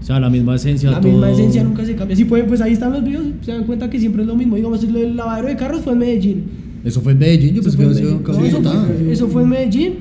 O 0.00 0.04
sea, 0.04 0.20
la 0.20 0.30
misma 0.30 0.54
esencia. 0.54 0.90
La 0.92 1.00
todo. 1.00 1.10
misma 1.10 1.30
esencia 1.32 1.64
nunca 1.64 1.84
se 1.84 1.94
cambia. 1.96 2.16
Si 2.16 2.24
pueden, 2.24 2.46
pues 2.46 2.60
ahí 2.60 2.72
están 2.72 2.92
los 2.92 3.02
videos, 3.04 3.24
se 3.42 3.50
dan 3.52 3.64
cuenta 3.64 3.90
que 3.90 3.98
siempre 3.98 4.22
es 4.22 4.28
lo 4.28 4.36
mismo. 4.36 4.54
Digamos, 4.56 4.82
lo 4.84 4.98
del 5.00 5.16
lavadero 5.16 5.48
de 5.48 5.56
carros 5.56 5.80
fue 5.80 5.92
en 5.94 5.98
Medellín. 5.98 6.44
Eso 6.84 7.00
fue 7.00 7.12
en 7.12 7.18
Medellín, 7.18 7.54
yo 7.56 7.60
Eso 7.62 7.76
pensé 7.76 8.02
que 8.02 8.06
fue 8.24 8.36
había 8.36 8.50
sido 8.50 8.72
en 9.00 9.10
eso 9.10 9.28
fue 9.28 9.42
en 9.42 9.48
Medellín. 9.48 9.92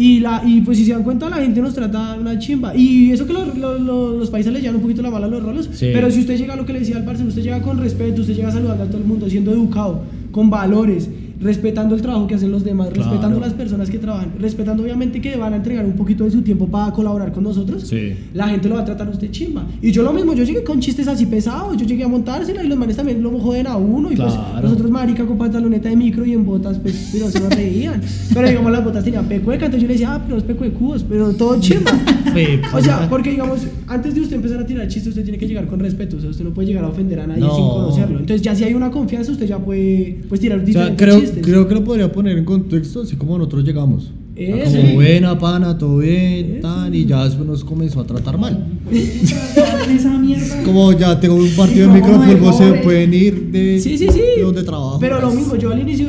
Y, 0.00 0.20
la, 0.20 0.42
y 0.46 0.60
pues 0.60 0.78
si 0.78 0.84
se 0.84 0.92
dan 0.92 1.02
cuenta, 1.02 1.28
la 1.28 1.38
gente 1.38 1.60
nos 1.60 1.74
trata 1.74 2.16
una 2.20 2.38
chimba. 2.38 2.74
Y 2.76 3.10
eso 3.10 3.26
que 3.26 3.32
los, 3.32 3.56
los, 3.58 3.80
los- 3.80 4.30
países 4.30 4.52
le 4.52 4.60
llevan 4.60 4.76
un 4.76 4.82
poquito 4.82 5.02
la 5.02 5.10
mala 5.10 5.26
a 5.26 5.28
los 5.28 5.42
rolos. 5.42 5.68
Sí. 5.72 5.88
Pero 5.92 6.08
si 6.10 6.20
usted 6.20 6.36
llega 6.38 6.54
a 6.54 6.56
lo 6.56 6.64
que 6.64 6.72
le 6.72 6.78
decía 6.80 6.96
al 6.98 7.04
parce, 7.04 7.24
usted 7.24 7.42
llega 7.42 7.60
con 7.62 7.78
respeto, 7.78 8.20
usted 8.20 8.34
llega 8.36 8.52
saludando 8.52 8.84
a 8.84 8.86
todo 8.86 8.98
el 8.98 9.04
mundo, 9.04 9.28
siendo 9.28 9.50
educado, 9.50 10.02
con 10.30 10.50
valores, 10.50 11.08
respetando 11.40 11.94
el 11.94 12.02
trabajo 12.02 12.26
que 12.26 12.34
hacen 12.34 12.50
los 12.50 12.64
demás, 12.64 12.88
Claro. 12.88 13.02
respetando 13.10 13.40
las 13.40 13.52
personas 13.54 13.90
que 13.90 13.98
trabajan, 13.98 14.32
respetando 14.40 14.82
obviamente 14.82 15.20
que 15.20 15.36
van 15.36 15.52
a 15.52 15.56
entregar 15.56 15.84
un 15.84 15.92
poquito 15.92 16.24
de 16.24 16.30
su 16.30 16.42
tiempo 16.42 16.66
para 16.66 16.92
colaborar 16.92 17.32
con 17.32 17.44
nosotros. 17.44 17.82
Sí. 17.86 18.14
La 18.34 18.48
gente 18.48 18.68
lo 18.68 18.74
va 18.74 18.80
a 18.80 18.84
tratar 18.84 19.06
a 19.06 19.10
usted 19.10 19.30
chimba. 19.30 19.64
Y 19.80 19.92
yo 19.92 20.02
lo 20.02 20.12
mismo, 20.12 20.34
yo 20.34 20.44
llegué 20.44 20.64
con 20.64 20.80
chistes 20.80 21.06
así 21.08 21.26
pesados, 21.26 21.76
yo 21.76 21.86
llegué 21.86 22.04
a 22.04 22.08
montársela 22.08 22.64
y 22.64 22.68
los 22.68 22.76
manes 22.78 22.96
también 22.96 23.22
lo 23.22 23.30
joden 23.38 23.66
a 23.66 23.76
uno. 23.76 24.10
Y 24.12 24.16
pues 24.16 24.32
Claro. 24.32 24.62
nosotros, 24.62 24.90
marica, 24.90 25.24
con 25.26 25.38
pantaloneta 25.38 25.88
de 25.88 25.96
micro 25.96 26.24
y 26.24 26.32
en 26.32 26.44
botas, 26.44 26.78
pues, 26.78 27.10
pero 27.12 27.30
se 27.30 27.40
nos 27.40 27.54
reían. 27.54 28.00
Pero 28.34 28.48
digamos, 28.48 28.72
las 28.72 28.84
botas 28.84 29.04
tenían 29.04 29.26
pecueca, 29.26 29.66
entonces 29.66 29.82
yo 29.82 29.86
le 29.88 29.94
decía, 29.94 30.14
ah, 30.14 30.20
pero 30.22 30.34
los 30.36 30.44
pecuecúos, 30.44 31.04
pero 31.08 31.32
todo 31.34 31.58
chimba. 31.60 31.92
Pecueca. 32.34 32.76
o 32.76 32.80
sea, 32.82 33.08
porque 33.08 33.30
digamos, 33.30 33.60
antes 33.86 34.14
de 34.14 34.20
usted 34.20 34.36
empezar 34.36 34.60
a 34.60 34.66
tirar 34.66 34.86
chistes, 34.88 35.08
usted 35.08 35.22
tiene 35.24 35.38
que 35.38 35.46
llegar 35.48 35.66
con 35.66 35.78
respeto. 35.80 36.16
O 36.16 36.20
sea, 36.20 36.30
usted 36.30 36.44
no 36.44 36.50
puede 36.50 36.68
llegar 36.68 36.84
a 36.84 36.88
ofender 36.88 37.20
a 37.20 37.26
nadie 37.26 37.40
No. 37.40 37.54
sin 37.56 37.64
conocerlo. 37.68 38.18
Entonces, 38.18 38.42
ya 38.42 38.54
si 38.54 38.64
hay 38.64 38.74
una 38.74 38.90
confianza, 38.90 39.32
usted 39.32 39.46
ya 39.46 39.58
puede 39.58 40.20
pues, 40.28 40.40
tirar 40.40 40.60
O 40.60 40.66
sea, 40.66 40.94
creo, 40.96 41.18
chistes. 41.28 41.46
creo 41.46 41.66
que 41.68 41.74
lo 41.74 41.84
podría 41.84 42.10
poner 42.12 42.38
en 42.38 42.44
contexto 42.44 43.02
así 43.02 43.16
como 43.16 43.38
nosotros 43.38 43.64
llegamos. 43.64 44.10
Eh, 44.40 44.62
como 44.64 44.88
sí. 44.88 44.94
buena, 44.94 45.36
pana, 45.38 45.76
todo 45.76 45.98
bien, 45.98 46.14
Eh, 46.14 46.58
tan, 46.62 46.94
y 46.94 47.04
ya 47.06 47.24
después 47.24 47.44
nos 47.46 47.64
comenzó 47.64 48.00
a 48.00 48.04
tratar 48.06 48.38
mal. 48.38 48.66
esa 48.90 50.16
mierda. 50.18 50.62
Como 50.64 50.92
ya 50.92 51.18
tengo 51.18 51.34
un 51.34 51.48
partido 51.56 51.88
de 51.92 52.00
microfútbol, 52.00 52.54
se 52.54 52.72
pueden 52.84 53.14
ir 53.14 53.50
de, 53.50 53.80
Sí, 53.80 53.98
sí, 53.98 54.06
sí. 54.12 54.20
de 54.36 54.42
donde 54.42 54.62
trabajo. 54.62 54.98
Pero 55.00 55.16
lo 55.20 55.26
pues. 55.28 55.36
mismo, 55.40 55.56
yo 55.56 55.72
al 55.72 55.80
inicio, 55.80 56.06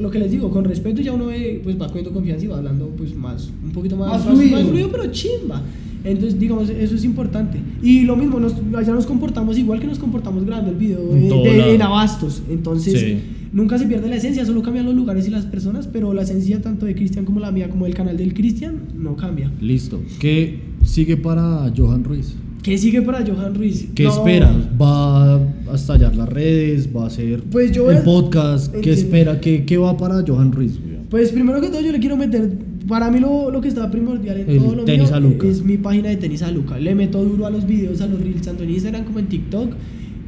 lo 0.00 0.10
que 0.10 0.18
les 0.18 0.30
digo, 0.30 0.50
con 0.50 0.64
respeto 0.64 1.00
ya 1.00 1.12
uno 1.12 1.26
ve, 1.26 1.60
pues 1.64 1.80
va 1.80 1.86
cogiendo 1.86 2.10
confianza 2.12 2.44
y 2.44 2.48
va 2.48 2.58
hablando 2.58 2.88
pues 2.96 3.14
más, 3.14 3.48
un 3.64 3.70
poquito 3.72 3.96
más, 3.96 4.10
Más 4.10 4.22
fluido. 4.36 4.58
más 4.58 4.68
fluido, 4.68 4.88
pero 4.90 5.06
chimba. 5.10 5.62
Entonces, 6.04 6.38
digamos, 6.38 6.68
eso 6.68 6.94
es 6.96 7.04
importante. 7.04 7.58
Y 7.82 8.02
lo 8.02 8.16
mismo, 8.16 8.40
nos, 8.40 8.54
allá 8.76 8.92
nos 8.92 9.06
comportamos 9.06 9.56
igual 9.56 9.78
que 9.78 9.86
nos 9.86 9.98
comportamos 10.00 10.44
grabando 10.44 10.72
el 10.72 10.76
video 10.76 11.00
En 11.14 11.28
de- 11.28 11.74
en 11.76 11.80
Abastos. 11.82 12.42
Entonces, 12.50 12.98
Sí. 13.00 13.18
Nunca 13.52 13.78
se 13.78 13.86
pierde 13.86 14.08
la 14.08 14.16
esencia, 14.16 14.44
solo 14.44 14.62
cambian 14.62 14.86
los 14.86 14.94
lugares 14.94 15.26
y 15.28 15.30
las 15.30 15.44
personas, 15.46 15.86
pero 15.86 16.12
la 16.14 16.22
esencia 16.22 16.60
tanto 16.62 16.86
de 16.86 16.94
Cristian 16.94 17.24
como 17.24 17.40
la 17.40 17.50
mía, 17.52 17.68
como 17.68 17.84
del 17.84 17.94
canal 17.94 18.16
del 18.16 18.34
Cristian, 18.34 18.76
no 18.96 19.16
cambia. 19.16 19.50
Listo. 19.60 20.00
¿Qué 20.18 20.60
sigue 20.84 21.16
para 21.16 21.70
Johan 21.76 22.04
Ruiz? 22.04 22.34
¿Qué 22.62 22.78
sigue 22.78 23.02
para 23.02 23.26
Johan 23.26 23.54
Ruiz? 23.56 23.88
¿Qué 23.94 24.04
No, 24.04 24.10
esperas? 24.10 24.54
¿Va 24.80 25.34
a 25.34 25.74
estallar 25.74 26.14
las 26.14 26.28
redes? 26.28 26.88
¿Va 26.94 27.04
a 27.04 27.06
hacer 27.08 27.42
Pues 27.50 27.72
yo 27.72 27.90
el 27.90 27.98
a- 27.98 28.04
podcast? 28.04 28.70
¿Qué 28.70 28.76
Entiendo. 28.78 29.00
espera? 29.00 29.40
¿Qué, 29.40 29.64
¿Qué 29.64 29.76
va 29.78 29.96
para 29.96 30.22
Johan 30.26 30.52
Ruiz? 30.52 30.78
Pues 31.10 31.30
primero 31.32 31.60
que 31.60 31.68
todo 31.68 31.80
yo 31.82 31.92
le 31.92 31.98
quiero 31.98 32.16
meter, 32.16 32.50
para 32.88 33.10
mí 33.10 33.20
lo, 33.20 33.50
lo 33.50 33.60
que 33.60 33.68
está 33.68 33.90
primordial 33.90 34.38
en 34.40 34.48
El 34.48 34.58
todo 34.60 34.76
lo 34.76 34.84
tenis 34.84 35.08
mío 35.08 35.16
a 35.16 35.20
Luca. 35.20 35.46
es 35.46 35.62
mi 35.62 35.76
página 35.76 36.08
de 36.08 36.16
tenis 36.16 36.40
a 36.42 36.50
Luca. 36.50 36.78
Le 36.78 36.94
meto 36.94 37.22
duro 37.22 37.44
a 37.46 37.50
los 37.50 37.66
videos, 37.66 38.00
a 38.00 38.06
los 38.06 38.18
reels, 38.20 38.42
tanto 38.42 38.62
en 38.62 38.70
Instagram 38.70 39.04
como 39.04 39.18
en 39.18 39.26
TikTok. 39.26 39.72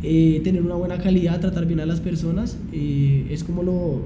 Eh, 0.05 0.40
tener 0.44 0.62
una 0.62 0.74
buena 0.74 0.98
calidad, 0.98 1.40
tratar 1.40 1.66
bien 1.66 1.80
a 1.80 1.86
las 1.86 2.00
personas. 2.00 2.59
eh, 2.72 3.26
es 3.30 3.42
como 3.42 3.62
lo, 3.62 4.02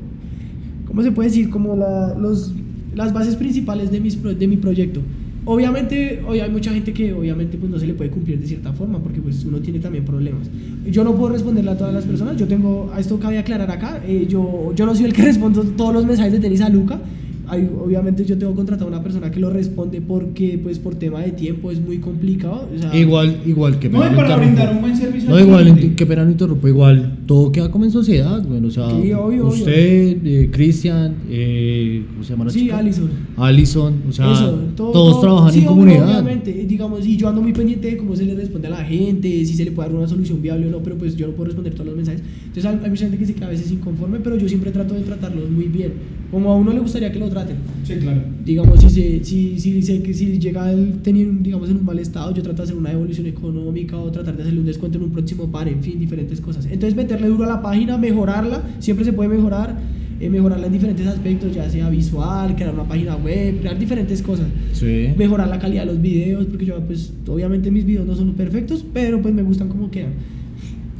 ¿cómo 0.87 1.03
se 1.03 1.13
puede 1.13 1.29
decir? 1.29 1.51
Como 1.51 1.77
la, 1.77 2.15
los, 2.19 2.53
las 2.95 3.13
bases 3.13 3.37
principales 3.37 3.91
de, 3.91 4.01
mis, 4.01 4.23
de 4.23 4.47
mi 4.47 4.57
proyecto. 4.57 5.01
Obviamente, 5.45 6.23
hoy 6.27 6.41
hay 6.41 6.51
mucha 6.51 6.73
gente 6.73 6.93
que 6.93 7.13
obviamente 7.15 7.57
pues 7.57 7.71
no 7.71 7.79
se 7.79 7.87
le 7.87 7.95
puede 7.95 8.11
cumplir 8.11 8.39
de 8.39 8.47
cierta 8.47 8.73
forma 8.73 8.99
porque 8.99 9.21
pues 9.21 9.45
uno 9.45 9.59
tiene 9.61 9.79
también 9.79 10.05
problemas. 10.05 10.51
Yo 10.91 11.05
no 11.05 11.15
puedo 11.15 11.33
responderle 11.33 11.71
a 11.71 11.77
todas 11.79 11.95
las 11.95 12.05
personas, 12.05 12.37
yo 12.37 12.47
tengo, 12.47 12.91
a 12.93 13.01
esto 13.01 13.19
cabe 13.19 13.39
aclarar 13.39 13.71
acá, 13.71 14.03
eh, 14.07 14.27
yo, 14.29 14.73
yo 14.75 14.85
no 14.85 14.95
soy 14.95 15.07
el 15.07 15.13
que 15.15 15.23
respondo 15.31 15.63
todos 15.63 15.95
los 15.95 16.05
mensajes 16.05 16.33
de 16.33 16.41
tenis 16.41 16.61
a 16.61 16.69
Luca. 16.69 17.01
Hay, 17.49 17.69
obviamente 17.85 18.25
yo 18.25 18.37
tengo 18.39 18.55
contratado 18.55 18.87
a 18.91 18.93
una 18.95 19.03
persona 19.03 19.31
que 19.31 19.41
lo 19.41 19.51
responde 19.51 20.01
porque 20.01 20.59
pues 20.63 20.79
por 20.79 20.95
tema 20.95 21.21
de 21.21 21.33
tiempo 21.33 21.71
es 21.71 21.81
muy 21.81 21.99
complicado. 21.99 22.69
o 22.75 22.79
sea, 22.79 22.95
Igual, 22.97 23.41
igual 23.47 23.79
que 23.79 23.89
No, 23.89 24.01
para 24.01 24.37
brindar 24.37 24.73
un 24.75 24.81
buen 24.81 24.97
servicio 24.97 25.31
No, 25.31 25.37
al 25.37 25.43
igual, 25.47 25.95
que 25.97 26.07
pena 26.07 26.25
no 26.25 26.31
interrumpo, 26.31 26.69
igual 26.69 27.19
todo 27.27 27.51
queda 27.53 27.71
como 27.71 27.85
en 27.85 27.91
sociedad, 27.91 28.43
bueno, 28.47 28.69
o 28.69 28.71
sea, 28.71 28.89
Sí, 28.91 29.13
obvio, 29.13 29.47
usted, 29.49 30.19
eh, 30.25 30.49
Cristian, 30.53 31.15
eh, 31.31 32.05
¿cómo 32.13 32.23
se 32.25 32.31
llama 32.31 32.45
la 32.47 32.51
Sí, 32.51 32.61
chica? 32.61 32.79
Alison. 32.79 33.11
Alison, 33.37 33.95
o 34.09 34.13
sea, 34.13 34.33
Eso, 34.33 34.51
todo- 34.77 34.93
todos 34.93 35.11
todo- 35.13 35.21
trabajan 35.21 35.53
sí, 35.53 35.59
en 35.61 35.65
comunidad. 35.67 36.09
Obviamente, 36.21 36.53
digamos, 36.69 37.07
y 37.07 37.17
yo 37.17 37.29
ando 37.29 37.41
muy 37.43 37.53
pendiente 37.53 37.91
de 37.91 37.97
cómo 37.97 38.15
se 38.17 38.25
le 38.25 38.35
responde 38.35 38.67
a 38.69 38.71
la 38.71 38.85
gente, 38.85 39.29
si 39.45 39.55
se 39.55 39.65
le 39.65 39.73
puede 39.73 39.89
dar 39.89 39.99
una 39.99 40.09
solución 40.09 40.41
viable 40.43 40.67
o 40.67 40.71
no, 40.71 40.79
pero 40.83 40.97
pues 40.97 41.17
yo 41.17 41.27
no 41.27 41.33
puedo 41.33 41.47
responder 41.47 41.73
todos 41.75 41.87
los 41.87 41.97
mensajes. 41.97 42.23
Entonces 42.47 42.65
hay, 42.65 42.79
hay 42.83 42.91
mucha 42.91 43.05
gente 43.05 43.19
que 43.19 43.27
se 43.27 43.35
queda 43.35 43.47
a 43.47 43.51
veces 43.51 43.71
inconforme, 43.71 44.19
pero 44.23 44.37
yo 44.37 44.49
siempre 44.49 44.71
trato 44.71 44.95
de 44.95 45.01
tratarlos 45.01 45.51
muy 45.51 45.65
bien, 45.67 45.93
como 46.31 46.51
a 46.53 46.57
uno 46.57 46.73
le 46.73 46.81
gustaría 46.81 47.11
que 47.13 47.19
lo 47.19 47.29
traten. 47.39 47.57
Sí, 47.85 47.95
claro. 47.97 48.21
Digamos, 48.45 48.81
si, 48.81 48.91
se, 48.91 49.25
si, 49.25 49.59
si, 49.59 49.83
si, 49.83 50.15
si 50.15 50.39
llega 50.39 50.73
el 50.73 51.01
tener, 51.03 51.27
digamos, 51.43 51.71
en 51.71 51.77
un 51.79 51.85
mal 51.85 51.99
estado, 51.99 52.35
yo 52.35 52.43
trato 52.43 52.59
de 52.59 52.63
hacer 52.65 52.77
una 52.77 52.91
devolución 52.91 53.27
económica 53.27 53.97
o 53.97 54.11
tratar 54.11 54.37
de 54.37 54.43
hacerle 54.43 54.61
un 54.61 54.67
descuento 54.67 54.99
en 54.99 55.05
un 55.05 55.11
próximo 55.11 55.51
par, 55.51 55.69
en 55.69 55.83
fin, 55.83 55.99
diferentes 55.99 56.41
cosas. 56.41 56.67
Entonces, 56.67 56.95
meterle 56.97 57.29
duro 57.29 57.45
a 57.45 57.49
la 57.49 57.63
página, 57.63 57.97
mejorarla, 57.99 58.63
siempre 58.79 59.05
se 59.05 59.13
puede 59.13 59.29
mejorar, 59.29 59.79
eh, 60.21 60.29
mejorarla 60.29 60.67
en 60.67 60.73
diferentes 60.73 61.07
aspectos, 61.07 61.55
ya 61.55 61.71
sea 61.71 61.89
visual, 61.91 62.57
crear 62.57 62.75
una 62.75 62.85
página 62.85 63.15
web, 63.17 63.61
crear 63.61 63.79
diferentes 63.79 64.21
cosas 64.21 64.47
Sí. 64.73 65.11
mejorar 65.17 65.49
la 65.49 65.59
calidad 65.61 65.83
de 65.83 65.93
los 65.93 66.03
videos, 66.03 66.47
porque 66.47 66.67
yo 66.67 66.81
pues 66.81 67.13
obviamente 67.29 67.71
mis 67.71 67.85
videos 67.85 68.07
no 68.07 68.17
son 68.17 68.35
perfectos, 68.35 68.85
pero 68.93 69.23
pues 69.23 69.33
me 69.33 69.43
gustan 69.43 69.69
como 69.69 69.91
quedan. 69.91 70.13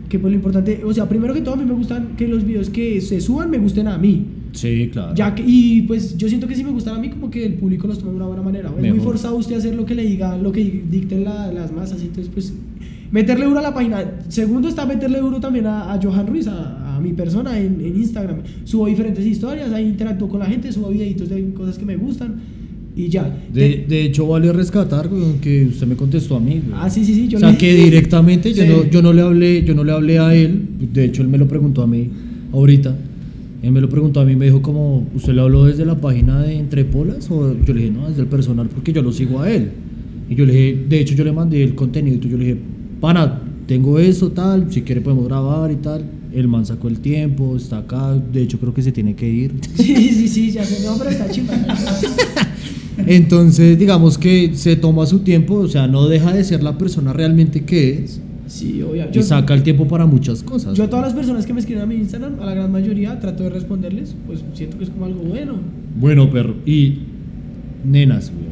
Que 0.09 0.19
pues 0.19 0.31
lo 0.31 0.37
importante, 0.37 0.83
o 0.85 0.95
sea, 0.95 1.09
primero 1.09 1.35
que 1.35 1.41
todo 1.41 1.55
a 1.55 1.57
mí 1.57 1.65
me 1.65 1.75
gustan 1.75 2.17
que 2.17 2.27
los 2.29 2.45
videos 2.45 2.71
que 2.71 3.01
se 3.01 3.21
suban 3.21 3.51
me 3.51 3.59
gusten 3.59 3.89
a 3.89 3.99
mí. 3.99 4.25
Sí, 4.53 4.89
claro. 4.93 5.15
Ya 5.15 5.35
que, 5.35 5.43
y 5.47 5.83
pues 5.83 6.17
yo 6.17 6.29
siento 6.29 6.47
que 6.49 6.55
si 6.55 6.65
me 6.65 6.71
gustan 6.71 6.97
a 6.97 6.99
mí 6.99 7.11
como 7.11 7.31
que 7.31 7.45
el 7.47 7.55
público 7.55 7.87
los 7.87 7.99
toma 7.99 8.11
de 8.11 8.17
una 8.17 8.27
buena 8.27 8.43
manera. 8.43 8.69
Es 8.69 8.75
muy 8.91 8.99
forzado 9.05 9.37
usted 9.37 9.55
a 9.55 9.59
hacer 9.59 9.75
lo 9.75 9.85
que 9.87 9.95
le 9.95 10.05
diga, 10.05 10.37
lo 10.39 10.51
que 10.53 10.83
dicten 10.91 11.25
la- 11.25 11.53
las 11.53 11.73
masas, 11.73 12.01
entonces 12.03 12.31
pues 12.33 12.53
meterle 13.13 13.45
duro 13.47 13.59
a 13.59 13.63
la 13.63 13.75
página. 13.75 14.05
Segundo 14.29 14.69
está 14.69 14.85
meterle 14.87 15.21
duro 15.21 15.41
también 15.41 15.67
a, 15.67 15.93
a 15.93 16.01
Johan 16.03 16.27
Ruiz, 16.27 16.47
a, 16.49 16.97
a 16.97 17.01
mi 17.01 17.13
persona 17.13 17.59
en, 17.59 17.81
en 17.81 17.97
Instagram. 17.97 18.39
Subo 18.65 18.87
diferentes 18.87 19.25
historias, 19.25 19.73
ahí 19.73 19.87
interactúo 19.87 20.29
con 20.29 20.41
la 20.41 20.47
gente, 20.47 20.73
subo 20.73 20.89
videitos 20.91 21.29
de 21.29 21.51
cosas 21.55 21.79
que 21.79 21.85
me 21.85 21.97
gustan 21.97 22.37
y 22.97 23.09
ya. 23.09 23.33
De, 23.53 23.85
de 23.89 24.05
hecho, 24.07 24.27
vale 24.27 24.53
rescatar 24.53 25.09
que 25.41 25.67
usted 25.67 25.87
me 25.87 25.95
contestó 25.95 26.37
a 26.37 26.41
mí. 26.41 26.61
Ah, 26.75 26.91
sí, 26.91 27.05
sí, 27.05 27.15
sí. 27.15 27.29
Yo 27.29 27.37
o 27.39 27.41
sea, 27.41 27.53
le- 27.53 27.59
que 27.59 27.73
directamente 27.75 28.53
yo, 28.53 28.65
no, 28.67 28.85
yo 28.91 29.03
no 29.03 29.13
le 29.13 29.23
hablé, 29.23 29.63
yo 29.65 29.75
no 29.75 29.85
le 29.85 29.93
hablé 29.93 30.19
a 30.19 30.35
él. 30.35 30.61
De 30.93 31.05
hecho, 31.05 31.23
él 31.23 31.29
me 31.29 31.39
lo 31.39 31.47
preguntó 31.47 31.83
a 31.83 31.87
mí 31.87 32.09
ahorita. 32.53 32.97
Él 33.63 33.73
me 33.73 33.81
lo 33.81 33.89
preguntó 33.89 34.21
a 34.21 34.25
mí, 34.25 34.37
me 34.37 34.47
dijo 34.47 34.63
como, 34.63 35.07
¿usted 35.15 35.33
le 35.33 35.41
habló 35.41 35.65
desde 35.65 35.85
la 35.85 36.01
página 36.01 36.41
de 36.43 36.57
Entre 36.57 36.85
Polas? 36.85 37.29
O 37.31 37.55
yo 37.55 37.75
le 37.75 37.81
dije, 37.83 37.93
no, 37.93 38.09
desde 38.09 38.23
el 38.23 38.29
personal 38.29 38.69
porque 38.69 38.93
yo 38.93 39.03
lo 39.03 39.13
sigo 39.13 39.41
a 39.41 39.51
él. 39.51 39.71
Y 40.31 40.35
yo 40.37 40.47
le 40.47 40.53
dije, 40.53 40.85
de 40.89 41.01
hecho 41.01 41.15
yo 41.15 41.25
le 41.25 41.33
mandé 41.33 41.63
el 41.65 41.75
contenido 41.75 42.17
y 42.17 42.31
yo 42.31 42.39
le 42.39 42.45
dije, 42.45 42.61
pana, 43.01 43.43
tengo 43.67 43.99
eso, 43.99 44.31
tal, 44.31 44.73
si 44.73 44.83
quiere 44.83 45.01
podemos 45.01 45.27
grabar 45.27 45.73
y 45.73 45.77
tal. 45.77 46.05
El 46.33 46.47
man 46.47 46.67
sacó 46.67 46.89
el 46.89 47.01
tiempo, 47.01 47.57
está 47.57 47.79
acá, 47.79 48.15
de 48.15 48.43
hecho 48.43 48.61
creo 48.61 48.73
que 48.73 48.83
se 48.83 48.93
tiene 48.93 49.15
que 49.15 49.29
ir. 49.29 49.53
Sí, 49.75 49.95
sí, 50.11 50.29
sí, 50.29 50.51
ya 50.53 50.65
sé. 50.65 50.85
No, 50.87 50.97
pero 50.97 51.11
está 51.11 51.29
chimba. 51.29 51.55
Entonces, 53.07 53.79
digamos 53.79 54.19
que 54.19 54.53
se 54.55 54.77
toma 54.77 55.07
su 55.07 55.21
tiempo, 55.21 55.55
o 55.55 55.69
sea, 55.69 55.87
no 55.89 56.09
deja 56.09 56.33
de 56.33 56.45
ser 56.45 56.63
la 56.63 56.77
persona 56.79 57.13
realmente 57.13 57.65
que 57.65 58.05
es 58.05 58.21
Sí, 58.49 58.83
y 59.13 59.23
saca 59.23 59.55
el 59.55 59.63
tiempo 59.63 59.87
para 59.87 60.07
muchas 60.07 60.43
cosas. 60.43 60.75
Yo 60.77 60.85
a 60.85 60.89
todas 60.91 61.05
las 61.05 61.15
personas 61.15 61.45
que 61.47 61.53
me 61.53 61.61
escriben 61.61 61.83
a 61.83 61.87
mi 61.87 61.97
Instagram, 61.97 62.41
a 62.41 62.47
la 62.47 62.55
gran 62.55 62.73
mayoría, 62.73 63.21
trato 63.21 63.43
de 63.45 63.51
responderles, 63.51 64.15
pues 64.27 64.41
siento 64.55 64.79
que 64.79 64.85
es 64.85 64.91
como 64.91 65.05
algo 65.05 65.21
bueno. 65.21 65.55
Bueno, 65.97 66.31
perro. 66.31 66.57
Y 66.67 67.01
nenas, 67.85 68.33
güey. 68.33 68.49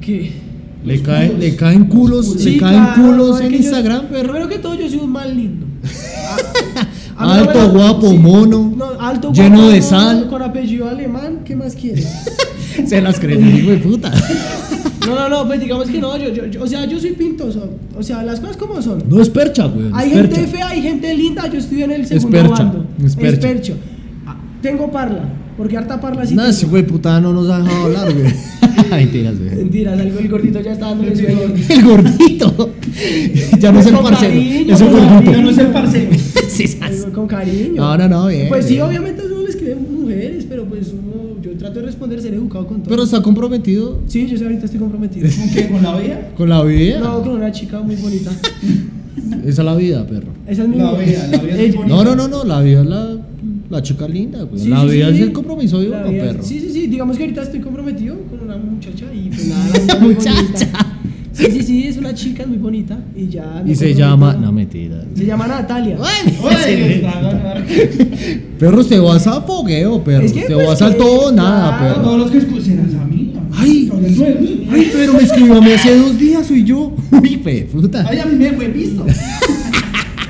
Que... 0.00 0.32
Le, 0.84 1.00
culos. 1.00 1.38
le 1.38 1.56
caen 1.56 1.84
culos, 1.86 2.34
Sí, 2.38 2.50
le 2.52 2.56
caen 2.58 2.82
claro, 2.84 3.02
culos 3.02 3.40
en 3.40 3.48
que 3.48 3.56
yo- 3.58 3.62
Instagram, 3.64 4.06
perro. 4.08 4.22
Primero 4.32 4.48
que 4.48 4.58
todo, 4.58 4.74
yo 4.74 4.88
soy 4.88 4.98
un 4.98 5.12
mal 5.12 5.34
lindo. 5.34 5.66
A- 7.16 7.24
a 7.38 7.40
mí 7.40 7.44
no 7.44 7.50
Alto, 7.50 7.70
guapo, 7.70 8.12
mono, 8.16 8.74
no, 8.76 8.84
alto, 9.00 9.32
lleno 9.32 9.56
guapo, 9.56 9.72
de 9.72 9.80
sal. 9.82 10.28
Con 10.28 10.42
apellido 10.42 10.88
alemán, 10.88 11.40
¿qué 11.44 11.56
más 11.56 11.74
quieres? 11.74 12.06
Se 12.86 13.00
las 13.00 13.18
creen, 13.18 13.56
hijo 13.56 13.70
de 13.70 13.76
puta. 13.78 14.12
No, 15.06 15.14
no, 15.14 15.28
no, 15.28 15.46
pues 15.46 15.60
digamos 15.60 15.88
que 15.88 15.98
no, 16.00 16.16
yo, 16.16 16.28
yo, 16.30 16.46
yo- 16.46 16.62
o 16.62 16.66
sea, 16.66 16.84
yo 16.86 16.98
soy 16.98 17.10
pintoso. 17.12 17.68
O 17.96 18.02
sea, 18.02 18.22
las 18.22 18.40
cosas 18.40 18.56
como 18.56 18.80
son. 18.82 19.02
No 19.08 19.20
es 19.20 19.28
percha, 19.30 19.66
güey. 19.66 19.86
Hay 19.92 20.10
es 20.10 20.16
gente 20.16 20.34
percha. 20.36 20.50
fea, 20.50 20.68
hay 20.68 20.82
gente 20.82 21.14
linda, 21.14 21.46
yo 21.50 21.58
estoy 21.58 21.82
en 21.82 21.90
el 21.92 22.06
segundo 22.06 22.30
percha, 22.38 22.62
bando. 22.64 22.86
es 23.04 23.16
percha. 23.16 23.40
percho. 23.48 23.74
Ah, 24.26 24.36
Tengo 24.62 24.90
parla, 24.90 25.28
porque 25.56 25.76
harta 25.76 26.00
parla 26.00 26.24
sí 26.26 26.34
Nada, 26.34 26.48
tengo. 26.48 26.58
ese 26.58 26.66
güey 26.66 26.86
puta 26.86 27.20
no 27.20 27.32
nos 27.32 27.48
ha 27.50 27.58
dejado 27.60 27.84
hablar, 27.84 28.12
güey. 28.14 28.32
Mentiras, 28.90 29.38
güey. 29.38 29.56
Mentiras, 29.56 29.98
algo 30.00 30.18
el 30.18 30.28
gordito 30.28 30.60
ya 30.60 30.72
está 30.72 30.86
dándole 30.86 31.14
sueño. 31.16 31.40
El 31.68 31.84
gordito. 31.84 32.70
ya 33.60 33.72
no 33.72 33.80
es 33.80 33.86
el 33.86 33.94
Con 33.94 34.04
parcero. 34.04 34.32
cariño, 34.32 34.74
Es 34.74 34.80
el 34.80 34.88
con 34.88 35.08
gordito. 35.08 35.32
Ya 35.32 35.40
no 35.42 35.50
es 35.50 35.58
el 35.58 35.66
parcero. 35.68 36.10
Sí, 36.54 36.78
Con 37.12 37.26
cariño. 37.26 37.74
No, 37.82 37.96
no, 37.98 38.08
no, 38.08 38.26
bien, 38.28 38.46
Pues 38.48 38.66
sí, 38.66 38.78
obviamente 38.80 39.22
uno 39.26 39.42
le 39.42 39.48
escribe 39.48 39.74
mujeres, 39.74 40.44
de 41.80 41.86
responder, 41.86 42.20
ser 42.20 42.34
educado 42.34 42.66
con 42.66 42.78
todo. 42.78 42.90
Pero 42.90 43.02
está 43.04 43.22
comprometido 43.22 43.98
Sí, 44.06 44.26
yo 44.26 44.36
sé, 44.38 44.44
ahorita 44.44 44.64
estoy 44.66 44.80
comprometido. 44.80 45.28
¿Con 45.38 45.50
qué? 45.50 45.68
¿Con 45.68 45.82
la 45.82 45.98
vida? 45.98 46.30
con 46.36 46.48
la 46.48 46.62
vida. 46.62 47.00
No, 47.00 47.22
con 47.22 47.32
una 47.34 47.52
chica 47.52 47.80
muy 47.80 47.96
bonita. 47.96 48.30
Esa 49.44 49.62
es 49.62 49.64
la 49.66 49.74
vida, 49.76 50.06
perro. 50.06 50.28
Esa 50.46 50.62
es 50.62 50.68
mi 50.68 50.76
La 50.76 50.92
vida, 50.92 51.26
la 51.28 51.38
vida 51.38 51.60
es. 51.60 51.74
No, 51.74 52.04
no, 52.04 52.16
no, 52.16 52.28
no, 52.28 52.44
la 52.44 52.60
vida 52.60 52.80
es 52.80 52.86
la, 52.86 53.16
la 53.70 53.82
chica 53.82 54.08
linda, 54.08 54.42
güey. 54.42 54.60
Sí, 54.62 54.68
la 54.68 54.80
sí, 54.82 54.86
vida 54.88 55.08
sí. 55.10 55.14
es 55.16 55.20
el 55.20 55.32
compromiso 55.32 55.80
de 55.80 55.88
uno, 55.88 56.02
perro. 56.10 56.42
Sí, 56.42 56.60
sí, 56.60 56.70
sí. 56.70 56.86
Digamos 56.86 57.16
que 57.16 57.24
ahorita 57.24 57.42
estoy 57.42 57.60
comprometido 57.60 58.16
con 58.30 58.40
una 58.40 58.56
muchacha 58.56 59.06
y 59.12 59.28
pues 59.28 59.46
nada, 59.48 59.98
Muchacha. 60.00 60.32
bonita. 60.32 60.93
Sí, 61.34 61.46
sí, 61.50 61.62
sí, 61.64 61.84
es 61.88 61.96
una 61.96 62.14
chica 62.14 62.44
es 62.44 62.48
muy 62.48 62.58
bonita 62.58 62.96
y 63.16 63.26
ya. 63.28 63.62
Y 63.66 63.74
se 63.74 63.92
llama. 63.92 64.34
No, 64.34 64.52
mentira. 64.52 65.02
Se 65.14 65.26
llama 65.26 65.48
Natalia. 65.48 65.98
Perro, 68.58 68.84
te 68.84 68.98
vas 69.00 69.26
a 69.26 69.40
fogueo, 69.42 70.02
perro. 70.04 70.24
Es 70.24 70.32
que, 70.32 70.42
te 70.42 70.54
pues, 70.54 70.66
vas 70.66 70.80
al 70.80 70.96
todo 70.96 71.28
o 71.28 71.32
nada, 71.32 71.78
perro. 71.80 72.02
todos 72.02 72.18
los 72.20 72.30
que 72.30 72.38
escuchen 72.38 72.78
a 72.78 73.02
amiga. 73.02 73.40
Ay. 73.52 73.90
Mí. 73.92 74.68
Ay, 74.70 74.90
pero 74.92 75.12
me 75.14 75.22
escribió 75.22 75.56
a 75.56 75.60
mí 75.60 75.72
hace 75.72 75.98
dos 75.98 76.16
días, 76.18 76.46
soy 76.46 76.62
yo. 76.64 76.94
Uy, 77.10 77.40
fe, 77.42 77.68
puta. 77.70 78.06
Ay, 78.08 78.20
a 78.20 78.26
mí 78.26 78.36
me 78.36 78.52
fue 78.52 78.68
visto. 78.68 79.04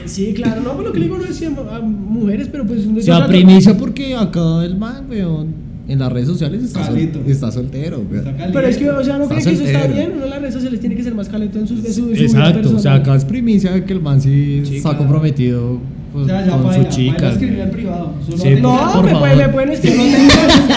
Sí, 0.07 0.33
claro, 0.33 0.61
no, 0.61 0.77
pero 0.77 0.89
lo 0.89 0.93
que 0.93 1.01
le 1.01 1.07
digo 1.07 1.19
no 1.19 1.25
es 1.25 1.41
que 1.41 1.47
a 1.47 1.81
mujeres, 1.81 2.49
pero 2.53 2.65
pues. 2.65 2.83
Se 2.85 3.05
trato- 3.07 3.27
primicia 3.27 3.77
porque 3.77 4.15
acá 4.15 4.65
el 4.65 4.77
man, 4.77 5.07
weón, 5.11 5.53
en 5.87 5.99
las 5.99 6.13
redes 6.13 6.29
sociales 6.29 6.63
está, 6.63 6.87
sol- 6.87 6.97
está 7.27 7.51
soltero. 7.53 8.03
Está 8.13 8.33
Pero 8.53 8.67
es 8.67 8.77
que, 8.79 8.91
o 8.91 9.05
sea, 9.05 9.19
no 9.19 9.29
creen 9.29 9.45
que 9.45 9.51
eso 9.53 9.65
está 9.65 9.87
bien. 9.87 10.13
Uno 10.17 10.25
en 10.25 10.31
las 10.31 10.41
redes 10.41 10.55
sociales 10.55 10.81
tiene 10.81 10.95
que 10.97 11.03
ser 11.03 11.15
más 11.15 11.29
caleto 11.29 11.59
en 11.59 11.67
sus 11.69 11.85
en 11.85 11.93
su, 11.93 12.01
en 12.11 12.17
su 12.17 12.23
vida 12.23 12.49
Exacto, 12.49 12.77
o 12.77 12.79
sea, 12.79 12.95
acá 12.95 13.15
es 13.15 13.25
primicia 13.25 13.73
de 13.73 13.85
que 13.85 13.93
el 13.93 14.01
man 14.01 14.21
sí, 14.21 14.63
Sí, 14.65 14.77
está 14.79 14.97
comprometido 14.97 15.79
pues, 16.13 16.27
Ya, 16.29 16.47
ya, 16.47 16.53
con 16.53 16.65
baila, 16.65 16.91
su 16.91 16.97
chica. 16.97 17.31
escribir 17.33 17.61
al 17.63 17.71
privado. 17.71 18.15
Solo 18.25 18.39
Sí, 18.39 18.49
No, 18.63 19.03
me, 19.03 19.35
me 19.37 19.49
pueden 19.49 19.71
escribir, 19.71 20.17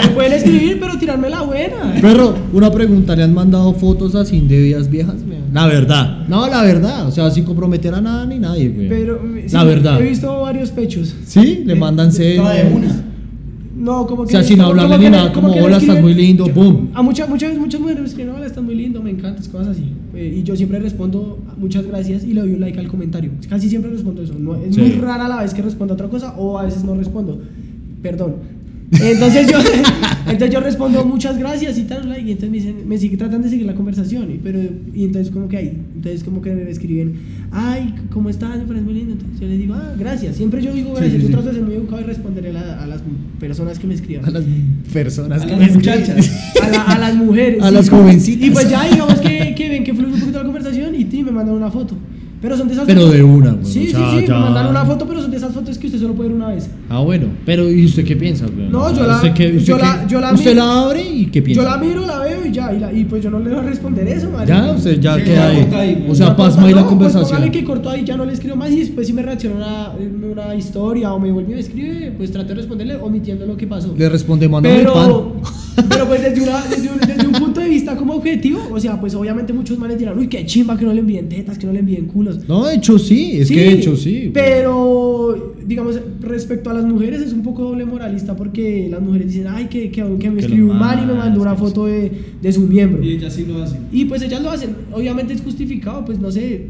me 0.02 0.08
pueden 0.10 0.32
escribir, 0.32 0.78
pero 0.80 0.98
tirarme 0.98 1.30
la 1.30 1.42
buena. 1.42 1.94
Perro, 2.02 2.34
una 2.52 2.70
pregunta, 2.72 3.14
¿le 3.16 3.22
han 3.22 3.32
mandado 3.34 3.72
fotos 3.74 4.14
así 4.16 4.40
de 4.40 4.60
vidas 4.60 4.90
viejas? 4.90 5.14
La 5.52 5.66
verdad. 5.66 6.26
No, 6.28 6.46
la 6.48 6.62
verdad, 6.62 7.06
o 7.06 7.10
sea, 7.10 7.30
sin 7.30 7.44
comprometer 7.44 7.94
a 7.94 8.00
nada 8.00 8.26
ni 8.26 8.38
nadie, 8.38 8.68
güey. 8.68 8.88
Pero 8.88 9.20
sí, 9.46 9.54
la 9.54 9.64
verdad. 9.64 10.00
He 10.00 10.08
visto 10.08 10.40
varios 10.40 10.70
pechos. 10.70 11.14
Sí, 11.24 11.62
le 11.64 11.74
mandan. 11.74 12.10
Toda 12.12 12.52
de 12.54 12.72
una. 12.74 13.04
No, 13.78 14.06
como 14.06 14.22
que. 14.24 14.28
O 14.28 14.30
sea, 14.32 14.42
sin 14.42 14.56
como- 14.56 14.70
hablarle 14.70 14.96
como 14.96 15.04
ni 15.08 15.10
nada, 15.16 15.32
como, 15.32 15.52
"Hola, 15.52 15.76
estás 15.78 16.00
muy 16.02 16.12
lindo", 16.14 16.46
yo- 16.46 16.52
boom. 16.54 16.90
A 16.94 17.00
muchas, 17.02 17.28
muchas, 17.28 17.56
muchas 17.56 17.80
mujeres 17.80 18.02
me 18.02 18.08
escriben, 18.08 18.34
hola, 18.34 18.46
estás 18.46 18.64
muy 18.64 18.74
lindo, 18.74 19.00
me 19.02 19.10
encantas, 19.10 19.46
cosas 19.48 19.68
así. 19.68 19.84
Eh, 20.14 20.38
y 20.38 20.42
yo 20.42 20.56
siempre 20.56 20.78
respondo, 20.80 21.38
muchas 21.56 21.86
gracias, 21.86 22.24
y 22.24 22.34
le 22.34 22.40
doy 22.40 22.52
un 22.54 22.60
like 22.60 22.78
al 22.78 22.88
comentario. 22.88 23.30
Casi 23.48 23.68
siempre 23.68 23.90
respondo 23.90 24.22
eso. 24.22 24.34
No, 24.38 24.56
es 24.56 24.74
Sí. 24.74 24.80
muy 24.80 24.90
rara 24.92 25.28
la 25.28 25.42
vez 25.42 25.54
que 25.54 25.62
respondo 25.62 25.94
otra 25.94 26.08
cosa, 26.08 26.34
o 26.36 26.58
a 26.58 26.64
veces 26.64 26.82
no 26.84 26.94
respondo. 26.96 27.40
Perdón. 28.02 28.34
Entonces 28.90 29.46
yo, 29.50 29.58
entonces 30.30 30.50
yo 30.50 30.60
respondo 30.60 31.04
muchas 31.04 31.36
gracias 31.38 31.76
y 31.78 31.82
tal, 31.82 32.08
like, 32.08 32.26
y 32.26 32.32
entonces 32.32 32.50
me, 32.50 32.56
dicen, 32.56 32.88
me 32.88 32.96
sigue, 32.98 33.16
tratan 33.18 33.42
de 33.42 33.50
seguir 33.50 33.66
la 33.66 33.74
conversación, 33.74 34.30
y, 34.30 34.38
pero, 34.38 34.60
y 34.94 35.04
entonces 35.04 35.30
como 35.30 35.46
que 35.48 35.58
hay, 35.58 35.78
entonces 35.94 36.24
como 36.24 36.40
que 36.40 36.52
me 36.54 36.70
escriben, 36.70 37.14
ay, 37.50 37.94
¿cómo 38.10 38.30
estás? 38.30 38.56
Me 38.56 38.64
parece 38.64 38.84
muy 38.86 38.94
lindo, 38.94 39.12
entonces 39.12 39.40
yo 39.40 39.46
les 39.46 39.58
digo, 39.58 39.74
ah, 39.74 39.94
gracias, 39.98 40.36
siempre 40.36 40.62
yo 40.62 40.72
digo 40.72 40.92
gracias, 40.94 41.12
sí, 41.12 41.18
yo 41.20 41.26
sí. 41.26 41.32
trato 41.32 41.48
de 41.48 41.54
ser 41.54 41.62
muy 41.64 41.74
educado 41.74 42.00
y 42.00 42.04
responderé 42.04 42.56
a, 42.56 42.82
a 42.82 42.86
las 42.86 43.02
personas 43.38 43.78
que 43.78 43.86
me 43.86 43.94
escriban. 43.94 44.24
A 44.24 44.30
las 44.30 44.44
personas 44.92 45.42
A 45.42 45.46
que 45.46 45.52
las 45.56 45.60
me 45.68 45.74
muchachas. 45.74 46.30
A, 46.62 46.68
la- 46.68 46.82
a 46.84 46.98
las 46.98 47.14
mujeres. 47.14 47.62
A 47.62 47.68
sí. 47.68 47.74
las 47.74 47.90
jovencitas. 47.90 48.46
Y 48.46 48.50
pues 48.50 48.70
ya, 48.70 48.88
digamos 48.88 49.20
que, 49.20 49.54
que 49.54 49.68
ven 49.68 49.84
que 49.84 49.92
fluye 49.92 50.14
un 50.14 50.20
poquito 50.20 50.38
la 50.38 50.44
conversación 50.44 50.94
y 50.94 51.04
tí, 51.04 51.22
me 51.22 51.30
mandan 51.30 51.54
una 51.54 51.70
foto. 51.70 51.94
Pero 52.40 52.56
son 52.56 52.68
de 52.68 52.74
esas 52.74 52.86
Pero 52.86 53.00
fotos- 53.00 53.14
de 53.14 53.22
una, 53.24 53.50
güey, 53.50 53.64
Sí, 53.64 53.88
o 53.88 53.90
sea, 53.90 54.10
sí, 54.12 54.18
sí, 54.20 54.26
ya- 54.28 54.34
me 54.34 54.40
mandan 54.40 54.68
una 54.68 54.84
foto, 54.84 55.06
pero 55.08 55.20
son 55.20 55.30
de 55.32 55.36
esas 55.38 55.52
fotos 55.52 55.76
que 55.76 55.86
usted 55.88 55.98
solo 55.98 56.14
puede 56.14 56.28
ver 56.28 56.36
una 56.36 56.48
vez. 56.48 56.70
Ah, 56.88 57.00
bueno. 57.00 57.26
Pero, 57.44 57.68
¿y 57.68 57.84
usted 57.84 58.04
qué 58.04 58.14
piensa, 58.14 58.46
güey? 58.46 58.68
No, 58.68 58.94
yo 58.94 59.04
la- 59.06 59.16
¿usted 59.16 59.32
qué- 59.34 59.48
usted 59.56 59.66
yo 59.66 59.76
qué- 59.76 59.82
la- 59.82 60.06
yo 60.06 60.20
la 60.20 60.32
Usted 60.34 60.56
la 60.56 60.82
abre 60.84 61.02
y 61.02 61.26
qué 61.26 61.42
piensa? 61.42 61.62
Yo 61.64 61.68
la 61.68 61.76
miro, 61.78 62.06
la 62.06 62.20
veo 62.20 62.46
y 62.46 62.52
ya, 62.52 62.72
y, 62.72 62.78
la- 62.78 62.92
y 62.92 63.04
pues 63.06 63.24
yo 63.24 63.30
no 63.30 63.40
le 63.40 63.50
voy 63.50 63.58
a 63.58 63.62
responder 63.62 64.06
eso, 64.06 64.30
marica. 64.30 64.66
Ya, 64.66 64.72
usted 64.72 65.00
ya 65.00 65.16
Sí, 65.16 65.22
queda 65.22 65.34
ya 65.34 65.48
ahí. 65.48 65.60
corta 65.62 65.78
ahí, 65.80 65.94
güey. 65.96 66.10
O 66.10 66.14
sea, 66.14 66.36
pasma 66.36 66.62
ahí 66.66 66.74
la 66.74 66.80
no, 66.82 66.86
pues, 66.86 66.90
conversación. 66.90 67.24
póngale 67.38 67.50
que 67.50 67.64
corto 67.64 67.90
ahí, 67.90 68.04
ya 68.04 68.16
no 68.16 68.24
le 68.24 68.32
escribo 68.34 68.54
más 68.56 68.70
y 68.70 68.78
después 68.80 69.06
si 69.08 69.12
me 69.12 69.22
reacciona 69.22 69.56
una, 69.56 69.92
una 70.44 70.54
historia 70.54 71.12
o 71.12 71.18
me 71.18 71.32
vuelve 71.32 71.50
y 71.50 71.54
me 71.56 71.60
escribe, 71.60 72.12
pues 72.16 72.30
trato 72.30 72.48
de 72.50 72.54
responderle 72.54 72.94
omitiendo 72.96 73.46
lo 73.46 73.56
que 73.56 73.66
pasó. 73.66 73.92
Le 73.98 74.08
responde, 74.08 74.48
pan. 74.48 74.62
Pero, 74.62 75.32
Pero 75.88 76.06
pues 76.06 76.22
desde, 76.22 76.42
una- 76.42 76.62
desde 76.70 76.88
un, 76.88 76.98
desde 76.98 77.26
un 77.26 77.32
punto 77.32 77.47
de 77.68 77.74
vista 77.74 77.96
como 77.96 78.14
objetivo, 78.14 78.60
o 78.70 78.80
sea, 78.80 79.00
pues 79.00 79.14
obviamente 79.14 79.52
muchos 79.52 79.78
manes 79.78 79.98
dirán, 79.98 80.18
uy, 80.18 80.28
qué 80.28 80.44
chimba 80.46 80.76
que 80.76 80.84
no 80.84 80.92
le 80.92 81.00
envíen 81.00 81.28
tetas, 81.28 81.58
que 81.58 81.66
no 81.66 81.72
le 81.72 81.80
envíen 81.80 82.06
culos. 82.06 82.48
No, 82.48 82.66
de 82.66 82.76
hecho 82.76 82.98
sí, 82.98 83.38
es 83.38 83.48
que 83.48 83.60
de 83.60 83.72
hecho 83.72 83.96
sí. 83.96 84.30
Pero, 84.32 85.54
digamos, 85.66 86.00
respecto 86.20 86.70
a 86.70 86.74
las 86.74 86.84
mujeres 86.84 87.20
es 87.20 87.32
un 87.32 87.42
poco 87.42 87.62
doble 87.62 87.84
moralista 87.84 88.34
porque 88.36 88.88
las 88.90 89.00
mujeres 89.00 89.28
dicen, 89.28 89.46
ay, 89.48 89.66
que, 89.66 89.90
que, 89.90 90.04
que 90.18 90.30
me 90.30 90.40
escribió 90.40 90.70
un 90.70 90.78
man 90.78 91.02
y 91.02 91.06
me 91.06 91.14
mandó 91.14 91.42
una 91.42 91.54
sí, 91.54 91.60
foto 91.60 91.86
de, 91.86 92.10
de 92.40 92.52
su 92.52 92.62
miembro. 92.62 93.02
Y 93.02 93.12
ella 93.12 93.30
sí 93.30 93.44
lo 93.46 93.62
hace. 93.62 93.76
Y 93.92 94.06
pues 94.06 94.22
ellas 94.22 94.42
lo 94.42 94.50
hacen, 94.50 94.70
obviamente 94.92 95.34
es 95.34 95.42
justificado, 95.42 96.04
pues 96.04 96.18
no 96.18 96.30
sé, 96.30 96.66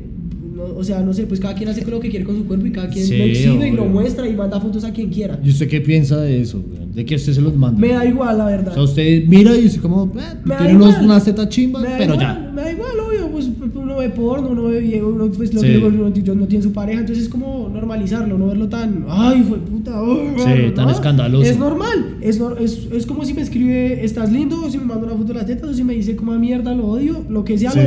no- 0.59 0.77
o 0.77 0.85
sea, 0.85 1.01
no 1.01 1.13
sé, 1.15 1.27
pues 1.27 1.41
cada 1.41 1.55
quien 1.55 1.69
hace 1.71 1.83
con 1.83 1.93
lo 1.95 2.01
que 2.01 2.11
quiere 2.11 2.25
con 2.25 2.37
su 2.37 2.45
cuerpo 2.47 2.67
y 2.67 2.73
cada 2.73 2.89
quien 2.89 3.07
Sí, 3.07 3.17
lo 3.17 3.25
exhibe 3.25 3.69
y 3.69 3.73
lo 3.73 3.83
obvio. 3.83 3.93
muestra 3.93 4.29
y 4.29 4.35
manda 4.35 4.61
fotos 4.61 4.85
a 4.85 4.93
quien 4.93 5.09
quiera. 5.11 5.39
¿Y 5.43 5.51
usted 5.51 5.69
qué 5.69 5.81
piensa 5.81 6.21
de 6.21 6.41
eso? 6.43 6.61
De 6.95 7.05
que 7.05 7.15
usted 7.15 7.33
se 7.33 7.41
los 7.41 7.55
manda. 7.57 7.79
Me 7.79 7.89
da 7.89 8.05
igual, 8.05 8.37
la 8.39 8.47
verdad. 8.47 8.73
O 8.73 8.75
sea, 8.75 8.83
usted 8.83 9.25
mira 9.27 9.55
y 9.57 9.63
dice 9.63 9.79
como, 9.81 10.13
eh, 10.19 10.55
tiene 10.59 10.75
unos, 10.77 10.99
unas 11.01 11.25
tetas 11.25 11.49
chimbas, 11.49 11.85
pero 11.97 12.15
igual, 12.15 12.19
ya. 12.21 12.51
Me 12.55 12.63
da 12.63 12.73
igual, 12.73 12.91
obvio, 13.07 13.29
pues 13.31 13.47
pues, 13.59 13.71
uno 13.77 13.97
ve 13.99 14.09
porno, 14.11 14.49
uno 14.51 14.65
ve 14.65 14.81
video, 14.81 15.09
uno 15.09 15.29
pues 15.31 15.55
lo 15.55 15.61
Sí. 15.61 15.67
que 15.69 15.79
uno, 15.79 15.87
uno 15.89 16.35
no 16.35 16.47
tiene 16.49 16.63
su 16.63 16.73
pareja, 16.73 17.01
entonces 17.01 17.25
es 17.25 17.31
como 17.31 17.69
normalizarlo, 17.73 18.37
no 18.37 18.49
verlo 18.49 18.69
tan, 18.69 19.05
ay, 19.09 19.43
de 19.43 19.57
puta, 19.59 20.03
oh, 20.03 20.17
Sí, 20.39 20.51
¿no? 20.67 20.73
tan 20.75 20.91
escandaloso. 20.91 21.45
Es 21.49 21.57
normal, 21.59 22.17
es, 22.21 22.41
es, 22.61 22.89
es 22.93 23.07
como 23.07 23.25
si 23.25 23.35
me 23.35 23.43
escribe, 23.43 24.05
estás 24.05 24.33
lindo, 24.33 24.61
o 24.65 24.71
si 24.71 24.79
me 24.79 24.85
manda 24.85 25.07
una 25.07 25.15
foto 25.15 25.29
de 25.29 25.35
las 25.35 25.47
tetas, 25.47 25.71
o 25.71 25.75
si 25.75 25.85
me 25.85 25.95
dice 25.95 26.17
como 26.17 26.33
a 26.33 26.39
mierda, 26.39 26.75
lo 26.75 26.87
odio, 26.87 27.25
lo 27.29 27.45
que 27.45 27.57
sea, 27.59 27.71
Sí. 27.71 27.81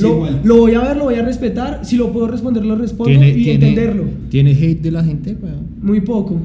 lo, 0.00 0.26
lo, 0.26 0.28
lo 0.42 0.56
voy 0.56 0.74
a 0.74 0.80
ver, 0.80 0.96
lo 0.96 1.04
voy 1.04 1.14
a 1.14 1.22
respetar, 1.22 1.80
si 1.84 1.96
lo 1.96 2.12
puedo 2.16 2.28
responder, 2.28 2.64
lo 2.64 2.76
respondo 2.76 3.10
Tiene, 3.10 3.30
y 3.30 3.44
tiene, 3.44 3.52
entenderlo. 3.68 4.04
tiene 4.30 4.50
hate 4.52 4.80
de 4.82 4.90
la 4.90 5.04
gente, 5.04 5.36
weón. 5.40 5.66
Muy 5.82 6.00
poco, 6.00 6.38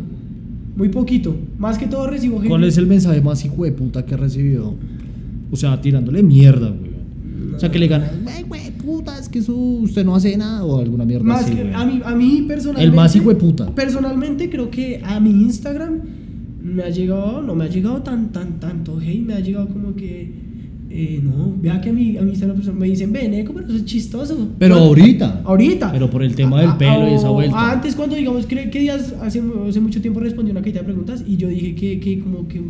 muy 0.75 0.89
poquito, 0.89 1.35
más 1.57 1.77
que 1.77 1.87
todo 1.87 2.07
recibo 2.07 2.39
hate. 2.39 2.49
¿Cuál 2.49 2.63
es 2.65 2.77
el 2.77 2.87
mensaje 2.87 3.21
más 3.21 3.43
hijo 3.45 3.63
de 3.63 3.71
puta 3.71 4.05
que 4.05 4.13
ha 4.15 4.17
recibido? 4.17 4.73
O 5.49 5.55
sea, 5.55 5.79
tirándole 5.79 6.23
mierda, 6.23 6.67
weón. 6.71 6.91
O 7.55 7.59
sea, 7.59 7.69
que 7.71 7.79
le 7.79 7.87
ganan, 7.87 8.09
"Ay, 8.27 8.43
güey, 8.47 8.71
puta, 8.71 9.17
es 9.19 9.29
que 9.29 9.39
eso 9.39 9.55
usted 9.55 10.03
no 10.03 10.15
hace 10.15 10.35
nada 10.35 10.63
o 10.65 10.79
alguna 10.79 11.05
mierda 11.05 11.23
Más 11.25 11.43
así, 11.45 11.53
que 11.53 11.71
a 11.73 11.85
mí, 11.85 12.01
a 12.03 12.15
mí 12.15 12.43
personalmente. 12.47 12.83
El 12.89 12.93
más 12.95 13.15
hijo 13.15 13.29
de 13.29 13.35
puta. 13.35 13.73
Personalmente 13.73 14.49
creo 14.49 14.69
que 14.71 15.01
a 15.03 15.19
mi 15.19 15.29
Instagram 15.29 15.99
me 16.63 16.83
ha 16.83 16.89
llegado, 16.89 17.41
no 17.41 17.55
me 17.55 17.65
ha 17.65 17.67
llegado 17.69 18.01
tan, 18.01 18.31
tan, 18.31 18.59
tanto 18.59 18.99
hate, 18.99 19.21
me 19.25 19.33
ha 19.35 19.39
llegado 19.39 19.67
como 19.69 19.95
que, 19.95 20.31
eh, 20.93 21.19
no, 21.23 21.53
vea 21.61 21.79
que 21.81 21.89
a 21.89 21.93
mi, 21.93 22.17
a 22.17 22.21
mi 22.21 22.29
Instagram 22.31 22.57
persona- 22.57 22.79
me 22.79 22.87
dicen, 22.87 23.11
Beneco, 23.13 23.53
pero 23.53 23.67
eso 23.67 23.77
es 23.77 23.85
chistoso. 23.85 24.49
Pero 24.59 24.75
ahorita. 24.75 25.41
Ahorita. 25.43 25.91
Pero 25.91 26.09
por 26.09 26.23
el 26.23 26.35
tema 26.35 26.59
del 26.59 26.69
A- 26.69 26.73
a- 26.73 26.77
pelo 26.77 27.09
y 27.09 27.13
esa 27.13 27.29
o- 27.29 27.33
vuelta. 27.33 27.71
Antes 27.71 27.95
cuando, 27.95 28.15
digamos, 28.15 28.45
¿qué, 28.45 28.69
qué 28.69 28.79
días 28.79 29.13
hace, 29.21 29.41
hace 29.67 29.79
mucho 29.79 30.01
tiempo 30.01 30.19
respondí 30.19 30.51
una 30.51 30.61
cantidad 30.61 30.81
de 30.81 30.85
preguntas 30.85 31.23
y 31.27 31.37
yo 31.37 31.47
dije 31.49 31.75
que, 31.75 31.99
que 31.99 32.19
como 32.19 32.47
que... 32.47 32.61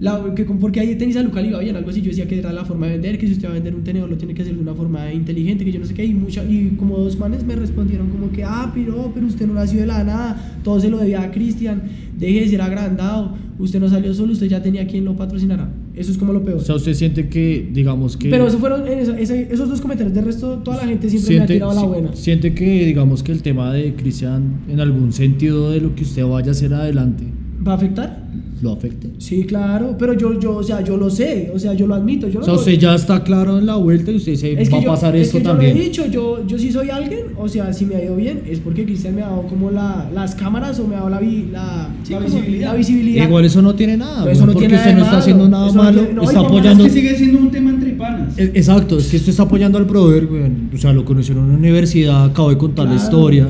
La, 0.00 0.34
que 0.34 0.44
porque 0.44 0.80
ahí 0.80 0.96
tenis 0.96 1.16
a 1.16 1.22
Luca 1.22 1.40
le 1.40 1.48
iba 1.48 1.60
bien, 1.60 1.76
algo 1.76 1.88
así. 1.88 2.02
Yo 2.02 2.08
decía 2.08 2.26
que 2.26 2.38
era 2.38 2.52
la 2.52 2.64
forma 2.64 2.86
de 2.86 2.92
vender, 2.94 3.16
que 3.16 3.26
si 3.26 3.32
usted 3.34 3.46
va 3.46 3.52
a 3.52 3.54
vender 3.54 3.74
un 3.76 3.84
tenedor 3.84 4.10
lo 4.10 4.16
tiene 4.16 4.34
que 4.34 4.42
hacer 4.42 4.54
de 4.54 4.60
una 4.60 4.74
forma 4.74 5.10
inteligente, 5.12 5.64
que 5.64 5.70
yo 5.72 5.78
no 5.78 5.86
sé 5.86 5.94
qué. 5.94 6.04
Y, 6.04 6.12
mucha, 6.12 6.44
y 6.44 6.74
como 6.76 6.98
dos 6.98 7.16
manes 7.18 7.44
me 7.44 7.54
respondieron 7.54 8.10
como 8.10 8.30
que, 8.30 8.42
ah, 8.44 8.70
pero, 8.74 9.12
pero 9.14 9.26
usted 9.26 9.46
no 9.46 9.54
nació 9.54 9.80
de 9.80 9.86
la 9.86 10.02
nada, 10.02 10.58
todo 10.64 10.80
se 10.80 10.90
lo 10.90 10.98
debía 10.98 11.22
a 11.22 11.30
Cristian, 11.30 11.84
deje 12.18 12.40
de 12.40 12.48
ser 12.48 12.60
agrandado, 12.60 13.34
usted 13.58 13.78
no 13.80 13.88
salió 13.88 14.12
solo, 14.12 14.32
usted 14.32 14.48
ya 14.48 14.60
tenía 14.62 14.84
quien 14.86 15.04
lo 15.04 15.16
patrocinara. 15.16 15.70
Eso 15.96 16.10
es 16.10 16.18
como 16.18 16.32
lo 16.32 16.42
peor. 16.44 16.56
O 16.58 16.60
sea, 16.60 16.74
usted 16.74 16.92
siente 16.94 17.28
que, 17.28 17.68
digamos 17.72 18.16
que. 18.16 18.28
pero 18.28 18.46
eso 18.48 18.58
fueron 18.58 18.86
en 18.88 18.98
esa- 18.98 19.18
esa- 19.18 19.36
esos 19.36 19.68
dos 19.68 19.80
comentarios. 19.80 20.12
De 20.14 20.22
resto, 20.22 20.58
toda 20.64 20.78
la 20.78 20.88
gente 20.88 21.08
siempre 21.08 21.30
me 21.30 21.34
ha 21.36 21.38
siente, 21.46 21.54
tirado 21.54 21.74
la 21.74 21.82
buena. 21.82 22.16
siente 22.16 22.52
que, 22.54 22.84
digamos 22.84 23.22
que 23.22 23.30
el 23.32 23.42
tema 23.42 23.72
de 23.72 23.94
Cristian, 23.94 24.60
en 24.68 24.80
algún 24.80 25.12
sentido 25.12 25.70
de 25.70 25.80
lo 25.80 25.94
que 25.94 26.02
usted 26.02 26.24
vaya 26.26 26.48
a 26.48 26.50
hacer 26.50 26.74
adelante, 26.74 27.24
¿Va 27.66 27.72
a 27.72 27.76
afectar? 27.76 28.23
Lo 28.64 28.72
afecte. 28.72 29.10
Sí, 29.18 29.44
claro, 29.44 29.94
pero 29.98 30.14
yo, 30.14 30.38
yo, 30.40 30.56
o 30.56 30.62
sea, 30.62 30.80
yo 30.82 30.96
lo 30.96 31.08
sé, 31.10 31.52
o 31.54 31.58
sea, 31.58 31.74
yo 31.74 31.86
lo 31.86 31.94
admito. 31.94 32.26
Yo 32.28 32.40
O 32.40 32.42
sea, 32.42 32.54
puedo- 32.54 32.58
usted 32.64 32.78
ya 32.78 32.94
está 32.94 33.22
claro 33.22 33.58
en 33.58 33.66
la 33.66 33.76
vuelta 33.76 34.10
y 34.10 34.16
usted 34.16 34.32
dice, 34.32 34.52
Es 34.60 34.68
va 34.68 34.70
que 34.70 34.76
a 34.76 34.80
yo, 34.82 34.90
pasar 34.90 35.14
es 35.14 35.26
esto 35.28 35.38
que 35.38 35.44
yo 35.44 35.50
también. 35.50 35.76
lo 35.76 35.80
he 35.80 35.84
dicho, 35.84 36.06
yo, 36.06 36.46
yo 36.46 36.58
sí 36.58 36.72
soy 36.72 36.90
alguien, 36.90 37.20
o 37.38 37.46
sea, 37.48 37.72
si 37.72 37.84
me 37.84 37.94
ha 37.96 38.02
ido 38.04 38.16
bien, 38.16 38.42
es 38.48 38.58
porque 38.58 38.84
Cristian 38.84 39.14
me 39.14 39.22
ha 39.22 39.26
dado 39.28 39.42
como 39.42 39.70
la, 39.70 40.10
las 40.14 40.34
cámaras 40.34 40.80
o 40.80 40.88
me 40.88 40.94
ha 40.94 40.98
dado 40.98 41.10
la, 41.10 41.20
vi- 41.20 41.48
la, 41.52 41.88
Sí, 42.02 42.12
la 42.14 42.18
visibilidad. 42.20 42.66
la 42.66 42.72
La 42.72 42.78
visibilidad. 42.78 43.28
Igual 43.28 43.44
eso 43.44 43.62
no 43.62 43.74
tiene 43.74 43.96
nada, 43.98 44.20
Pero 44.22 44.32
eso 44.32 44.46
no 44.46 44.52
porque 44.52 44.66
tiene 44.68 44.74
usted 44.82 44.90
nada 44.90 44.98
no 44.98 45.04
está 45.04 45.10
malo, 45.12 45.22
haciendo 45.22 45.48
nada 45.48 45.66
eso 45.68 45.76
no 45.76 45.82
malo, 45.82 45.98
tiene- 46.00 46.14
no, 46.14 46.22
está 46.22 46.40
y 46.40 46.44
apoyando. 46.44 46.86
Es 46.86 46.92
que 46.92 47.00
sigue 47.00 47.14
siendo 47.16 47.38
un 47.38 47.50
tema 47.50 47.70
entre 47.70 47.90
panas. 47.92 48.38
E- 48.38 48.52
Exacto, 48.54 48.98
es 48.98 49.08
que 49.08 49.16
usted 49.18 49.30
está 49.30 49.42
apoyando 49.44 49.76
al 49.78 49.84
brother, 49.84 50.24
weón. 50.26 50.70
O 50.74 50.78
sea, 50.78 50.92
lo 50.92 51.04
conoció 51.04 51.34
en 51.34 51.40
una 51.42 51.54
universidad, 51.58 52.24
acabo 52.24 52.48
de 52.50 52.56
contar 52.58 52.86
la 52.86 52.92
Claro. 52.92 53.04
historia. 53.04 53.48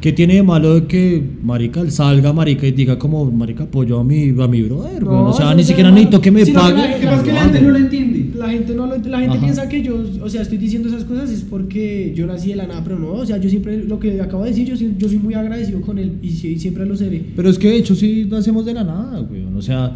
¿Qué 0.00 0.12
tiene 0.12 0.34
de 0.36 0.42
malo 0.42 0.74
de 0.76 0.86
que, 0.86 1.22
marica, 1.42 1.88
salga, 1.90 2.32
marica, 2.32 2.66
y 2.66 2.72
diga 2.72 2.98
como, 2.98 3.30
marica, 3.30 3.64
apoyo 3.64 4.00
a 4.00 4.04
mi, 4.04 4.30
a 4.30 4.48
mi 4.48 4.62
brother, 4.62 5.02
No? 5.02 5.28
O 5.28 5.32
sea, 5.34 5.50
ni 5.54 5.60
no 5.60 5.68
siquiera 5.68 5.90
necesito 5.90 6.20
que 6.22 6.30
me 6.30 6.42
que 6.44 6.52
pague. 6.52 6.72
la 6.74 6.76
Lo 6.82 6.82
gente- 6.88 7.00
que 7.00 7.06
pasa 7.06 7.16
es 7.18 7.22
que 7.24 7.32
la 7.32 7.40
gente 7.42 7.60
no 7.60 7.70
lo 7.70 7.76
entiende. 7.78 8.30
La 8.34 8.48
gente, 8.48 8.74
no 8.74 8.86
lo, 8.86 8.96
la 8.96 9.18
gente 9.20 9.36
Ajá. 9.36 9.40
piensa 9.44 9.68
que 9.68 9.82
yo, 9.82 10.02
o 10.22 10.28
sea, 10.30 10.40
estoy 10.40 10.56
diciendo 10.56 10.88
esas 10.88 11.04
cosas 11.04 11.30
es 11.30 11.42
porque 11.42 12.14
yo 12.16 12.26
nací 12.26 12.48
de 12.48 12.56
la 12.56 12.66
nada, 12.66 12.82
pero 12.82 12.98
no, 12.98 13.12
o 13.12 13.26
sea, 13.26 13.36
yo 13.36 13.50
siempre, 13.50 13.84
lo 13.84 14.00
que 14.00 14.18
acabo 14.22 14.44
de 14.44 14.50
decir, 14.50 14.66
yo, 14.66 14.76
soy- 14.76 14.94
yo 14.98 15.06
soy 15.08 15.18
muy 15.18 15.34
agradecido 15.34 15.82
con 15.82 15.98
él 15.98 16.12
y, 16.22 16.30
siempre 16.30 16.86
lo 16.86 16.96
seré. 16.96 17.22
Pero 17.36 17.50
es 17.50 17.58
que 17.58 17.68
de 17.68 17.76
hecho 17.76 17.94
sí 17.94 18.26
nacemos 18.30 18.64
de 18.64 18.72
la 18.72 18.84
nada, 18.84 19.20
weón. 19.20 19.54
O 19.54 19.60
sea, 19.60 19.94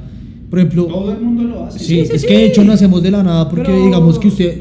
por 0.50 0.58
ejemplo, 0.58 0.84
Todo 0.84 1.12
el 1.12 1.20
mundo 1.20 1.44
lo 1.44 1.64
hace. 1.64 1.78
Sí, 1.78 1.84
Sí, 1.86 2.06
sí, 2.06 2.12
es 2.16 2.20
sí. 2.20 2.26
que 2.28 2.34
de 2.36 2.44
hecho 2.46 2.62
nacemos 2.62 3.02
de 3.02 3.10
la 3.10 3.22
nada 3.22 3.48
porque 3.48 3.64
Pero- 3.72 3.84
digamos 3.86 4.18
que 4.18 4.28
usted 4.28 4.60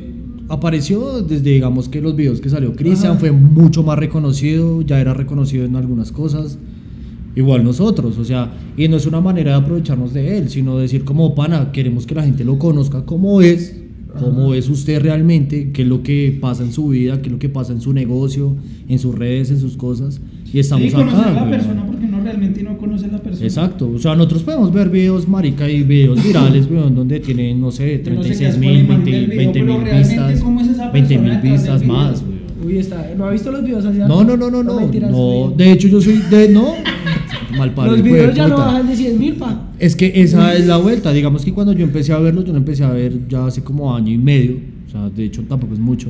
apareció 0.50 1.22
desde 1.22 1.52
digamos 1.52 1.90
que 1.90 2.02
los 2.02 2.16
videos 2.16 2.42
que 2.42 2.50
salió 2.50 2.74
Cristian 2.76 3.18
fue 3.20 3.32
mucho 3.32 3.84
más 3.84 3.98
reconocido, 3.98 4.82
ya 4.82 5.00
era 5.00 5.14
reconocido 5.14 5.66
en 5.66 5.76
algunas 5.76 6.12
cosas. 6.12 6.58
Igual 7.36 7.64
nosotros, 7.64 8.18
o 8.20 8.26
sea, 8.26 8.52
y 8.78 8.88
no 8.88 8.98
es 8.98 9.08
una 9.08 9.20
manera 9.20 9.52
de 9.52 9.58
aprovecharnos 9.58 10.14
de 10.14 10.38
él, 10.38 10.50
sino 10.50 10.78
decir 10.78 11.04
como 11.04 11.34
pana, 11.34 11.72
queremos 11.72 12.06
que 12.06 12.14
la 12.14 12.24
gente 12.24 12.44
lo 12.44 12.60
conozca 12.60 13.06
como 13.06 13.42
es, 13.42 13.76
cómo 14.20 14.54
es 14.54 14.70
usted 14.70 15.02
realmente, 15.02 15.72
qué 15.72 15.82
es 15.82 15.88
lo 15.88 16.04
que 16.04 16.38
pasa 16.40 16.64
en 16.64 16.72
su 16.72 16.90
vida, 16.90 17.20
qué 17.24 17.28
es 17.30 17.32
lo 17.34 17.40
que 17.40 17.50
pasa 17.50 17.74
en 17.74 17.82
su 17.82 17.92
negocio, 17.92 18.56
en 18.88 19.00
sus 19.00 19.16
redes, 19.18 19.50
en 19.50 19.60
sus 19.60 19.76
cosas. 19.78 20.22
Y 20.54 20.60
estamos 20.60 20.92
Sí, 20.92 20.96
acá. 20.96 21.30
a 21.30 21.32
la 21.34 21.50
persona 21.50 21.88
porque 21.88 22.03
no 22.24 22.30
realmente 22.30 22.64
no 22.64 22.78
conoce 22.78 23.06
a 23.06 23.10
la 23.10 23.20
persona. 23.20 23.46
Exacto, 23.46 23.92
o 23.94 24.00
sea, 24.00 24.16
nosotros 24.16 24.44
podemos 24.44 24.72
ver 24.72 24.90
videos 24.90 25.28
marica 25.28 25.70
y 25.70 25.84
videos 25.84 26.24
virales, 26.24 26.68
weón, 26.70 26.96
donde 26.96 27.20
tienen, 27.20 27.60
no 27.60 27.72
sé, 27.72 28.02
Uno 28.06 28.24
se 28.24 28.36
36 28.36 28.40
queda 28.40 28.52
con 28.52 28.62
la 28.62 28.68
mil, 28.68 28.80
imagen 28.80 29.04
20 29.04 29.12
del 29.12 29.26
video, 29.26 29.38
20 29.38 29.60
pero 29.60 29.78
mil 29.78 29.98
vistas, 29.98 30.40
¿cómo 30.42 30.62
es 30.62 30.68
esa 30.70 30.92
20 30.92 31.18
mil 31.18 31.38
vistas 31.42 31.86
más, 31.86 32.22
weón. 32.22 32.44
Uy, 32.66 32.78
está, 32.78 33.12
¿no 33.18 33.26
ha 33.26 33.32
visto 33.32 33.52
los 33.52 33.62
videos 33.64 33.86
hacia 33.86 34.08
No, 34.08 34.24
no, 34.24 34.38
no, 34.38 34.50
no, 34.50 34.64
no, 34.64 34.80
mentiras, 34.80 35.12
no, 35.12 35.54
de 35.56 35.72
hecho 35.72 35.88
yo 35.88 36.00
soy 36.00 36.18
de, 36.30 36.50
no, 36.50 36.74
mal 37.58 37.74
parido, 37.74 37.98
Los 37.98 38.06
videos 38.06 38.36
ya 38.36 38.48
no 38.48 38.58
bajan 38.58 38.88
de 38.88 38.96
100 38.96 39.20
mil, 39.20 39.34
pa. 39.36 39.72
Es 39.80 39.96
que 39.96 40.12
esa 40.16 40.56
es 40.56 40.66
la 40.66 40.78
vuelta, 40.78 41.12
digamos 41.12 41.44
que 41.44 41.54
cuando 41.54 41.74
yo 41.74 41.84
empecé 41.84 42.14
a 42.14 42.20
verlo, 42.20 42.44
yo 42.44 42.54
lo 42.54 42.58
empecé 42.58 42.84
a 42.84 42.90
ver 42.90 43.28
ya 43.28 43.46
hace 43.46 43.64
como 43.64 43.94
año 43.94 44.12
y 44.12 44.18
medio, 44.18 44.58
o 44.88 44.92
sea, 44.92 45.10
de 45.10 45.26
hecho 45.26 45.44
tampoco 45.44 45.74
es 45.74 45.80
mucho, 45.80 46.10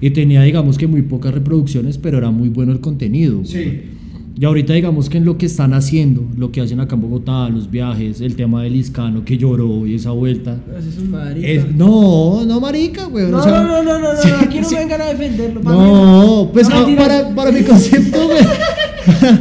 y 0.00 0.10
tenía 0.10 0.42
digamos 0.42 0.78
que 0.78 0.86
muy 0.86 1.02
pocas 1.02 1.34
reproducciones, 1.34 1.98
pero 1.98 2.18
era 2.18 2.30
muy 2.30 2.48
bueno 2.48 2.72
el 2.72 2.80
contenido. 2.80 3.40
weón. 3.40 4.01
Y 4.38 4.44
ahorita 4.46 4.72
digamos 4.72 5.10
que 5.10 5.18
en 5.18 5.26
lo 5.26 5.36
que 5.36 5.44
están 5.46 5.74
haciendo, 5.74 6.24
lo 6.38 6.50
que 6.50 6.62
hacen 6.62 6.80
acá 6.80 6.94
en 6.94 7.02
Bogotá, 7.02 7.48
los 7.50 7.70
viajes, 7.70 8.20
el 8.22 8.34
tema 8.34 8.62
del 8.62 8.74
Iscano 8.76 9.24
que 9.24 9.36
lloró 9.36 9.86
y 9.86 9.94
esa 9.94 10.10
vuelta. 10.12 10.56
Es 10.78 10.98
un 10.98 11.10
marica. 11.10 11.46
Es- 11.46 11.70
no, 11.74 12.42
no 12.46 12.60
marica, 12.60 13.04
güey. 13.04 13.26
no, 13.30 13.38
o 13.38 13.42
sea, 13.42 13.62
no, 13.62 13.68
no, 13.68 13.82
no, 13.82 13.98
no, 13.98 14.14
no, 14.14 14.20
sí, 14.22 14.28
aquí 14.40 14.60
no 14.60 14.68
sí. 14.68 14.74
vengan 14.74 15.02
a 15.02 15.04
defenderlo. 15.06 15.60
pa' 15.60 15.70
mí 15.72 15.76
No, 15.78 16.50
pues 16.52 16.68
No, 16.70 16.76
ah, 16.76 16.86
para, 16.96 17.34
para 17.34 17.52
mi 17.52 17.60
concepto, 17.62 18.18
güey. 18.26 18.42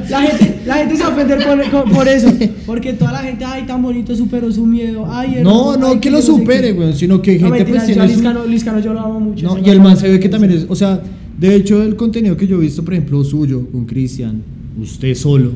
La 0.10 0.22
gente, 0.24 0.60
la 0.66 0.74
gente 0.76 0.98
se 0.98 1.04
va 1.04 1.10
a 1.10 1.14
ofender 1.14 1.40
por, 1.72 1.92
por 1.94 2.08
eso. 2.08 2.28
Porque 2.66 2.94
toda 2.94 3.14
la 3.14 3.20
gente, 3.20 3.46
ay, 3.46 3.64
tan 3.66 3.82
bonito, 3.82 4.14
superó 4.16 4.52
su 4.52 4.66
miedo. 4.66 5.06
Ay, 5.08 5.38
No, 5.42 5.78
no 5.78 5.88
ay, 5.88 6.00
que 6.00 6.10
yo 6.10 6.16
lo 6.18 6.22
supere, 6.22 6.74
güey, 6.74 6.94
sino 6.94 7.22
que 7.22 7.40
No, 7.40 7.46
gente 7.52 7.60
mentira, 7.64 7.78
pues 7.80 7.86
tiene 7.86 8.08
su- 8.10 8.14
Liscano, 8.16 8.46
Liscano 8.46 8.80
yo 8.80 8.94
lo 8.94 9.00
amo 9.00 9.20
mucho. 9.20 9.46
No, 9.46 9.58
y 9.66 9.70
el 9.70 9.80
man 9.80 9.96
se 9.98 10.10
ve 10.10 10.20
que 10.20 10.28
también 10.30 10.52
es, 10.54 10.66
o 10.68 10.76
sea, 10.76 11.02
de 11.40 11.56
hecho 11.56 11.82
el 11.82 11.96
contenido 11.96 12.36
que 12.36 12.46
yo 12.46 12.58
he 12.58 12.60
visto, 12.60 12.84
por 12.84 12.94
ejemplo, 12.94 13.24
suyo, 13.24 13.66
con 13.72 13.86
Cristian, 13.86 14.42
usted 14.82 15.16
solo, 15.16 15.52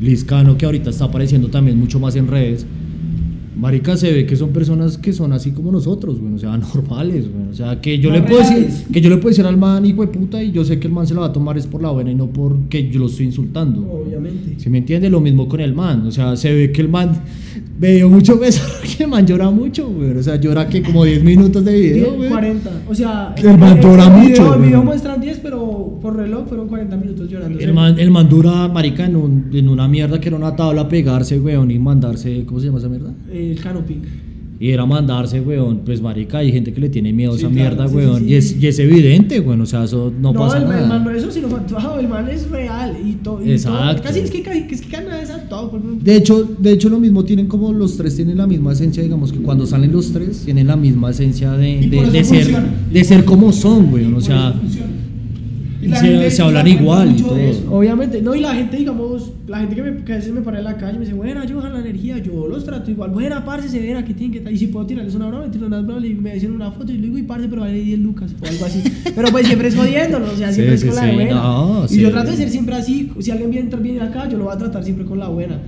Liscano, 0.00 0.56
que 0.56 0.64
ahorita 0.64 0.90
está 0.90 1.06
apareciendo 1.06 1.48
también 1.48 1.78
mucho 1.78 2.00
más 2.00 2.16
en 2.16 2.28
redes, 2.28 2.66
Marica 3.60 3.94
se 3.94 4.10
ve 4.10 4.24
que 4.24 4.36
son 4.36 4.50
personas 4.50 4.96
que 4.96 5.12
son 5.12 5.34
así 5.34 5.50
como 5.50 5.70
nosotros, 5.70 6.18
güey, 6.18 6.32
o 6.32 6.38
sea, 6.38 6.56
normales, 6.74 7.30
güey, 7.30 7.48
o 7.50 7.54
sea, 7.54 7.80
que 7.80 7.98
yo 7.98 8.08
No 8.08 8.16
le 8.16 8.22
puedo 8.22 8.38
decir, 8.40 8.86
que 8.90 9.00
yo 9.02 9.10
le 9.10 9.16
puedo 9.16 9.28
decir 9.28 9.44
al 9.44 9.58
man 9.58 9.84
hijo 9.84 10.00
de 10.00 10.08
puta 10.08 10.42
y 10.42 10.50
yo 10.50 10.64
sé 10.64 10.78
que 10.78 10.86
el 10.86 10.94
man 10.94 11.06
se 11.06 11.12
la 11.12 11.20
va 11.20 11.26
a 11.26 11.32
tomar 11.32 11.58
es 11.58 11.66
por 11.66 11.82
la 11.82 11.90
buena 11.90 12.10
y 12.10 12.14
no 12.14 12.28
porque 12.28 12.88
yo 12.88 13.00
lo 13.00 13.06
estoy 13.06 13.26
insultando. 13.26 13.82
Obviamente. 13.82 14.54
¿Sí 14.58 14.70
me 14.70 14.78
entiende? 14.78 15.10
Lo 15.10 15.20
mismo 15.20 15.46
con 15.46 15.60
el 15.60 15.74
man. 15.74 16.06
O 16.06 16.10
sea, 16.10 16.36
se 16.36 16.52
ve 16.54 16.72
que 16.72 16.80
el 16.80 16.88
man 16.88 17.20
me 17.80 17.92
dio 17.94 18.08
mucho 18.10 18.38
beso 18.38 18.62
porque 18.80 19.02
el 19.04 19.08
man 19.08 19.26
llora 19.26 19.50
mucho, 19.50 19.88
güey. 19.88 20.10
O 20.16 20.22
sea, 20.22 20.36
llora 20.36 20.68
que 20.68 20.82
como 20.82 21.04
10 21.04 21.24
minutos 21.24 21.64
de 21.64 21.72
video, 21.80 22.04
10, 22.10 22.16
güey. 22.16 22.28
40. 22.28 22.70
O 22.88 22.94
sea, 22.94 23.34
El 23.36 23.56
man 23.58 23.80
llora 23.80 24.08
video- 24.10 24.28
mucho, 24.42 24.54
El 24.54 24.60
video 24.62 24.76
güey. 24.78 24.84
muestran 24.86 25.20
10, 25.20 25.38
pero 25.42 25.98
por 26.02 26.14
reloj 26.16 26.46
fueron 26.46 26.68
40 26.68 26.96
minutos 26.96 27.28
llorando. 27.30 27.58
El 27.58 27.72
man, 27.72 27.98
el 27.98 28.10
man 28.10 28.28
dura, 28.28 28.68
marica, 28.68 29.06
en, 29.06 29.16
un- 29.16 29.50
en 29.52 29.68
una 29.68 29.88
mierda 29.88 30.20
que 30.20 30.28
era 30.28 30.36
una 30.36 30.54
tabla 30.54 30.88
pegarse, 30.88 31.40
weón, 31.40 31.70
y 31.70 31.78
mandarse, 31.78 32.44
¿cómo 32.46 32.60
se 32.60 32.66
llama 32.66 32.78
esa 32.78 32.88
mierda? 32.88 33.12
El 33.32 33.58
canoping. 33.60 34.02
Y 34.62 34.72
era 34.72 34.84
mandarse, 34.84 35.40
weón, 35.40 35.80
pues 35.86 36.02
marica, 36.02 36.36
hay 36.36 36.52
gente 36.52 36.70
que 36.74 36.82
le 36.82 36.90
tiene 36.90 37.14
miedo 37.14 37.32
a 37.32 37.34
Sí, 37.38 37.44
esa 37.46 37.48
claro, 37.50 37.70
mierda, 37.76 37.88
sí, 37.88 37.94
weón. 37.96 38.18
sí, 38.18 38.24
Y, 38.28 38.34
es, 38.34 38.56
y 38.62 38.66
es 38.66 38.78
evidente, 38.78 39.40
weón, 39.40 39.62
o 39.62 39.64
sea, 39.64 39.84
eso 39.84 40.12
no, 40.20 40.34
pasa 40.34 40.58
el, 40.58 40.64
nada. 40.64 40.82
el 40.82 40.86
man 40.88 41.02
no 41.02 41.10
eso, 41.12 41.30
sino 41.30 41.46
actuado. 41.48 41.98
El 42.00 42.08
man 42.08 42.28
es 42.28 42.50
real. 42.50 42.94
Y, 43.02 43.12
to, 43.14 43.40
y 43.42 43.52
Exacto. 43.52 43.94
todo- 43.94 44.02
Casi 44.04 44.20
es 44.20 44.30
que, 44.30 44.42
casi- 44.42 44.66
es 44.70 44.82
que 44.82 44.96
vez 44.98 45.48
todo. 45.48 45.70
pues, 45.70 45.82
De 46.04 46.14
hecho, 46.14 46.44
de 46.58 46.72
hecho, 46.72 46.90
lo 46.90 47.00
mismo 47.00 47.24
tienen 47.24 47.46
como 47.46 47.72
los 47.72 47.96
tres 47.96 48.16
tienen 48.16 48.36
la 48.36 48.46
misma 48.46 48.72
esencia, 48.74 49.02
digamos 49.02 49.32
que 49.32 49.38
cuando 49.38 49.64
salen 49.66 49.92
los 49.92 50.12
tres 50.12 50.42
tienen 50.44 50.66
la 50.66 50.76
misma 50.76 51.10
esencia 51.10 51.52
de, 51.52 51.78
de, 51.88 52.22
ser, 52.22 52.42
funciona. 52.44 52.74
de 52.92 53.04
ser 53.04 53.24
como 53.24 53.52
son, 53.52 53.90
güey. 53.90 54.12
O 54.12 54.20
sea, 54.20 54.52
funciona. 54.52 54.88
Y 55.82 55.88
se- 55.94 56.30
se 56.30 56.42
hablan 56.42 56.66
igual 56.68 57.14
y 57.18 57.22
todo. 57.22 57.36
Obviamente, 57.70 58.20
no, 58.20 58.34
y 58.34 58.40
la 58.40 58.54
gente, 58.54 58.76
digamos, 58.76 59.30
la 59.48 59.60
gente 59.60 59.74
que, 59.76 59.82
me, 59.82 60.04
que 60.04 60.12
a 60.12 60.16
veces 60.16 60.32
me 60.32 60.42
para 60.42 60.58
en 60.58 60.64
la 60.64 60.76
calle 60.76 60.94
me 60.98 61.04
dice, 61.04 61.14
buena, 61.14 61.46
yo 61.46 61.60
la 61.60 61.80
energía, 61.80 62.18
yo 62.18 62.46
los 62.48 62.64
trato 62.64 62.90
igual, 62.90 63.10
buena, 63.10 63.44
parce, 63.44 63.68
se 63.68 63.78
ven 63.80 63.96
aquí, 63.96 64.12
tienen 64.12 64.32
que 64.32 64.40
tal, 64.40 64.52
y 64.52 64.58
si 64.58 64.66
puedo 64.66 64.84
tirarles 64.86 65.14
una 65.14 65.28
broma, 65.28 65.50
tiro 65.50 65.66
unas 65.68 65.86
bromas, 65.86 66.04
y 66.04 66.14
me 66.14 66.34
dicen 66.34 66.52
una 66.52 66.70
foto, 66.70 66.92
y 66.92 66.96
le 66.96 67.02
digo, 67.06 67.16
y 67.18 67.22
parce, 67.22 67.48
pero 67.48 67.62
vale 67.62 67.80
10 67.80 67.98
lucas, 68.00 68.30
o 68.42 68.46
algo 68.46 68.64
así. 68.66 68.82
pero 69.14 69.28
pues 69.30 69.46
siempre 69.46 69.68
es 69.68 69.74
jodiéndolo, 69.76 70.26
o 70.32 70.36
sea, 70.36 70.52
siempre 70.52 70.76
Sí, 70.76 70.86
es 70.88 70.94
con 70.94 71.00
sí, 71.02 71.06
la 71.08 71.14
buena. 71.14 71.34
no, 71.34 71.84
y 71.86 71.88
sí. 71.88 72.00
yo 72.00 72.10
trato 72.10 72.30
de 72.30 72.36
ser 72.36 72.50
siempre 72.50 72.74
así, 72.74 73.10
si 73.20 73.30
alguien 73.30 73.50
viene, 73.50 73.74
viene 73.76 74.00
acá, 74.02 74.28
yo 74.28 74.36
lo 74.36 74.44
voy 74.44 74.54
a 74.54 74.58
tratar 74.58 74.84
siempre 74.84 75.04
con 75.06 75.18
la 75.18 75.28
buena. 75.28 75.58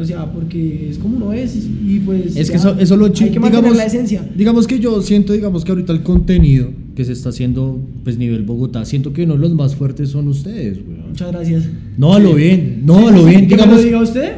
O 0.00 0.04
sea, 0.04 0.24
porque 0.32 0.88
es 0.90 0.98
como 0.98 1.16
uno 1.18 1.32
es, 1.32 1.54
y 1.56 2.00
pues. 2.04 2.34
es 2.36 2.50
que 2.50 2.56
ya, 2.58 2.70
eso, 2.70 2.76
eso 2.80 2.96
lo 2.96 3.04
Hay 3.06 3.12
chi- 3.12 3.30
que 3.30 3.38
mantener 3.38 3.62
digamos, 3.62 3.76
la 3.76 3.84
esencia. 3.84 4.28
digamos 4.34 4.66
que 4.66 4.80
yo 4.80 5.00
siento, 5.02 5.32
digamos 5.34 5.64
que 5.64 5.70
ahorita 5.70 5.92
el 5.92 6.02
contenido 6.02 6.70
que 6.94 7.04
se 7.04 7.12
está 7.12 7.30
haciendo, 7.30 7.80
pues 8.04 8.18
nivel 8.18 8.42
Bogotá, 8.42 8.84
siento 8.84 9.12
que 9.12 9.24
uno 9.24 9.34
de 9.34 9.40
los 9.40 9.54
más 9.54 9.74
fuertes 9.74 10.10
son 10.10 10.28
ustedes, 10.28 10.84
güey. 10.84 10.98
Muchas 11.08 11.32
gracias. 11.32 11.64
No, 11.98 12.14
a 12.14 12.20
lo 12.20 12.34
bien, 12.34 12.82
no, 12.84 13.08
a 13.08 13.10
lo 13.10 13.24
bien, 13.24 13.48
¿Que 13.48 13.56
me 13.56 13.66
lo 13.66 13.76
digamos, 13.76 13.84
diga 13.84 14.02
usted? 14.02 14.34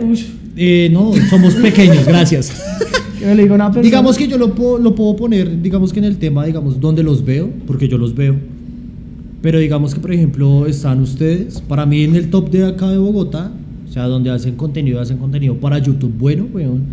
Eh, 0.57 0.89
no, 0.91 1.13
somos 1.29 1.55
pequeños, 1.55 2.07
gracias. 2.07 2.51
que 3.19 3.27
me 3.27 3.35
lo 3.35 3.43
diga 3.43 3.55
una 3.55 3.67
persona. 3.67 3.85
Digamos 3.85 4.17
que 4.17 4.27
yo 4.27 4.39
lo 4.39 4.55
puedo, 4.55 4.79
lo 4.79 4.95
puedo 4.95 5.17
poner, 5.17 5.61
digamos 5.61 5.93
que 5.93 5.99
en 5.99 6.07
el 6.07 6.17
tema, 6.17 6.47
digamos, 6.47 6.81
donde 6.81 7.03
los 7.03 7.25
veo, 7.25 7.51
porque 7.67 7.89
yo 7.89 7.99
los 7.99 8.15
veo. 8.15 8.37
Pero 9.43 9.59
digamos 9.59 9.95
que, 9.95 10.01
por 10.01 10.13
ejemplo, 10.13 10.67
están 10.67 11.01
ustedes, 11.03 11.61
para 11.61 11.85
mí 11.85 12.05
en 12.05 12.17
el 12.17 12.31
top 12.31 12.51
de 12.51 12.67
acá 12.67 12.91
de 12.91 12.97
Bogotá, 12.97 13.53
o 13.89 13.93
sea, 13.93 14.05
donde 14.05 14.31
hacen 14.31 14.57
contenido, 14.57 15.01
hacen 15.01 15.19
contenido 15.19 15.57
para 15.57 15.79
YouTube 15.79 16.15
bueno, 16.19 16.49
weón. 16.53 16.85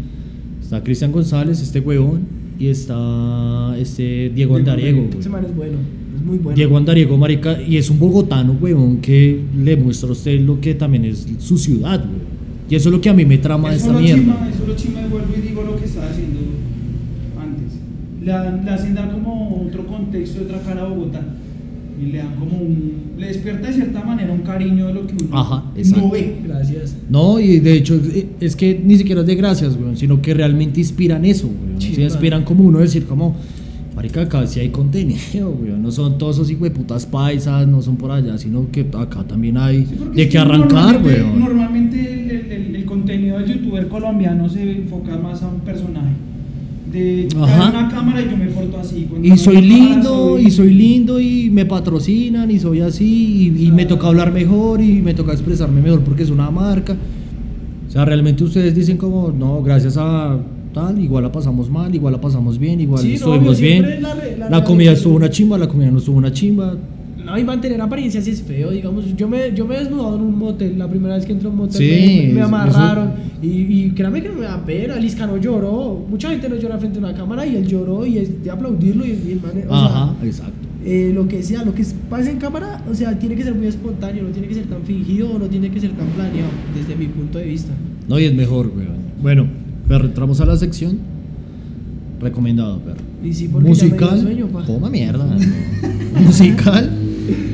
Está 0.62 0.84
Cristian 0.84 1.12
González, 1.12 1.62
este 1.62 1.80
weón, 1.80 2.43
y 2.60 2.68
está 2.68 3.76
este 3.78 4.30
Diego 4.34 4.56
Andariego, 4.56 5.10
Ese 5.20 5.30
man 5.30 5.46
es 5.46 5.56
bueno, 5.56 5.78
es 6.16 6.24
muy 6.24 6.38
bueno. 6.38 6.56
Diego 6.56 6.78
Andariego, 6.78 7.18
marica, 7.18 7.62
y 7.62 7.78
es 7.78 7.90
un 7.90 8.00
bogotano, 8.00 8.58
weón, 8.62 8.98
que 8.98 9.42
le 9.58 9.76
muestra 9.76 10.10
a 10.10 10.12
usted 10.14 10.40
lo 10.42 10.60
que 10.62 10.76
también 10.76 11.06
es 11.06 11.28
su 11.40 11.58
ciudad, 11.58 12.00
weón. 12.00 12.34
Y 12.70 12.76
eso 12.76 12.90
es 12.90 12.96
lo 12.96 13.02
que 13.02 13.10
a 13.10 13.14
mí 13.14 13.26
me 13.26 13.38
trama 13.38 13.70
de 13.72 13.76
esta 13.78 13.92
lo 13.92 14.00
mierda. 14.00 14.22
chima, 14.22 14.50
eso 14.50 14.66
lo 14.66 14.76
chima 14.76 15.02
y 15.02 15.10
vuelvo 15.10 15.28
y 15.38 15.42
digo 15.42 15.64
lo 15.64 15.76
que 15.78 15.86
estaba 15.86 16.10
haciendo 16.10 16.40
antes. 17.40 17.80
Le, 18.22 18.64
le 18.64 18.72
hacen 18.72 18.96
dar 18.96 19.12
como 19.12 19.66
otro 19.68 19.86
contexto, 19.86 20.44
otra 20.44 20.60
cara 20.62 20.82
a 20.84 20.88
Bogotá. 20.88 21.22
Y 22.04 22.12
le 22.12 22.18
dan 22.18 22.36
como 22.36 22.58
un. 22.58 22.94
Le 23.18 23.28
despierta 23.28 23.68
de 23.68 23.74
cierta 23.74 24.04
manera 24.04 24.34
un 24.34 24.42
cariño 24.42 24.88
de 24.88 24.94
lo 24.96 25.08
que 25.08 25.14
uno 25.24 25.38
Ajá, 25.38 25.64
exacto. 25.76 26.06
no 26.06 26.12
ve. 26.12 26.36
Gracias. 26.46 26.96
No, 27.10 27.40
y 27.40 27.60
de 27.60 27.74
hecho 27.74 27.96
eh, 27.96 28.28
es 28.40 28.56
que 28.56 28.82
ni 28.84 28.98
siquiera 28.98 29.22
es 29.22 29.28
de 29.28 29.36
gracias, 29.36 29.76
weón, 29.76 29.96
sino 29.96 30.22
que 30.22 30.34
realmente 30.34 30.80
inspiran 30.80 31.24
eso, 31.26 31.48
weón. 31.48 31.80
Sí, 31.82 32.02
inspiran 32.02 32.44
como 32.44 32.64
uno 32.66 32.80
decir 32.80 33.06
como, 33.06 33.36
marica, 33.96 34.22
acá 34.24 34.46
sí 34.48 34.60
hay 34.60 34.70
contenido, 34.70 35.50
weón. 35.62 35.82
No 35.84 35.92
son 35.92 36.18
todos 36.18 36.40
esos 36.40 36.52
putas 36.72 37.06
paisas, 37.06 37.68
no 37.68 37.82
son 37.82 37.96
por 37.98 38.12
allá, 38.12 38.38
sino 38.38 38.70
que 38.72 38.82
acá 38.98 39.24
también 39.24 39.58
hay 39.58 39.86
Sí, 39.86 39.96
de 39.96 40.24
qué 40.24 40.30
que 40.30 40.38
arrancar, 40.40 40.94
normalmente- 41.02 41.22
weón. 41.24 41.40
Normalmente 41.40 42.14
el, 42.14 42.32
el- 42.32 42.52
el- 42.52 42.76
el 42.76 42.86
contenido 42.86 43.38
del 43.40 43.54
youtuber 43.54 43.88
colombiano 43.88 44.50
se 44.50 44.70
enfoca 44.70 45.18
más 45.18 45.42
a 45.44 45.48
un 45.48 45.60
personaje. 45.62 46.14
De 46.94 47.28
Ajá. 47.42 47.72
traer 47.72 47.86
una 47.86 47.90
cámara 47.90 48.22
y 48.22 48.30
yo 48.30 48.38
me 48.38 48.46
porto 48.48 48.78
así. 48.80 49.08
cuando 49.10 49.28
Y 49.28 49.32
no 49.32 49.38
soy 49.38 49.62
lindo, 49.62 50.38
y 50.40 50.52
soy 50.52 50.74
lindo, 50.74 51.20
y 51.20 51.50
me 51.50 51.66
patrocinan, 51.66 52.52
y 52.52 52.60
soy 52.60 52.82
así, 52.82 53.52
y, 53.58 53.66
y 53.68 53.72
me 53.72 53.86
toca 53.86 54.08
hablar 54.08 54.32
mejor, 54.32 54.80
y 54.82 55.02
me 55.02 55.14
toca 55.14 55.32
expresarme 55.34 55.82
mejor 55.82 56.02
porque 56.02 56.24
es 56.24 56.30
una 56.30 56.52
marca. 56.52 56.96
O 57.88 57.92
sea, 57.92 58.06
realmente 58.06 58.44
ustedes 58.44 58.76
dicen 58.76 58.98
como, 58.98 59.32
no, 59.32 59.62
gracias 59.64 59.98
a 59.98 60.38
tal, 60.74 61.00
igual 61.00 61.24
la 61.24 61.32
pasamos 61.32 61.70
mal, 61.70 61.94
igual 61.94 62.14
la 62.14 62.22
pasamos 62.22 62.58
bien, 62.58 62.80
igual 62.82 63.02
Sí, 63.02 63.14
estuvimos 63.14 63.60
bien. 63.60 64.02
la 64.02 64.14
re- 64.16 64.38
la 64.38 64.50
La, 64.50 64.64
comida 64.64 64.92
estuvo 64.92 65.16
una 65.16 65.30
chimba, 65.30 65.58
la 65.58 65.68
comida 65.68 65.92
no 65.92 65.98
estuvo 66.00 66.18
una 66.18 66.32
chimba. 66.32 66.76
No, 67.26 67.38
y 67.38 67.44
mantener 67.44 67.80
apariencias 67.82 68.28
es 68.28 68.42
feo, 68.42 68.72
digamos. 68.72 69.06
Yo 69.16 69.28
me, 69.28 69.54
yo 69.56 69.66
me 69.66 69.76
he 69.76 69.80
desnudado 69.80 70.16
en 70.18 70.22
un 70.24 70.38
motel, 70.38 70.78
la 70.78 70.88
primera 70.90 71.16
vez 71.16 71.26
que 71.26 71.32
entré 71.32 71.48
a 71.48 71.52
un 71.52 71.58
motel 71.58 71.76
Sí, 71.78 72.28
me, 72.28 72.34
me 72.34 72.40
eso- 72.40 72.44
amarraron. 72.48 73.12
Y, 73.42 73.48
y 73.48 73.92
créame 73.92 74.22
que 74.22 74.30
no 74.30 74.36
me 74.36 74.42
da 74.46 74.64
pena, 74.66 74.96
Lisca 74.98 75.26
no 75.28 75.38
lloró. 75.38 76.06
Mucha 76.10 76.30
gente 76.30 76.50
no 76.50 76.56
llora 76.56 76.78
frente 76.78 76.98
a 76.98 77.00
una 77.00 77.14
cámara 77.14 77.46
y 77.46 77.56
él 77.56 77.68
lloró 77.68 78.06
y 78.06 78.18
es 78.18 78.44
de 78.44 78.50
aplaudirlo 78.52 79.06
y, 79.06 79.10
y 79.12 79.32
el 79.34 79.42
man, 79.42 79.52
o 79.70 79.74
Ajá, 79.74 80.16
sea, 80.20 80.28
exacto. 80.28 80.54
eh, 80.86 81.12
lo 81.14 81.28
que 81.28 81.42
sea, 81.44 81.64
lo 81.66 81.74
que 81.74 81.84
pasa 82.10 82.30
en 82.30 82.38
cámara, 82.40 82.84
o 82.90 82.94
sea, 82.96 83.18
tiene 83.20 83.36
que 83.36 83.44
ser 83.44 83.54
muy 83.56 83.68
espontáneo, 83.68 84.24
no 84.24 84.30
tiene 84.30 84.48
que 84.48 84.54
ser 84.56 84.66
tan 84.66 84.82
fingido, 84.84 85.38
no 85.40 85.46
tiene 85.46 85.70
que 85.70 85.80
ser 85.80 85.92
tan 85.92 86.08
planeado, 86.08 86.50
desde 86.76 86.96
mi 86.96 87.08
punto 87.08 87.38
de 87.38 87.46
vista. 87.46 87.74
No, 88.08 88.20
y 88.20 88.26
es 88.26 88.34
mejor, 88.34 88.68
weón. 88.76 88.98
Bueno, 89.22 89.48
pero 89.88 90.06
entramos 90.06 90.40
a 90.42 90.46
la 90.46 90.56
sección. 90.58 90.98
Recomendado, 92.22 92.80
perro. 92.80 92.98
Y 93.24 93.34
sí, 93.34 93.50
porque 93.52 93.74
ya 93.74 93.84
me 93.84 93.90
dio 93.90 93.98
Musical. 94.00 94.22
sueño, 94.22 94.48
pa. 94.48 94.66
Toma 94.66 94.90
mierda. 94.90 95.26
Musical. 96.26 96.90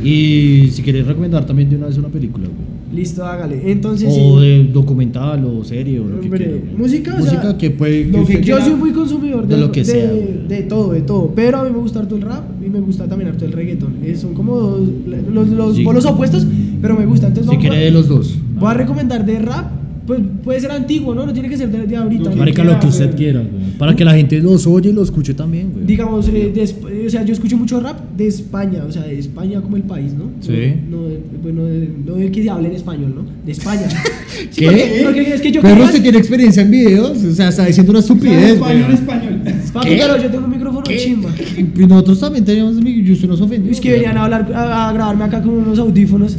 Y 0.04 0.70
si 0.72 0.82
quieres 0.82 1.06
recomendar 1.08 1.46
también 1.46 1.70
de 1.70 1.76
una 1.76 1.88
vez 1.88 1.98
una 1.98 2.08
película, 2.10 2.46
weón. 2.48 2.80
Listo, 2.94 3.24
hágale. 3.24 3.72
Entonces, 3.72 4.10
O 4.12 4.40
sí. 4.40 4.46
de 4.48 4.64
documental 4.74 5.46
o 5.46 5.64
serie 5.64 6.00
o 6.00 6.06
lo 6.08 6.20
que 6.20 6.26
Hombre, 6.26 6.62
música, 6.76 7.14
o 7.14 7.18
música 7.20 7.42
sea, 7.44 7.58
que 7.58 7.70
puede. 7.70 8.10
Que 8.26 8.42
yo 8.42 8.60
soy 8.62 8.74
muy 8.74 8.92
consumidor 8.92 9.48
de 9.48 9.56
de, 9.56 9.62
lo 9.62 9.72
que 9.72 9.82
de- 9.82 9.86
sea, 9.86 10.12
de, 10.12 10.46
güey. 10.50 10.68
todo, 10.68 10.92
de 10.94 11.02
todo. 11.02 11.32
Pero 11.36 11.60
a 11.60 11.64
mí 11.66 11.70
me 11.72 11.78
gusta 11.78 12.00
harto 12.00 12.16
el 12.16 12.24
rap 12.24 12.46
y 12.66 12.70
me 12.70 12.80
gusta 12.80 13.06
también 13.08 13.30
harto 13.30 13.46
el 13.46 13.52
reggaeton. 13.52 13.98
Eh, 14.04 14.16
son 14.16 14.34
como 14.34 14.56
dos- 14.56 14.90
los, 15.32 15.50
los 15.50 15.76
Sí. 15.76 15.84
polos 15.84 16.04
opuestos, 16.06 16.48
pero 16.82 16.96
me 16.98 17.06
gusta. 17.06 17.28
Entonces, 17.28 17.56
Si 17.62 17.68
a- 17.68 17.74
de 17.74 17.92
los 17.92 18.08
dos. 18.08 18.36
Voy 18.60 18.72
a 18.72 18.74
recomendar 18.74 19.24
de 19.24 19.38
rap, 19.38 19.72
pues 20.10 20.22
puede 20.44 20.60
ser 20.60 20.72
antiguo, 20.72 21.14
¿no? 21.14 21.24
No 21.24 21.32
tiene 21.32 21.48
que 21.50 21.56
ser 21.56 21.70
de, 21.70 21.86
de 21.86 21.96
ahorita. 21.96 22.24
Lo 22.24 22.30
¿no? 22.30 22.32
que 22.32 22.40
Marica, 22.40 22.62
quiera, 22.64 22.74
lo 22.74 22.80
que 22.82 22.88
usted 22.88 23.06
weón. 23.06 23.16
quiera, 23.18 23.40
weón. 23.42 23.74
Para 23.78 23.96
que 23.96 24.04
la 24.04 24.16
gente 24.16 24.40
los 24.40 24.66
oye 24.66 24.90
y 24.90 24.94
lo 24.94 25.04
escuche 25.04 25.36
también, 25.36 25.72
güey. 25.72 25.86
Digamos, 25.86 26.28
eh, 26.30 26.52
de 26.52 26.64
eh, 26.64 27.04
o 27.06 27.10
sea, 27.12 27.24
yo 27.24 27.32
escucho 27.34 27.56
mucho 27.58 27.80
rap 27.80 28.00
de 28.18 28.26
España, 28.28 28.84
o 28.88 28.92
sea, 28.92 29.04
de 29.04 29.20
España 29.20 29.62
como 29.62 29.78
el 29.78 29.84
país, 29.84 30.14
¿no? 30.14 30.32
Sí. 30.42 30.74
No, 30.90 30.98
no, 30.98 31.08
de- 31.10 31.20
bueno, 31.44 31.64
de- 31.66 31.90
no 32.06 32.16
de 32.16 32.32
que 32.32 32.42
se 32.44 32.50
hable 32.50 32.70
en 32.70 32.76
español, 32.76 33.14
¿no? 33.16 33.22
De 33.46 33.52
España. 33.52 33.88
Sí, 33.90 34.50
¿Qué? 34.62 34.66
Porque, 34.66 35.02
porque 35.06 35.34
es 35.36 35.42
que 35.42 35.52
yo 35.52 35.62
Pero 35.62 35.84
usted 35.84 36.02
tiene 36.02 36.18
experiencia 36.18 36.64
en 36.64 36.72
videos, 36.72 37.24
o 37.24 37.32
sea, 37.34 37.50
está 37.50 37.66
diciendo 37.68 37.92
una 37.92 38.00
estupidez, 38.00 38.54
español, 38.56 38.82
weón. 38.82 38.94
español. 38.94 39.40
Papi, 39.74 39.90
pero 40.00 40.18
yo 40.18 40.30
tengo 40.32 40.46
un 40.46 40.52
micrófono 40.52 40.84
¿Qué? 40.84 40.98
chimba. 40.98 41.30
Y 41.78 41.86
nosotros 41.86 42.20
también 42.20 42.44
teníamos 42.44 42.78
y 42.84 43.12
usted 43.12 43.28
nos 43.28 43.40
ofendió. 43.40 43.72
Es 43.72 43.80
que 43.80 43.92
venían 43.92 44.18
a 44.18 44.24
hablar, 44.24 44.52
a, 44.52 44.90
a 44.90 44.94
grabarme 44.94 45.24
acá 45.26 45.42
con 45.44 45.52
unos 45.54 45.78
audífonos. 45.78 46.36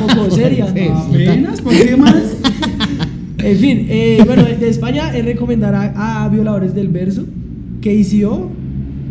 un 0.00 0.06
poco 0.08 0.30
seria. 0.30 0.64
Apenas, 0.64 1.60
¿por 1.60 1.72
qué 1.74 1.96
más? 1.96 2.14
En 3.46 3.56
fin, 3.58 3.86
eh, 3.88 4.22
bueno, 4.26 4.42
de 4.44 4.68
España 4.68 5.16
es 5.16 5.24
recomendar 5.24 5.74
a, 5.74 6.24
a 6.24 6.28
Violadores 6.28 6.74
del 6.74 6.88
Verso, 6.88 7.24
KCO, 7.80 8.50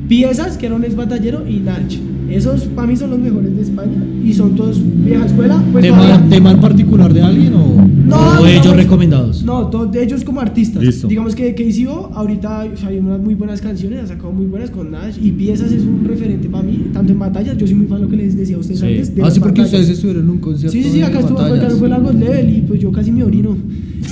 Piezas, 0.10 0.58
que 0.58 0.66
era 0.68 0.76
un 0.76 0.84
ex 0.84 0.96
batallero, 0.96 1.48
y 1.48 1.60
Nach. 1.60 1.92
Esos 2.30 2.62
para 2.64 2.88
mí 2.88 2.96
son 2.96 3.12
los 3.12 3.20
mejores 3.20 3.56
de 3.56 3.62
España 3.62 4.04
y 4.26 4.34
son 4.34 4.56
todos 4.56 4.82
vieja 5.06 5.28
escuela. 5.28 5.64
Pues 5.72 5.84
¿Tema, 5.86 6.26
tema 6.28 6.52
en 6.52 6.60
particular 6.60 7.14
de 7.14 7.22
alguien 7.22 7.54
o, 7.54 7.88
No, 8.08 8.16
o 8.18 8.46
digamos- 8.46 8.50
ellos 8.50 8.76
recomendados? 8.76 9.44
No, 9.44 9.68
todos 9.68 9.92
de 9.92 10.04
ellos 10.04 10.24
como 10.24 10.42
artistas. 10.42 10.82
Listo. 10.84 11.08
Digamos 11.08 11.36
que 11.36 11.54
KCO 11.54 12.12
ahorita 12.16 12.66
o 12.74 12.78
sea, 12.78 12.90
hay 12.90 12.98
unas 12.98 13.22
muy 13.22 13.36
buenas 13.36 13.62
canciones, 13.62 14.00
ha 14.04 14.08
sacado 14.08 14.32
muy 14.32 14.48
buenas 14.48 14.72
con 14.72 14.90
Nash 14.90 15.18
y 15.22 15.32
Piezas 15.34 15.72
es 15.72 15.84
un 15.84 16.04
referente 16.04 16.50
para 16.50 16.64
mí, 16.64 16.88
tanto 16.94 17.14
en 17.14 17.20
batallas, 17.20 17.58
yo 17.58 17.68
soy 17.68 17.76
muy 17.76 17.86
fan 17.86 18.00
de 18.00 18.04
lo 18.06 18.10
que 18.10 18.18
les 18.18 18.36
decía 18.36 18.56
a 18.56 18.60
ustedes 18.60 18.80
Sí. 18.80 18.86
antes. 18.88 19.16
de 19.16 19.22
Ah, 19.22 19.30
sí, 19.30 19.40
porque 19.40 19.62
batallas. 19.62 19.80
ustedes 19.82 19.90
estuvieron 19.98 20.24
en 20.24 20.30
un 20.32 20.38
concierto. 20.40 20.72
Sí, 20.76 20.84
sí, 20.84 20.90
sí, 20.94 21.02
acá 21.04 21.20
estuvo, 21.20 21.38
fue, 21.38 21.70
fue 21.70 21.90
la 21.90 22.00
God 22.00 22.16
Level 22.16 22.58
y 22.58 22.62
pues 22.62 22.82
yo 22.82 22.92
casi 22.92 23.12
me 23.12 23.24
orino. 23.24 23.56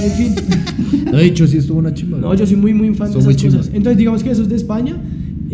En 0.02 0.12
fin. 0.12 0.36
Lo 1.12 1.20
he 1.20 1.24
dicho, 1.24 1.46
sí 1.48 1.58
estuvo 1.58 1.80
una 1.80 1.94
chimba. 1.94 2.18
No, 2.18 2.34
yo 2.34 2.46
soy 2.46 2.56
muy, 2.56 2.74
muy 2.74 2.94
fan 2.96 3.12
de 3.12 3.18
muy 3.20 3.34
esas 3.34 3.44
cosas. 3.44 3.68
Entonces, 3.74 3.98
digamos 3.98 4.24
que 4.24 4.32
eso 4.32 4.42
es 4.44 4.50
de 4.50 4.56
España. 4.56 4.98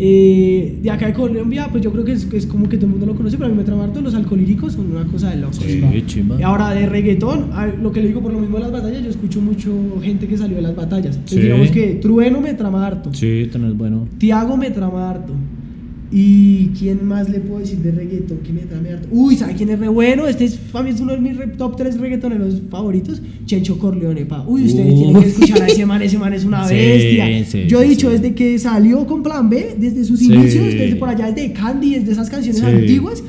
Eh, 0.02 0.78
de 0.82 0.90
acá 0.90 1.06
de 1.08 1.12
Colombia, 1.12 1.68
pues 1.70 1.84
yo 1.84 1.92
creo 1.92 2.04
que 2.04 2.12
es, 2.12 2.26
es 2.32 2.46
como 2.46 2.68
que 2.70 2.76
todo 2.78 2.86
el 2.86 2.92
mundo 2.92 3.04
lo 3.06 3.14
conoce, 3.14 3.36
pero 3.36 3.48
a 3.48 3.50
mí 3.50 3.56
me 3.58 3.64
trama 3.64 3.84
harto 3.84 4.00
los 4.00 4.14
alcohólicos 4.14 4.72
son 4.72 4.92
una 4.92 5.04
cosa 5.04 5.28
de 5.30 5.36
locos. 5.36 5.58
Sí. 5.58 5.82
Y 6.38 6.42
ahora 6.42 6.70
de 6.70 6.86
reggaetón, 6.86 7.50
a- 7.52 7.66
lo 7.66 7.92
que 7.92 8.00
le 8.00 8.06
digo 8.08 8.22
por 8.22 8.32
lo 8.32 8.38
mismo 8.40 8.56
de 8.56 8.62
las 8.62 8.72
batallas, 8.72 9.02
yo 9.02 9.10
escucho 9.10 9.42
mucho 9.42 9.70
gente 10.02 10.26
que 10.26 10.38
salió 10.38 10.56
de 10.56 10.62
las 10.62 10.74
batallas. 10.74 11.16
Entonces, 11.16 11.38
Sí. 11.38 11.42
digamos 11.44 11.70
que 11.70 11.86
Trueno 12.00 12.40
me 12.40 12.54
trama 12.54 12.86
harto, 12.86 13.12
Sí, 13.12 13.48
tenés 13.52 13.76
bueno. 13.76 14.06
Tiago 14.16 14.56
me 14.56 14.70
trama 14.70 15.10
harto. 15.10 15.34
¿Y 16.12 16.66
quién 16.78 17.04
más 17.06 17.28
le 17.28 17.38
puedo 17.38 17.60
decir 17.60 17.78
de 17.78 17.92
reggaetón 17.92 18.38
que 18.38 18.52
me 18.52 18.62
trame 18.62 18.90
harto? 18.90 19.06
Uy, 19.12 19.36
¿sabe 19.36 19.54
quién 19.54 19.70
es 19.70 19.78
re 19.78 19.86
bueno? 19.88 20.26
Este 20.26 20.44
es, 20.44 20.56
para 20.56 20.82
mí 20.84 20.90
es 20.90 21.00
uno 21.00 21.12
de 21.12 21.20
mis 21.20 21.36
top 21.56 21.76
3 21.76 22.00
reggaetoneros 22.00 22.62
favoritos. 22.68 23.22
Chencho 23.46 23.78
Corleone, 23.78 24.26
pa. 24.26 24.44
Uy, 24.46 24.64
ustedes 24.64 24.92
Uh. 24.92 24.98
tienen 24.98 25.22
que 25.22 25.28
escuchar 25.28 25.62
a 25.62 25.66
ese 25.68 25.86
man, 25.86 26.02
ese 26.02 26.18
man 26.18 26.32
es 26.32 26.44
una 26.44 26.64
Sí, 26.68 26.74
bestia. 26.74 27.44
sí, 27.44 27.64
Yo 27.68 27.80
he 27.80 27.88
dicho, 27.88 28.08
sí. 28.10 28.14
desde 28.18 28.34
que 28.34 28.58
salió 28.58 29.06
con 29.06 29.22
Plan 29.22 29.48
B, 29.48 29.76
desde 29.78 30.02
sus 30.04 30.18
Sí. 30.18 30.32
inicios, 30.34 30.64
desde 30.64 30.96
por 30.96 31.10
allá, 31.10 31.30
desde 31.30 31.52
Candy, 31.52 31.94
desde 31.94 32.10
esas 32.12 32.28
canciones 32.28 32.60
Sí. 32.60 32.66
antiguas. 32.66 33.22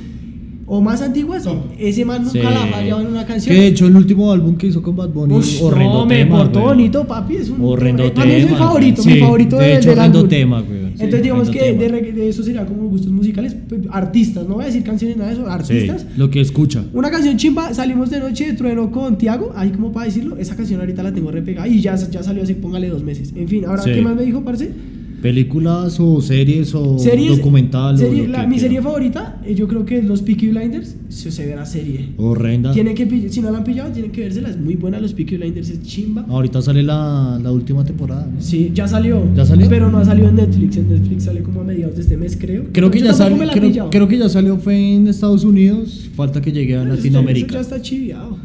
o 0.74 0.80
más 0.80 1.02
antiguas, 1.02 1.46
ese 1.78 2.06
man 2.06 2.22
nunca 2.24 2.32
Sí. 2.32 2.40
la 2.40 2.64
ha 2.64 2.68
fallado 2.68 3.02
en 3.02 3.08
una 3.08 3.26
canción. 3.26 3.54
Que 3.54 3.62
de 3.62 3.68
hecho 3.68 3.88
el 3.88 3.96
último 3.98 4.32
álbum 4.32 4.56
que 4.56 4.68
hizo 4.68 4.82
con 4.82 4.96
Bad 4.96 5.10
Bunny, 5.10 5.34
Ush, 5.34 5.62
horrendo 5.62 5.94
no, 6.00 6.06
me 6.06 6.16
tema, 6.20 6.38
portó 6.38 6.62
bonito, 6.62 7.06
papi. 7.06 7.36
Es 7.36 7.50
un 7.50 7.58
Horrendo 7.62 8.04
para 8.14 8.26
mí 8.26 8.32
tema. 8.32 8.46
es 8.46 8.52
mi 8.52 8.58
favorito, 8.58 9.02
Sí, 9.04 9.10
mi 9.10 9.20
favorito 9.20 9.58
de 9.58 9.66
de, 9.66 9.76
hecho, 9.76 9.90
del 9.90 10.00
horrendo 10.00 10.18
álbum. 10.20 10.30
tema, 10.30 10.64
Sí, 10.96 11.04
Entonces, 11.04 11.22
digamos 11.24 11.50
que 11.50 11.74
de, 11.74 11.90
de 12.12 12.30
eso 12.30 12.44
sería 12.44 12.66
como 12.66 12.88
gustos 12.90 13.12
musicales, 13.12 13.56
pues, 13.68 13.82
artistas, 13.90 14.48
no 14.48 14.56
voy 14.56 14.64
a 14.64 14.68
decir 14.68 14.84
canciones, 14.84 15.18
nada 15.18 15.30
de 15.30 15.36
eso, 15.36 15.46
Sí, 15.46 15.50
artistas. 15.52 16.06
lo 16.18 16.30
que 16.30 16.42
escucha. 16.42 16.84
Una 16.94 17.10
canción 17.10 17.38
chimba, 17.38 17.74
salimos 17.74 18.10
de 18.10 18.20
noche 18.20 18.48
de 18.48 18.54
trueno 18.54 18.92
con 18.92 19.18
Tiago, 19.18 19.52
ahí 19.56 19.70
como 19.72 19.92
para 19.92 20.06
decirlo, 20.06 20.38
esa 20.38 20.56
canción 20.56 20.80
ahorita 20.80 21.04
la 21.04 21.14
tengo 21.14 21.32
repegada 21.32 21.68
y 21.68 21.82
ya, 21.82 21.96
ya 21.96 22.24
salió 22.24 22.44
hace, 22.44 22.56
póngale 22.56 22.88
dos 22.90 23.04
meses. 23.04 23.34
En 23.36 23.48
fin, 23.48 23.66
ahora, 23.66 23.82
Sí. 23.84 23.92
¿qué 23.94 24.02
más 24.02 24.16
me 24.16 24.24
dijo, 24.24 24.44
parce? 24.44 24.70
Películas 25.22 26.00
o 26.00 26.20
series 26.22 26.74
o 26.74 26.98
Series, 26.98 27.38
documental 27.38 27.96
o 27.96 27.98
la- 28.28 28.44
mi 28.44 28.56
quiera. 28.56 28.60
serie 28.60 28.82
favorita, 28.82 29.40
eh, 29.46 29.54
yo 29.56 29.68
creo 29.68 29.86
que 29.86 30.00
es 30.00 30.06
los 30.06 30.22
Peaky 30.22 30.50
Blinders, 30.50 30.96
se, 31.10 31.32
se 31.32 31.46
ve 31.46 31.56
la 31.56 31.66
serie. 31.66 32.10
Horrenda. 32.18 32.72
Tienen 32.74 32.96
que, 32.96 33.30
si 33.30 33.42
no 33.42 33.52
la 33.52 33.60
han 33.60 33.64
pillado, 33.64 33.92
tienen 33.92 34.12
que 34.12 34.22
vérsela, 34.22 34.50
es 34.50 34.58
muy 34.58 34.76
buena 34.76 35.00
los 35.00 35.14
Peaky 35.14 35.38
Blinders, 35.38 35.70
es 35.70 35.84
chimba. 35.84 36.26
Ahorita 36.28 36.62
sale 36.62 36.84
la, 36.84 37.40
la 37.42 37.52
última 37.52 37.84
temporada. 37.84 38.28
¿no? 38.34 38.42
Sí, 38.42 38.72
ya 38.74 38.88
salió. 38.88 39.24
¿Ya 39.36 39.46
salió? 39.46 39.68
Pero 39.70 39.92
no 39.92 40.00
ha 40.00 40.06
salido 40.06 40.30
en 40.30 40.36
Netflix. 40.36 40.78
En 40.78 40.90
Netflix 40.90 41.24
sale 41.26 41.42
como 41.44 41.62
a 41.62 41.64
mediados 41.64 41.96
de 41.96 42.02
este 42.02 42.18
mes, 42.18 42.36
creo. 42.40 42.66
Creo 42.72 42.90
que, 42.90 43.00
ya 43.00 43.14
salió, 43.14 43.38
creo, 43.90 44.08
que 44.08 44.18
ya 44.18 44.30
salió 44.30 44.58
fue 44.58 44.96
en 44.96 45.08
Estados 45.08 45.44
Unidos. 45.44 46.10
Falta 46.16 46.42
que 46.42 46.52
llegue 46.52 46.76
a 46.76 46.80
Pero 46.82 46.90
ya- 46.92 46.96
Latinoamérica. 46.98 47.46
Eso 47.48 47.56
ya 47.56 47.62
está 47.62 47.82
chiviado. 47.82 48.38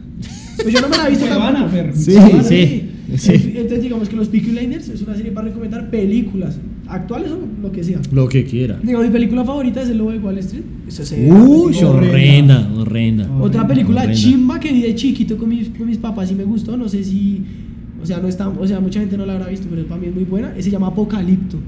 Pues 0.63 0.73
yo 0.75 0.81
no 0.81 0.89
me 0.89 0.97
la 0.97 1.07
he 1.07 1.11
visto 1.11 1.25
perro. 1.71 1.93
Sí, 1.95 2.15
sí, 2.45 2.83
sí. 3.17 3.33
Entonces 3.55 3.83
digamos 3.83 4.09
que 4.09 4.17
los 4.17 4.29
Peaky 4.29 4.51
Blinders 4.51 4.89
es 4.89 5.03
una 5.03 5.15
serie 5.15 5.33
para 5.33 5.49
recomendar 5.49 5.91
películas. 5.91 6.59
Actuales 6.89 7.33
o 7.33 7.39
lo 7.63 7.73
que 7.73 7.83
sea. 7.83 8.01
Lo 8.13 8.29
que 8.29 8.45
quiera. 8.45 8.79
Digo, 8.83 9.03
mi 9.03 9.09
película 9.09 9.45
favorita 9.45 9.83
es 9.83 9.89
El 9.89 9.99
Lobo 9.99 10.13
de 10.13 10.19
Wall 10.19 10.39
Street. 10.39 10.63
Eso 10.87 11.05
se 11.05 11.21
ve. 11.21 11.33
Uy, 11.33 11.73
Digo, 11.73 11.91
horrenda, 11.91 12.73
horrenda. 12.77 13.29
Otra 13.41 13.67
película 13.67 14.03
Horrenda. 14.03 14.19
chimba 14.21 14.61
que 14.61 14.73
vi 14.73 14.83
de 14.83 14.95
chiquito 14.95 15.37
con 15.37 15.49
mis, 15.49 15.69
con 15.71 15.87
mis 15.87 15.99
papás 15.99 16.31
y 16.31 16.35
me 16.35 16.45
gustó. 16.45 16.77
No 16.77 16.89
sé 16.89 17.03
si. 17.03 17.43
O 18.01 18.07
sea, 18.07 18.19
no 18.19 18.29
está, 18.29 18.49
o 18.49 18.67
sea, 18.69 18.79
mucha 18.79 19.01
gente 19.01 19.17
no 19.17 19.27
la 19.27 19.33
habrá 19.35 19.49
visto, 19.49 19.67
pero 19.69 19.85
para 19.87 20.01
mí 20.01 20.07
es 20.07 20.15
muy 20.15 20.25
buena. 20.25 20.53
Se 20.61 20.71
llama 20.71 20.89
Apocalipto. 20.89 21.59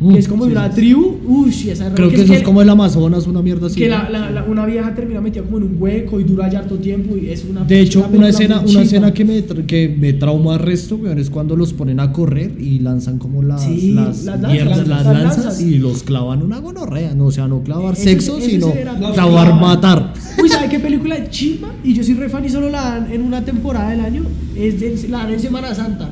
Mm, 0.00 0.12
que 0.14 0.18
es 0.18 0.28
como 0.28 0.44
de 0.46 0.50
sí, 0.52 0.56
una 0.56 0.68
sí. 0.70 0.74
tribu. 0.76 1.16
Uy, 1.26 1.50
esa 1.68 1.92
Creo 1.94 2.08
que 2.08 2.22
eso 2.22 2.32
es 2.32 2.42
como 2.42 2.62
el 2.62 2.68
Amazonas, 2.70 3.26
una 3.26 3.42
mierda 3.42 3.66
así. 3.66 3.78
que 3.78 3.88
la, 3.88 4.08
la- 4.08 4.30
la- 4.30 4.44
una 4.44 4.64
vieja 4.64 4.94
termina 4.94 5.20
metida 5.20 5.42
como 5.42 5.58
en 5.58 5.64
un 5.64 5.76
hueco 5.78 6.18
y 6.18 6.24
dura 6.24 6.48
ya 6.50 6.60
harto 6.60 6.76
tiempo 6.78 7.16
y 7.18 7.28
es 7.28 7.44
una 7.44 7.64
De 7.64 7.80
hecho, 7.80 8.06
una 8.10 8.30
escena, 8.30 8.60
una 8.66 8.80
escena 8.82 9.12
que 9.12 9.24
me, 9.26 9.44
que 9.66 9.94
me 9.98 10.14
trauma 10.14 10.54
al 10.54 10.60
resto, 10.60 10.96
weón, 10.96 11.18
es 11.18 11.28
cuando 11.28 11.54
los 11.54 11.74
ponen 11.74 12.00
a 12.00 12.12
correr 12.12 12.52
y 12.58 12.78
lanzan 12.78 13.18
como 13.18 13.42
las, 13.42 13.62
Sí, 13.62 13.92
las, 13.92 14.24
las 14.24 14.40
lanzas, 14.40 14.50
mierdas, 14.52 14.88
las- 14.88 15.04
lanzas, 15.06 15.44
lanzas. 15.44 15.60
y 15.60 15.78
los 15.78 16.02
clavan 16.02 16.42
una 16.42 16.60
gonorrea. 16.60 17.14
No, 17.14 17.26
o 17.26 17.30
sea, 17.32 17.46
no 17.46 17.62
clavar 17.62 17.92
Ese- 17.92 18.04
sexo, 18.04 18.38
ese 18.38 18.52
sino 18.52 18.72
clavar, 19.12 19.60
matar. 19.60 20.14
Uy, 20.42 20.48
¿sabe 20.48 20.68
qué 20.70 20.78
película 20.80 21.16
de 21.16 21.28
chimba? 21.28 21.74
Y 21.84 21.92
yo 21.92 22.02
soy 22.02 22.14
re 22.14 22.30
fan 22.30 22.42
y 22.44 22.48
solo 22.48 22.70
la 22.70 22.80
dan 23.00 23.12
en 23.12 23.20
una 23.20 23.44
temporada 23.44 23.90
del 23.90 24.00
año. 24.00 24.22
Es 24.56 24.80
de, 24.80 25.08
la 25.10 25.18
dan 25.18 25.32
en 25.34 25.40
Semana 25.40 25.74
Santa. 25.74 26.10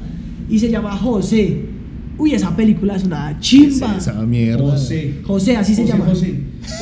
Y 0.51 0.59
se 0.59 0.69
llama 0.71 0.95
José. 0.97 1.78
Uy, 2.19 2.35
esa 2.35 2.55
película 2.55 2.97
es 2.97 3.05
una 3.05 3.39
chimba. 3.41 3.97
Esa 3.97 4.13
mierda. 4.23 4.73
José. 4.73 5.15
José, 5.25 5.57
así 5.57 5.75
se 5.75 5.87
llama. 5.87 6.07
José. 6.07 6.35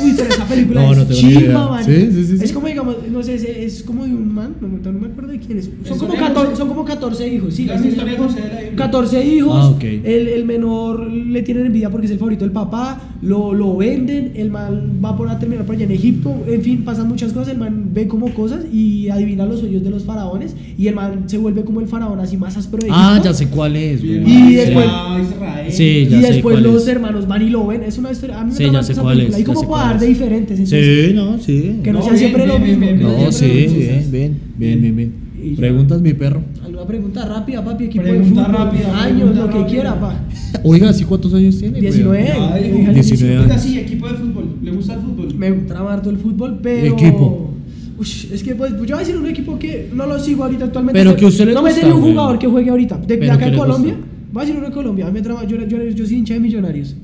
Uy, 0.03 0.12
pero 0.16 0.28
esa 0.30 0.45
película 0.47 0.82
No, 0.82 0.93
es 0.93 0.99
no 0.99 1.05
chimba, 1.14 1.70
man. 1.70 1.84
Sí, 1.84 1.95
sí, 2.12 2.24
sí, 2.26 2.39
sí. 2.39 2.45
Es 2.45 2.53
como, 2.53 2.66
digamos, 2.66 2.97
no 3.11 3.22
sé, 3.22 3.34
es, 3.34 3.45
es 3.45 3.82
como 3.82 4.05
de 4.05 4.14
un 4.14 4.32
man, 4.34 4.55
no, 4.61 4.68
me- 4.68 4.78
no 4.80 4.93
me 4.99 5.07
acuerdo 5.07 5.32
de 5.32 5.39
quién 5.39 5.59
es. 5.59 5.66
Son 5.84 5.95
¿Es 5.95 5.99
como, 5.99 6.12
José? 6.12 6.22
14, 6.24 6.57
son 6.57 6.68
como 6.68 6.84
14 6.84 7.28
hijos, 7.28 7.55
sí. 7.55 7.64
La 7.66 7.78
la 7.78 7.87
historia 7.87 8.12
de 8.12 8.18
José 8.18 8.41
de 8.43 8.49
la 8.49 8.55
Biblia. 8.61 8.76
14 8.76 9.26
hijos, 9.26 9.53
Ah, 9.57 9.78
el, 9.82 10.28
el 10.28 10.45
menor 10.45 11.11
le 11.11 11.43
tienen 11.43 11.66
envidia 11.66 11.91
porque 11.91 12.07
es 12.07 12.12
el 12.12 12.18
favorito 12.18 12.45
del 12.45 12.53
papá, 12.53 13.01
lo, 13.22 13.53
lo 13.55 13.76
venden, 13.76 14.32
el 14.37 14.51
man 14.51 15.01
va 15.05 15.16
por 15.16 15.28
a 15.28 15.39
terminar 15.39 15.64
por 15.64 15.74
allá 15.74 15.84
en 15.84 15.93
Egipto, 15.93 16.34
en 16.47 16.62
fin, 16.62 16.84
pasan 16.84 17.09
muchas 17.09 17.32
cosas, 17.32 17.49
el 17.53 17.59
man 17.59 17.91
ve 17.93 18.07
como 18.09 18.32
cosas 18.34 18.64
y 18.72 19.09
adivina 19.09 19.47
los 19.47 19.61
sueños 19.61 19.82
de 19.82 19.91
los 19.91 20.05
faraones 20.05 20.55
y 20.76 20.89
el 20.89 20.95
man 20.95 21.24
se 21.26 21.39
vuelve 21.39 21.64
como 21.64 21.80
el 21.80 21.89
faraón 21.89 22.20
así 22.20 22.37
más 22.37 22.57
áspero 22.57 22.84
de 22.84 22.91
Ah, 22.93 23.12
Egipto. 23.12 23.28
ya 23.30 23.34
sé 23.34 23.49
cuál 23.49 23.76
es, 23.76 24.03
weón. 24.03 24.28
Y 24.28 24.55
después- 24.55 24.87
Ah, 24.89 25.18
Israel. 25.22 25.72
Sí, 25.72 25.84
y 25.84 26.07
ya 26.09 26.20
sé 26.20 26.32
después 26.34 26.55
cuál 26.61 26.62
los 26.72 26.82
es. 26.82 26.89
hermanos 26.89 27.26
van 27.26 27.43
y 27.43 27.51
lo 27.51 27.66
ven, 27.66 27.82
es 27.82 27.99
una 27.99 28.12
historia, 28.12 28.41
a 28.41 28.45
mí 28.45 28.51
me 28.53 28.57
Sí, 28.57 28.64
ya 28.70 28.82
sé 28.82 28.93
esa 28.93 29.03
cuál 29.03 29.16
película, 29.16 29.37
es, 29.39 29.43
y 29.43 29.47
ya 29.47 29.53
dar 29.79 29.99
de 29.99 30.07
es. 30.07 30.09
diferentes, 30.11 30.59
entonces, 30.59 31.07
Sí, 31.09 31.14
no, 31.14 31.39
sí. 31.39 31.81
que 31.83 31.93
no, 31.93 31.99
No, 31.99 32.05
sea 32.05 32.12
bien, 32.12 32.18
siempre 32.20 32.45
bien, 32.45 32.49
lo 32.59 32.64
bien, 32.64 32.81
mismo. 32.81 32.87
bien, 32.97 32.99
que 33.18 33.24
no 33.24 33.33
sí, 33.33 33.47
bien, 33.47 34.11
bien, 34.11 34.37
bien, 34.59 34.81
bien, 34.83 34.97
bien. 34.97 35.57
Preguntas, 35.57 36.01
mi 36.01 36.12
perro. 36.14 36.43
¿Alguna 36.64 36.87
pregunta 36.87 37.24
rápida, 37.24 37.64
papi? 37.64 37.85
Equipo 37.85 38.03
Pregunta 38.05 38.41
de 38.41 38.47
fútbol, 38.47 38.57
rápida, 38.64 39.03
años, 39.03 39.18
pregunta 39.31 39.41
lo 39.41 39.47
que 39.49 39.53
rápida. 39.59 39.66
quiera, 39.66 40.01
pa. 40.01 40.24
Oiga, 40.64 40.93
¿sí 40.93 41.05
cuántos 41.05 41.35
años 41.35 41.59
tiene? 41.59 41.81
19. 41.81 42.18
weón? 42.18 42.27
Ya, 42.51 42.57
dijo. 42.57 42.77
Oiga, 42.79 42.93
19 42.93 43.39
Oiga, 43.39 43.53
años. 43.53 43.62
sí, 43.62 43.79
equipo 43.79 44.09
de 44.09 44.14
fútbol. 44.14 44.45
¿Le 44.62 44.70
gusta 44.72 44.95
el 44.95 45.01
fútbol? 45.01 45.35
Me 45.35 45.51
trama 45.53 45.93
harto 45.93 46.11
el 46.11 46.16
fútbol, 46.18 46.59
pero. 46.62 46.95
Equipo. 46.95 47.51
Ush, 47.99 48.27
es 48.33 48.43
que 48.43 48.55
pues, 48.55 48.72
yo 48.72 48.79
voy 48.83 48.93
a 48.95 48.99
decir 48.99 49.16
un 49.16 49.27
equipo 49.27 49.59
que 49.59 49.89
no 49.95 50.07
lo 50.07 50.18
sigo 50.18 50.45
ahorita 50.45 50.64
actualmente. 50.66 50.99
Pero 51.01 51.16
que 51.16 51.27
usted 51.27 51.47
le 51.47 51.55
No 51.55 51.62
me 51.62 51.70
sé 51.70 51.81
gusta, 51.81 51.95
un 51.95 52.01
güey. 52.01 52.12
jugador 52.12 52.39
que 52.39 52.47
juegue 52.47 52.70
ahorita. 52.70 52.99
De, 52.99 53.31
acá 53.31 53.39
que 53.45 53.51
en 53.53 53.57
Colombia. 53.59 53.93
gusta. 53.95 54.09
Voy 54.33 54.43
a 54.43 54.45
decir 54.47 54.59
uno 54.59 54.68
de 54.68 54.74
Colombia. 54.74 55.05
a 55.07 55.09
mí 55.09 55.14
me 55.14 55.22
trama, 55.22 55.45
yo, 55.47 55.57
yo, 55.66 55.83
yo 55.83 56.07
soy 56.07 56.16
hincha 56.16 56.35
de 56.35 56.41
millonarios. 56.41 56.95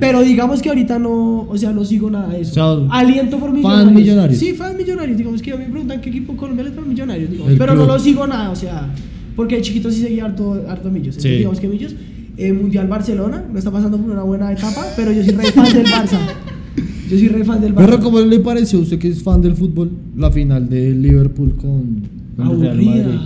Pero 0.00 0.22
digamos 0.22 0.60
que 0.62 0.68
ahorita 0.68 0.98
no, 0.98 1.42
o 1.48 1.56
sea, 1.56 1.72
no 1.72 1.84
sigo 1.84 2.10
nada 2.10 2.28
de 2.32 2.40
eso. 2.42 2.50
O 2.72 2.88
sea, 2.88 2.98
Aliento 2.98 3.38
por 3.38 3.50
fan 3.50 3.60
millonarios. 3.60 3.92
Millonarios. 3.94 4.38
Sí, 4.38 4.52
fan 4.54 4.76
millonarios. 4.76 5.16
Digamos 5.16 5.42
que 5.42 5.52
a 5.52 5.56
mí 5.56 5.64
me 5.64 5.70
preguntan 5.70 6.00
qué 6.00 6.10
equipo 6.10 6.36
colombiano 6.36 6.70
es 6.70 6.74
para 6.76 6.86
millonarios. 6.86 7.30
digamos, 7.30 7.52
pero 7.56 7.74
no 7.74 7.86
lo 7.86 7.98
sigo 7.98 8.26
nada, 8.26 8.50
o 8.50 8.56
sea, 8.56 8.88
porque 9.36 9.56
de 9.56 9.62
chiquito 9.62 9.90
sí 9.90 10.00
seguía 10.02 10.24
harto, 10.24 10.62
harto 10.68 10.90
millos. 10.90 11.16
Sí. 11.18 11.28
digamos 11.28 11.60
que 11.60 11.68
millos. 11.68 11.94
eh, 12.36 12.52
Mundial 12.52 12.86
Barcelona, 12.88 13.44
no 13.50 13.58
está 13.58 13.70
pasando 13.70 13.96
por 13.98 14.10
una 14.10 14.22
buena 14.22 14.52
etapa, 14.52 14.84
pero 14.96 15.10
yo 15.12 15.22
soy 15.24 15.32
re 15.34 15.52
fan 15.52 15.72
del 15.72 15.86
Barça. 15.86 16.18
Yo 17.08 17.16
soy 17.16 17.28
re 17.28 17.44
fan 17.44 17.60
del 17.60 17.72
Barça. 17.72 17.86
Pero 17.86 18.00
¿cómo 18.00 18.18
le 18.20 18.40
pareció 18.40 18.80
a 18.80 18.82
usted 18.82 18.98
que 18.98 19.06
es 19.08 19.22
fan 19.22 19.40
del 19.40 19.54
fútbol 19.54 19.92
la 20.16 20.28
final 20.32 20.68
de 20.68 20.90
Liverpool 20.90 21.54
con, 21.54 22.02
con 22.36 22.50
el 22.50 22.60
Real 22.60 22.72
aburrida, 22.72 23.06
Madrid? 23.06 23.20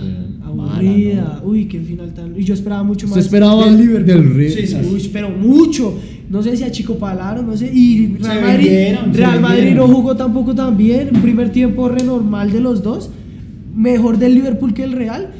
Mala, 0.55 0.73
aburrida. 0.73 1.41
¿no? 1.43 1.49
Uy, 1.49 1.65
qué 1.65 1.79
final 1.79 2.13
tan. 2.13 2.39
Y 2.39 2.43
yo 2.43 2.53
esperaba 2.53 2.83
mucho 2.83 3.07
más. 3.07 3.17
¿Usted 3.17 3.25
esperaba 3.25 3.65
del 3.65 3.77
Liverpool. 3.77 4.05
del 4.05 4.35
Real? 4.35 4.51
Sí, 4.53 4.67
sí. 4.67 4.77
Uy, 4.91 5.09
pero 5.11 5.29
mucho. 5.29 5.93
No 6.29 6.41
sé 6.41 6.55
si 6.55 6.63
a 6.63 6.71
Chico 6.71 6.95
Palaro, 6.95 7.41
no 7.41 7.57
sé. 7.57 7.69
Y 7.73 8.15
Se 8.21 8.27
Real 8.27 8.41
Madrid, 8.41 8.65
vendieron, 8.69 9.13
se 9.13 9.17
Real 9.17 9.41
Madrid 9.41 9.73
no 9.75 9.87
jugó 9.87 10.15
tampoco 10.15 10.55
tan 10.55 10.77
bien. 10.77 11.09
Un 11.13 11.21
primer 11.21 11.51
tiempo 11.51 11.89
re 11.89 12.03
normal 12.03 12.51
de 12.51 12.61
los 12.61 12.81
dos. 12.81 13.09
Mejor 13.75 14.17
del 14.17 14.35
Liverpool 14.35 14.73
que 14.73 14.83
el 14.83 14.93
Real. 14.93 15.31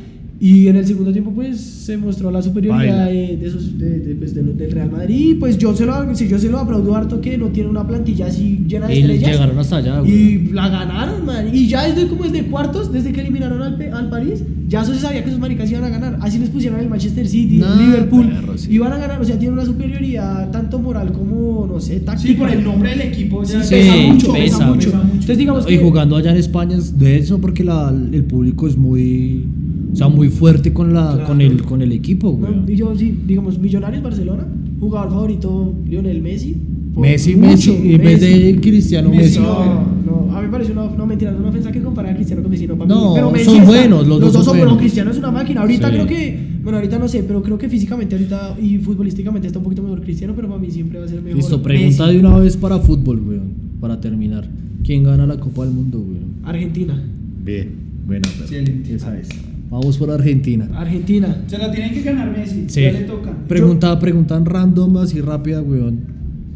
Y 0.43 0.67
en 0.69 0.75
el 0.75 0.87
segundo 0.87 1.11
tiempo, 1.11 1.29
pues 1.31 1.61
se 1.61 1.97
mostró 1.97 2.31
la 2.31 2.41
superioridad 2.41 3.05
de, 3.05 3.37
de 3.37 3.47
esos, 3.47 3.77
de- 3.77 3.99
de, 3.99 4.15
pues, 4.15 4.33
de 4.33 4.41
los- 4.41 4.57
del 4.57 4.71
Real 4.71 4.89
Madrid. 4.91 5.15
Y 5.29 5.33
pues 5.35 5.55
yo 5.59 5.75
se, 5.75 5.85
lo, 5.85 6.15
si 6.15 6.27
yo 6.27 6.39
se 6.39 6.49
lo 6.49 6.57
aplaudo 6.57 6.95
harto 6.95 7.21
que 7.21 7.37
no 7.37 7.49
tiene 7.49 7.69
una 7.69 7.85
plantilla 7.87 8.25
así 8.25 8.63
llena 8.67 8.87
de 8.87 8.95
Y 8.95 8.99
estrellas. 9.01 9.31
llegaron 9.33 9.59
hasta 9.59 9.77
allá, 9.77 9.99
güey. 9.99 10.11
Y 10.11 10.49
la 10.51 10.67
ganaron, 10.69 11.23
man. 11.27 11.45
Y 11.53 11.67
ya 11.67 11.83
desde 11.83 12.07
como 12.07 12.23
desde 12.23 12.43
cuartos, 12.47 12.91
desde 12.91 13.11
que 13.11 13.21
eliminaron 13.21 13.61
al, 13.61 13.79
al 13.93 14.09
París, 14.09 14.43
ya 14.67 14.81
eso 14.81 14.95
se 14.95 14.99
sabía 15.01 15.21
que 15.21 15.29
esos 15.29 15.39
maricas 15.39 15.69
iban 15.69 15.83
a 15.83 15.89
ganar. 15.89 16.17
Así 16.21 16.39
les 16.39 16.49
pusieron 16.49 16.79
el 16.79 16.89
Manchester 16.89 17.27
City, 17.27 17.57
Liverpool. 17.77 18.27
perro, 18.29 18.57
sí. 18.57 18.71
Iban 18.73 18.93
a 18.93 18.97
ganar, 18.97 19.21
o 19.21 19.23
sea, 19.25 19.37
tienen 19.37 19.53
una 19.59 19.65
superioridad 19.65 20.49
tanto 20.49 20.79
moral 20.79 21.11
como, 21.11 21.67
no 21.71 21.79
sé, 21.79 21.99
táctica. 21.99 22.27
Sí, 22.29 22.33
por 22.33 22.49
el 22.49 22.63
nombre 22.63 22.89
del 22.89 23.01
equipo. 23.01 23.45
Sí, 23.45 23.53
ya 23.53 23.63
Sí, 23.63 23.75
pesa 23.75 23.95
mucho, 23.95 24.33
pesa, 24.33 24.57
pesa, 24.57 24.67
mucho. 24.67 24.85
pesa 24.91 24.97
mucho. 25.03 25.11
Entonces 25.11 25.37
digamos 25.37 25.65
Y 25.65 25.77
que 25.77 25.83
jugando 25.83 26.15
allá 26.15 26.31
en 26.31 26.37
España 26.37 26.77
es 26.77 26.97
de 26.97 27.17
eso 27.19 27.39
porque 27.39 27.63
la, 27.63 27.93
el 28.11 28.23
público 28.23 28.67
es 28.67 28.75
muy 28.75 29.45
o 29.91 29.95
sea, 29.95 30.07
muy 30.07 30.29
fuerte 30.29 30.71
con 30.73 30.93
la 30.93 31.13
Claro. 31.13 31.27
con 31.27 31.41
el 31.41 31.61
con 31.63 31.81
el 31.81 31.91
equipo, 31.91 32.31
güey. 32.31 32.53
Bueno, 32.53 32.69
y 32.71 32.75
yo 32.75 32.95
sí, 32.95 33.13
digamos, 33.27 33.59
Millonarios 33.59 34.01
Barcelona, 34.03 34.45
jugador 34.79 35.09
favorito 35.11 35.73
Lionel 35.87 36.21
Messi. 36.21 36.55
Messi, 36.95 37.35
mucho, 37.37 37.47
Messi, 37.73 37.93
en 37.95 38.01
vez 38.03 38.19
de 38.21 38.59
Cristiano 38.61 39.09
Messi, 39.09 39.23
Messi. 39.23 39.39
no. 39.39 39.65
No, 39.65 40.27
no, 40.27 40.35
a 40.35 40.41
mí 40.41 40.47
me 40.47 40.51
parece 40.51 40.73
una, 40.73 40.85
no, 40.89 41.05
mentira, 41.05 41.33
una 41.37 41.47
ofensa 41.49 41.71
que 41.71 41.79
comparar 41.81 42.11
a 42.11 42.15
Cristiano 42.15 42.41
con 42.41 42.51
Messi, 42.51 42.67
no, 42.67 42.75
para 42.75 42.89
No, 42.89 43.09
mí, 43.09 43.11
pero 43.15 43.31
Messi 43.31 43.45
son 43.45 43.55
está- 43.55 43.67
buenos, 43.69 44.07
los 44.07 44.19
dos 44.19 44.33
son 44.33 44.43
son 44.43 44.57
buenos. 44.57 44.77
Cristiano 44.77 45.09
es 45.11 45.17
una 45.17 45.31
máquina. 45.31 45.61
Ahorita 45.61 45.87
Sí. 45.87 45.93
creo 45.93 46.05
que, 46.07 46.37
bueno, 46.63 46.77
ahorita 46.79 46.99
no 46.99 47.07
sé, 47.07 47.23
pero 47.23 47.41
creo 47.41 47.57
que 47.57 47.69
físicamente 47.69 48.15
ahorita 48.15 48.57
y 48.61 48.77
futbolísticamente 48.79 49.47
está 49.47 49.59
un 49.59 49.63
poquito 49.63 49.83
mejor 49.83 50.01
Cristiano, 50.01 50.33
pero 50.35 50.49
para 50.49 50.59
mí 50.59 50.69
siempre 50.69 50.99
va 50.99 51.05
a 51.05 51.07
ser 51.07 51.21
mejor. 51.21 51.37
Listo, 51.37 51.61
pregunta 51.63 52.05
Messi. 52.07 52.17
de 52.17 52.19
una 52.27 52.37
vez 52.37 52.57
para 52.57 52.77
fútbol, 52.79 53.21
güey, 53.21 53.39
para 53.79 54.01
terminar. 54.01 54.47
¿Quién 54.83 55.03
gana 55.05 55.25
la 55.25 55.37
Copa 55.39 55.63
del 55.63 55.73
Mundo, 55.73 55.99
güey? 55.99 56.19
Argentina. 56.43 57.01
Bien, 57.45 57.69
buena, 58.05 58.27
pero 58.33 58.43
Excelente. 58.43 58.95
esa 58.95 59.17
es. 59.17 59.29
Vamos 59.72 59.97
por 59.97 60.11
Argentina. 60.11 60.67
Argentina. 60.76 61.43
Se 61.48 61.57
la 61.57 61.72
tienen 61.72 61.93
que 61.93 62.02
ganar 62.02 62.30
Messi. 62.30 62.65
Sí. 62.68 62.81
Ya 62.81 62.91
le 62.91 63.03
toca. 63.06 63.31
Pregunta, 63.48 63.98
preguntan 63.98 64.45
random, 64.45 64.98
así 64.98 65.22
rápida, 65.22 65.61
weón. 65.61 66.02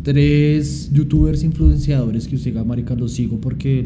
Tres 0.04 0.92
youtubers 0.92 1.42
influenciadores 1.44 2.28
que 2.28 2.36
usted 2.36 2.54
marica, 2.66 2.94
los 2.94 3.14
sigo 3.14 3.40
porque 3.40 3.86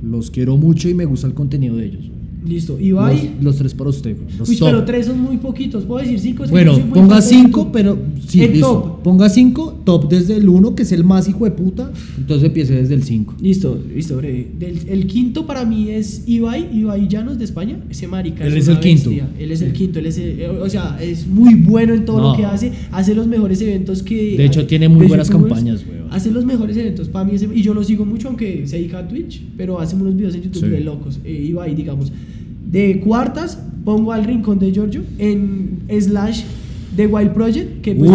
los 0.00 0.30
quiero 0.30 0.56
mucho 0.56 0.88
y 0.88 0.94
me 0.94 1.04
gusta 1.06 1.26
el 1.26 1.34
contenido 1.34 1.76
de 1.76 1.86
ellos. 1.86 2.10
Listo. 2.46 2.78
Ibai. 2.80 3.30
Los, 3.36 3.44
los 3.44 3.56
tres 3.56 3.74
para 3.74 3.90
usted. 3.90 4.16
Los 4.38 4.48
Uy, 4.48 4.56
top. 4.56 4.68
pero 4.68 4.84
tres 4.84 5.06
son 5.06 5.20
muy 5.20 5.36
poquitos. 5.38 5.84
Puedo 5.84 6.00
decir 6.02 6.18
cinco. 6.20 6.44
Es 6.44 6.50
que 6.50 6.52
Bueno, 6.54 6.72
muy 6.74 6.82
ponga 7.00 7.20
cinco, 7.20 7.70
pero 7.72 7.98
sí, 8.26 8.42
El 8.42 8.52
listo. 8.52 8.66
top. 8.68 9.02
Ponga 9.02 9.28
cinco, 9.28 9.80
top 9.84 10.08
desde 10.08 10.36
el 10.36 10.48
uno, 10.48 10.74
que 10.74 10.82
es 10.82 10.92
el 10.92 11.04
más 11.04 11.28
hijo 11.28 11.44
de 11.44 11.50
puta. 11.50 11.92
Entonces 12.16 12.46
empiece 12.46 12.74
desde 12.74 12.94
el 12.94 13.02
cinco. 13.02 13.34
Listo, 13.40 13.78
listo, 13.94 14.16
breve. 14.16 14.48
Del- 14.58 14.78
el 14.88 15.06
quinto 15.06 15.46
para 15.46 15.64
mí 15.64 15.90
es 15.90 16.24
Ibai, 16.26 16.68
Ibai 16.78 17.08
Llanos 17.08 17.38
de 17.38 17.44
España. 17.44 17.80
Ese 17.90 18.06
marica. 18.06 18.46
Él 18.46 18.56
es 18.56 18.66
una 18.68 18.76
el 18.76 18.80
quinto. 18.82 19.10
bestia. 19.10 19.28
Él 19.38 19.50
es 19.52 19.62
el 19.62 19.72
quinto. 19.72 19.98
Él 19.98 20.06
es 20.06 20.18
el- 20.18 20.40
o 20.62 20.68
sea, 20.68 20.96
es 21.02 21.26
muy 21.26 21.54
bueno 21.54 21.94
en 21.94 22.04
todo 22.04 22.18
No. 22.20 22.30
lo 22.30 22.36
que 22.36 22.44
hace. 22.44 22.72
Hace 22.92 23.14
los 23.14 23.26
mejores 23.26 23.60
eventos 23.60 24.02
que. 24.02 24.36
De 24.36 24.44
hecho, 24.44 24.66
tiene 24.66 24.88
muy 24.88 25.06
buenas 25.06 25.28
youtubers. 25.28 25.52
campañas, 25.54 25.84
weón. 25.88 25.98
hace 26.10 26.30
los 26.30 26.44
mejores 26.46 26.76
eventos. 26.76 27.08
Para 27.08 27.24
mí, 27.26 27.32
ese- 27.34 27.48
y 27.54 27.62
yo 27.62 27.74
lo 27.74 27.84
sigo 27.84 28.04
mucho, 28.06 28.28
aunque 28.28 28.66
se 28.66 28.76
dedica 28.76 29.00
a 29.00 29.08
Twitch, 29.08 29.42
pero 29.56 29.78
hace 29.80 29.94
unos 29.96 30.16
videos 30.16 30.34
en 30.34 30.42
YouTube 30.42 30.64
Sí. 30.64 30.68
de 30.70 30.80
locos. 30.80 31.18
Eh, 31.24 31.46
iba 31.50 31.64
ahí, 31.64 31.74
digamos. 31.74 32.12
De 32.70 33.00
cuartas, 33.00 33.58
pongo 33.84 34.12
al 34.12 34.24
rincón 34.24 34.58
de 34.58 34.72
Giorgio 34.72 35.02
en 35.18 35.80
slash 36.00 36.42
The 36.94 37.06
Wild 37.06 37.30
Project, 37.32 37.80
que 37.80 37.94
pues, 37.94 38.10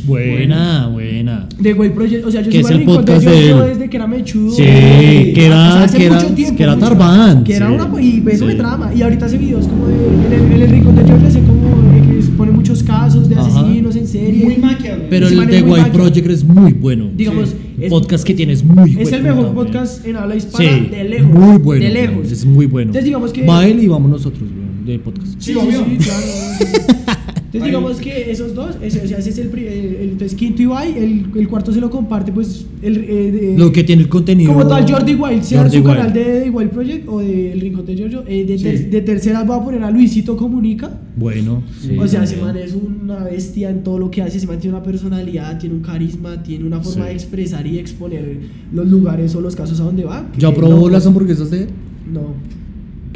Ush, 0.00 0.06
buena, 0.06 0.86
buena. 0.88 1.48
The 1.60 1.72
Wild 1.72 1.94
Project, 1.94 2.26
o 2.26 2.30
sea, 2.30 2.42
yo 2.42 2.50
es 2.50 2.66
al 2.66 2.72
el 2.72 2.78
rincón 2.80 3.04
de 3.04 3.12
podcast 3.12 3.24
de 3.26 3.30
Giorgio 3.42 3.64
desde 3.66 3.90
que 3.90 3.96
era 3.96 4.06
mechudo. 4.06 4.50
Sí, 4.54 4.62
eh, 4.64 5.32
que 5.34 5.46
era- 5.46 5.68
o 5.68 5.72
sea, 5.72 5.84
hace 5.84 5.96
que 5.98 6.06
era- 6.06 6.14
mucho 6.16 6.34
tiempo, 6.34 6.56
que 6.56 6.62
era. 6.62 6.76
Tarbán, 6.78 7.42
Que 7.44 7.56
era 7.56 7.68
sí. 7.68 7.72
una, 7.74 8.02
y 8.02 8.22
eso 8.30 8.44
me 8.46 8.52
Sí. 8.52 8.58
trama. 8.58 8.92
Y 8.94 9.02
ahorita 9.02 9.26
hace 9.26 9.38
videos 9.38 9.66
como 9.66 9.86
de, 9.88 9.94
en 10.26 10.32
el, 10.32 10.52
en 10.52 10.62
el 10.62 10.70
rincón 10.70 10.94
de 10.96 11.04
Giorgio 11.04 11.26
hace 11.26 11.40
como 11.40 11.92
que 11.92 12.22
pone 12.36 12.52
muchos 12.52 12.82
casos 12.82 13.28
de 13.28 13.34
asesinos 13.36 13.87
serie. 14.08 14.44
Muy 14.44 14.56
maquia, 14.56 14.96
güey. 14.96 15.08
Pero 15.10 15.28
el 15.28 15.38
es 15.50 15.62
muy 15.64 15.72
White. 15.80 15.90
Project 15.90 16.30
es 16.30 16.44
muy 16.44 16.72
bueno. 16.72 17.10
Digamos, 17.14 17.50
Sí. 17.50 17.56
es- 17.82 17.90
podcast 17.90 18.24
que 18.24 18.34
tienes 18.34 18.64
muy 18.64 18.90
Es 18.90 18.96
buen 19.10 19.14
el 19.14 19.22
mejor 19.22 19.54
podcast 19.54 20.06
en 20.06 20.16
habla 20.16 20.34
hispana 20.36 20.68
Sí, 20.68 20.86
de 20.90 21.04
lejos. 21.04 21.30
muy 21.32 21.58
bueno. 21.58 21.84
De 21.84 21.90
lejos. 21.90 22.32
Es 22.32 22.44
muy 22.44 22.66
bueno. 22.66 22.88
Entonces, 22.88 23.04
digamos 23.04 23.32
que- 23.32 23.44
Va 23.46 23.66
él 23.66 23.82
y 23.82 23.86
vamos 23.88 24.10
nosotros, 24.10 24.42
güey, 24.42 24.86
de 24.86 24.98
podcast. 24.98 25.34
Sí, 25.38 25.54
obvio. 25.54 25.84
claro. 25.84 27.28
Entonces 27.50 27.64
digamos 27.70 27.96
que 27.98 28.30
esos 28.30 28.54
dos, 28.54 28.76
ese, 28.82 29.02
o 29.02 29.08
sea, 29.08 29.16
ese 29.16 29.30
es 29.30 29.38
el, 29.38 29.48
el, 29.56 29.96
entonces 30.10 30.36
Quinto 30.36 30.60
Ibai, 30.60 30.98
el, 30.98 31.26
el 31.34 31.48
cuarto 31.48 31.72
se 31.72 31.80
lo 31.80 31.88
comparte 31.88 32.30
pues 32.30 32.66
el, 32.82 32.98
eh, 32.98 33.32
de- 33.32 33.58
Lo 33.58 33.72
que 33.72 33.84
tiene 33.84 34.02
el 34.02 34.08
contenido. 34.10 34.52
como 34.52 34.66
tal 34.66 34.84
Jordi 34.86 35.14
Wild, 35.14 35.42
sea 35.42 35.62
Jordi 35.62 35.78
su 35.78 35.82
Wild. 35.82 35.96
canal 35.96 36.12
de 36.12 36.40
The 36.42 36.50
Wild 36.50 36.70
Project 36.70 37.08
o 37.08 37.20
de 37.20 37.52
El 37.52 37.60
Rincón 37.62 37.86
de 37.86 37.96
Giorgio, 37.96 38.22
eh, 38.26 38.44
de, 38.44 38.58
ter- 38.58 38.76
Sí. 38.78 38.84
de 38.84 39.00
tercera 39.00 39.44
voy 39.44 39.58
a 39.58 39.64
poner 39.64 39.82
a 39.82 39.90
Luisito 39.90 40.36
Comunica, 40.36 40.90
Bueno, 41.16 41.62
sí, 41.80 41.96
o 41.98 42.06
sea, 42.06 42.24
ese 42.24 42.36
man 42.36 42.54
es 42.58 42.74
una 42.74 43.24
bestia 43.24 43.70
en 43.70 43.82
todo 43.82 43.98
lo 43.98 44.10
que 44.10 44.20
hace, 44.20 44.36
ese 44.36 44.46
man 44.46 44.58
tiene 44.58 44.76
una 44.76 44.84
personalidad, 44.84 45.58
tiene 45.58 45.74
un 45.76 45.80
carisma, 45.80 46.42
tiene 46.42 46.66
una 46.66 46.80
forma 46.80 47.04
Sí. 47.04 47.08
de 47.08 47.14
expresar 47.14 47.66
y 47.66 47.78
exponer 47.78 48.40
los 48.74 48.86
lugares 48.88 49.34
o 49.34 49.40
los 49.40 49.56
casos 49.56 49.80
a 49.80 49.84
donde 49.84 50.04
va. 50.04 50.28
¿Ya 50.38 50.52
probó 50.54 50.80
no- 50.80 50.88
las 50.90 51.06
hamburguesas 51.06 51.50
de 51.50 51.62
él? 51.62 51.68
No. 52.12 52.34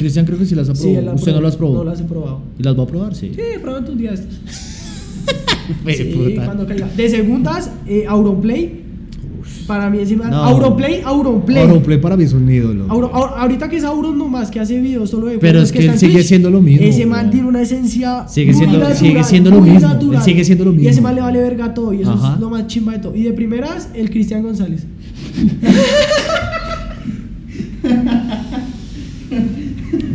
Cristian 0.03 0.27
creo 0.27 0.39
que 0.39 0.47
sí 0.47 0.55
las 0.55 0.69
ha 0.69 0.73
probado. 0.75 1.01
la 1.03 1.13
¿Usted 1.15 1.25
probó. 1.33 1.41
no 1.41 1.43
las 1.47 1.57
probó? 1.57 1.75
No 1.75 1.85
las 1.85 2.01
he 2.01 2.05
probado. 2.05 2.41
¿Y 2.59 2.63
las 2.63 2.79
va 2.79 2.83
a 2.83 2.87
probar? 2.87 3.15
Sí. 3.15 3.33
Sí, 3.35 3.41
pruébate 3.61 3.93
un 3.93 3.99
día 3.99 4.13
estos. 4.13 4.35
Fue 5.83 5.95
Sí, 5.95 6.35
cuando 6.45 6.67
caiga. 6.67 6.89
De 6.97 7.09
segundas, 7.09 7.71
eh, 7.87 8.05
Auronplay. 8.09 8.81
Para 9.67 9.89
mí 9.89 9.99
encima. 10.01 10.29
No. 10.29 10.43
Auronplay, 10.43 11.01
Auronplay. 11.05 11.63
Auronplay 11.63 12.01
para 12.01 12.17
mí 12.17 12.25
es 12.25 12.33
un 12.33 12.51
ídolo. 12.51 12.87
Auro- 12.89 13.13
Aur- 13.13 13.35
ahorita 13.39 13.69
que 13.69 13.77
es 13.77 13.85
Auron 13.85 14.19
nomás, 14.19 14.51
que 14.51 14.59
hace 14.59 14.81
videos 14.81 15.09
solo 15.11 15.27
de 15.29 15.39
Pero 15.39 15.61
es 15.63 15.71
que 15.71 15.85
él 15.87 15.97
sigue 15.99 16.15
Twitch, 16.15 16.27
siendo 16.27 16.51
lo 16.51 16.61
mismo, 16.61 16.85
Ese 16.85 17.07
man 17.07 17.31
tiene 17.31 17.47
una 17.49 17.63
esencia. 17.63 18.27
Sigue 18.29 18.47
muy 18.53 18.55
siendo- 18.57 18.79
natural, 18.79 18.97
sigue 18.99 19.23
siendo 19.25 19.51
lo 19.51 19.61
mismo, 19.61 19.77
él 19.79 19.83
natural. 19.83 20.23
sigue 20.23 20.45
siendo 20.45 20.65
lo 20.65 20.73
Y 20.75 20.79
ese 20.79 20.87
mismo. 20.89 21.03
man 21.05 21.15
le 21.15 21.21
vale 21.21 21.41
verga 21.41 21.73
todo. 21.75 21.93
Y 21.93 22.03
eso 22.03 22.11
Ajá. 22.11 22.35
es 22.35 22.41
lo 22.41 22.51
más 22.51 22.67
chimba 22.67 22.93
de 22.95 22.99
todo. 22.99 23.15
Y 23.15 23.23
de 23.23 23.33
primeras, 23.33 23.89
el 23.95 24.11
Cristian 24.11 24.43
González. 24.43 24.85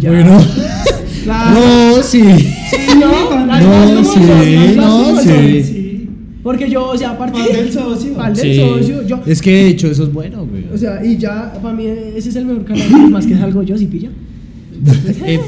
Ya. 0.08 0.24
Bueno. 0.24 0.38
Claro. 1.24 1.60
No, 1.98 2.04
sí. 2.04 2.22
Sí, 2.22 2.78
no, 3.00 3.46
No, 3.46 4.04
sí, 4.04 4.20
no, 4.76 5.22
sí. 5.22 6.10
Porque 6.44 6.70
yo, 6.70 6.90
o 6.92 6.98
sea, 6.98 7.12
aparte. 7.12 7.40
Del 7.54 7.72
socio. 7.72 8.14
Mal 8.16 8.34
del 8.34 8.46
Sí. 8.54 8.60
socio. 8.62 9.06
Yo, 9.06 9.20
Es 9.26 9.42
que 9.42 9.52
de 9.52 9.68
hecho 9.68 9.88
eso 9.88 10.04
es 10.04 10.14
bueno, 10.14 10.46
güey. 10.46 10.64
O 10.74 10.78
sea, 10.78 11.04
y 11.06 11.18
ya, 11.18 11.52
para 11.62 11.74
mí, 11.76 11.86
ese 12.16 12.30
es 12.30 12.36
el 12.38 12.46
mejor 12.46 12.64
canal. 12.66 13.10
Más 13.10 13.26
que 13.26 13.36
salgo 13.38 13.64
yo, 13.64 13.78
si 13.78 13.86
pilla. 13.88 14.10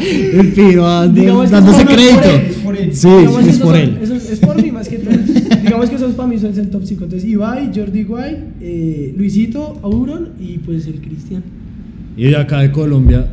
Eh, 0.00 0.40
el 0.40 0.52
piro 0.52 0.84
que 1.14 1.26
dándose 1.50 1.82
es 1.82 1.88
por 1.88 1.98
él, 1.98 2.16
crédito. 2.16 2.28
es 2.50 2.56
por 2.58 2.76
él. 2.76 2.94
Sí, 2.94 3.08
Digamos 3.08 3.42
que 3.44 3.50
es 3.50 3.58
por 3.58 3.66
son- 3.74 3.76
él. 3.76 3.98
eso 4.02 4.14
es, 4.14 4.30
es 4.30 4.38
por 4.38 4.62
mí 4.62 4.70
más 4.70 4.88
que 4.88 4.98
todo. 4.98 5.14
Digamos 5.62 5.90
que 5.90 5.96
esos 5.96 6.12
para 6.14 6.28
mí 6.28 6.38
son 6.38 6.58
el 6.58 6.70
top 6.70 6.82
5. 6.84 7.04
Entonces, 7.04 7.28
Ibai, 7.28 7.70
Jordi 7.74 8.04
White, 8.04 8.42
eh, 8.60 9.14
Luisito, 9.16 9.78
Auron 9.82 10.30
y 10.40 10.58
pues 10.58 10.86
el 10.86 11.00
Cristian. 11.00 11.42
Y 12.16 12.24
de 12.24 12.36
acá 12.36 12.60
de 12.60 12.70
Colombia, 12.70 13.26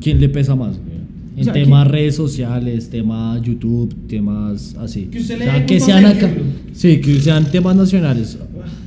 ¿quién 0.00 0.20
le 0.20 0.28
pesa 0.28 0.54
más, 0.56 0.78
güey? 0.78 0.92
En 1.36 1.40
O 1.40 1.44
sea, 1.44 1.52
temas 1.54 1.88
redes 1.88 2.14
sociales, 2.14 2.90
temas 2.90 3.40
YouTube, 3.42 3.94
temas 4.06 4.74
así. 4.78 5.04
Que 5.04 5.18
usted 5.18 5.36
O 5.36 5.44
sea, 5.44 5.66
que 5.66 5.80
sean 5.80 6.04
acá. 6.04 6.30
Sí, 6.72 6.98
que 7.00 7.20
sean 7.20 7.50
temas 7.50 7.74
nacionales. 7.76 8.38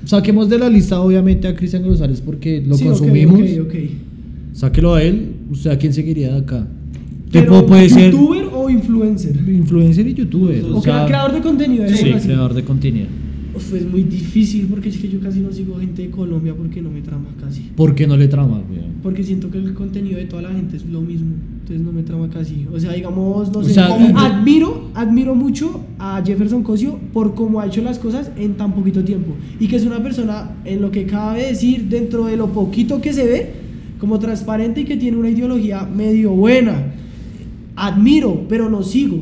Saquemos 0.06 0.48
de 0.50 0.60
la 0.60 0.70
lista, 0.70 1.02
obviamente, 1.02 1.48
a 1.48 1.56
Cristian 1.56 1.84
González 1.84 2.22
porque 2.22 2.62
lo 2.66 2.76
Sí, 2.78 2.86
consumimos. 2.86 3.40
ok, 3.40 3.66
ok. 3.68 3.74
Sáquelo 4.54 4.94
a 4.94 5.02
él. 5.04 5.32
¿Usted 5.50 5.72
a 5.72 5.78
quién 5.78 5.92
seguiría 5.94 6.32
de 6.34 6.38
acá? 6.40 6.68
Pero, 7.32 7.66
puede 7.66 7.90
ser 7.90 8.12
¿Youtuber 8.12 8.46
o 8.54 8.70
influencer? 8.70 9.36
influencer 9.48 10.08
y 10.08 10.14
youtuber. 10.14 10.64
O 10.66 10.78
O 10.78 10.82
sea, 10.82 11.06
creador 11.08 11.34
de 11.34 11.42
contenido. 11.42 11.84
Sí, 11.90 12.14
creador 12.24 12.54
de 12.54 12.64
contenido. 12.64 13.08
Uf, 13.56 13.74
es 13.74 13.90
muy 13.90 14.04
difícil 14.04 14.68
porque 14.70 14.90
es 14.90 14.98
que 14.98 15.08
yo 15.08 15.20
casi 15.20 15.40
no 15.40 15.52
sigo 15.52 15.78
gente 15.80 16.02
de 16.02 16.10
Colombia 16.10 16.54
porque 16.56 16.82
no 16.82 16.90
me 16.90 17.02
trama 17.02 17.30
casi. 17.40 17.62
¿Por 17.76 17.96
qué 17.96 18.06
no 18.08 18.18
le 18.18 18.28
trama? 18.28 18.62
Porque 19.02 19.24
siento 19.24 19.50
que 19.50 19.58
el 19.60 19.74
contenido 19.74 20.18
de 20.18 20.26
toda 20.26 20.42
la 20.42 20.50
gente 20.52 20.76
es 20.78 20.86
lo 20.86 21.02
mismo. 21.02 21.34
Entonces 21.62 21.86
no 21.86 21.92
me 21.92 22.04
trama 22.04 22.30
casi. 22.30 22.66
O 22.74 22.80
sea, 22.80 22.92
digamos, 22.94 23.52
no 23.52 23.60
O 23.60 23.64
sé. 23.64 23.74
sea, 23.74 23.88
como- 23.88 24.18
admiro, 24.20 24.90
admiro 24.94 25.36
mucho 25.36 25.82
a 26.00 26.22
Jefferson 26.26 26.64
Cosio 26.64 27.00
por 27.14 27.34
cómo 27.34 27.60
ha 27.62 27.68
hecho 27.68 27.82
las 27.82 27.98
cosas 28.00 28.32
en 28.38 28.56
tan 28.56 28.74
poquito 28.74 29.04
tiempo. 29.04 29.34
Y 29.60 29.68
que 29.68 29.76
es 29.78 29.86
una 29.86 30.02
persona 30.04 30.56
en 30.66 30.82
lo 30.82 30.92
que 30.92 31.06
cabe 31.06 31.46
decir, 31.48 31.86
dentro 31.90 32.26
de 32.26 32.36
lo 32.38 32.52
poquito 32.52 33.00
que 33.02 33.14
se 33.14 33.26
ve, 33.26 33.52
como 34.00 34.20
transparente 34.20 34.82
y 34.82 34.86
que 34.86 34.98
tiene 34.98 35.18
una 35.18 35.30
ideología 35.30 35.84
medio 35.86 36.32
buena. 36.32 36.92
Admiro, 37.76 38.46
pero 38.48 38.70
no 38.70 38.84
sigo. 38.84 39.20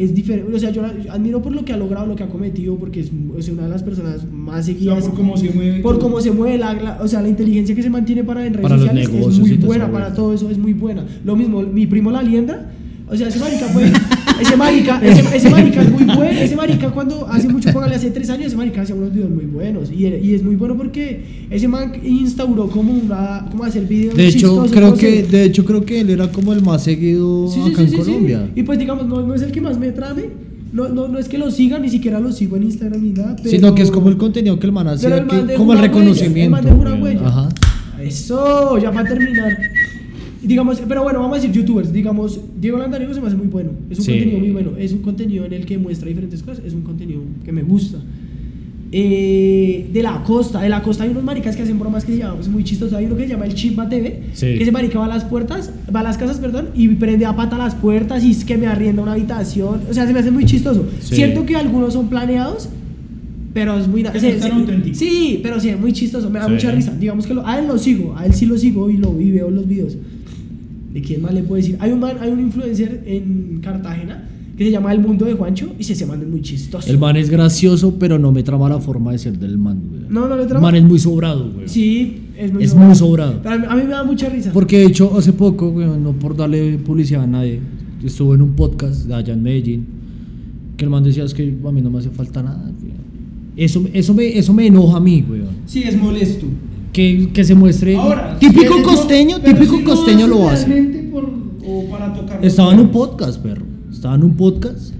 Es 0.00 0.14
diferente. 0.14 0.54
O 0.54 0.58
sea, 0.60 0.70
yo 0.70 0.82
admiro 1.10 1.42
por 1.42 1.52
lo 1.52 1.64
que 1.64 1.72
ha 1.72 1.76
logrado, 1.76 2.06
lo 2.06 2.14
que 2.14 2.22
ha 2.22 2.28
cometido, 2.28 2.76
porque 2.76 3.00
es, 3.00 3.10
o 3.36 3.42
sea, 3.42 3.52
una 3.54 3.64
de 3.64 3.68
las 3.70 3.82
personas 3.82 4.30
más 4.30 4.60
O 4.60 4.62
sea, 4.62 4.74
seguidas 4.74 5.04
por 5.08 5.14
cómo 5.16 5.36
se 5.36 5.50
mueve. 5.50 5.80
por 5.80 5.98
cómo 5.98 6.20
se 6.20 6.30
mueve 6.30 6.56
la, 6.58 6.72
la- 6.74 6.98
o 7.02 7.08
sea 7.08 7.20
la 7.20 7.28
inteligencia 7.28 7.74
que 7.74 7.82
se 7.82 7.90
mantiene 7.90 8.22
para 8.22 8.46
en 8.46 8.54
redes 8.54 8.62
Para 8.62 8.76
los 8.76 8.84
sociales 8.86 9.08
es 9.08 9.14
negocios 9.14 9.40
muy 9.40 9.50
y 9.50 9.56
todo 9.58 9.66
buena 9.66 9.90
para 9.90 10.14
todo 10.14 10.32
eso 10.34 10.50
es 10.50 10.58
muy 10.58 10.72
buena 10.72 11.04
lo 11.24 11.34
mismo 11.34 11.62
mi 11.62 11.86
primo 11.86 12.10
la 12.12 12.22
liendra 12.22 12.70
o 13.10 13.16
sea 13.16 13.26
ese 13.28 13.40
marica 13.40 13.66
fue 13.68 13.90
ese 14.40 14.56
marica 14.56 15.00
ese, 15.02 15.36
ese 15.36 15.50
marica 15.50 15.82
es 15.82 15.90
muy 15.90 16.04
bueno 16.04 16.30
ese 16.30 16.56
marica 16.56 16.90
cuando 16.90 17.26
hace 17.28 17.48
mucho 17.48 17.72
póngale 17.72 17.94
hace 17.94 18.10
tres 18.10 18.30
años 18.30 18.46
ese 18.46 18.56
marica 18.56 18.82
hacía 18.82 18.94
unos 18.94 19.12
videos 19.12 19.30
muy 19.30 19.46
buenos 19.46 19.90
y, 19.90 20.06
y 20.06 20.34
es 20.34 20.42
muy 20.42 20.56
bueno 20.56 20.76
porque 20.76 21.46
ese 21.50 21.68
man 21.68 21.92
instauró 22.02 22.68
como 22.68 22.92
una 22.92 23.46
como 23.50 23.64
hacer 23.64 23.84
videos 23.86 24.16
De 24.16 24.28
hecho, 24.28 24.66
creo 24.70 24.94
que, 24.94 25.22
de 25.22 25.44
hecho, 25.44 25.64
creo 25.64 25.84
que 25.84 26.00
él 26.00 26.10
era 26.10 26.30
como 26.30 26.52
el 26.52 26.62
más 26.62 26.84
seguido 26.84 27.48
Sí, 27.48 27.60
acá 27.60 27.76
sí, 27.76 27.82
en 27.82 27.90
sí, 27.90 27.96
sí. 27.96 28.02
Colombia. 28.02 28.50
y 28.54 28.62
pues 28.62 28.78
digamos 28.78 29.06
no, 29.06 29.20
no 29.22 29.34
es 29.34 29.42
el 29.42 29.52
que 29.52 29.60
más 29.60 29.78
me 29.78 29.92
trame 29.92 30.48
no, 30.72 30.88
no, 30.88 31.08
no 31.08 31.18
es 31.18 31.28
que 31.28 31.38
lo 31.38 31.50
siga, 31.50 31.78
ni 31.78 31.88
siquiera 31.88 32.20
lo 32.20 32.30
sigo 32.30 32.56
en 32.56 32.64
Instagram 32.64 33.02
ni 33.02 33.12
nada. 33.12 33.36
Pero... 33.36 33.48
Sino 33.48 33.74
que 33.74 33.82
es 33.82 33.90
como 33.90 34.10
el 34.10 34.18
contenido 34.18 34.58
que 34.58 34.66
el 34.66 34.72
man 34.72 34.88
hacía, 34.88 35.26
como 35.26 35.40
el 35.40 35.44
una 35.44 35.64
huella, 35.64 35.80
reconocimiento. 35.80 36.44
el 36.44 36.50
man 36.50 36.64
deja 36.64 36.76
una 36.76 36.94
huella. 37.02 37.26
Ajá. 37.26 37.48
Eso, 38.00 38.78
ya 38.78 38.92
para 38.92 39.08
terminar. 39.08 39.58
Digamos, 40.42 40.80
pero 40.86 41.02
bueno, 41.02 41.18
vamos 41.20 41.38
a 41.38 41.40
decir 41.40 41.54
youtubers. 41.54 41.92
Digamos, 41.92 42.40
Diego 42.60 42.78
Landariego 42.78 43.12
se 43.12 43.20
me 43.20 43.26
hace 43.26 43.36
muy 43.36 43.48
bueno. 43.48 43.70
Es 43.90 43.98
un 43.98 44.04
Sí. 44.04 44.12
contenido 44.12 44.38
muy 44.38 44.50
bueno. 44.50 44.70
Es 44.78 44.92
un 44.92 45.00
contenido 45.00 45.44
en 45.44 45.52
el 45.52 45.66
que 45.66 45.78
muestra 45.78 46.08
diferentes 46.08 46.42
cosas. 46.42 46.64
Es 46.64 46.74
un 46.74 46.82
contenido 46.82 47.20
que 47.44 47.52
me 47.52 47.62
gusta. 47.62 47.98
Eh, 48.90 49.86
de 49.92 50.02
la 50.02 50.22
costa, 50.24 50.62
de 50.62 50.70
la 50.70 50.82
costa 50.82 51.04
hay 51.04 51.10
unos 51.10 51.22
maricas 51.22 51.54
que 51.54 51.62
hacen 51.62 51.78
bromas 51.78 52.06
que 52.06 52.12
se 52.12 52.18
llaman, 52.20 52.40
es 52.40 52.48
muy 52.48 52.64
chistoso. 52.64 52.96
Hay 52.96 53.04
uno 53.04 53.16
que 53.16 53.24
se 53.24 53.28
llama 53.28 53.44
el 53.44 53.52
Chimba 53.54 53.86
TV, 53.86 54.22
Sí. 54.32 54.46
que 54.46 54.62
ese 54.62 54.72
marica 54.72 54.98
va 54.98 55.04
a 55.04 55.08
las 55.08 55.24
puertas, 55.24 55.70
va 55.94 56.00
a 56.00 56.02
las 56.04 56.16
casas, 56.16 56.38
perdón, 56.38 56.68
y 56.74 56.88
prende 56.88 57.26
a 57.26 57.36
pata 57.36 57.58
las 57.58 57.74
puertas 57.74 58.24
y 58.24 58.30
es 58.30 58.46
que 58.46 58.56
me 58.56 58.66
arrienda 58.66 59.02
una 59.02 59.12
habitación. 59.12 59.82
O 59.90 59.92
sea, 59.92 60.06
se 60.06 60.14
me 60.14 60.20
hace 60.20 60.30
muy 60.30 60.46
chistoso. 60.46 60.86
Sí. 61.00 61.16
Siento 61.16 61.44
que 61.44 61.54
algunos 61.56 61.92
son 61.92 62.08
planeados, 62.08 62.70
pero 63.52 63.76
es 63.78 63.86
muy. 63.88 64.04
Que 64.04 64.20
se- 64.20 64.40
se- 64.40 64.48
auténticos. 64.50 64.96
Sí, 64.98 65.40
pero 65.42 65.60
sí, 65.60 65.68
es 65.68 65.78
muy 65.78 65.92
chistoso, 65.92 66.30
me 66.30 66.38
da 66.38 66.46
Sí. 66.46 66.52
mucha 66.52 66.70
risa. 66.72 66.94
Digamos 66.98 67.26
que 67.26 67.34
lo- 67.34 67.46
a 67.46 67.58
él 67.58 67.66
lo 67.66 67.76
sigo, 67.76 68.16
a 68.16 68.24
él 68.24 68.32
sí 68.32 68.46
lo 68.46 68.56
sigo 68.56 68.88
y 68.88 68.96
lo 68.96 69.20
y 69.20 69.30
veo 69.32 69.50
los 69.50 69.68
videos. 69.68 69.98
¿De 70.92 71.02
quién 71.02 71.22
más 71.22 71.34
le 71.34 71.42
puedo 71.42 71.56
decir? 71.60 71.76
Hay 71.80 71.92
un 71.92 72.00
man, 72.00 72.16
hay 72.20 72.30
un 72.30 72.40
influencer 72.40 73.02
en 73.06 73.60
Cartagena 73.62 74.24
que 74.56 74.64
se 74.64 74.70
llama 74.72 74.92
El 74.92 75.00
Mundo 75.00 75.24
de 75.26 75.34
Juancho 75.34 75.72
y 75.78 75.84
se 75.84 75.94
se 75.94 76.04
man 76.06 76.20
es 76.22 76.28
muy 76.28 76.40
chistoso. 76.42 76.90
El 76.90 76.98
man 76.98 77.16
es 77.16 77.30
gracioso, 77.30 77.96
pero 77.98 78.18
no 78.18 78.32
me 78.32 78.42
trama 78.42 78.68
la 78.68 78.80
forma 78.80 79.12
de 79.12 79.18
ser 79.18 79.38
del 79.38 79.56
man, 79.58 79.80
güey. 79.88 80.02
No, 80.08 80.26
no 80.28 80.34
le 80.36 80.42
El 80.42 80.48
trama. 80.48 80.62
man 80.68 80.74
es 80.76 80.82
muy 80.84 80.98
sobrado, 80.98 81.52
güey. 81.52 81.68
Sí, 81.68 82.22
es 82.36 82.52
muy 82.52 82.64
Es 82.64 82.70
sobrado. 82.70 82.86
muy 82.88 82.96
sobrado. 82.96 83.40
Pero 83.42 83.54
a 83.54 83.58
mí, 83.58 83.64
a 83.68 83.76
mí 83.76 83.82
me 83.84 83.90
da 83.90 84.02
mucha 84.04 84.28
risa. 84.28 84.52
Porque 84.52 84.78
de 84.78 84.86
hecho, 84.86 85.16
hace 85.16 85.32
poco, 85.32 85.70
güey, 85.70 85.86
no 85.86 86.12
por 86.12 86.34
darle 86.36 86.78
publicidad 86.78 87.22
a 87.22 87.26
nadie, 87.26 87.60
estuve 88.02 88.34
en 88.34 88.42
un 88.42 88.54
podcast 88.54 89.08
allá 89.12 89.32
en 89.34 89.42
Medellín, 89.42 89.86
que 90.76 90.84
el 90.84 90.90
man 90.90 91.04
decía 91.04 91.22
es 91.24 91.34
que 91.34 91.42
a 91.64 91.70
mí 91.72 91.80
no 91.82 91.90
me 91.90 91.98
hace 91.98 92.10
falta 92.10 92.42
nada, 92.42 92.62
güey. 92.80 92.92
Eso, 93.56 93.84
eso, 93.92 94.14
me, 94.14 94.38
eso 94.38 94.52
me 94.54 94.66
enoja 94.66 94.96
a 94.96 95.00
mí, 95.00 95.22
güey. 95.26 95.42
Sí, 95.66 95.82
es 95.82 95.96
molesto. 96.00 96.46
Que, 96.98 97.28
que 97.32 97.44
se 97.44 97.54
muestre. 97.54 97.94
Ahora, 97.94 98.36
típico 98.40 98.74
si 98.78 98.82
costeño, 98.82 99.38
típico 99.40 99.76
si 99.78 99.84
costeño 99.84 100.26
lo 100.26 100.38
lo 100.40 100.48
hace 100.48 100.66
por- 101.12 101.30
o 101.64 101.84
para 101.88 102.12
tocar. 102.12 102.44
Estaba 102.44 102.72
en 102.74 102.80
un 102.80 102.88
podcast, 102.88 103.40
perro. 103.40 103.62
Estaba 103.88 104.16
en 104.16 104.24
un 104.24 104.34
podcast. 104.34 104.92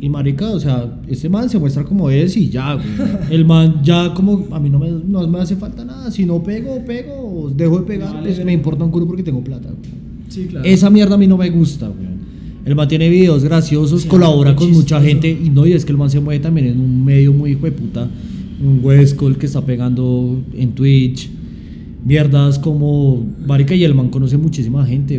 Y 0.00 0.08
marica, 0.08 0.48
o 0.48 0.58
sea, 0.58 0.98
ese 1.06 1.28
man 1.28 1.50
se 1.50 1.58
muestra 1.58 1.84
como 1.84 2.08
es 2.08 2.38
y 2.38 2.48
ya, 2.48 2.72
güey. 2.72 2.86
El 3.30 3.44
man 3.44 3.82
ya 3.82 4.14
como, 4.14 4.46
a 4.50 4.58
mí 4.58 4.70
no 4.70 4.78
me, 4.78 4.90
no 4.90 5.26
me 5.28 5.38
hace 5.40 5.56
falta 5.56 5.84
nada. 5.84 6.10
Si 6.10 6.24
no 6.24 6.42
pego, 6.42 6.82
pego, 6.86 7.52
dejo 7.54 7.80
de 7.80 7.84
pegar, 7.86 8.08
Vale, 8.14 8.22
pues 8.22 8.34
pero- 8.36 8.46
me 8.46 8.52
importa 8.54 8.84
un 8.84 8.90
culo 8.90 9.06
porque 9.06 9.22
tengo 9.22 9.44
plata, 9.44 9.68
güey. 9.68 9.90
Sí, 10.30 10.46
claro. 10.46 10.64
Esa 10.66 10.88
mierda 10.88 11.16
a 11.16 11.18
mí 11.18 11.26
no 11.26 11.36
me 11.36 11.50
gusta, 11.50 11.88
güey. 11.88 12.08
El 12.64 12.74
man 12.74 12.88
tiene 12.88 13.10
videos 13.10 13.44
graciosos, 13.44 14.00
sea, 14.00 14.10
colabora 14.10 14.56
con 14.56 14.72
mucha 14.72 15.02
gente 15.02 15.28
y 15.30 15.50
no, 15.50 15.66
y 15.66 15.72
es 15.74 15.84
que 15.84 15.92
el 15.92 15.98
man 15.98 16.08
se 16.08 16.18
mueve 16.18 16.40
también 16.40 16.66
en 16.68 16.80
un 16.80 17.04
medio 17.04 17.32
muy 17.34 17.50
hijo 17.52 17.66
de 17.66 17.72
puta, 17.72 18.08
un 18.62 18.80
Westcol 18.82 19.36
que 19.38 19.46
está 19.46 19.60
pegando 19.64 20.42
en 20.54 20.72
Twitch, 20.72 21.30
mierdas 22.04 22.58
como 22.58 23.26
Marica 23.46 23.74
y 23.74 23.82
el 23.84 23.94
man 23.94 24.08
conoce 24.10 24.36
muchísima 24.38 24.86
gente, 24.86 25.16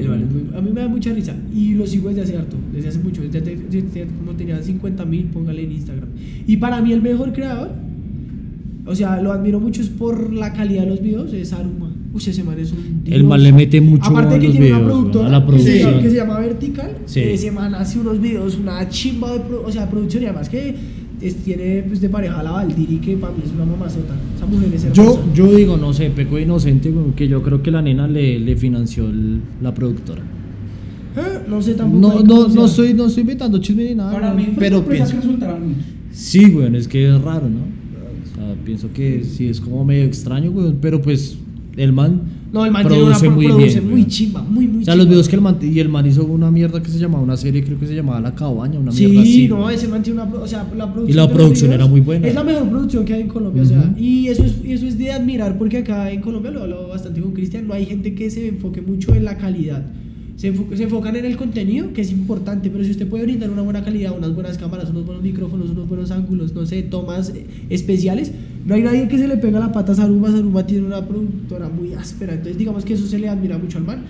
a 0.56 0.62
mí 0.62 0.70
me 0.74 0.82
da 0.82 0.88
mucha 0.88 1.14
risa 1.14 1.36
y 1.54 1.74
lo 1.74 1.86
sigo 1.86 2.08
desde 2.10 2.22
hace 2.24 2.38
harto, 2.38 2.56
desde 2.74 2.90
hace 2.90 3.00
mucho, 3.00 3.22
desde, 3.22 3.42
desde- 3.42 3.82
desde 3.82 4.06
como 4.18 4.32
tenía 4.38 4.62
50 4.64 5.04
mil, 5.06 5.26
póngale 5.26 5.64
en 5.64 5.72
Instagram. 5.74 6.08
Y 6.48 6.58
para 6.58 6.82
mí 6.82 6.94
el 6.94 7.02
mejor 7.02 7.34
creador, 7.34 7.72
o 8.86 8.96
sea, 8.96 9.22
lo 9.22 9.34
admiro 9.34 9.60
mucho 9.60 9.82
es 9.82 9.90
por 9.90 10.32
la 10.34 10.54
calidad 10.54 10.84
de 10.84 10.90
los 10.90 11.02
videos, 11.02 11.34
es 11.34 11.52
Aruma. 11.52 11.94
Uy, 12.14 12.22
ese 12.26 12.42
man 12.44 12.58
es 12.58 12.72
un 12.72 13.02
El 13.06 13.26
man 13.26 13.44
le 13.44 13.52
mete 13.52 13.82
mucho 13.82 14.10
Aparte 14.10 14.36
a 14.36 14.40
que 14.40 14.46
los 14.48 14.52
tiene 14.56 14.68
videos, 14.68 14.82
una 14.82 14.92
productora 14.94 15.28
a 15.28 15.30
la 15.32 15.40
que 15.46 15.52
se- 15.60 15.72
producción. 15.72 16.02
Que, 16.02 16.10
se 16.10 16.16
llama 16.16 16.40
Vertical, 16.40 16.98
Sí. 17.06 17.20
ese 17.20 17.52
man 17.52 17.76
hace 17.76 18.00
unos 18.00 18.22
videos, 18.22 18.58
una 18.58 18.88
chimba 18.88 19.34
de, 19.34 19.40
pro- 19.42 19.64
o 19.68 19.72
sea, 19.72 19.90
producción 19.90 20.24
y 20.24 20.26
además 20.28 20.48
que 20.48 20.74
tiene 21.20 21.84
pues, 21.88 22.00
de 22.02 22.10
pareja 22.10 22.40
a 22.40 22.44
la 22.44 22.52
Valdiri 22.52 22.98
que 22.98 23.18
para 23.18 23.34
mí 23.34 23.40
es 23.46 23.52
una 23.52 23.66
mamazota. 23.66 24.16
Esa 24.36 24.46
mujer 24.46 24.74
es 24.74 24.84
hermosa. 24.84 25.02
Yo, 25.04 25.34
yo 25.34 25.56
digo, 25.56 25.76
no 25.78 25.92
sé, 25.94 26.10
peco 26.12 26.36
de 26.36 26.44
inocente, 26.44 26.94
que 27.16 27.28
yo 27.28 27.42
creo 27.42 27.62
que 27.64 27.72
la 27.72 27.82
nena 27.82 28.08
le, 28.08 28.40
le 28.40 28.56
financió 28.56 29.08
el- 29.10 29.42
la 29.62 29.74
productora. 29.74 30.22
Eh, 31.16 31.40
No 31.50 31.62
sé 31.62 31.74
tampoco. 31.74 32.00
No, 32.00 32.24
no, 32.24 32.48
no 32.48 32.66
estoy, 32.66 32.94
no 32.94 33.08
estoy 33.08 33.22
inventando 33.22 33.58
chisme 33.60 33.84
ni 33.86 33.96
nada, 33.96 34.12
Para 34.14 34.34
mí 34.34 34.44
fue 34.46 34.54
pero 34.58 34.78
sorpresa 34.78 35.06
pienso. 35.20 35.30
Sí, 36.12 36.50
güey, 36.52 36.76
es 36.76 36.88
que 36.88 37.08
es 37.16 37.22
raro, 37.22 37.50
¿no? 37.50 37.60
O 37.60 38.36
sea, 38.36 38.56
pienso 38.64 38.90
que 38.94 39.24
sí 39.24 39.48
es 39.48 39.60
como 39.60 39.84
medio 39.84 40.04
extraño, 40.04 40.52
güey, 40.52 40.74
pero 40.80 41.02
pues 41.02 41.38
el 41.76 41.94
man 41.94 42.22
No, 42.58 42.66
el 42.66 42.72
man 42.72 42.88
tiene 42.88 43.04
una 43.04 43.18
produce 43.18 43.26
pro- 43.28 43.36
muy 43.36 43.46
produce 43.48 43.80
bien. 43.80 43.92
muy 43.92 44.06
chimba, 44.08 44.42
muy, 44.42 44.68
muy 44.68 44.82
O 44.82 44.86
sea, 44.86 44.96
los 44.96 45.08
videos 45.08 45.28
que 45.30 45.36
el 45.36 45.42
man 45.42 45.58
y 45.62 45.80
el 45.80 45.90
man 45.90 46.06
hizo 46.06 46.26
una 46.26 46.50
mierda 46.52 46.82
que 46.82 46.90
se 46.90 46.98
llamaba 47.00 47.24
una 47.24 47.38
serie, 47.38 47.64
creo 47.64 47.80
que 47.80 47.88
se 47.88 47.96
llamaba 47.96 48.20
La 48.20 48.34
Cabaña, 48.36 48.80
una 48.80 48.92
mierda 48.92 49.14
Sí, 49.14 49.18
así. 49.20 49.48
no, 49.48 49.62
güey. 49.62 49.76
ese 49.76 49.88
man 49.88 50.02
tiene 50.04 50.22
una. 50.22 50.34
O 50.34 50.48
sea, 50.48 50.68
la 50.76 50.92
producción. 50.92 51.10
Y 51.10 51.14
la 51.28 51.34
producción 51.34 51.70
videos 51.70 51.82
era 51.82 51.86
muy 51.88 52.02
buena. 52.02 52.28
Es 52.28 52.36
la 52.36 52.44
mejor 52.44 52.70
producción 52.70 53.06
que 53.06 53.14
hay 53.14 53.22
en 53.22 53.28
Colombia, 53.28 53.62
o 53.64 53.66
sea. 53.66 53.94
Y 53.98 54.28
eso 54.28 54.44
es, 54.44 54.56
y 54.66 54.72
eso 54.74 54.86
es 54.88 54.98
de 54.98 55.12
admirar, 55.12 55.58
porque 55.58 55.78
acá 55.78 56.12
en 56.12 56.22
Colombia, 56.22 56.52
lo 56.52 56.64
hablo 56.64 56.88
bastante 56.88 57.22
con 57.22 57.32
Cristian, 57.34 57.68
no 57.68 57.74
hay 57.74 57.86
gente 57.86 58.14
que 58.16 58.30
se 58.30 58.48
enfoque 58.48 58.82
mucho 58.82 59.14
en 59.14 59.24
la 59.26 59.38
calidad. 59.38 59.86
Se, 60.38 60.54
enfo- 60.54 60.74
se 60.76 60.84
enfocan 60.84 61.16
en 61.16 61.26
el 61.26 61.36
contenido, 61.36 61.92
que 61.94 62.02
es 62.02 62.12
importante, 62.12 62.70
pero 62.70 62.84
si 62.84 62.92
usted 62.92 63.08
puede 63.08 63.24
brindar 63.26 63.50
una 63.50 63.64
buena 63.64 63.84
calidad, 63.84 64.16
unas 64.16 64.34
buenas 64.36 64.58
cámaras, 64.60 64.90
unos 64.92 65.04
buenos 65.06 65.24
micrófonos, 65.24 65.72
unos 65.72 65.90
buenos 65.90 66.12
ángulos, 66.12 66.54
no 66.54 66.64
sé, 66.66 66.84
tomas 66.84 67.30
eh, 67.36 67.46
especiales, 67.72 68.32
no 68.66 68.76
hay 68.76 68.84
nadie 68.84 69.08
que 69.08 69.18
se 69.18 69.28
le 69.28 69.38
pega 69.38 69.60
la 69.60 69.72
pata 69.72 69.94
a 69.94 69.96
Saruma. 69.96 70.30
Saruma 70.32 70.66
tiene 70.68 70.86
una 70.86 71.06
productora 71.06 71.70
muy 71.70 71.94
áspera, 71.94 72.34
entonces 72.34 72.58
digamos 72.58 72.86
que 72.86 72.94
eso 72.94 73.08
se 73.08 73.18
le 73.18 73.28
admira 73.30 73.58
mucho 73.58 73.80
al 73.80 73.84
man. 73.86 74.04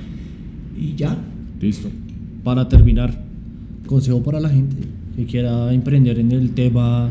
Y 0.79 0.95
ya, 0.95 1.17
Listo. 1.61 1.87
Para 2.43 2.67
terminar, 2.69 3.23
consejo 3.87 4.21
para 4.21 4.39
la 4.41 4.49
gente 4.49 4.75
que 5.15 5.25
quiera 5.25 5.73
emprender 5.73 6.19
en 6.19 6.31
el 6.33 6.51
tema 6.51 7.09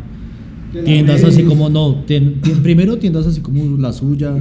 tiendas 0.84 1.24
así 1.24 1.42
como 1.42 1.68
no, 1.70 2.04
tien- 2.06 2.40
tien- 2.42 2.60
primero 2.62 2.98
tiendas 2.98 3.26
así 3.26 3.40
como 3.40 3.78
la 3.78 3.92
suya, 3.94 4.34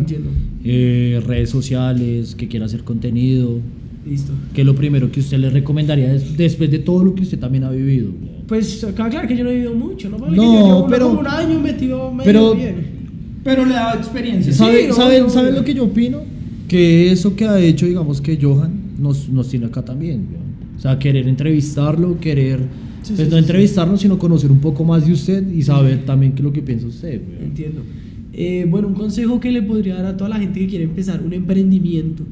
eh, 0.65 1.21
redes 1.25 1.49
sociales, 1.49 2.35
que 2.35 2.47
quiera 2.49 2.65
hacer 2.65 2.83
contenido, 2.83 3.59
Listo. 4.07 4.31
que 4.53 4.61
es 4.61 4.67
lo 4.67 4.75
primero 4.75 5.11
que 5.11 5.19
usted 5.19 5.37
le 5.39 5.49
recomendaría 5.49 6.13
des- 6.13 6.37
después 6.37 6.69
de 6.69 6.79
todo 6.79 7.03
lo 7.03 7.15
que 7.15 7.23
usted 7.23 7.39
también 7.39 7.63
ha 7.63 7.71
vivido. 7.71 8.11
Pues 8.47 8.83
acá, 8.83 9.09
claro 9.09 9.27
que 9.27 9.35
yo 9.35 9.43
no 9.43 9.49
he 9.49 9.55
vivido 9.55 9.73
mucho, 9.73 10.09
¿no? 10.09 10.17
Porque 10.17 10.35
No, 10.35 10.43
yo 10.43 10.65
llevo 10.67 10.87
pero- 10.87 11.07
como 11.07 11.19
un 11.21 11.27
año 11.27 11.59
metido 11.59 12.11
medio 12.11 12.23
pero- 12.25 12.55
bien. 12.55 12.75
Pero 13.43 13.65
le 13.65 13.73
da 13.73 13.93
experiencia. 13.95 14.51
Sí, 14.51 14.57
¿Sabe, 14.57 14.87
no, 14.87 14.93
sabe- 14.95 15.21
no, 15.21 15.29
sabe 15.29 15.51
no. 15.51 15.57
lo 15.57 15.63
que 15.63 15.73
yo 15.73 15.83
opino? 15.85 16.21
Que 16.67 17.11
eso 17.11 17.35
que 17.35 17.45
ha 17.45 17.59
hecho, 17.59 17.85
digamos 17.85 18.19
que 18.21 18.37
Johan 18.41 18.73
nos, 18.99 19.29
nos 19.29 19.49
tiene 19.49 19.67
acá 19.67 19.83
también. 19.85 20.21
¿no? 20.31 20.77
O 20.77 20.81
sea, 20.81 20.97
querer 20.99 21.27
entrevistarlo, 21.27 22.19
querer, 22.19 22.59
Sí, 23.03 23.13
pues 23.15 23.19
sí, 23.19 23.23
no 23.25 23.37
sí, 23.37 23.37
entrevistarlo, 23.37 23.97
sino 23.97 24.17
conocer 24.17 24.51
un 24.51 24.59
poco 24.59 24.83
más 24.83 25.05
de 25.05 25.13
usted 25.13 25.47
y 25.51 25.61
saber 25.61 26.05
también 26.05 26.33
qué 26.33 26.39
es 26.39 26.43
lo 26.43 26.51
que 26.53 26.61
piensa 26.63 26.87
usted. 26.87 27.21
Entiendo. 27.41 27.81
Eh, 28.33 28.65
bueno, 28.69 28.87
un 28.87 28.95
consejo 28.95 29.39
que 29.39 29.51
le 29.51 29.61
podría 29.61 29.95
dar 29.95 30.07
a 30.07 30.17
toda 30.17 30.29
la 30.31 30.37
gente 30.37 30.59
que 30.59 30.67
quiere 30.67 30.83
empezar 30.85 31.21
un 31.23 31.31
emprendimiento, 31.33 32.23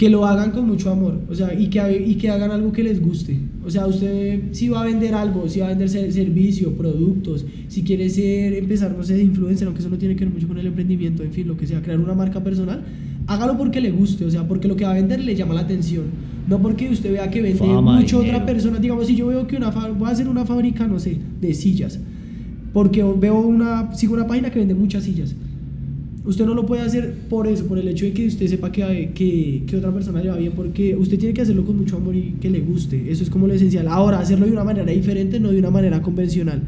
que 0.00 0.08
lo 0.08 0.24
hagan 0.24 0.50
con 0.50 0.66
mucho 0.66 0.90
amor, 0.90 1.14
o 1.28 1.34
sea, 1.34 1.52
y 1.52 1.66
que, 1.68 1.78
y 2.06 2.14
que 2.14 2.30
hagan 2.30 2.50
algo 2.50 2.72
que 2.72 2.82
les 2.82 3.02
guste. 3.02 3.36
O 3.66 3.70
sea, 3.70 3.86
usted 3.86 4.44
si 4.52 4.70
va 4.70 4.80
a 4.80 4.86
vender 4.86 5.12
algo, 5.14 5.46
si 5.46 5.60
va 5.60 5.66
a 5.66 5.68
vender 5.74 5.90
ser- 5.90 6.10
servicio, 6.10 6.72
productos, 6.72 7.44
si 7.68 7.82
quiere 7.82 8.08
ser, 8.08 8.54
empezar, 8.54 8.94
no 8.96 9.04
sé, 9.04 9.12
de 9.14 9.24
influencer, 9.24 9.66
aunque 9.66 9.80
eso 9.82 9.90
no 9.90 9.98
tiene 9.98 10.16
que 10.16 10.24
ver 10.24 10.32
mucho 10.32 10.48
con 10.48 10.56
el 10.56 10.66
emprendimiento, 10.66 11.22
en 11.22 11.32
fin, 11.32 11.46
lo 11.46 11.54
que 11.58 11.66
sea, 11.66 11.82
crear 11.82 12.00
una 12.00 12.14
marca 12.14 12.42
personal, 12.42 12.82
hágalo 13.26 13.58
porque 13.58 13.82
le 13.82 13.90
guste, 13.90 14.24
o 14.24 14.30
sea, 14.30 14.48
porque 14.48 14.68
lo 14.68 14.74
que 14.76 14.84
va 14.84 14.92
a 14.92 14.94
vender 14.94 15.20
le 15.20 15.34
llama 15.36 15.52
la 15.52 15.60
atención. 15.60 16.04
No 16.48 16.62
porque 16.62 16.88
usted 16.88 17.12
vea 17.12 17.30
que 17.30 17.42
vende 17.42 17.58
Fama, 17.58 18.00
mucho 18.00 18.20
dinero. 18.20 18.38
otra 18.38 18.46
persona. 18.46 18.78
Digamos, 18.78 19.06
si 19.06 19.14
yo 19.16 19.26
veo 19.26 19.46
que 19.46 19.56
una 19.58 19.68
voy 19.70 20.08
a 20.08 20.12
hacer 20.12 20.28
una 20.28 20.46
fábrica, 20.46 20.86
no 20.86 20.98
sé, 20.98 21.18
de 21.42 21.52
sillas 21.52 22.00
porque 22.72 23.02
veo 23.02 23.38
una, 23.40 23.92
sigo 23.94 24.14
una 24.14 24.26
página 24.26 24.50
que 24.50 24.60
vende 24.60 24.74
muchas 24.74 25.04
sillas. 25.04 25.34
Usted 26.30 26.46
no 26.46 26.54
lo 26.54 26.64
puede 26.64 26.82
hacer 26.82 27.12
por 27.28 27.48
eso, 27.48 27.66
por 27.66 27.76
el 27.76 27.88
hecho 27.88 28.04
de 28.04 28.12
que 28.12 28.24
usted 28.24 28.46
sepa 28.46 28.70
que, 28.70 29.10
que, 29.12 29.64
que 29.66 29.76
otra 29.76 29.92
persona 29.92 30.22
le 30.22 30.30
va 30.30 30.36
bien, 30.36 30.52
porque 30.54 30.94
usted 30.94 31.18
tiene 31.18 31.34
que 31.34 31.40
hacerlo 31.40 31.64
con 31.64 31.76
mucho 31.76 31.96
amor 31.96 32.14
y 32.14 32.36
que 32.40 32.48
le 32.48 32.60
guste. 32.60 33.10
Eso 33.10 33.24
es 33.24 33.30
como 33.30 33.48
lo 33.48 33.54
esencial. 33.54 33.88
Ahora, 33.88 34.20
hacerlo 34.20 34.46
de 34.46 34.52
una 34.52 34.62
manera 34.62 34.92
diferente, 34.92 35.40
no 35.40 35.50
de 35.50 35.58
una 35.58 35.72
manera 35.72 36.00
convencional. 36.00 36.62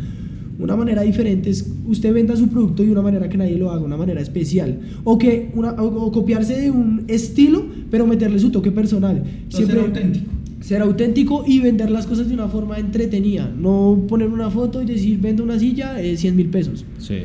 Una 0.59 0.75
manera 0.75 1.03
diferente 1.03 1.49
es 1.51 1.73
usted 1.87 2.13
venda 2.13 2.35
su 2.35 2.49
producto 2.49 2.83
de 2.83 2.91
una 2.91 3.03
manera 3.03 3.29
que 3.29 3.39
nadie 3.39 3.57
lo 3.57 3.71
haga, 3.71 3.83
una 3.83 3.97
manera 3.97 4.21
especial. 4.21 4.81
O 5.05 5.17
que 5.17 5.53
una, 5.55 5.71
o, 5.75 6.07
o 6.07 6.11
copiarse 6.11 6.61
de 6.61 6.73
un 6.73 7.05
estilo, 7.07 7.65
pero 7.89 8.05
meterle 8.05 8.41
su 8.41 8.51
toque 8.51 8.73
personal. 8.73 9.23
ser 9.49 9.79
auténtico. 9.79 10.27
Ser 10.59 10.83
auténtico 10.83 11.45
y 11.47 11.61
vender 11.61 11.89
las 11.89 12.09
cosas 12.09 12.27
de 12.27 12.35
una 12.35 12.49
forma 12.49 12.81
entretenida. 12.81 13.49
No 13.57 14.07
poner 14.09 14.29
una 14.29 14.51
foto 14.51 14.83
y 14.83 14.87
decir, 14.87 15.21
vendo 15.21 15.45
una 15.45 15.57
silla, 15.57 16.03
eh, 16.03 16.17
100 16.17 16.35
mil 16.35 16.49
pesos. 16.49 16.85
Sí. 16.99 17.19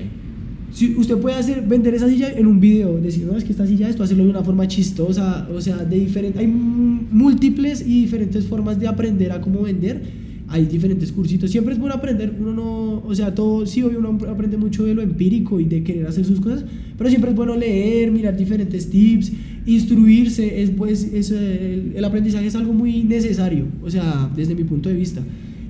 Si 0.78 0.94
usted 0.96 1.18
puede 1.18 1.36
hacer, 1.36 1.64
vender 1.68 1.96
esa 1.96 2.08
silla 2.08 2.32
en 2.32 2.46
un 2.46 2.60
video, 2.60 3.02
decir, 3.02 3.26
no, 3.26 3.36
es 3.36 3.44
que 3.44 3.50
esta 3.50 3.66
silla, 3.66 3.90
esto, 3.90 4.04
hacerlo 4.04 4.26
de 4.26 4.30
una 4.30 4.44
forma 4.44 4.68
chistosa, 4.68 5.50
o 5.52 5.60
sea, 5.60 5.78
de 5.78 5.98
diferente, 5.98 6.38
hay 6.38 6.46
múltiples 6.46 7.82
y 7.82 8.02
diferentes 8.02 8.46
formas 8.46 8.80
de 8.80 8.88
aprender 8.88 9.32
a 9.32 9.42
cómo 9.42 9.64
vender, 9.64 10.04
hay 10.48 10.66
diferentes 10.68 11.12
cursitos, 11.12 11.50
siempre 11.50 11.74
es 11.74 11.80
bueno 11.80 11.96
aprender, 11.96 12.32
uno 12.40 12.54
no, 12.54 13.04
o 13.04 13.16
sea, 13.16 13.34
todo, 13.34 13.66
sí, 13.66 13.82
obvio, 13.82 13.98
uno 13.98 14.20
aprende 14.30 14.56
mucho 14.58 14.86
de 14.86 14.94
lo 14.94 15.02
empírico 15.02 15.60
y 15.60 15.66
de 15.66 15.82
querer 15.82 16.06
hacer 16.06 16.26
sus 16.26 16.40
cosas, 16.40 16.64
pero 16.96 17.10
siempre 17.10 17.32
es 17.32 17.36
bueno 17.36 17.56
leer, 17.56 18.12
mirar 18.12 18.38
diferentes 18.38 18.88
tips, 18.88 19.32
instruirse, 19.66 20.62
es, 20.62 20.70
pues, 20.70 21.12
es, 21.12 21.32
eh, 21.32 21.94
el 21.96 22.06
aprendizaje 22.06 22.46
es 22.46 22.56
algo 22.56 22.74
muy 22.74 23.02
necesario, 23.02 23.66
o 23.84 23.90
sea, 23.90 24.30
desde 24.36 24.54
mi 24.54 24.64
punto 24.64 24.90
de 24.90 24.96
vista. 24.96 25.24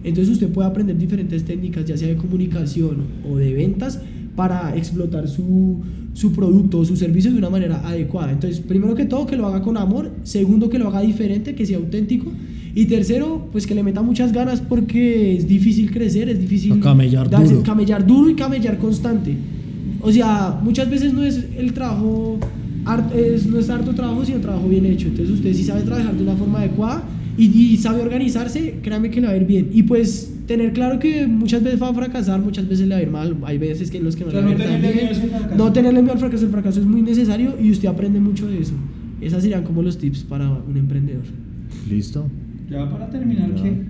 Entonces 0.04 0.34
usted 0.34 0.50
puede 0.50 0.68
aprender 0.68 0.98
diferentes 0.98 1.44
técnicas, 1.44 1.86
ya 1.86 1.96
sea 1.98 2.10
de 2.10 2.16
comunicación 2.16 2.98
o 3.30 3.38
de 3.38 3.54
ventas, 3.54 4.02
para 4.38 4.74
explotar 4.78 5.28
su, 5.28 5.82
su 6.14 6.32
producto 6.32 6.80
o 6.80 6.86
su 6.86 6.96
servicio 6.96 7.32
de 7.32 7.38
una 7.40 7.50
manera 7.50 7.82
adecuada. 7.86 8.32
Entonces, 8.32 8.60
primero 8.62 8.96
que 8.96 9.04
todo, 9.06 9.26
que 9.26 9.36
lo 9.36 9.46
haga 9.48 9.62
con 9.62 9.76
amor. 9.78 10.12
Segundo, 10.24 10.70
que 10.70 10.78
lo 10.80 10.88
haga 10.88 11.02
diferente, 11.02 11.56
que 11.56 11.66
sea 11.66 11.78
auténtico. 11.78 12.32
Y 12.76 12.86
tercero, 12.86 13.50
pues 13.52 13.66
que 13.68 13.74
le 13.76 13.82
meta 13.82 14.04
muchas 14.04 14.32
ganas 14.32 14.62
porque 14.62 15.36
es 15.36 15.48
difícil 15.48 15.90
crecer, 15.92 16.30
es 16.30 16.40
difícil 16.40 16.80
camellar 16.80 17.28
darse- 17.30 17.50
duro. 17.56 17.64
camellar 17.64 18.06
duro 18.06 18.30
y 18.30 18.36
camellar 18.36 18.78
constante. 18.78 19.36
O 20.02 20.12
sea, 20.12 20.60
muchas 20.64 20.88
veces 20.90 21.12
no 21.14 21.24
es 21.24 21.44
el 21.58 21.74
trabajo, 21.74 22.38
es, 23.16 23.48
no 23.48 23.58
es 23.58 23.70
harto 23.72 23.96
trabajo, 23.96 24.24
sino 24.24 24.40
trabajo 24.40 24.68
bien 24.70 24.86
hecho. 24.86 25.08
Entonces 25.08 25.34
usted 25.34 25.54
si 25.56 25.64
sabe 25.64 25.82
trabajar 25.82 26.16
de 26.16 26.22
una 26.22 26.36
forma 26.36 26.60
adecuada 26.60 27.04
y, 27.36 27.46
y 27.46 27.78
sabe 27.78 28.04
organizarse, 28.04 28.76
créame 28.84 29.10
que 29.10 29.20
le 29.22 29.28
va 29.28 29.34
a 29.34 29.38
ir 29.38 29.46
bien. 29.48 29.70
Y 29.74 29.82
pues 29.84 30.34
tener 30.48 30.74
claro 30.74 30.98
que 30.98 31.28
muchas 31.28 31.62
veces 31.62 31.82
va 31.82 31.90
a 31.90 31.94
fracasar, 31.94 32.40
muchas 32.42 32.68
veces 32.68 32.88
le 32.88 32.96
va 32.96 33.00
a 33.00 33.04
ir 33.04 33.12
mal, 33.12 33.38
hay 33.44 33.58
veces 33.58 33.92
que 33.92 33.98
en 33.98 34.06
los 34.06 34.16
que 34.16 34.26
no 34.26 34.32
le 34.32 34.38
va 34.38 34.42
a 34.42 34.46
no 34.46 34.52
ir 34.52 34.58
tan 34.58 34.82
bien. 34.82 35.10
No 35.58 35.72
tenerle 35.74 36.02
miedo 36.02 36.14
al 36.14 36.20
fracaso, 36.20 36.46
el 36.46 36.52
fracaso 36.52 36.80
es 36.80 36.86
muy 36.86 37.02
necesario 37.02 37.56
y 37.62 37.70
usted 37.70 37.88
aprende 37.90 38.20
mucho 38.20 38.48
de 38.48 38.60
eso. 38.62 38.74
Esas 39.22 39.44
serían 39.44 39.64
como 39.64 39.82
los 39.84 39.98
tips 39.98 40.24
para 40.24 40.50
un 40.50 40.78
emprendedor. 40.78 41.24
Listo. 41.90 42.26
Ya 42.70 42.90
para 42.90 43.10
terminar, 43.10 43.54
Ya. 43.56 43.64
¿qué? 43.64 43.82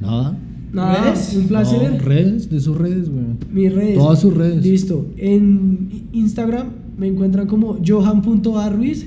Nada. 0.00 0.38
Nada, 0.72 1.04
¿Redes? 1.12 1.36
un 1.36 1.48
placer. 1.48 1.92
No, 1.92 1.98
redes, 1.98 2.48
de 2.50 2.60
sus 2.60 2.76
redes, 2.78 3.10
güey. 3.10 3.24
Mis 3.52 3.72
redes. 3.74 3.94
Todas 3.94 4.20
sus 4.20 4.34
redes. 4.34 4.64
Listo. 4.64 5.06
En 5.18 5.88
Instagram 6.12 6.68
me 6.96 7.08
encuentran 7.08 7.46
como 7.46 7.78
johan.arruiz. 7.86 9.06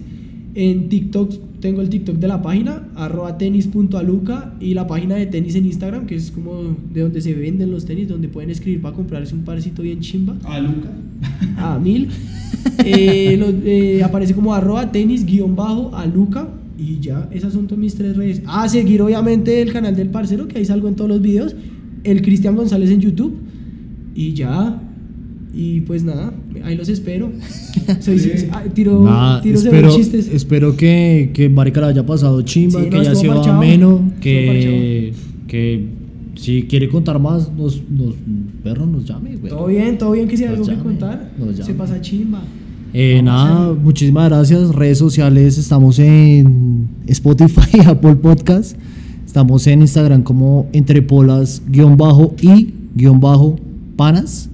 En 0.54 0.90
TikTok 0.90 1.34
tengo 1.66 1.82
el 1.82 1.90
TikTok 1.90 2.18
de 2.18 2.28
la 2.28 2.44
página, 2.44 2.84
arroba 2.96 3.40
tenis.aluca. 3.40 4.54
Y 4.60 4.76
la 4.76 4.86
página 4.86 5.16
de 5.16 5.26
tenis 5.26 5.56
en 5.56 5.66
Instagram, 5.66 6.06
que 6.06 6.16
es 6.16 6.30
como 6.30 6.76
de 6.94 7.02
donde 7.02 7.22
se 7.22 7.34
venden 7.34 7.72
los 7.72 7.86
tenis, 7.86 8.08
donde 8.08 8.28
pueden 8.28 8.52
escribir 8.52 8.82
para 8.82 8.96
comprarse 8.96 9.34
un 9.34 9.42
parcito 9.42 9.82
bien 9.82 10.00
chimba. 10.00 10.36
A 10.44 10.60
Luca. 10.60 10.90
A 11.58 11.80
mil. 11.80 12.10
Eh, 12.86 13.40
eh, 13.66 14.04
aparece 14.04 14.36
como 14.36 14.54
arroba 14.54 14.92
tenis 14.92 15.26
guion 15.26 15.56
bajo 15.56 15.96
aluca. 15.96 16.48
Y 16.78 17.00
ya, 17.00 17.28
esas 17.32 17.54
son 17.54 17.66
todas 17.66 17.80
mis 17.80 17.96
tres 17.96 18.16
redes. 18.16 18.44
Ah, 18.46 18.70
seguir 18.70 19.02
obviamente 19.02 19.62
el 19.62 19.74
canal 19.74 19.96
del 19.96 20.10
parcero, 20.10 20.48
que 20.48 20.60
ahí 20.60 20.66
salgo 20.66 20.88
en 20.88 20.96
todos 20.96 21.10
los 21.10 21.22
videos. 21.22 21.56
El 22.04 22.22
Cristian 22.22 22.56
González 22.56 22.92
en 22.92 23.02
YouTube. 23.02 23.36
Y 24.14 24.34
ya. 24.34 24.82
Y 25.56 25.82
pues 25.82 26.04
nada, 26.04 26.34
ahí 26.64 26.76
los 26.76 26.90
espero. 26.90 27.32
Soy, 28.02 28.20
Sí. 28.20 28.30
ah, 28.52 28.64
tiro, 28.74 29.04
Nada, 29.04 29.42
tiro 29.42 29.58
espero, 29.58 29.96
chistes. 29.96 30.28
espero 30.34 30.76
que, 30.76 31.32
que 31.34 31.48
Marica 31.50 31.80
la 31.82 31.88
haya 31.88 32.06
pasado 32.06 32.42
chimba, 32.42 32.80
Sí, 32.82 32.86
que 32.90 32.96
no, 32.96 33.02
haya 33.02 33.12
estuvo 33.14 33.22
sido 33.22 33.36
parchado. 33.36 33.58
ameno, 33.58 33.96
Estuvo 34.08 34.20
que, 34.22 35.14
que 35.48 35.86
si 36.36 36.64
quiere 36.64 36.90
contar 36.90 37.20
más, 37.20 37.50
nos, 37.54 37.82
nos 37.90 38.16
perro 38.64 38.86
nos 38.86 39.06
llame, 39.06 39.38
güey. 39.38 39.50
Todo 39.50 39.68
bien, 39.68 39.98
todo 39.98 40.12
bien 40.12 40.28
que 40.28 40.36
si 40.36 40.44
hay 40.44 40.50
algo 40.50 40.66
que 40.66 40.76
contar. 40.76 41.32
Se 41.64 41.74
pasa 41.74 42.02
chimba. 42.02 42.42
Eh, 42.94 43.22
nada, 43.24 43.74
muchísimas 43.74 44.28
gracias. 44.30 44.76
Redes 44.76 44.98
sociales, 44.98 45.58
estamos 45.58 46.00
en 46.00 46.88
Spotify, 47.08 47.80
Apple 47.86 48.16
Podcast. 48.16 48.78
Estamos 49.26 49.68
en 49.68 49.82
Instagram 49.82 50.24
como 50.24 50.68
entrepolas 50.74 51.62
guion 51.70 51.96
bajo 51.98 52.34
y 52.42 52.74
guion 52.96 53.20
bajo 53.22 53.58
panas. 53.96 54.50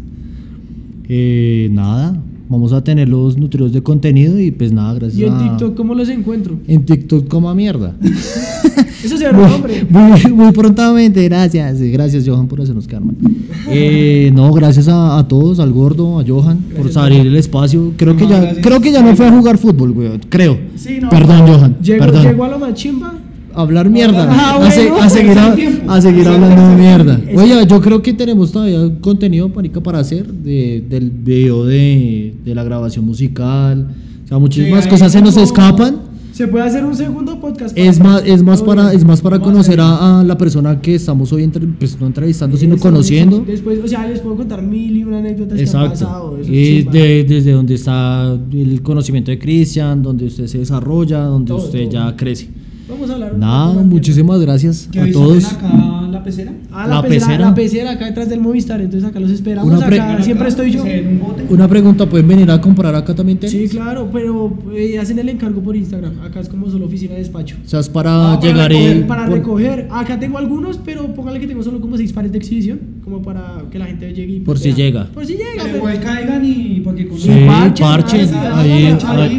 Eh, 1.13 1.67
nada, 1.73 2.17
vamos 2.47 2.71
a 2.71 2.81
tener 2.81 3.09
los 3.09 3.37
nutridos 3.37 3.73
de 3.73 3.83
contenido 3.83 4.39
y 4.39 4.49
pues 4.51 4.71
nada, 4.71 4.93
gracias 4.93 5.19
Y 5.19 5.25
en 5.25 5.33
a- 5.33 5.39
TikTok, 5.43 5.75
¿cómo 5.75 5.93
los 5.93 6.07
encuentro? 6.07 6.57
En 6.69 6.85
TikTok 6.85 7.27
como 7.27 7.49
a 7.49 7.53
mierda. 7.53 7.97
Eso 9.03 9.17
se 9.17 9.25
llama 9.25 9.49
nombre. 9.49 9.85
Muy, 9.89 10.31
muy 10.31 10.51
prontamente, 10.53 11.21
gracias. 11.25 11.81
Gracias, 11.81 12.23
Johan, 12.25 12.47
por 12.47 12.61
hacernos 12.61 12.87
quedar 12.87 13.03
mal. 13.03 13.15
Eh, 13.73 14.31
no, 14.33 14.51
gracias 14.53 14.87
a, 14.87 15.17
a 15.19 15.27
todos, 15.27 15.59
al 15.59 15.71
gordo, 15.71 16.19
a 16.19 16.25
Johan, 16.27 16.57
por 16.75 16.91
salir 16.91 17.27
el 17.27 17.35
espacio. 17.35 17.93
Creo 17.95 18.17
que 18.17 18.25
ya, 18.27 18.39
gracias. 18.41 18.65
creo 18.65 18.81
que 18.81 18.91
ya 18.91 19.01
no 19.01 19.15
fue 19.15 19.27
a 19.27 19.31
jugar 19.31 19.57
fútbol, 19.57 19.91
güey. 19.93 20.09
Creo. 20.29 20.57
Sí, 20.75 20.97
no. 21.01 21.09
Perdón, 21.09 21.47
Johan. 21.47 21.77
Perdón. 21.85 22.23
llego 22.23 22.43
a 22.43 22.47
lo 22.49 22.59
más 22.59 22.73
chimba. 22.73 23.13
Hablar 23.53 23.89
mierda. 23.89 24.27
Ah, 24.29 24.57
a, 24.61 24.71
se- 24.71 24.89
bueno. 24.89 25.03
a 25.03 25.09
seguir, 25.09 25.37
a, 25.87 26.01
seguir 26.01 26.27
hablando 26.27 26.69
de 26.69 26.75
mierda. 26.75 27.19
Oye, 27.35 27.65
yo 27.67 27.81
creo 27.81 28.01
que 28.01 28.13
tenemos 28.13 28.51
todavía 28.51 28.79
contenido, 29.01 29.49
marica, 29.49 29.81
para 29.81 29.99
hacer 29.99 30.27
de, 30.31 30.83
del 30.89 31.09
video 31.11 31.65
de, 31.65 32.35
de 32.43 32.55
la 32.55 32.63
grabación 32.63 33.05
musical. 33.05 33.87
O 34.25 34.27
sea, 34.27 34.37
muchísimas 34.39 34.83
Sí, 34.85 34.89
cosas 34.89 35.11
se 35.11 35.21
nos 35.21 35.35
escapan. 35.37 36.09
Se 36.31 36.47
puede 36.47 36.63
hacer 36.63 36.83
un 36.85 36.95
segundo 36.95 37.39
podcast. 37.41 37.77
Es 37.77 37.99
más, 37.99 38.23
es 38.25 38.41
más 38.41 38.63
para, 38.63 38.93
es 38.93 39.03
más 39.03 39.19
para 39.21 39.39
conocer 39.39 39.79
a, 39.81 40.21
a 40.21 40.23
la 40.23 40.37
persona 40.37 40.79
que 40.79 40.95
estamos 40.95 41.31
hoy, 41.33 41.43
entre- 41.43 41.67
pues 41.67 41.99
no 41.99 42.07
entrevistando, 42.07 42.55
sino 42.55 42.75
Eso, 42.75 42.81
conociendo. 42.83 43.43
Después, 43.45 43.79
o 43.83 43.87
sea, 43.87 44.07
les 44.07 44.21
puedo 44.21 44.37
contar 44.37 44.61
mil 44.63 44.95
y 44.95 45.03
una 45.03 45.17
anécdotas 45.19 45.55
que 45.57 45.61
han 45.63 45.67
Exacto. 45.67 45.89
pasado. 45.89 46.37
eso 46.41 46.49
es 46.49 46.55
Y 46.57 46.83
de- 46.83 47.25
desde 47.25 47.51
donde 47.51 47.75
está 47.75 48.33
el 48.53 48.81
conocimiento 48.81 49.29
de 49.29 49.37
Cristian, 49.37 50.01
donde 50.01 50.25
usted 50.25 50.47
se 50.47 50.59
desarrolla, 50.59 51.19
donde 51.19 51.49
Todo, 51.49 51.65
usted 51.65 51.83
todo. 51.89 51.91
ya 51.91 52.15
crece. 52.15 52.47
Vamos 52.91 53.09
a 53.09 53.13
hablar. 53.13 53.33
un 53.33 53.39
Nada, 53.39 53.75
de- 53.75 53.83
muchísimas 53.83 54.39
gracias 54.41 54.87
¿Que 54.91 54.99
a 54.99 55.11
todos. 55.11 55.51
acá 55.53 55.67
la 56.11 56.23
pecera? 56.23 56.53
Ah, 56.71 56.87
la, 56.87 56.95
La 56.95 57.01
pecera, 57.01 57.25
pecera. 57.27 57.45
La 57.49 57.55
pecera 57.55 57.91
acá 57.91 58.05
detrás 58.05 58.29
del 58.29 58.39
Movistar. 58.41 58.81
Entonces 58.81 59.09
acá 59.09 59.19
los 59.19 59.31
esperamos. 59.31 59.67
Una 59.73 59.85
acá 59.85 60.21
siempre 60.23 60.47
estoy 60.49 60.71
yo. 60.71 60.85
En 60.85 61.07
un 61.07 61.19
bote. 61.19 61.45
Una 61.49 61.67
pregunta, 61.67 62.05
¿pueden 62.07 62.27
venir 62.27 62.49
a 62.51 62.59
comprar 62.61 62.93
acá 62.95 63.15
también 63.15 63.37
tenis? 63.39 63.71
Sí, 63.71 63.77
claro, 63.77 64.09
pero 64.11 64.53
eh, 64.75 64.97
hacen 64.99 65.17
el 65.19 65.29
encargo 65.29 65.61
por 65.61 65.75
Instagram. 65.75 66.21
Acá 66.23 66.39
es 66.41 66.49
como 66.49 66.69
solo 66.69 66.85
oficina 66.85 67.13
de 67.13 67.19
despacho. 67.19 67.55
O 67.65 67.67
sea, 67.67 67.79
es 67.79 67.89
para 67.89 68.33
Ah, 68.33 68.39
para 68.39 68.41
llegar 68.51 68.69
recoger, 68.71 68.97
y... 68.97 69.01
Para 69.03 69.25
por- 69.25 69.33
recoger. 69.33 69.87
Acá 69.91 70.19
tengo 70.19 70.37
algunos, 70.37 70.77
pero 70.77 71.13
póngale 71.13 71.39
que 71.39 71.47
tengo 71.47 71.63
solo 71.63 71.79
como 71.81 71.97
seis 71.97 72.11
pares 72.13 72.31
de 72.31 72.37
exhibición. 72.37 72.79
Como 73.03 73.21
para 73.21 73.63
que 73.71 73.79
la 73.79 73.85
gente 73.85 74.13
llegue 74.13 74.35
y. 74.35 74.39
Por 74.41 74.59
si 74.59 74.73
llega. 74.73 75.05
Por 75.13 75.25
si 75.25 75.33
llega. 75.33 75.51
Que 75.55 75.61
pero- 75.63 75.77
igual 75.77 75.99
caigan 76.01 76.45
y 76.45 76.81
para 76.81 76.97
que 76.97 77.09
Sí, 77.17 77.29
ah, 77.49 77.73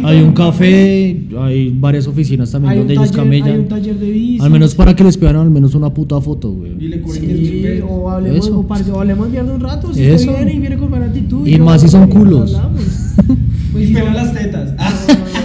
Hay, 0.03 0.21
un 0.21 0.31
café, 0.33 1.17
hay 1.39 1.69
varias 1.77 2.07
oficinas 2.07 2.51
también 2.51 2.71
hay 2.73 2.77
donde 2.79 2.93
ellos 2.93 3.11
taller, 3.11 3.23
hay 3.43 3.57
un 3.59 3.67
taller 3.67 3.97
de 3.99 4.11
bici. 4.11 4.41
Al 4.43 4.49
menos 4.49 4.75
para 4.75 4.95
que 4.95 5.03
les 5.03 5.17
pidan 5.17 5.35
al 5.37 5.49
menos 5.49 5.75
una 5.75 5.93
puta 5.93 6.19
foto, 6.21 6.51
Y 6.51 6.55
güey. 6.55 6.71
le 6.89 6.97
10 6.99 7.21
mil 7.21 7.47
Sí, 7.47 7.81
o 7.87 8.09
hablemos, 8.09 8.49
o, 8.49 8.63
parce, 8.67 8.91
o 8.91 8.99
hablemos 8.99 9.29
mierda 9.29 9.53
un 9.53 9.61
rato. 9.61 9.93
Si 9.93 10.03
Eso. 10.03 10.29
usted 10.29 10.35
viene 10.37 10.53
y 10.55 10.59
viene 10.59 10.77
con 10.77 10.89
buena 10.89 11.05
actitud. 11.05 11.45
Y 11.47 11.57
más 11.59 11.81
si 11.81 11.89
son 11.89 12.07
culos. 12.09 12.57
Pues, 13.73 13.85
Y 13.85 13.87
si 13.87 13.93
pelan 13.95 14.15
las 14.15 14.33
tetas. 14.33 14.73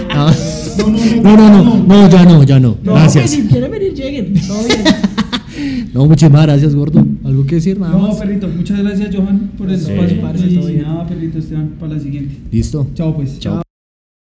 No, 1.23 1.35
no, 1.35 1.37
No, 1.37 1.49
no, 1.49 1.63
no, 1.63 1.83
no, 1.87 2.09
ya 2.09 2.25
no, 2.25 2.43
ya 2.43 2.59
no. 2.59 2.77
No, 2.83 2.93
Gracias. 2.93 3.23
pues, 3.23 3.31
si 3.31 3.47
quieren 3.47 3.71
venir, 3.71 3.93
lleguen. 3.93 4.33
Todo 4.47 4.63
bien. 4.65 4.79
No, 5.93 6.05
muchísimas 6.05 6.43
gracias, 6.43 6.73
gordo. 6.73 7.05
¿Algo 7.25 7.45
que 7.45 7.55
decir? 7.55 7.77
Nada 7.79 7.91
No, 7.93 8.07
más. 8.07 8.15
perrito, 8.17 8.47
muchas 8.47 8.79
gracias 8.79 9.13
Johan 9.13 9.51
por 9.57 9.69
el 9.69 9.77
Sí. 9.77 9.91
espacio. 9.91 10.21
Parce, 10.21 10.47
y 10.47 10.55
todo 10.55 10.67
bien. 10.67 10.81
nada, 10.83 11.05
perrito 11.07 11.39
Esteban, 11.39 11.71
para 11.79 11.93
la 11.95 11.99
siguiente. 11.99 12.37
Listo. 12.51 12.87
Chao 12.93 13.13
pues. 13.15 13.39
Chao. 13.39 13.68